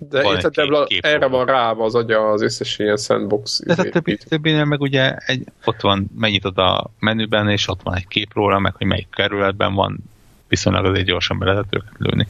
de 0.09 0.21
érted, 0.23 0.88
erre 0.99 1.27
van 1.27 1.45
rá 1.45 1.71
az 1.71 1.95
agya 1.95 2.29
az 2.29 2.41
összes 2.41 2.79
ilyen 2.79 2.97
sandbox. 2.97 3.61
De 3.65 3.73
a 3.77 3.89
többi, 3.89 4.17
többinél 4.17 4.65
meg 4.65 4.81
ugye 4.81 5.15
egy, 5.15 5.43
ott 5.65 5.81
van, 5.81 6.09
megnyitod 6.17 6.57
a 6.57 6.89
menüben, 6.99 7.49
és 7.49 7.67
ott 7.67 7.81
van 7.83 7.95
egy 7.95 8.07
kép 8.07 8.33
róla, 8.33 8.59
meg 8.59 8.75
hogy 8.75 8.88
melyik 8.88 9.07
kerületben 9.09 9.73
van, 9.73 9.97
viszonylag 10.47 10.85
azért 10.85 11.05
gyorsan 11.05 11.39
be 11.39 11.45
lehet 11.45 11.65
őket 11.69 11.93
lőni. 11.97 12.27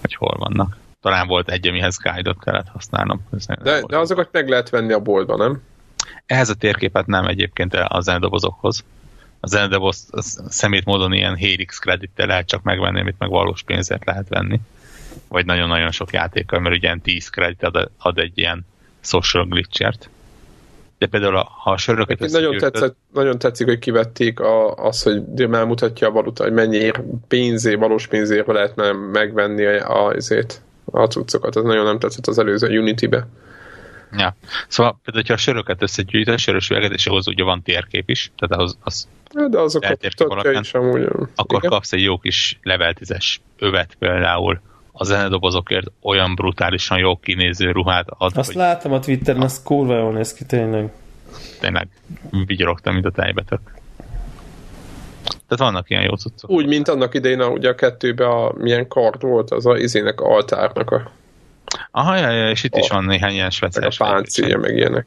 Hogy 0.00 0.14
hol 0.14 0.36
vannak. 0.38 0.76
Talán 1.00 1.26
volt 1.26 1.50
egy, 1.50 1.68
amihez 1.68 1.96
guide-ot 1.96 2.44
kellett 2.44 2.68
használnom. 2.68 3.26
De, 3.62 3.82
de 3.86 3.98
azokat 3.98 4.28
meg 4.32 4.48
lehet 4.48 4.70
venni 4.70 4.92
a 4.92 5.00
boltban, 5.00 5.38
nem? 5.38 5.62
Ehhez 6.26 6.48
a 6.48 6.54
térképet 6.54 7.06
nem 7.06 7.26
egyébként 7.26 7.74
a 7.74 8.00
zenedobozokhoz. 8.00 8.84
A 9.40 9.46
zenedoboz 9.46 10.08
szemét 10.48 10.84
módon 10.84 11.12
ilyen 11.12 11.36
Helix 11.36 11.78
kredittel 11.78 12.26
lehet 12.26 12.46
csak 12.46 12.62
megvenni, 12.62 13.00
amit 13.00 13.18
meg 13.18 13.28
valós 13.28 13.62
pénzért 13.62 14.04
lehet 14.04 14.28
venni. 14.28 14.60
Vagy 15.28 15.46
nagyon-nagyon 15.46 15.90
sok 15.90 16.12
játékkal, 16.12 16.60
mert 16.60 16.76
ugye 16.76 16.96
10 17.02 17.28
kredit 17.28 17.62
ad, 17.62 17.90
ad 17.98 18.18
egy 18.18 18.38
ilyen 18.38 18.66
social 19.00 19.44
glitchert 19.44 20.08
de 21.00 21.06
például 21.06 21.34
ha 21.34 21.70
a 21.70 21.76
söröket 21.76 22.30
nagyon, 22.30 22.58
tetszett, 22.58 22.96
nagyon 23.12 23.38
tetszik, 23.38 23.66
hogy 23.66 23.78
kivették 23.78 24.40
a, 24.40 24.74
az, 24.74 25.02
hogy 25.02 25.22
elmutatja 25.52 26.08
a 26.08 26.10
valuta, 26.10 26.42
hogy 26.42 26.52
mennyi 26.52 26.90
pénzé, 27.28 27.74
valós 27.74 28.06
pénzért 28.06 28.46
lehetne 28.46 28.92
megvenni 28.92 29.64
a, 29.66 30.06
azért, 30.06 30.62
a 30.84 31.04
cuccokat. 31.04 31.56
Ez 31.56 31.62
nagyon 31.62 31.84
nem 31.84 31.98
tetszett 31.98 32.26
az 32.26 32.38
előző 32.38 32.78
Unity-be. 32.78 33.26
Ja. 34.12 34.36
Szóval 34.68 35.00
például, 35.04 35.24
ha 35.28 35.34
a 35.34 35.36
söröket 35.36 35.82
összegyűjtesz, 35.82 36.40
sörös 36.40 36.70
üveget, 36.70 36.92
és 36.92 37.06
ahhoz 37.06 37.28
ugye 37.28 37.44
van 37.44 37.62
térkép 37.62 38.08
is, 38.10 38.32
tehát 38.36 38.56
ahhoz 38.56 38.78
az 38.82 39.08
de 39.50 39.58
azokat 39.58 40.06
is 40.60 40.74
amúgy. 40.74 41.02
Akkor 41.34 41.58
igen? 41.58 41.70
kapsz 41.70 41.92
egy 41.92 42.02
jó 42.02 42.18
kis 42.18 42.58
level 42.62 42.94
10-es 43.00 43.36
övet 43.58 43.94
például, 43.98 44.60
a 45.00 45.04
zenedobozokért 45.04 45.86
olyan 46.02 46.34
brutálisan 46.34 46.98
jó 46.98 47.16
kinéző 47.16 47.70
ruhát 47.70 48.06
ad, 48.08 48.32
Azt 48.36 48.46
hogy 48.46 48.56
láttam 48.56 48.92
a 48.92 48.98
Twitteren, 48.98 49.42
az 49.42 49.62
kurva 49.62 49.96
jól 49.98 50.12
néz 50.12 50.32
ki, 50.32 50.44
tényleg. 50.44 50.92
tényleg 51.60 51.88
vigyorogtam, 52.46 52.92
mint 52.94 53.06
a 53.06 53.10
tejbetök. 53.10 53.60
Tehát 55.24 55.72
vannak 55.72 55.90
ilyen 55.90 56.02
jó 56.02 56.14
cuccok. 56.14 56.50
Úgy, 56.50 56.66
mint 56.66 56.88
annak 56.88 57.14
idején, 57.14 57.40
a, 57.40 57.46
ugye 57.46 57.68
a 57.68 57.74
kettőben 57.74 58.28
a 58.30 58.52
milyen 58.56 58.88
kard 58.88 59.22
volt, 59.22 59.50
az 59.50 59.66
a 59.66 59.76
izének, 59.76 60.20
a 60.20 60.34
altárnak 60.34 60.90
a, 60.90 61.10
Aha, 61.90 62.16
ja, 62.16 62.30
ja, 62.30 62.50
és 62.50 62.64
itt 62.64 62.76
is 62.76 62.90
A- 62.90 62.94
van 62.94 63.04
néhány 63.04 63.32
ilyen 63.32 63.42
meg 63.42 63.50
a 63.50 63.54
speciális 63.54 63.96
páncélja, 63.96 64.58
meg 64.58 64.76
ilyenek. 64.76 65.06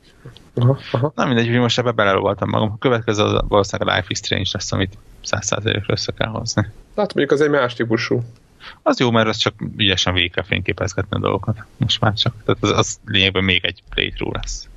Aha, 0.56 0.78
aha. 0.92 1.12
Na 1.16 1.26
mindegy, 1.26 1.48
hogy 1.48 1.58
most 1.58 1.80
ebbe 1.80 1.92
belelovaltam 1.92 2.50
magam. 2.50 2.72
A 2.72 2.78
következő 2.78 3.24
az 3.24 3.44
valószínűleg 3.48 3.94
a 3.94 3.96
Life 3.98 4.08
is 4.10 4.18
Strange 4.18 4.50
lesz, 4.52 4.72
amit 4.72 4.98
100%-ra 5.26 5.94
össze 5.94 6.12
kell 6.18 6.30
hozni. 6.30 6.62
Hát 6.96 7.14
mondjuk 7.14 7.32
az 7.32 7.42
egy 7.42 7.50
más 7.50 7.74
típusú. 7.74 8.22
Az 8.82 9.00
jó, 9.00 9.12
mert 9.12 9.28
az 9.28 9.38
csak 9.38 9.54
ügyesen 9.78 10.14
végig 10.14 10.32
kell 10.32 10.44
fényképezgetni 10.44 11.18
a 11.18 11.20
dolgokat. 11.20 11.58
Most 11.78 12.02
már 12.02 12.14
csak. 12.14 12.34
Tehát 12.46 12.64
az, 12.64 12.72
az 12.72 13.00
lényegben 13.06 13.44
még 13.44 13.66
egy 13.66 13.84
playthrough 13.90 14.36
lesz. 14.36 14.68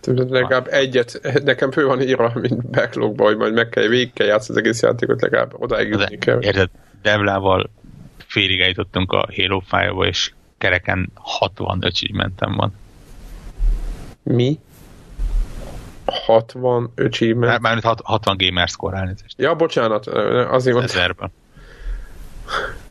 Tehát 0.00 0.30
Legalább 0.30 0.66
egyet, 0.70 1.20
nekem 1.44 1.70
fő 1.70 1.86
van 1.86 2.02
írva, 2.02 2.32
mint 2.34 2.70
backlogba, 2.70 3.24
hogy 3.24 3.36
majd 3.36 3.54
meg 3.54 3.68
kell, 3.68 3.86
végig 3.86 4.12
kell 4.12 4.26
játszani 4.26 4.58
az 4.58 4.64
egész 4.64 4.82
játékot, 4.82 5.20
legalább 5.20 5.54
odáig 5.58 5.88
jutni 5.88 6.18
kell. 6.18 6.42
érted, 6.42 6.70
Devlával 7.02 7.70
félig 8.26 8.60
eljutottunk 8.60 9.12
a 9.12 9.28
Halo 9.36 9.62
5 10.00 10.08
és 10.08 10.32
kereken 10.58 11.10
60 11.14 11.78
achievementem 11.80 12.54
van. 12.54 12.72
Mi? 14.22 14.58
60 16.06 16.90
achievement. 16.96 17.60
Már, 17.60 17.78
hat- 17.82 18.00
60 18.04 18.36
gamer 18.38 18.68
score 18.68 18.96
elnézést. 18.96 19.34
Ja, 19.38 19.54
bocsánat, 19.54 20.06
azért 20.06 20.76
mondtam. 20.76 20.98
Ezerben. 20.98 21.32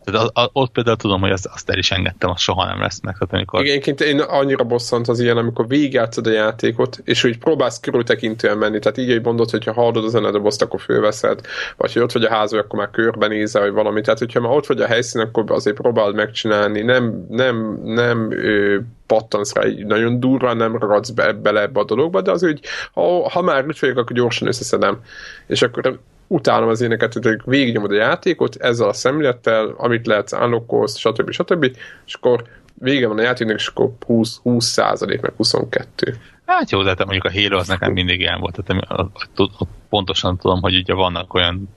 Tehát 0.03 0.29
a, 0.33 0.41
a, 0.41 0.49
ott 0.53 0.71
például 0.71 0.97
tudom, 0.97 1.21
hogy 1.21 1.31
azt, 1.31 1.49
azt 1.53 1.69
el 1.69 1.77
is 1.77 1.91
engedtem, 1.91 2.29
az 2.29 2.41
soha 2.41 2.65
nem 2.65 2.79
lesz 2.79 3.01
meg. 3.01 3.13
Tehát 3.13 3.33
amikor 3.33 3.65
Igen, 3.65 3.95
én 3.97 4.19
annyira 4.19 4.63
bosszant 4.63 5.07
az 5.07 5.19
ilyen, 5.19 5.37
amikor 5.37 5.67
végigjátszod 5.67 6.27
a 6.27 6.31
játékot, 6.31 7.01
és 7.03 7.23
úgy 7.23 7.37
próbálsz 7.37 7.79
körültekintően 7.79 8.57
menni. 8.57 8.79
Tehát 8.79 8.97
így, 8.97 9.11
hogy 9.11 9.23
mondod, 9.23 9.49
hogyha 9.49 9.73
hallod 9.73 10.05
a 10.05 10.09
zenedobozt, 10.09 10.61
akkor 10.61 10.81
fölveszed, 10.81 11.41
vagy 11.77 11.93
hogy 11.93 12.01
ott 12.01 12.11
vagy 12.11 12.23
a 12.23 12.29
házban, 12.29 12.59
akkor 12.59 12.79
már 12.79 12.89
körbenézel, 12.89 13.61
vagy 13.61 13.71
valami. 13.71 14.01
Tehát, 14.01 14.19
hogyha 14.19 14.39
már 14.39 14.51
ott 14.51 14.65
vagy 14.65 14.81
a 14.81 14.87
helyszín, 14.87 15.21
akkor 15.21 15.43
azért 15.47 15.75
próbáld 15.75 16.15
megcsinálni. 16.15 16.81
Nem, 16.81 17.25
nem, 17.29 17.79
nem 17.83 18.31
ö, 18.31 18.77
pattansz 19.07 19.53
rá 19.53 19.63
nagyon 19.77 20.19
durván, 20.19 20.57
nem 20.57 20.77
ragadsz 20.77 21.09
be, 21.09 21.33
bele 21.33 21.61
ebbe 21.61 21.79
a 21.79 21.85
dologba, 21.85 22.21
de 22.21 22.31
az 22.31 22.43
úgy, 22.43 22.59
ha, 22.93 23.29
ha 23.29 23.41
már 23.41 23.65
úgy 23.65 23.77
vagyok, 23.79 23.97
akkor 23.97 24.15
gyorsan 24.15 24.47
összeszedem. 24.47 24.99
És 25.47 25.61
akkor 25.61 25.99
utálom 26.27 26.69
az 26.69 26.81
éneket, 26.81 27.13
hogy 27.13 27.41
végignyomod 27.45 27.91
a 27.91 27.95
játékot 27.95 28.55
ezzel 28.55 28.87
a 28.87 28.93
szemlélettel, 28.93 29.73
amit 29.77 30.07
lehetsz, 30.07 30.31
unlockolsz, 30.33 30.97
stb. 30.97 31.31
stb. 31.31 31.77
És 32.05 32.13
akkor 32.13 32.43
vége 32.73 33.07
van 33.07 33.17
a 33.17 33.21
játéknak, 33.21 33.59
és 33.59 33.67
akkor 33.67 33.91
20, 34.05 34.37
20 34.37 34.65
százalék, 34.65 35.21
meg 35.21 35.33
22. 35.37 36.17
Hát 36.45 36.71
jó, 36.71 36.81
de 36.83 36.89
hát 36.89 36.97
mondjuk 37.05 37.23
a 37.23 37.31
Halo 37.31 37.57
az 37.57 37.67
nekem 37.67 37.91
mindig 37.91 38.19
ilyen 38.19 38.39
volt. 38.39 38.57
Tehát 38.65 38.83
ott- 38.89 39.39
ott- 39.39 39.53
ott 39.57 39.69
pontosan 39.89 40.37
tudom, 40.37 40.61
hogy 40.61 40.75
ugye 40.75 40.93
vannak 40.93 41.33
olyan 41.33 41.69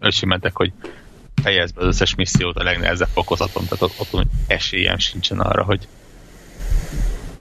ösimentek, 0.00 0.56
hogy 0.56 0.72
fejezd 1.42 1.74
be 1.74 1.80
az 1.80 1.86
összes 1.86 2.14
missziót 2.14 2.56
a 2.56 2.62
legnehezebb 2.62 3.08
fokozaton, 3.12 3.62
tehát 3.68 3.82
ott, 3.98 4.12
ott 4.12 4.26
esélyem 4.46 4.98
sincsen 4.98 5.40
arra, 5.40 5.62
hogy 5.64 5.88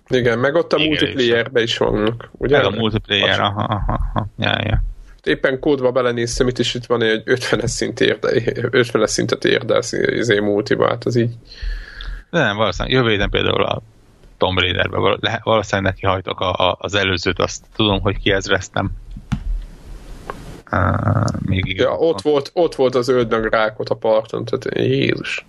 Igen, 0.10 0.40
meg 0.40 0.56
ott 0.56 0.74
a 0.74 0.78
Igen, 0.78 0.88
multiplayerbe 0.88 1.62
is 1.62 1.78
vannak, 1.78 2.30
ugye? 2.32 2.58
meg 2.58 2.66
a 2.66 2.70
multiplayer, 2.70 3.40
aha, 3.40 3.62
aha, 3.62 4.00
aha, 4.14 4.28
ja, 4.38 4.58
ja. 4.64 4.84
Éppen 5.28 5.60
kódba 5.60 5.92
belenéztem, 5.92 6.48
itt 6.48 6.60
is 6.60 6.74
itt 6.74 6.86
van 6.86 7.04
egy 7.04 7.24
50-es 7.26 7.68
szint 7.68 8.00
érde, 8.00 8.30
50-es 8.34 9.08
szintet 9.08 9.46
érdelsz 9.46 9.92
izé 9.92 10.40
multiba, 10.40 10.88
hát 10.88 11.06
az 11.06 11.16
így. 11.16 11.34
De 12.30 12.40
nem, 12.40 12.58
valószínűleg 12.58 12.98
jövő 12.98 13.10
héten 13.10 13.30
például 13.30 13.64
a 13.64 13.82
Tomb 14.38 14.60
Raiderbe, 14.60 14.98
val- 14.98 15.24
le- 15.24 15.42
valószínűleg 15.44 15.92
neki 15.92 16.06
hajtok 16.06 16.40
a, 16.40 16.54
a, 16.54 16.78
az 16.80 16.94
előzőt, 16.94 17.40
azt 17.40 17.66
tudom, 17.76 18.02
hogy 18.02 18.18
kiezreztem. 18.18 18.92
Uh, 20.72 21.26
még 21.46 21.66
igen. 21.66 21.86
Ja, 21.88 21.96
ott 21.96 22.22
volt, 22.22 22.52
ott 22.54 22.76
volt 22.76 22.96
az 22.96 23.08
öld 23.08 23.30
meg 23.30 23.46
rákot 23.46 23.90
a 23.90 23.96
parton, 23.96 24.46
tehát 24.46 24.78
Jézus. 24.88 25.46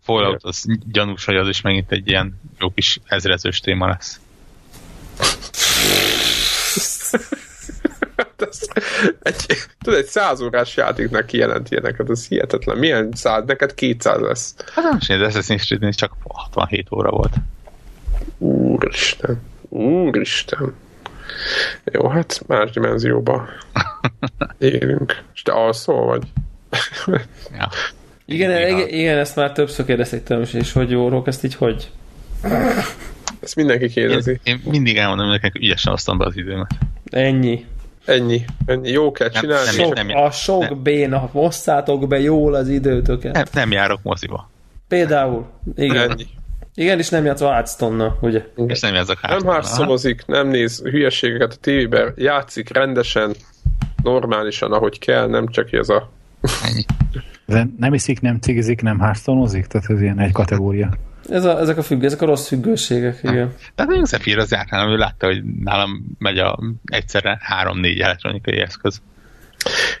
Fallout, 0.00 0.42
az 0.42 0.64
gyanús, 0.92 1.24
hogy 1.24 1.36
az 1.36 1.48
is 1.48 1.60
megint 1.60 1.92
egy 1.92 2.08
ilyen 2.08 2.40
jó 2.58 2.70
kis 2.70 3.00
ezrezős 3.04 3.60
téma 3.60 3.86
lesz. 3.86 4.20
Hát 8.38 8.48
ez 8.48 8.66
egy, 9.22 9.44
tudod, 9.82 9.98
egy 9.98 10.06
száz 10.06 10.40
órás 10.40 10.76
játéknak 10.76 11.26
kijelent 11.26 11.70
ilyeneket, 11.70 12.10
ez 12.10 12.26
hihetetlen. 12.28 12.76
Milyen 12.76 13.08
száz? 13.12 13.42
Neked 13.46 13.74
200 13.74 14.20
lesz. 14.20 14.54
Hát 14.74 14.84
nem 14.84 14.96
is, 15.00 15.08
az 15.08 15.36
Assassin's 15.36 15.64
Creed 15.66 15.94
csak 15.94 16.12
67 16.28 16.92
óra 16.92 17.10
volt. 17.10 17.34
Úristen. 18.38 19.40
Úristen. 19.68 20.74
Jó, 21.84 22.08
hát 22.08 22.42
más 22.46 22.70
dimenzióba 22.70 23.48
élünk. 24.58 25.22
És 25.34 25.42
te 25.42 25.52
alszol 25.52 26.04
vagy? 26.04 26.22
Ja. 27.58 27.68
Igen, 28.26 28.50
Néha- 28.50 28.68
igen, 28.68 28.88
igen, 28.88 29.18
ezt 29.18 29.36
már 29.36 29.52
többször 29.52 29.84
kérdezték 29.84 30.22
tőlem 30.22 30.42
is, 30.42 30.52
és 30.52 30.72
hogy 30.72 30.90
jó, 30.90 31.22
ezt 31.26 31.44
így 31.44 31.54
hogy? 31.54 31.90
Ezt 33.40 33.56
mindenki 33.56 33.84
Én, 33.84 33.90
kérdezi. 33.90 34.40
én 34.42 34.62
mindig 34.64 34.96
elmondom 34.96 35.28
nekik, 35.28 35.54
ügyesen 35.54 35.92
osztom 35.92 36.18
be 36.18 36.24
az 36.24 36.36
időmet. 36.36 36.70
Ennyi. 37.10 37.66
Ennyi. 38.04 38.44
Ennyi. 38.66 38.90
Jó 38.90 39.12
kell 39.12 39.28
Nem- 39.32 39.42
csinálni. 39.42 39.64
nem- 39.64 39.74
Sok, 39.74 39.94
nem- 39.94 40.08
a 40.16 40.30
sok 40.30 40.60
nem. 40.60 40.82
béna, 40.82 41.18
hosszátok 41.18 42.08
be 42.08 42.20
jól 42.20 42.54
az 42.54 42.68
időtöket. 42.68 43.32
Nem, 43.32 43.44
nem 43.52 43.70
járok 43.72 44.00
moziba. 44.02 44.50
Például. 44.88 45.46
Igen. 45.76 46.10
Ennyi. 46.10 46.26
Igen, 46.74 46.98
és 46.98 47.08
nem 47.08 47.24
játsz 47.24 47.40
a 47.40 47.52
Hearthstone-nal, 47.52 48.18
ugye? 48.20 48.44
És 48.66 48.80
nem 48.80 48.92
járok 48.94 49.08
Nem 49.08 49.16
Hearthstone-nal. 49.20 49.52
hárszolozik, 49.54 50.22
nem 50.26 50.48
néz 50.48 50.82
hülyeségeket 50.82 51.52
a 51.52 51.56
tévében, 51.60 52.12
játszik 52.16 52.72
rendesen, 52.72 53.34
normálisan, 54.02 54.72
ahogy 54.72 54.98
kell, 54.98 55.26
nem 55.26 55.48
csak 55.48 55.72
ez 55.72 55.88
a... 55.88 56.10
Ennyi. 56.64 56.84
De 57.46 57.66
nem 57.78 57.94
iszik, 57.94 58.20
nem 58.20 58.38
cigizik, 58.38 58.82
nem 58.82 58.98
háztonozik? 58.98 59.66
Tehát 59.66 59.90
ez 59.90 60.00
ilyen 60.00 60.18
egy 60.18 60.32
kategória. 60.32 60.90
Ez 61.28 61.44
a, 61.44 61.60
ezek 61.60 61.76
a 61.76 61.82
függő, 61.82 62.06
ezek 62.06 62.22
a 62.22 62.26
rossz 62.26 62.48
függőségek, 62.48 63.18
igen. 63.22 63.52
Tehát 63.74 63.90
még 63.90 64.04
Zephyr 64.04 64.38
az 64.38 64.50
járt, 64.50 64.68
hanem 64.70 64.88
ő 64.88 64.96
látta, 64.96 65.26
hogy 65.26 65.44
nálam 65.44 66.16
megy 66.18 66.38
a 66.38 66.58
egyszerre 66.84 67.38
három-négy 67.40 68.00
elektronikai 68.00 68.58
eszköz. 68.58 69.00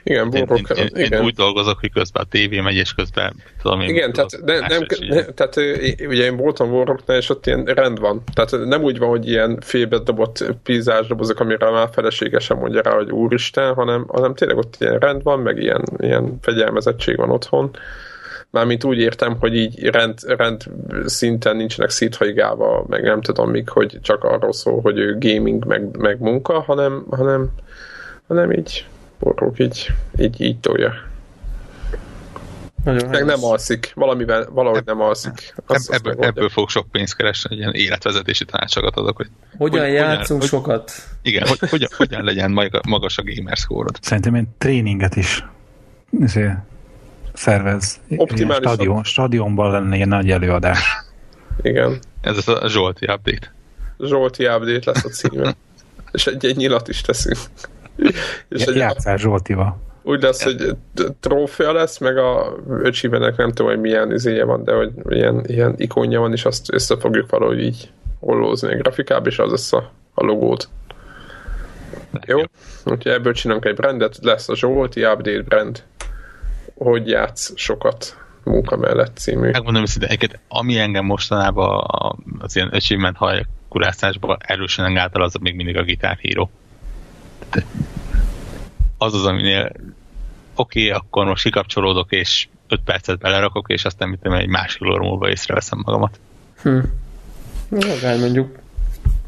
Igen, 0.02 0.32
Én, 0.32 0.44
borrok, 0.44 0.70
én, 0.70 0.76
én, 0.76 0.90
én 0.96 1.04
igen. 1.04 1.24
úgy 1.24 1.34
dolgozok, 1.34 1.78
hogy 1.80 1.92
közben 1.92 2.22
a 2.22 2.28
tévé 2.30 2.60
megy, 2.60 2.74
és 2.74 2.94
közben 2.94 3.34
tudom 3.62 3.80
én... 3.80 3.88
Igen, 3.88 4.12
tehát, 4.12 4.40
ne, 4.44 4.58
nem, 4.58 4.86
ne, 5.08 5.24
tehát 5.36 5.56
ugye 6.06 6.24
én 6.24 6.36
voltam 6.36 6.72
Warrocknál, 6.72 7.16
és 7.16 7.30
ott 7.30 7.46
ilyen 7.46 7.64
rend 7.64 8.00
van. 8.00 8.22
Tehát 8.34 8.66
nem 8.66 8.82
úgy 8.82 8.98
van, 8.98 9.08
hogy 9.08 9.28
ilyen 9.28 9.58
félbedobott 9.60 10.44
pizzás 10.62 11.06
dobozok, 11.06 11.40
amire 11.40 11.70
már 11.70 11.88
feleségesen 11.92 12.56
mondja 12.56 12.82
rá, 12.82 12.94
hogy 12.94 13.10
úristen, 13.10 13.74
hanem, 13.74 14.06
hanem 14.08 14.34
tényleg 14.34 14.56
ott 14.56 14.76
ilyen 14.78 14.98
rend 14.98 15.22
van, 15.22 15.40
meg 15.40 15.58
ilyen, 15.58 15.82
ilyen 15.98 16.38
fegyelmezettség 16.40 17.16
van 17.16 17.30
otthon. 17.30 17.70
Mármint 18.50 18.84
úgy 18.84 18.98
értem, 18.98 19.36
hogy 19.40 19.56
így 19.56 19.84
rend, 19.84 20.18
rend 20.26 20.62
szinten 21.04 21.56
nincsenek 21.56 21.90
széthaigálva, 21.90 22.84
meg 22.88 23.02
nem 23.02 23.20
tudom 23.20 23.50
mik, 23.50 23.68
hogy 23.68 23.98
csak 24.02 24.24
arról 24.24 24.52
szól, 24.52 24.80
hogy 24.80 24.98
ő 24.98 25.16
gaming, 25.18 25.64
meg, 25.64 25.96
meg 25.96 26.20
munka, 26.20 26.60
hanem, 26.60 27.06
hanem, 27.10 27.50
hanem 28.26 28.52
így 28.52 28.86
Warrock 29.24 29.58
így, 29.58 29.90
így, 30.18 30.40
így 30.40 30.58
tolja. 30.58 30.92
Nagyon 32.84 33.08
Meg 33.08 33.24
nem 33.24 33.44
alszik, 33.44 33.92
valamivel, 33.94 34.48
valahogy 34.50 34.84
nem 34.84 35.00
alszik. 35.00 35.30
Azt, 35.30 35.54
azt 35.66 35.92
ebből, 35.92 36.08
megoldja. 36.12 36.28
ebből 36.28 36.48
fog 36.48 36.68
sok 36.68 36.86
pénzt 36.90 37.16
keresni, 37.16 37.48
hogy 37.48 37.58
ilyen 37.58 37.72
életvezetési 37.74 38.44
tanácsokat 38.44 38.96
adok, 38.96 39.16
hogy 39.16 39.28
Hogyan 39.58 39.84
hogy- 39.84 39.92
játszunk 39.92 40.40
hogy- 40.40 40.48
sokat? 40.48 40.92
igen, 41.22 41.48
hogy, 41.48 41.58
hogyan, 41.70 41.88
hogyan 41.96 42.24
legyen 42.24 42.50
maga- 42.50 42.86
magas 42.86 43.18
a 43.18 43.22
gamer 43.24 43.56
score 43.56 43.90
Szerintem 44.00 44.34
én 44.34 44.48
tréninget 44.58 45.16
is 45.16 45.44
izé, 46.20 46.50
szervez. 47.32 48.00
Ilyen 48.08 48.22
Optimálisan. 48.22 48.72
Stadion, 48.72 49.04
stadionban 49.04 49.70
lenne 49.70 49.96
ilyen 49.96 50.08
nagy 50.08 50.30
előadás. 50.30 50.80
Igen. 51.62 51.98
Ez 52.20 52.36
az 52.36 52.48
a 52.48 52.68
Zsolti 52.68 53.06
update. 53.06 53.54
Zsolti 53.98 54.46
update 54.46 54.90
lesz 54.90 55.04
a 55.04 55.08
címe. 55.08 55.54
És 56.12 56.26
egy, 56.26 56.44
egy 56.44 56.56
nyilat 56.56 56.88
is 56.88 57.00
teszünk. 57.00 57.38
És 58.48 58.64
egy, 58.64 58.76
Játszál 58.76 59.16
Zsoltival. 59.16 59.80
úgy 60.02 60.22
lesz, 60.22 60.42
hogy 60.42 60.76
trófea 61.20 61.72
lesz, 61.72 61.98
meg 61.98 62.16
a 62.16 62.54
öcsimenek 62.68 63.36
nem 63.36 63.48
tudom, 63.48 63.72
hogy 63.72 63.80
milyen 63.80 64.12
izéje 64.12 64.44
van, 64.44 64.64
de 64.64 64.74
hogy 64.74 64.92
ilyen, 65.08 65.44
ilyen 65.46 65.74
ikonja 65.76 66.20
van, 66.20 66.32
és 66.32 66.44
azt 66.44 66.72
össze 66.72 66.96
fogjuk 66.96 67.30
valahogy 67.30 67.62
így 67.62 67.90
ollózni 68.20 68.72
a 68.72 68.76
grafikába, 68.76 69.28
és 69.28 69.38
az 69.38 69.50
lesz 69.50 69.72
a, 69.72 69.90
a 70.14 70.24
logót. 70.24 70.68
Jó? 72.26 72.40
Úgyhogy 72.84 73.12
ebből 73.12 73.32
csinálunk 73.32 73.64
egy 73.64 73.74
brandet, 73.74 74.18
lesz 74.22 74.48
a 74.48 74.56
Zsolti 74.56 75.04
update 75.04 75.42
brand. 75.42 75.82
Hogy 76.74 77.08
játsz 77.08 77.52
sokat 77.56 78.16
munka 78.44 78.76
mellett 78.76 79.16
című. 79.16 79.50
Megmondom 79.50 79.82
őszintén, 79.82 80.08
egyébként, 80.08 80.40
ami 80.48 80.78
engem 80.78 81.04
mostanában 81.04 81.84
az 82.38 82.56
ilyen 82.56 82.68
achievement 82.68 83.16
hajkurászásban 83.16 84.36
erősen 84.40 84.84
engáltal, 84.84 85.22
az 85.22 85.34
még 85.40 85.54
mindig 85.54 85.76
a 85.76 85.84
Guitar 85.84 86.18
Hero. 86.20 86.48
Tehát 87.54 87.68
Az 88.98 89.14
az, 89.14 89.24
aminél 89.24 89.72
oké, 90.54 90.88
okay, 90.88 90.90
akkor 90.90 91.24
most 91.24 91.42
kikapcsolódok, 91.42 92.12
és 92.12 92.48
5 92.68 92.80
percet 92.84 93.18
belerakok, 93.18 93.70
és 93.70 93.84
aztán 93.84 94.08
mit 94.08 94.18
tudom, 94.18 94.38
egy 94.38 94.48
másik 94.48 94.82
óra 94.82 95.02
múlva 95.02 95.30
észreveszem 95.30 95.82
magamat. 95.84 96.18
Hm. 96.62 96.78
Magány 97.68 98.20
mondjuk. 98.20 98.58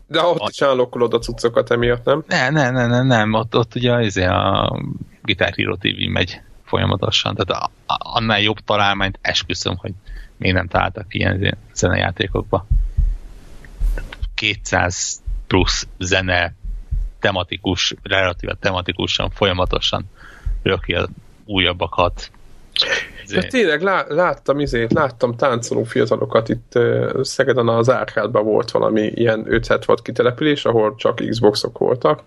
De 0.06 0.22
ott 0.22 0.50
is 0.50 0.62
állokkolod 0.62 1.14
a 1.14 1.18
cuccokat 1.18 1.70
emiatt, 1.70 2.04
nem? 2.04 2.24
Ne, 2.26 2.50
ne, 2.50 2.70
ne, 2.70 2.86
ne, 2.86 3.02
nem, 3.02 3.32
ott, 3.32 3.56
ott 3.56 3.74
ugye 3.74 4.00
izé 4.00 4.24
a 4.24 4.76
Guitar 5.22 5.52
Hero 5.56 5.76
TV 5.76 6.08
megy 6.10 6.40
folyamatosan, 6.64 7.34
tehát 7.34 7.62
a, 7.62 7.92
a, 7.92 8.16
annál 8.16 8.40
jobb 8.40 8.58
találmányt 8.58 9.18
esküszöm, 9.22 9.76
hogy 9.76 9.92
még 10.36 10.52
nem 10.52 10.68
találtak 10.68 11.14
ilyen 11.14 11.58
zenejátékokba. 11.74 12.66
200 14.34 15.22
plusz 15.46 15.86
zene 15.98 16.54
tematikus, 17.26 17.94
relatíve 18.02 18.56
tematikusan, 18.60 19.30
folyamatosan 19.30 20.04
röki 20.62 20.94
a 20.94 21.08
újabbakat. 21.46 22.30
De 23.28 23.42
tényleg 23.42 23.82
lá, 23.82 24.04
láttam 24.08 24.60
izét, 24.60 24.92
láttam 24.92 25.36
táncoló 25.36 25.82
fiatalokat 25.82 26.48
itt 26.48 26.72
uh, 26.74 27.22
Szegeden 27.22 27.68
az 27.68 27.90
árkádban 27.90 28.44
volt 28.44 28.70
valami 28.70 29.02
ilyen 29.14 29.38
576 29.38 30.02
kitelepülés, 30.02 30.64
ahol 30.64 30.94
csak 30.96 31.22
Xboxok 31.28 31.78
voltak, 31.78 32.22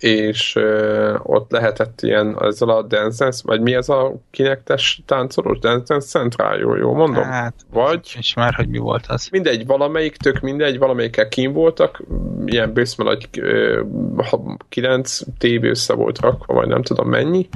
és 0.00 0.54
uh, 0.56 1.14
ott 1.22 1.50
lehetett 1.50 2.02
ilyen 2.02 2.36
ezzel 2.42 2.68
a 2.68 2.82
Dance 2.82 3.24
Dance, 3.24 3.42
vagy 3.44 3.60
mi 3.60 3.74
ez 3.74 3.88
a 3.88 4.14
kinektes 4.30 5.02
táncolós 5.06 5.58
Dance 5.58 5.84
Dance 5.88 6.06
Central, 6.06 6.58
jó, 6.58 6.76
jó 6.76 6.94
mondom? 6.94 7.22
Hát, 7.22 7.54
vagy... 7.72 8.14
És 8.18 8.34
már, 8.34 8.54
hogy 8.54 8.68
mi 8.68 8.78
volt 8.78 9.04
az? 9.06 9.28
Mindegy, 9.28 9.66
valamelyik, 9.66 10.16
tök 10.16 10.40
mindegy, 10.40 10.78
valamelyikkel 10.78 11.28
kín 11.28 11.52
voltak, 11.52 12.02
ilyen 12.44 12.72
bőszme 12.72 13.04
nagy 13.04 13.28
uh, 13.40 14.54
9 14.68 15.20
tévé 15.38 15.68
össze 15.68 15.94
volt 15.94 16.20
rakva, 16.20 16.54
vagy 16.54 16.68
nem 16.68 16.82
tudom 16.82 17.08
mennyi, 17.08 17.48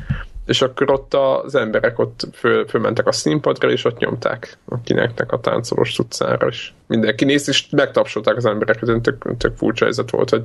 és 0.47 0.63
akkor 0.63 0.91
ott 0.91 1.15
az 1.15 1.55
emberek 1.55 1.99
ott 1.99 2.27
föl, 2.33 2.67
fölmentek 2.67 3.07
a 3.07 3.13
színpadra, 3.13 3.71
és 3.71 3.85
ott 3.85 3.99
nyomták 3.99 4.59
a 4.65 4.81
kineknek 4.81 5.33
a 5.33 5.41
táncolós 5.41 5.93
tudszára, 5.93 6.47
és 6.47 6.71
mindenki 6.87 7.25
nézt, 7.25 7.49
és 7.49 7.67
megtapsolták 7.71 8.37
az 8.37 8.45
embereket, 8.45 9.01
tök, 9.03 9.37
tök 9.39 9.57
furcsa 9.57 9.85
helyzet 9.85 10.11
volt, 10.11 10.31
hogy 10.31 10.43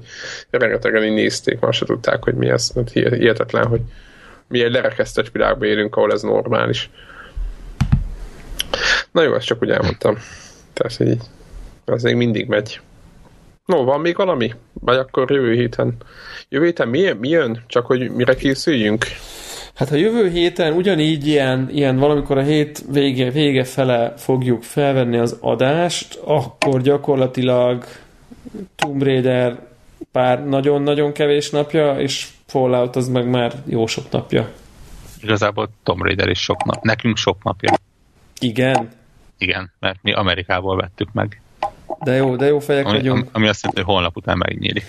rengetegen 0.50 1.04
így 1.04 1.14
nézték, 1.14 1.60
már 1.60 1.74
se 1.74 1.86
tudták, 1.86 2.24
hogy 2.24 2.36
mi 2.36 2.50
ez, 2.50 2.72
hát 2.76 2.92
hihetetlen, 2.92 3.66
hogy 3.66 3.82
mi 4.48 4.64
egy 4.64 4.72
lerekesztett 4.72 5.32
világban 5.32 5.68
élünk, 5.68 5.96
ahol 5.96 6.12
ez 6.12 6.22
normális. 6.22 6.90
Na 9.12 9.22
jó, 9.22 9.34
ezt 9.34 9.46
csak 9.46 9.62
úgy 9.62 9.70
elmondtam. 9.70 10.18
Tehát 10.74 11.00
így, 11.00 11.22
az 11.86 12.04
még 12.04 12.16
mindig 12.16 12.48
megy. 12.48 12.82
No, 13.66 13.84
van 13.84 14.02
még 14.02 14.16
valami? 14.16 14.54
Vagy 14.74 14.98
akkor 14.98 15.32
jövő 15.32 15.54
héten? 15.54 15.96
Jövő 16.50 16.66
héten 16.66 16.88
mi, 16.88 17.12
mi 17.12 17.30
jön? 17.30 17.64
Csak 17.68 17.86
hogy 17.86 18.12
mire 18.12 18.36
készüljünk? 18.36 19.06
Hát 19.80 19.90
ha 19.90 19.96
jövő 19.96 20.30
héten 20.30 20.74
ugyanígy 20.74 21.28
ilyen, 21.28 21.70
ilyen 21.72 21.98
valamikor 21.98 22.38
a 22.38 22.42
hét 22.42 22.84
vége, 22.92 23.32
vége 23.32 23.64
fele 23.64 24.14
fogjuk 24.18 24.64
felvenni 24.64 25.18
az 25.18 25.38
adást, 25.42 26.20
akkor 26.24 26.82
gyakorlatilag 26.82 27.86
Tomb 28.76 29.04
Raider 29.04 29.60
pár 30.12 30.46
nagyon-nagyon 30.46 31.12
kevés 31.12 31.50
napja, 31.50 32.00
és 32.00 32.28
Fallout 32.46 32.96
az 32.96 33.08
meg 33.08 33.30
már 33.30 33.54
jó 33.66 33.88
sok 33.88 34.12
napja. 34.12 34.50
Igazából 35.22 35.70
Tomb 35.84 36.02
Raider 36.02 36.30
is 36.30 36.40
sok 36.40 36.64
nap. 36.64 36.84
Nekünk 36.84 37.18
sok 37.18 37.44
napja. 37.44 37.74
Igen? 38.40 38.90
Igen, 39.38 39.72
mert 39.80 40.00
mi 40.02 40.14
Amerikából 40.14 40.76
vettük 40.76 41.10
meg. 41.14 41.42
De 42.04 42.16
jó, 42.16 42.36
de 42.36 42.46
jó 42.46 42.60
fejek 42.60 42.86
ami, 42.86 42.98
vagyunk. 42.98 43.30
Ami 43.32 43.48
azt 43.48 43.62
jelenti, 43.64 43.82
hogy 43.82 43.94
holnap 43.94 44.18
után 44.18 44.38
megnyílik. 44.38 44.86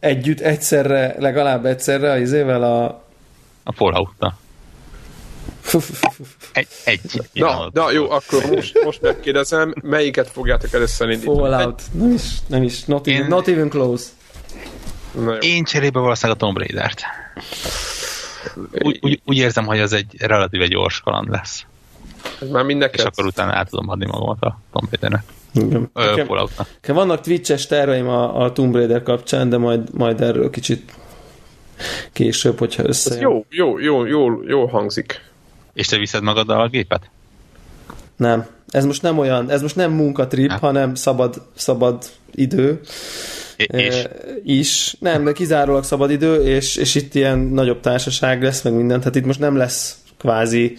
Együtt, 0.00 0.40
egyszerre, 0.40 1.14
legalább 1.18 1.64
egyszerre 1.64 2.10
az 2.10 2.20
izével 2.20 2.62
a 2.62 3.03
a 3.64 3.72
Fallout-tal. 3.72 4.38
Egy, 6.52 6.68
egy. 6.84 7.22
Na, 7.32 7.70
na 7.72 7.90
jó, 7.90 8.10
akkor 8.10 8.44
most, 8.50 8.84
most 8.84 9.00
megkérdezem, 9.00 9.74
melyiket 9.82 10.30
fogjátok 10.30 10.72
először 10.72 11.10
indítani? 11.10 11.38
Fallout. 11.38 11.82
Nem 11.92 12.12
is, 12.12 12.22
nem 12.46 12.62
is. 12.62 12.84
Not 12.84 13.06
even, 13.06 13.22
Én... 13.22 13.28
not 13.28 13.48
even 13.48 13.68
close. 13.68 14.04
Én 15.40 15.64
cserébe 15.64 15.98
valószínűleg 15.98 16.40
a 16.40 16.44
Tomb 16.44 16.58
Raider-t. 16.58 17.02
Úgy, 18.72 18.98
úgy, 19.02 19.20
úgy 19.24 19.36
érzem, 19.36 19.66
hogy 19.66 19.80
az 19.80 19.92
egy 19.92 20.14
relatíve 20.18 20.66
gyors 20.66 21.00
kaland 21.00 21.30
lesz. 21.30 21.64
Ez 22.40 22.48
már 22.48 22.64
mindenki. 22.64 22.98
És 22.98 23.04
akkor 23.04 23.26
utána 23.26 23.52
át 23.52 23.68
tudom 23.70 23.88
adni 23.88 24.06
magamat 24.06 24.42
a 24.42 24.58
Tomb 24.72 24.88
Raider-nek. 24.90 25.24
Falloutnak. 26.26 26.68
Vannak 26.86 27.20
Twitch-es 27.20 27.66
terveim 27.66 28.08
a, 28.08 28.44
a 28.44 28.52
Tomb 28.52 28.74
Raider 28.74 29.02
kapcsán, 29.02 29.48
de 29.48 29.56
majd, 29.56 29.94
majd 29.94 30.20
erről 30.20 30.50
kicsit 30.50 30.92
később, 32.12 32.58
hogyha 32.58 32.82
össze. 32.86 33.20
Jó, 33.20 33.44
jó, 33.50 33.78
jó, 33.78 34.06
jó, 34.06 34.42
jó 34.42 34.66
hangzik. 34.66 35.20
És 35.72 35.86
te 35.86 35.98
viszed 35.98 36.22
magaddal 36.22 36.60
a 36.60 36.68
gépet? 36.68 37.10
Nem. 38.16 38.46
Ez 38.68 38.84
most 38.84 39.02
nem 39.02 39.18
olyan, 39.18 39.50
ez 39.50 39.62
most 39.62 39.76
nem 39.76 39.92
munkatrip, 39.92 40.48
nem. 40.48 40.58
hanem 40.58 40.94
szabad, 40.94 41.42
szabad 41.54 42.04
idő. 42.34 42.80
És? 43.56 43.94
E, 43.94 44.10
is. 44.44 44.96
Nem, 44.98 45.24
de 45.24 45.32
kizárólag 45.32 45.84
szabad 45.84 46.10
idő, 46.10 46.42
és, 46.42 46.76
és 46.76 46.94
itt 46.94 47.14
ilyen 47.14 47.38
nagyobb 47.38 47.80
társaság 47.80 48.42
lesz, 48.42 48.62
meg 48.62 48.72
minden. 48.72 48.98
Tehát 48.98 49.16
itt 49.16 49.26
most 49.26 49.40
nem 49.40 49.56
lesz 49.56 49.98
kvázi 50.18 50.76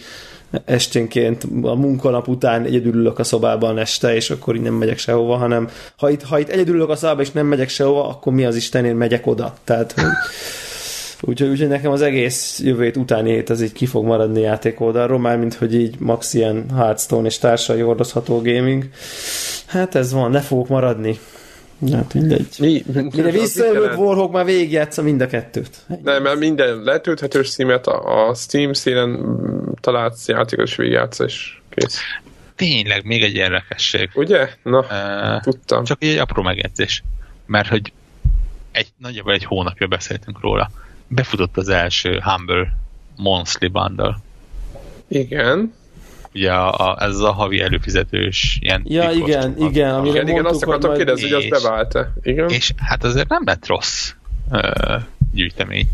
esténként 0.64 1.46
a 1.62 1.74
munkanap 1.74 2.28
után 2.28 2.64
egyedül 2.64 2.94
ülök 2.94 3.18
a 3.18 3.24
szobában 3.24 3.78
este, 3.78 4.14
és 4.14 4.30
akkor 4.30 4.54
így 4.54 4.62
nem 4.62 4.74
megyek 4.74 4.98
sehova, 4.98 5.36
hanem 5.36 5.68
ha 5.96 6.10
itt, 6.10 6.22
ha 6.22 6.38
itt 6.38 6.48
egyedül 6.48 6.74
ülök 6.74 6.88
a 6.88 6.96
szobában, 6.96 7.22
és 7.22 7.30
nem 7.30 7.46
megyek 7.46 7.68
sehova, 7.68 8.08
akkor 8.08 8.32
mi 8.32 8.44
az 8.44 8.56
Istenért 8.56 8.96
megyek 8.96 9.26
oda. 9.26 9.54
Tehát 9.64 9.94
Úgyhogy, 11.28 11.48
úgyhogy 11.48 11.68
nekem 11.68 11.92
az 11.92 12.02
egész 12.02 12.60
jövőt 12.64 12.96
utáni 12.96 13.30
hét 13.30 13.50
az 13.50 13.62
így 13.62 13.72
ki 13.72 13.86
fog 13.86 14.04
maradni 14.04 14.40
játék 14.40 14.80
oldalról, 14.80 15.18
már 15.18 15.38
mint 15.38 15.54
hogy 15.54 15.74
így 15.74 15.98
max 15.98 16.34
ilyen 16.34 16.70
Hearthstone 16.74 17.26
és 17.26 17.38
társai 17.38 17.80
hordozható 17.80 18.42
gaming. 18.42 18.88
Hát 19.66 19.94
ez 19.94 20.12
van, 20.12 20.30
ne 20.30 20.40
fogok 20.40 20.68
maradni. 20.68 21.18
Hát 21.92 22.14
mindegy. 22.14 22.46
Mi? 22.58 22.84
Mire 23.14 23.30
visszajövök, 23.30 23.98
Warhawk 23.98 24.32
már 24.32 24.44
végigjátsza 24.44 25.02
mind 25.02 25.20
a 25.20 25.26
kettőt. 25.26 25.76
Nem, 26.02 26.22
mert 26.22 26.38
minden 26.38 26.82
letölthetős 26.82 27.50
címet 27.50 27.86
a, 27.86 28.28
a 28.28 28.34
Steam 28.34 28.72
színen 28.72 29.36
talált 29.80 30.16
játékos 30.26 30.76
végigjátsza, 30.76 31.24
és 31.24 31.58
kész. 31.68 32.00
Tényleg, 32.56 33.04
még 33.04 33.22
egy 33.22 33.34
érdekesség. 33.34 34.10
Ugye? 34.14 34.48
Na, 34.62 34.78
uh, 34.78 35.42
tudtam. 35.42 35.84
Csak 35.84 36.02
egy 36.02 36.16
apró 36.16 36.42
megjegyzés. 36.42 37.02
Mert 37.46 37.68
hogy 37.68 37.92
egy, 38.72 38.88
nagyjából 38.98 39.32
egy 39.32 39.44
hónapja 39.44 39.86
beszéltünk 39.86 40.40
róla 40.40 40.70
befutott 41.08 41.56
az 41.56 41.68
első 41.68 42.20
Humble 42.20 42.76
Monthly 43.16 43.66
Bundle. 43.66 44.16
Igen. 45.08 45.74
Ugye 46.34 46.52
a, 46.52 46.90
a, 46.90 47.02
ez 47.02 47.18
a 47.18 47.32
havi 47.32 47.60
előfizetős 47.60 48.58
ilyen 48.60 48.82
Ja, 48.84 49.10
igen, 49.10 49.20
igen. 49.20 49.54
igen, 49.56 50.06
igen, 50.06 50.28
igen, 50.28 50.44
azt 50.44 50.62
akartam 50.62 50.90
majd... 50.90 51.04
kérdezni, 51.04 51.32
hogy 51.32 51.44
az 51.50 51.62
bevált-e. 51.62 52.12
Igen. 52.22 52.48
És 52.48 52.72
hát 52.76 53.04
azért 53.04 53.28
nem 53.28 53.42
lett 53.44 53.66
rossz 53.66 54.12
uh, 54.50 55.02
gyűjtemény. 55.32 55.88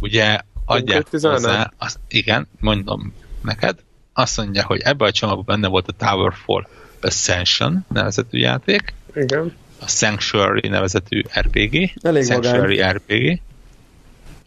Ugye 0.00 0.38
adják 0.64 1.06
hozzá, 1.10 1.72
az, 1.78 1.98
igen, 2.08 2.48
mondom 2.60 3.14
neked, 3.42 3.78
azt 4.12 4.36
mondja, 4.36 4.64
hogy 4.64 4.80
ebben 4.80 5.08
a 5.08 5.12
csomagban 5.12 5.44
benne 5.44 5.68
volt 5.68 5.88
a 5.88 5.92
Towerfall 5.92 6.66
Ascension 7.00 7.84
nevezetű 7.92 8.38
játék, 8.38 8.94
igen. 9.14 9.52
a 9.80 9.88
Sanctuary 9.88 10.68
nevezetű 10.68 11.22
RPG, 11.40 11.90
Elég 12.02 12.24
Sanctuary 12.24 12.76
magány. 12.76 12.92
RPG, 12.92 13.40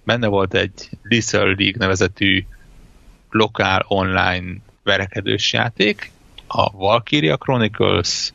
benne 0.04 0.28
volt 0.28 0.54
egy 0.54 0.90
Lethal 1.04 1.46
League 1.46 1.76
nevezetű 1.78 2.46
lokál 3.30 3.86
online 3.88 4.54
verekedős 4.84 5.54
játék, 5.54 6.12
a 6.48 6.72
Valkyria 6.72 7.38
Chronicles, 7.38 8.34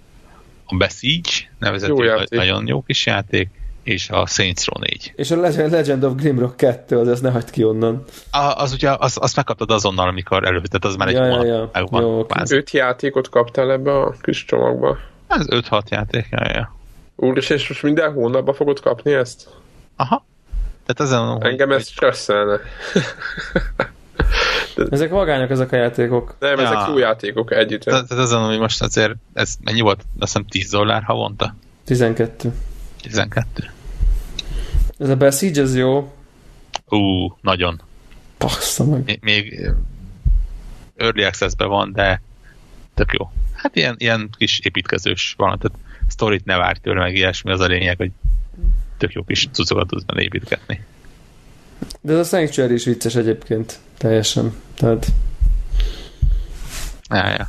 a 0.65 0.77
Besiege 0.77 1.31
nevezetű 1.59 1.93
jó 1.93 2.03
játék. 2.03 2.39
nagyon 2.39 2.67
jó 2.67 2.83
kis 2.83 3.07
játék, 3.07 3.49
és 3.83 4.11
a 4.11 4.27
Saints 4.27 4.65
Row 4.65 4.83
4. 4.83 5.13
És 5.17 5.31
a 5.31 5.37
Legend 5.37 6.05
of 6.05 6.15
Grimrock 6.15 6.57
2, 6.57 6.99
az 6.99 7.09
ezt 7.09 7.23
ne 7.23 7.31
hagyd 7.31 7.51
ki 7.51 7.65
onnan. 7.65 8.05
A, 8.31 8.39
az 8.39 8.73
ugye, 8.73 8.91
az, 8.99 9.19
azt 9.21 9.37
megkaptad 9.37 9.71
azonnal, 9.71 10.09
amikor 10.09 10.47
előtt, 10.47 10.85
az 10.85 10.97
már 10.97 11.09
egy 11.09 11.15
ja, 11.15 11.27
ja, 11.27 11.45
ja. 11.45 11.71
megvan. 11.73 12.03
Jó, 12.03 12.19
okay. 12.19 12.45
Öt 12.49 12.71
játékot 12.71 13.29
kaptál 13.29 13.71
ebbe 13.71 13.93
a 13.93 14.15
kis 14.21 14.45
csomagba? 14.45 14.99
Ez 15.27 15.47
5-6 15.49 15.89
játék, 15.89 16.27
ja, 16.31 16.51
ja. 16.53 16.75
Úr, 17.17 17.37
és 17.37 17.69
most 17.69 17.83
minden 17.83 18.13
hónapban 18.13 18.55
fogod 18.55 18.81
kapni 18.81 19.13
ezt? 19.13 19.49
Aha. 19.97 20.25
Tehát 20.87 21.13
ezen, 21.13 21.43
Engem 21.43 21.73
ez 21.73 21.89
stresszelne. 21.89 22.61
ezek 24.91 25.11
vagányok, 25.11 25.51
ezek 25.51 25.73
a 25.73 25.77
játékok. 25.77 26.37
Nem, 26.39 26.59
ja. 26.59 26.67
ezek 26.67 26.89
jó 26.89 26.99
játékok 26.99 27.53
együtt. 27.53 27.83
Tehát 27.83 28.11
ezen, 28.11 28.45
hogy 28.45 28.59
most 28.59 28.83
azért, 28.83 29.15
ez 29.33 29.55
mennyi 29.65 29.81
volt? 29.81 29.99
Azt 30.19 30.33
hiszem 30.33 30.47
10 30.47 30.71
dollár 30.71 31.03
havonta? 31.03 31.55
12. 31.85 32.53
12. 33.03 33.71
Ez 34.99 35.09
a 35.09 35.17
Besiege, 35.17 35.63
ez 35.63 35.77
jó. 35.77 36.13
Ú, 36.89 36.99
nagyon. 37.41 37.81
Passza 38.39 38.85
meg. 38.85 39.05
Még, 39.05 39.19
még 39.23 39.71
Early 40.97 41.25
access 41.25 41.53
van, 41.57 41.93
de 41.93 42.23
tök 42.95 43.13
jó. 43.19 43.31
Hát 43.55 43.77
ilyen, 43.77 43.95
ilyen 43.99 44.31
kis 44.39 44.59
építkezős 44.59 45.35
van, 45.37 45.59
tehát 45.59 45.79
sztorit 46.09 46.45
ne 46.45 46.57
várj 46.57 46.79
tőle, 46.79 47.01
meg 47.01 47.15
ilyesmi, 47.15 47.51
az 47.51 47.61
a 47.61 47.67
lényeg, 47.67 47.97
hogy 47.97 48.11
tök 48.99 49.13
jó 49.13 49.23
kis 49.23 49.49
cuccokat 49.53 49.87
tudsz 49.87 50.05
benne 50.05 50.23
építgetni. 50.23 50.85
De 52.01 52.13
ez 52.13 52.19
a 52.19 52.37
Sanctuary 52.37 52.75
is 52.75 52.85
vicces 52.85 53.15
egyébként, 53.15 53.79
teljesen. 53.99 54.55
Tehát 54.75 55.07
Ja, 57.09 57.29
ja. 57.29 57.49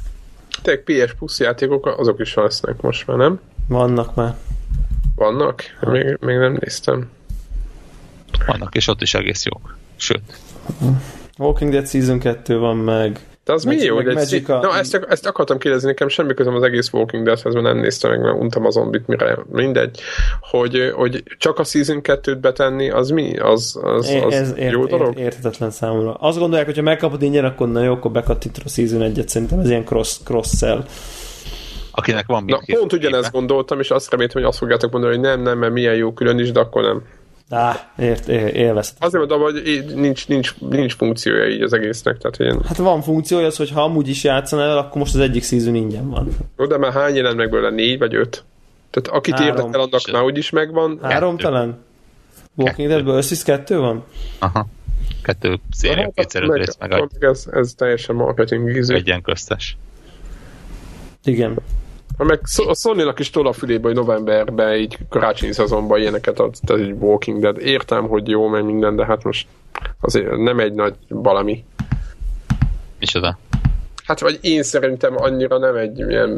Tényleg 0.61 0.84
PS 0.84 1.14
Plus 1.14 1.40
játékok, 1.40 1.86
azok 1.86 2.19
is 2.19 2.34
lesznek 2.34 2.82
most 2.82 3.07
már, 3.07 3.18
nem? 3.18 3.40
Vannak 3.68 4.15
már. 4.15 4.36
Vannak? 5.15 5.64
Még, 5.82 6.18
még 6.19 6.38
nem 6.38 6.57
néztem. 6.60 7.10
Vannak, 8.45 8.76
és 8.76 8.88
ott 8.88 9.02
is 9.02 9.14
egész 9.14 9.45
jók. 9.45 9.78
Sőt, 9.95 10.40
Walking 11.38 11.72
Dead 11.72 11.88
Season 11.88 12.19
2 12.19 12.57
van 12.57 12.78
meg. 12.78 13.19
De 13.48 13.53
az 13.53 13.64
mi 13.64 13.69
Magic- 13.72 13.88
jó, 13.88 13.95
hogy 13.95 14.07
egy 14.07 14.44
a- 14.48 14.60
Na, 14.60 14.78
ezt, 14.78 15.06
ezt 15.10 15.26
akartam 15.26 15.57
kérdezni, 15.57 15.88
nekem 15.88 16.07
semmi 16.07 16.34
közöm 16.34 16.56
az 16.56 16.64
egész 16.64 16.90
Walking 16.94 17.24
Deadhez, 17.26 17.53
mert 17.53 17.65
nem 17.65 17.78
néztem 17.78 18.11
meg, 18.11 18.22
mert 18.22 18.40
untam 18.40 18.65
a 18.65 18.69
zombit, 18.69 19.07
mire 19.07 19.38
mindegy. 19.52 19.99
Hogy, 20.41 20.91
hogy 20.95 21.24
csak 21.38 21.60
a 21.60 21.64
Season 21.64 21.99
2-t 22.03 22.38
betenni, 22.41 22.90
az 22.90 23.10
mi? 23.10 23.38
Az, 23.38 23.80
az, 23.84 24.18
az 24.26 24.34
ez 24.34 24.53
ért, 24.57 24.72
jó 24.72 24.86
dolog? 24.86 25.07
ért, 25.07 25.18
érthetetlen 25.18 25.72
számomra. 25.72 26.14
Azt 26.14 26.38
gondolják, 26.38 26.68
hogy 26.68 26.76
ha 26.78 26.82
megkapod 26.82 27.22
ingyen, 27.22 27.45
akkor 27.45 27.72
na 27.72 27.84
jó, 27.84 27.91
akkor 27.94 28.11
bekattintod 28.11 28.64
a 28.65 28.69
Season 28.69 29.11
1-et. 29.14 29.28
Szerintem 29.28 29.60
ez 29.60 29.69
ilyen 29.69 29.86
cross, 29.86 30.18
cross-sell. 30.24 30.86
akinek 31.91 32.26
van 32.28 32.44
Na, 32.48 32.60
pont 32.78 32.94
ugyanezt 32.94 33.32
gondoltam, 33.32 33.80
és 33.80 33.91
azt 33.91 34.11
reméltem, 34.11 34.41
hogy 34.41 34.49
azt 34.49 34.57
fogjátok 34.57 34.91
mondani, 34.91 35.14
hogy 35.14 35.24
nem, 35.24 35.41
nem, 35.41 35.57
mert 35.57 35.74
milyen 35.74 35.95
jó 35.95 36.14
külön 36.14 36.40
is, 36.40 36.52
de 36.52 36.60
akkor 36.60 36.82
nem. 36.84 37.02
Á, 37.49 37.90
ért, 37.98 38.28
élvezhet. 38.28 39.03
Azért 39.03 39.28
mondom, 39.30 39.41
hogy 39.41 39.86
nincs, 39.95 40.28
nincs, 40.28 40.56
nincs 40.60 40.95
funkciója 40.95 41.48
így 41.49 41.61
az 41.61 41.74
egésznek, 41.74 42.18
tehát 42.18 42.40
ilyen, 42.40 42.61
Hát 42.68 42.78
van 42.78 43.02
funkciója 43.02 43.45
az, 43.45 43.57
hogy 43.57 43.72
ha 43.72 43.84
amúgy 43.84 44.07
is 44.07 44.24
játszanál 44.24 44.69
el, 44.69 44.78
akkor 44.78 44.98
most 44.98 45.14
az 45.15 45.19
egyik 45.22 45.44
season 45.44 45.76
ingyen 45.76 46.10
van. 46.10 46.28
jó, 46.57 46.65
de 46.65 46.78
már 46.78 46.91
hány 46.94 47.15
jelent 47.15 47.36
meg 47.38 47.49
belőle? 47.49 47.69
Négy 47.69 47.99
vagy 47.99 48.15
öt? 48.15 48.44
Tehát 48.90 49.19
akit 49.19 49.34
Három. 49.34 49.48
érdekel, 49.57 49.80
annak 49.80 50.11
már 50.11 50.24
úgyis 50.24 50.49
megvan. 50.49 50.99
Három 51.02 51.36
Kettő. 51.36 51.49
talán? 51.49 51.78
Walking 52.56 52.88
Deadből 52.88 53.15
összes 53.18 53.44
kettő 53.44 53.78
van? 53.80 54.03
Aha. 54.40 54.68
Kettő 55.24 55.60
széria, 55.72 56.02
Hát, 56.03 56.11
kétszer 56.15 56.41
öt 56.41 56.48
meg- 56.49 56.57
rész, 56.57 56.78
meg 56.80 56.91
egy, 56.91 57.07
meg 57.19 57.30
ez, 57.30 57.45
ez 57.52 57.74
teljesen 57.74 58.15
marketing 58.15 58.76
ízű. 58.76 58.95
egy 58.95 59.07
ilyen 59.07 59.22
köztes. 59.22 59.78
Igen. 61.24 61.56
Ha 62.18 62.23
meg 62.23 62.41
a 62.68 62.76
sony 62.76 63.14
is 63.18 63.30
tol 63.30 63.48
a 63.48 63.53
fülébe, 63.53 63.88
hogy 63.88 63.95
novemberben 63.95 64.76
így 64.76 64.98
karácsonyi 65.10 65.52
szezonban 65.52 65.99
ilyeneket 65.99 66.39
ad, 66.39 66.56
tehát 66.65 66.84
egy 66.84 66.91
Walking 66.91 67.41
Dead. 67.41 67.57
Értem, 67.61 68.07
hogy 68.07 68.27
jó, 68.27 68.48
meg 68.48 68.65
minden, 68.65 68.95
de 68.95 69.06
hát 69.06 69.23
most 69.23 69.48
azért 70.02 70.38
nem 70.38 70.60
egy 70.60 70.73
nagy 70.73 70.95
valami. 71.07 71.64
Micsoda? 72.99 73.38
Hát 74.03 74.19
vagy 74.19 74.39
én 74.41 74.64
szerintem 74.64 75.14
annyira 75.18 75.57
nem 75.57 75.76
egy 75.76 75.99
ilyen, 75.99 76.30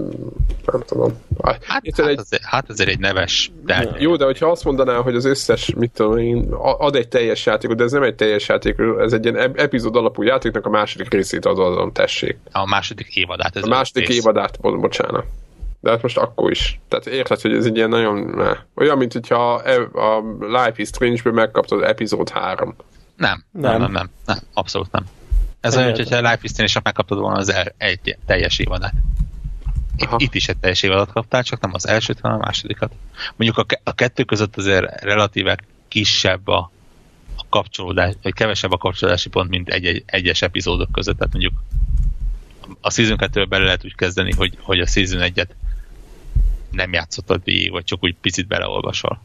nem 0.65 0.81
tudom. 0.85 1.17
Hát, 1.43 1.63
hát, 1.63 1.83
egy, 1.99 2.19
azért, 2.19 2.43
hát 2.43 2.69
azért 2.69 2.89
egy 2.89 2.99
neves, 2.99 3.51
de 3.65 3.95
jó, 3.99 4.15
de 4.15 4.25
hogyha 4.25 4.47
azt 4.47 4.63
mondaná, 4.63 4.95
hogy 4.95 5.15
az 5.15 5.25
összes, 5.25 5.73
mit 5.77 5.91
tudom 5.91 6.17
én, 6.17 6.47
ad 6.59 6.95
egy 6.95 7.07
teljes 7.07 7.45
játékot, 7.45 7.77
de 7.77 7.83
ez 7.83 7.91
nem 7.91 8.03
egy 8.03 8.15
teljes 8.15 8.47
játék, 8.47 8.75
ez 8.99 9.13
egy 9.13 9.23
ilyen 9.23 9.37
ep- 9.37 9.59
epizód 9.59 9.95
alapú 9.95 10.23
játéknak 10.23 10.65
a 10.65 10.69
második 10.69 11.13
részét 11.13 11.45
adom, 11.45 11.91
tessék. 11.91 12.37
a 12.51 12.65
második 12.65 13.15
évadát. 13.15 13.55
Ez 13.55 13.63
A 13.63 13.67
második 13.67 14.09
évadát, 14.09 14.59
bo- 14.61 14.79
bocsánat. 14.79 15.25
De 15.79 15.89
hát 15.89 16.01
most 16.01 16.17
akkor 16.17 16.51
is. 16.51 16.79
Tehát 16.87 17.05
érted, 17.05 17.41
hogy 17.41 17.53
ez 17.53 17.65
egy 17.65 17.75
ilyen 17.75 17.89
nagyon... 17.89 18.15
Ne. 18.15 18.51
Olyan, 18.75 18.97
mint 18.97 19.13
hogyha 19.13 19.63
e- 19.63 19.89
a 19.93 20.23
Life 20.39 20.73
is 20.75 20.87
Strange-ből 20.87 21.33
megkaptad 21.33 21.83
epizód 21.83 22.29
3. 22.29 22.75
Nem, 23.15 23.43
Nem. 23.51 23.71
nem, 23.71 23.81
nem, 23.81 23.91
nem, 23.91 24.09
nem, 24.25 24.37
abszolút 24.53 24.91
nem. 24.91 25.05
Ez 25.59 25.77
olyan, 25.77 25.95
hogyha 25.95 26.15
Life 26.19 26.39
is 26.41 26.51
Strange-nak 26.51 26.83
megkaptad 26.83 27.19
volna 27.19 27.37
az 27.37 27.49
el, 27.49 27.73
egy 27.77 28.17
teljes 28.25 28.59
évadát. 28.59 28.93
Aha. 29.97 30.15
Itt, 30.15 30.27
itt 30.27 30.35
is 30.35 30.47
egy 30.47 30.57
teljes 30.57 30.83
évadat 30.83 31.11
kaptál, 31.11 31.43
csak 31.43 31.61
nem 31.61 31.73
az 31.73 31.87
elsőt, 31.87 32.19
hanem 32.19 32.39
a 32.41 32.45
másodikat. 32.45 32.91
Mondjuk 33.35 33.57
a, 33.57 33.79
a 33.83 33.93
kettő 33.93 34.23
között 34.23 34.57
azért 34.57 35.01
relatíve 35.01 35.57
kisebb 35.87 36.47
a, 36.47 36.71
a 37.35 37.45
kapcsolódás, 37.49 38.13
vagy 38.21 38.33
kevesebb 38.33 38.71
a 38.71 38.77
kapcsolódási 38.77 39.29
pont, 39.29 39.49
mint 39.49 39.69
egy, 39.69 39.85
egy 39.85 40.03
egyes 40.05 40.41
epizódok 40.41 40.91
között. 40.91 41.17
Tehát 41.17 41.33
mondjuk 41.33 41.53
a 42.81 42.91
Season 42.91 43.17
2 43.17 43.45
bele 43.45 43.63
lehet 43.63 43.85
úgy 43.85 43.95
kezdeni, 43.95 44.33
hogy, 44.33 44.57
hogy 44.61 44.79
a 44.79 44.85
Season 44.85 45.21
1-et 45.23 45.49
nem 46.71 46.93
játszottad 46.93 47.43
végig, 47.43 47.71
vagy 47.71 47.83
csak 47.83 48.03
úgy 48.03 48.15
picit 48.21 48.47
beleolvasol. 48.47 49.21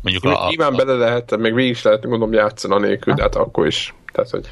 Mondjuk 0.00 0.24
a, 0.24 0.44
a, 0.44 0.48
Nyilván 0.48 0.76
bele 0.76 0.94
lehet, 0.94 1.36
meg 1.36 1.54
végig 1.54 1.70
is 1.70 1.82
lehet, 1.82 2.02
gondolom 2.02 2.32
játszani 2.32 2.74
anélkül, 2.74 3.14
de 3.14 3.22
hát 3.22 3.34
akkor 3.34 3.66
is. 3.66 3.94
Tehát, 4.12 4.30
hogy 4.30 4.50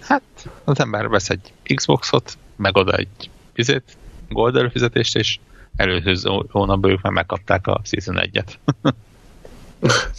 Hát, 0.00 0.22
az 0.64 0.80
ember 0.80 1.08
vesz 1.08 1.30
egy 1.30 1.52
Xboxot, 1.74 2.38
meg 2.56 2.76
oda 2.76 2.92
egy 2.96 3.30
fizet, 3.52 3.82
gold 4.28 4.56
előfizetést, 4.56 5.16
és 5.16 5.38
előző 5.76 6.30
hónapban 6.50 6.90
ők 6.90 7.02
már 7.02 7.12
megkapták 7.12 7.66
a 7.66 7.80
Season 7.84 8.16
1-et. 8.18 8.54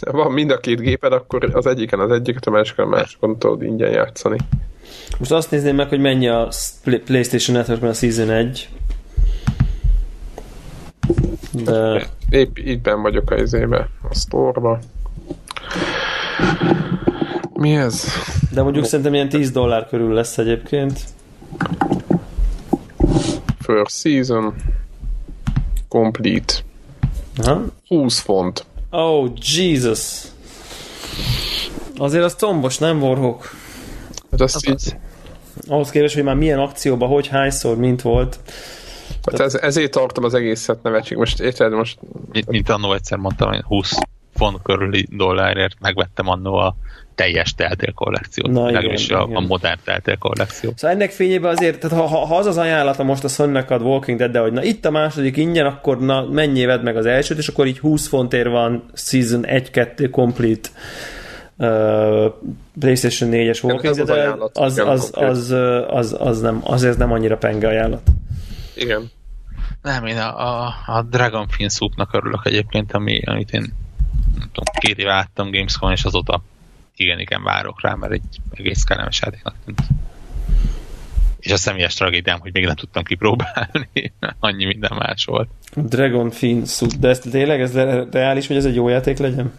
van 0.00 0.32
mind 0.32 0.50
a 0.50 0.58
két 0.58 0.80
géped, 0.80 1.12
akkor 1.12 1.50
az 1.54 1.66
egyiken 1.66 2.00
az 2.00 2.10
egyiket, 2.10 2.46
a 2.46 2.50
másikon 2.50 2.86
a 2.86 2.88
másikon 2.88 3.38
tudod 3.38 3.62
ingyen 3.62 3.90
játszani. 3.90 4.38
Most 5.18 5.32
azt 5.32 5.50
nézném 5.50 5.74
meg, 5.74 5.88
hogy 5.88 6.00
mennyi 6.00 6.28
a 6.28 6.48
Pl- 6.82 7.02
PlayStation 7.04 7.56
Networkben 7.56 7.90
a 7.90 7.94
Season 7.94 8.30
1. 8.30 8.68
De 11.52 12.06
Épp 12.30 12.58
így 12.58 12.80
ben 12.80 13.02
vagyok 13.02 13.30
a 13.30 13.36
izébe, 13.36 13.88
a 14.10 14.14
store 14.14 14.80
Mi 17.54 17.76
ez? 17.76 18.04
De 18.50 18.62
mondjuk 18.62 18.84
szerintem 18.84 19.14
ilyen 19.14 19.28
10 19.28 19.50
dollár 19.50 19.88
körül 19.88 20.12
lesz 20.12 20.38
egyébként. 20.38 21.00
First 23.58 24.00
season. 24.00 24.54
Complete. 25.88 26.54
Aha. 27.36 27.64
20 27.88 28.18
font. 28.18 28.64
Oh, 28.90 29.30
Jesus! 29.56 30.22
Azért 31.98 32.24
az 32.24 32.34
tombos, 32.34 32.78
nem 32.78 33.02
Warhawk? 33.02 33.54
Hát 34.30 34.40
ezt 34.40 34.56
Az 34.56 34.68
így, 34.68 34.74
az. 34.74 34.96
Ahhoz 35.68 35.90
képest, 35.90 36.14
hogy 36.14 36.24
már 36.24 36.36
milyen 36.36 36.58
akcióban, 36.58 37.08
hogy 37.08 37.26
hányszor, 37.26 37.76
mint 37.76 38.02
volt. 38.02 38.38
Hát 39.30 39.40
ez, 39.40 39.54
ezért 39.54 39.90
tartom 39.90 40.24
az 40.24 40.34
egészet 40.34 40.82
nevetség. 40.82 41.18
Most 41.18 41.40
érted, 41.40 41.72
most 41.72 41.98
Mint, 42.32 42.46
mint 42.46 42.68
annó 42.68 42.92
egyszer 42.92 43.18
mondtam, 43.18 43.48
hogy 43.48 43.62
20 43.62 43.98
font 44.34 44.62
körüli 44.62 45.06
dollárért 45.10 45.76
megvettem 45.80 46.28
annó 46.28 46.54
a 46.54 46.76
teljes 47.14 47.54
Telltale 47.54 47.92
kollekciót. 47.94 48.50
Na, 48.50 48.60
igen, 48.60 48.72
Legalábbis 48.72 49.10
a, 49.10 49.24
igen. 49.28 49.36
a 49.36 49.46
modern 49.46 49.78
Telltale 49.84 50.16
kollekciót. 50.16 50.78
Szóval 50.78 50.96
ennek 50.96 51.10
fényében 51.10 51.50
azért, 51.50 51.80
tehát 51.80 51.98
ha, 51.98 52.06
ha, 52.06 52.36
az 52.36 52.46
az 52.46 52.56
ajánlata 52.56 53.02
most 53.02 53.24
a 53.24 53.28
sony 53.28 53.56
ad 53.56 53.82
Walking 53.82 54.18
Dead, 54.18 54.30
de 54.30 54.38
hogy 54.38 54.52
na 54.52 54.62
itt 54.62 54.84
a 54.84 54.90
második 54.90 55.36
ingyen, 55.36 55.66
akkor 55.66 55.98
na 55.98 56.24
mennyi 56.30 56.64
vedd 56.64 56.82
meg 56.82 56.96
az 56.96 57.06
elsőt, 57.06 57.38
és 57.38 57.48
akkor 57.48 57.66
így 57.66 57.78
20 57.78 58.08
fontért 58.08 58.48
van 58.48 58.84
Season 58.94 59.44
1-2 59.48 60.08
Complete 60.10 60.68
uh, 61.56 62.32
PlayStation 62.78 63.30
4-es 63.32 63.64
Walking 63.64 63.98
az 63.98 64.06
Dead, 64.06 64.50
az, 64.52 64.78
az, 64.78 65.10
konkrét. 65.10 65.30
az, 65.30 65.50
az, 65.50 65.82
az, 65.88 66.16
az, 66.18 66.40
nem, 66.40 66.60
azért 66.62 66.98
nem 66.98 67.12
annyira 67.12 67.36
penge 67.36 67.68
ajánlat. 67.68 68.02
Igen. 68.76 69.10
Nem, 69.82 70.06
én 70.06 70.18
a, 70.18 70.64
a, 70.64 70.74
a 70.86 71.02
Dragon 71.02 71.48
Fin 71.48 71.68
Soupnak 71.68 72.14
örülök 72.14 72.40
egyébként, 72.44 72.92
ami, 72.92 73.20
amit 73.24 73.52
én 73.52 73.74
nem 74.38 74.48
tudom, 74.52 74.74
két 74.78 74.98
éve 74.98 75.10
láttam 75.10 75.50
Gamescom, 75.50 75.90
és 75.90 76.04
azóta 76.04 76.42
igen, 76.96 77.18
igen 77.18 77.42
várok 77.42 77.80
rá, 77.80 77.94
mert 77.94 78.12
egy 78.12 78.40
egész 78.50 78.82
kellemes 78.82 79.20
játéknak 79.20 79.54
tűnt. 79.64 79.80
És 81.38 81.52
a 81.52 81.56
személyes 81.56 81.94
tragédiám, 81.94 82.40
hogy 82.40 82.52
még 82.52 82.64
nem 82.64 82.74
tudtam 82.74 83.02
kipróbálni, 83.02 84.12
annyi 84.40 84.64
minden 84.64 84.96
más 84.98 85.24
volt. 85.24 85.48
Dragon 85.74 86.30
Fin 86.30 86.64
Suit, 86.64 86.98
de 86.98 87.08
ez 87.08 87.18
tényleg 87.18 87.60
ez 87.60 87.74
re- 87.74 88.06
reális, 88.10 88.46
hogy 88.46 88.56
ez 88.56 88.64
egy 88.64 88.74
jó 88.74 88.88
játék 88.88 89.18
legyen? 89.18 89.52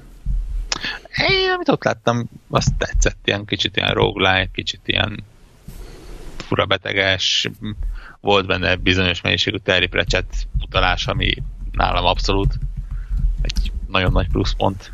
Én, 1.18 1.52
amit 1.52 1.69
ott 1.69 1.84
láttam, 1.84 2.30
azt 2.49 2.77
tetszett, 2.77 3.18
ilyen 3.23 3.45
kicsit 3.45 3.77
ilyen 3.77 3.94
roguelike, 3.94 4.49
kicsit 4.53 4.81
ilyen 4.85 5.23
fura 6.38 6.65
beteges, 6.65 7.49
volt 8.22 8.48
benne 8.48 8.76
bizonyos 8.76 9.22
mennyiségű 9.22 9.57
Terry 9.57 9.88
Pratchett 9.88 10.34
utalás, 10.65 11.07
ami 11.07 11.34
nálam 11.72 12.06
abszolút 12.06 12.53
egy 13.41 13.72
nagyon 13.88 14.11
nagy 14.11 14.27
pluszpont. 14.27 14.91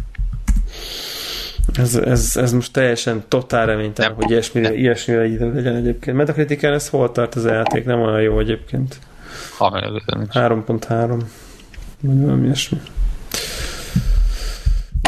Ez, 1.78 1.96
ez, 1.96 2.38
ez 2.38 2.52
most 2.54 2.72
teljesen 2.74 3.24
totál 3.28 3.66
reménytelen, 3.66 4.12
Nem. 4.12 4.20
hogy 4.22 4.32
ilyesmire, 4.32 4.70
Nem. 4.70 4.78
ilyesmire 4.78 5.20
legyen 5.54 5.76
egyébként. 5.76 6.18
Metacritiken 6.18 6.74
ez 6.74 6.90
hol 6.90 7.12
tart 7.12 7.36
az 7.36 7.46
játék? 7.46 7.86
Nem 7.86 8.02
olyan 8.02 8.22
jó 8.22 8.40
egyébként. 8.40 9.00
Ha 9.58 9.70
mögöttem 9.70 10.20
nincs. 10.20 10.34
3.3. 10.34 11.22
Vagy 12.02 12.20
valami 12.22 12.46
ilyesmi. 12.46 12.78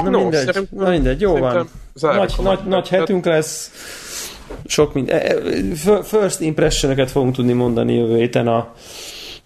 Na 0.03 0.09
No, 0.09 0.19
mindegy, 0.21 0.45
szerintem- 0.45 0.79
na 0.79 0.89
mindegy, 0.89 1.21
jó 1.21 1.37
van. 1.37 1.67
Nagy, 2.01 2.33
nagy, 2.41 2.59
nagy 2.65 2.87
hetünk 2.87 3.25
lesz. 3.25 3.71
Sok 4.65 4.93
mind. 4.93 5.09
e- 5.09 5.15
e- 5.15 6.01
First 6.03 6.39
impression 6.39 7.07
fogunk 7.07 7.35
tudni 7.35 7.53
mondani 7.53 7.95
jövő 7.95 8.17
héten 8.17 8.47
a 8.47 8.73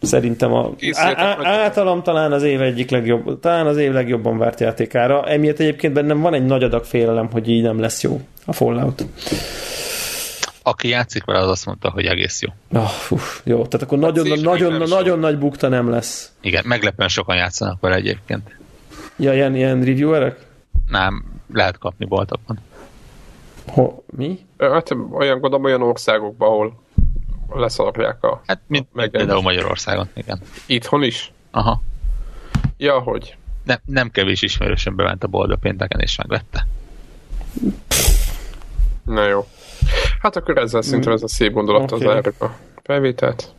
szerintem 0.01 0.53
a 0.53 0.71
á- 0.91 1.45
általam 1.45 2.03
talán 2.03 2.31
az 2.31 2.43
év 2.43 2.61
egyik 2.61 2.89
legjobb, 2.89 3.39
talán 3.39 3.67
az 3.67 3.77
év 3.77 3.91
legjobban 3.91 4.37
várt 4.37 4.59
játékára. 4.59 5.23
Emiatt 5.27 5.59
egyébként 5.59 5.93
bennem 5.93 6.21
van 6.21 6.33
egy 6.33 6.45
nagy 6.45 6.63
adag 6.63 6.83
félelem, 6.83 7.29
hogy 7.31 7.49
így 7.49 7.61
nem 7.61 7.79
lesz 7.79 8.03
jó 8.03 8.21
a 8.45 8.53
Fallout. 8.53 9.05
Aki 10.63 10.87
játszik 10.87 11.25
vele, 11.25 11.39
az 11.39 11.49
azt 11.49 11.65
mondta, 11.65 11.89
hogy 11.89 12.05
egész 12.05 12.41
jó. 12.41 12.79
Oh, 12.79 12.91
uf, 13.09 13.41
jó, 13.43 13.65
tehát 13.65 13.85
akkor 13.85 13.97
nagyon, 13.97 14.25
szép, 14.25 14.43
nagyon, 14.43 14.71
még 14.71 14.79
nem 14.79 14.89
nagyon 14.89 15.19
nagy 15.19 15.37
bukta 15.37 15.67
nem 15.67 15.89
lesz. 15.89 16.31
Igen, 16.41 16.63
meglepően 16.67 17.09
sokan 17.09 17.35
játszanak 17.35 17.81
vele 17.81 17.95
egyébként. 17.95 18.57
Ja, 19.17 19.33
ilyen, 19.33 19.55
ilyen 19.55 19.83
reviewerek? 19.83 20.47
Nem, 20.87 21.23
lehet 21.53 21.77
kapni 21.77 22.05
boltokban. 22.05 22.59
Ho, 23.71 24.03
mi? 24.15 24.39
Hát 24.57 24.95
olyan 25.11 25.39
gondolom 25.39 25.63
olyan 25.63 25.81
országokban, 25.81 26.49
ahol 26.49 26.79
leszarják 27.49 28.23
a... 28.23 28.41
Hát, 28.45 28.59
mint 28.67 28.87
Meg- 28.93 29.09
például 29.09 29.41
Magyarországon, 29.41 30.09
igen. 30.13 30.39
Itthon 30.65 31.03
is? 31.03 31.31
Aha. 31.51 31.81
Ja, 32.77 32.99
hogy? 32.99 33.37
Nem, 33.63 33.77
nem 33.85 34.09
kevés 34.11 34.41
ismerősöm 34.41 34.95
bement 34.95 35.23
a 35.23 35.27
boltba 35.27 35.55
pénteken 35.55 35.99
és 35.99 36.17
megvette. 36.17 36.67
Na 39.03 39.27
jó. 39.27 39.47
Hát 40.21 40.35
akkor 40.35 40.57
ezzel 40.57 40.81
szerintem 40.81 41.13
ez 41.13 41.23
a 41.23 41.27
szép 41.27 41.53
gondolat 41.53 41.91
az 41.91 42.01
Oké. 42.01 42.17
okay. 42.17 42.31
a 42.39 42.55
felvételt. 42.83 43.53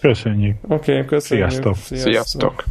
Köszönjük. 0.00 0.56
Oké, 0.62 0.92
okay, 0.92 1.04
köszönjük. 1.04 1.50
Sziasztok. 1.50 1.76
Sziasztok! 1.76 2.64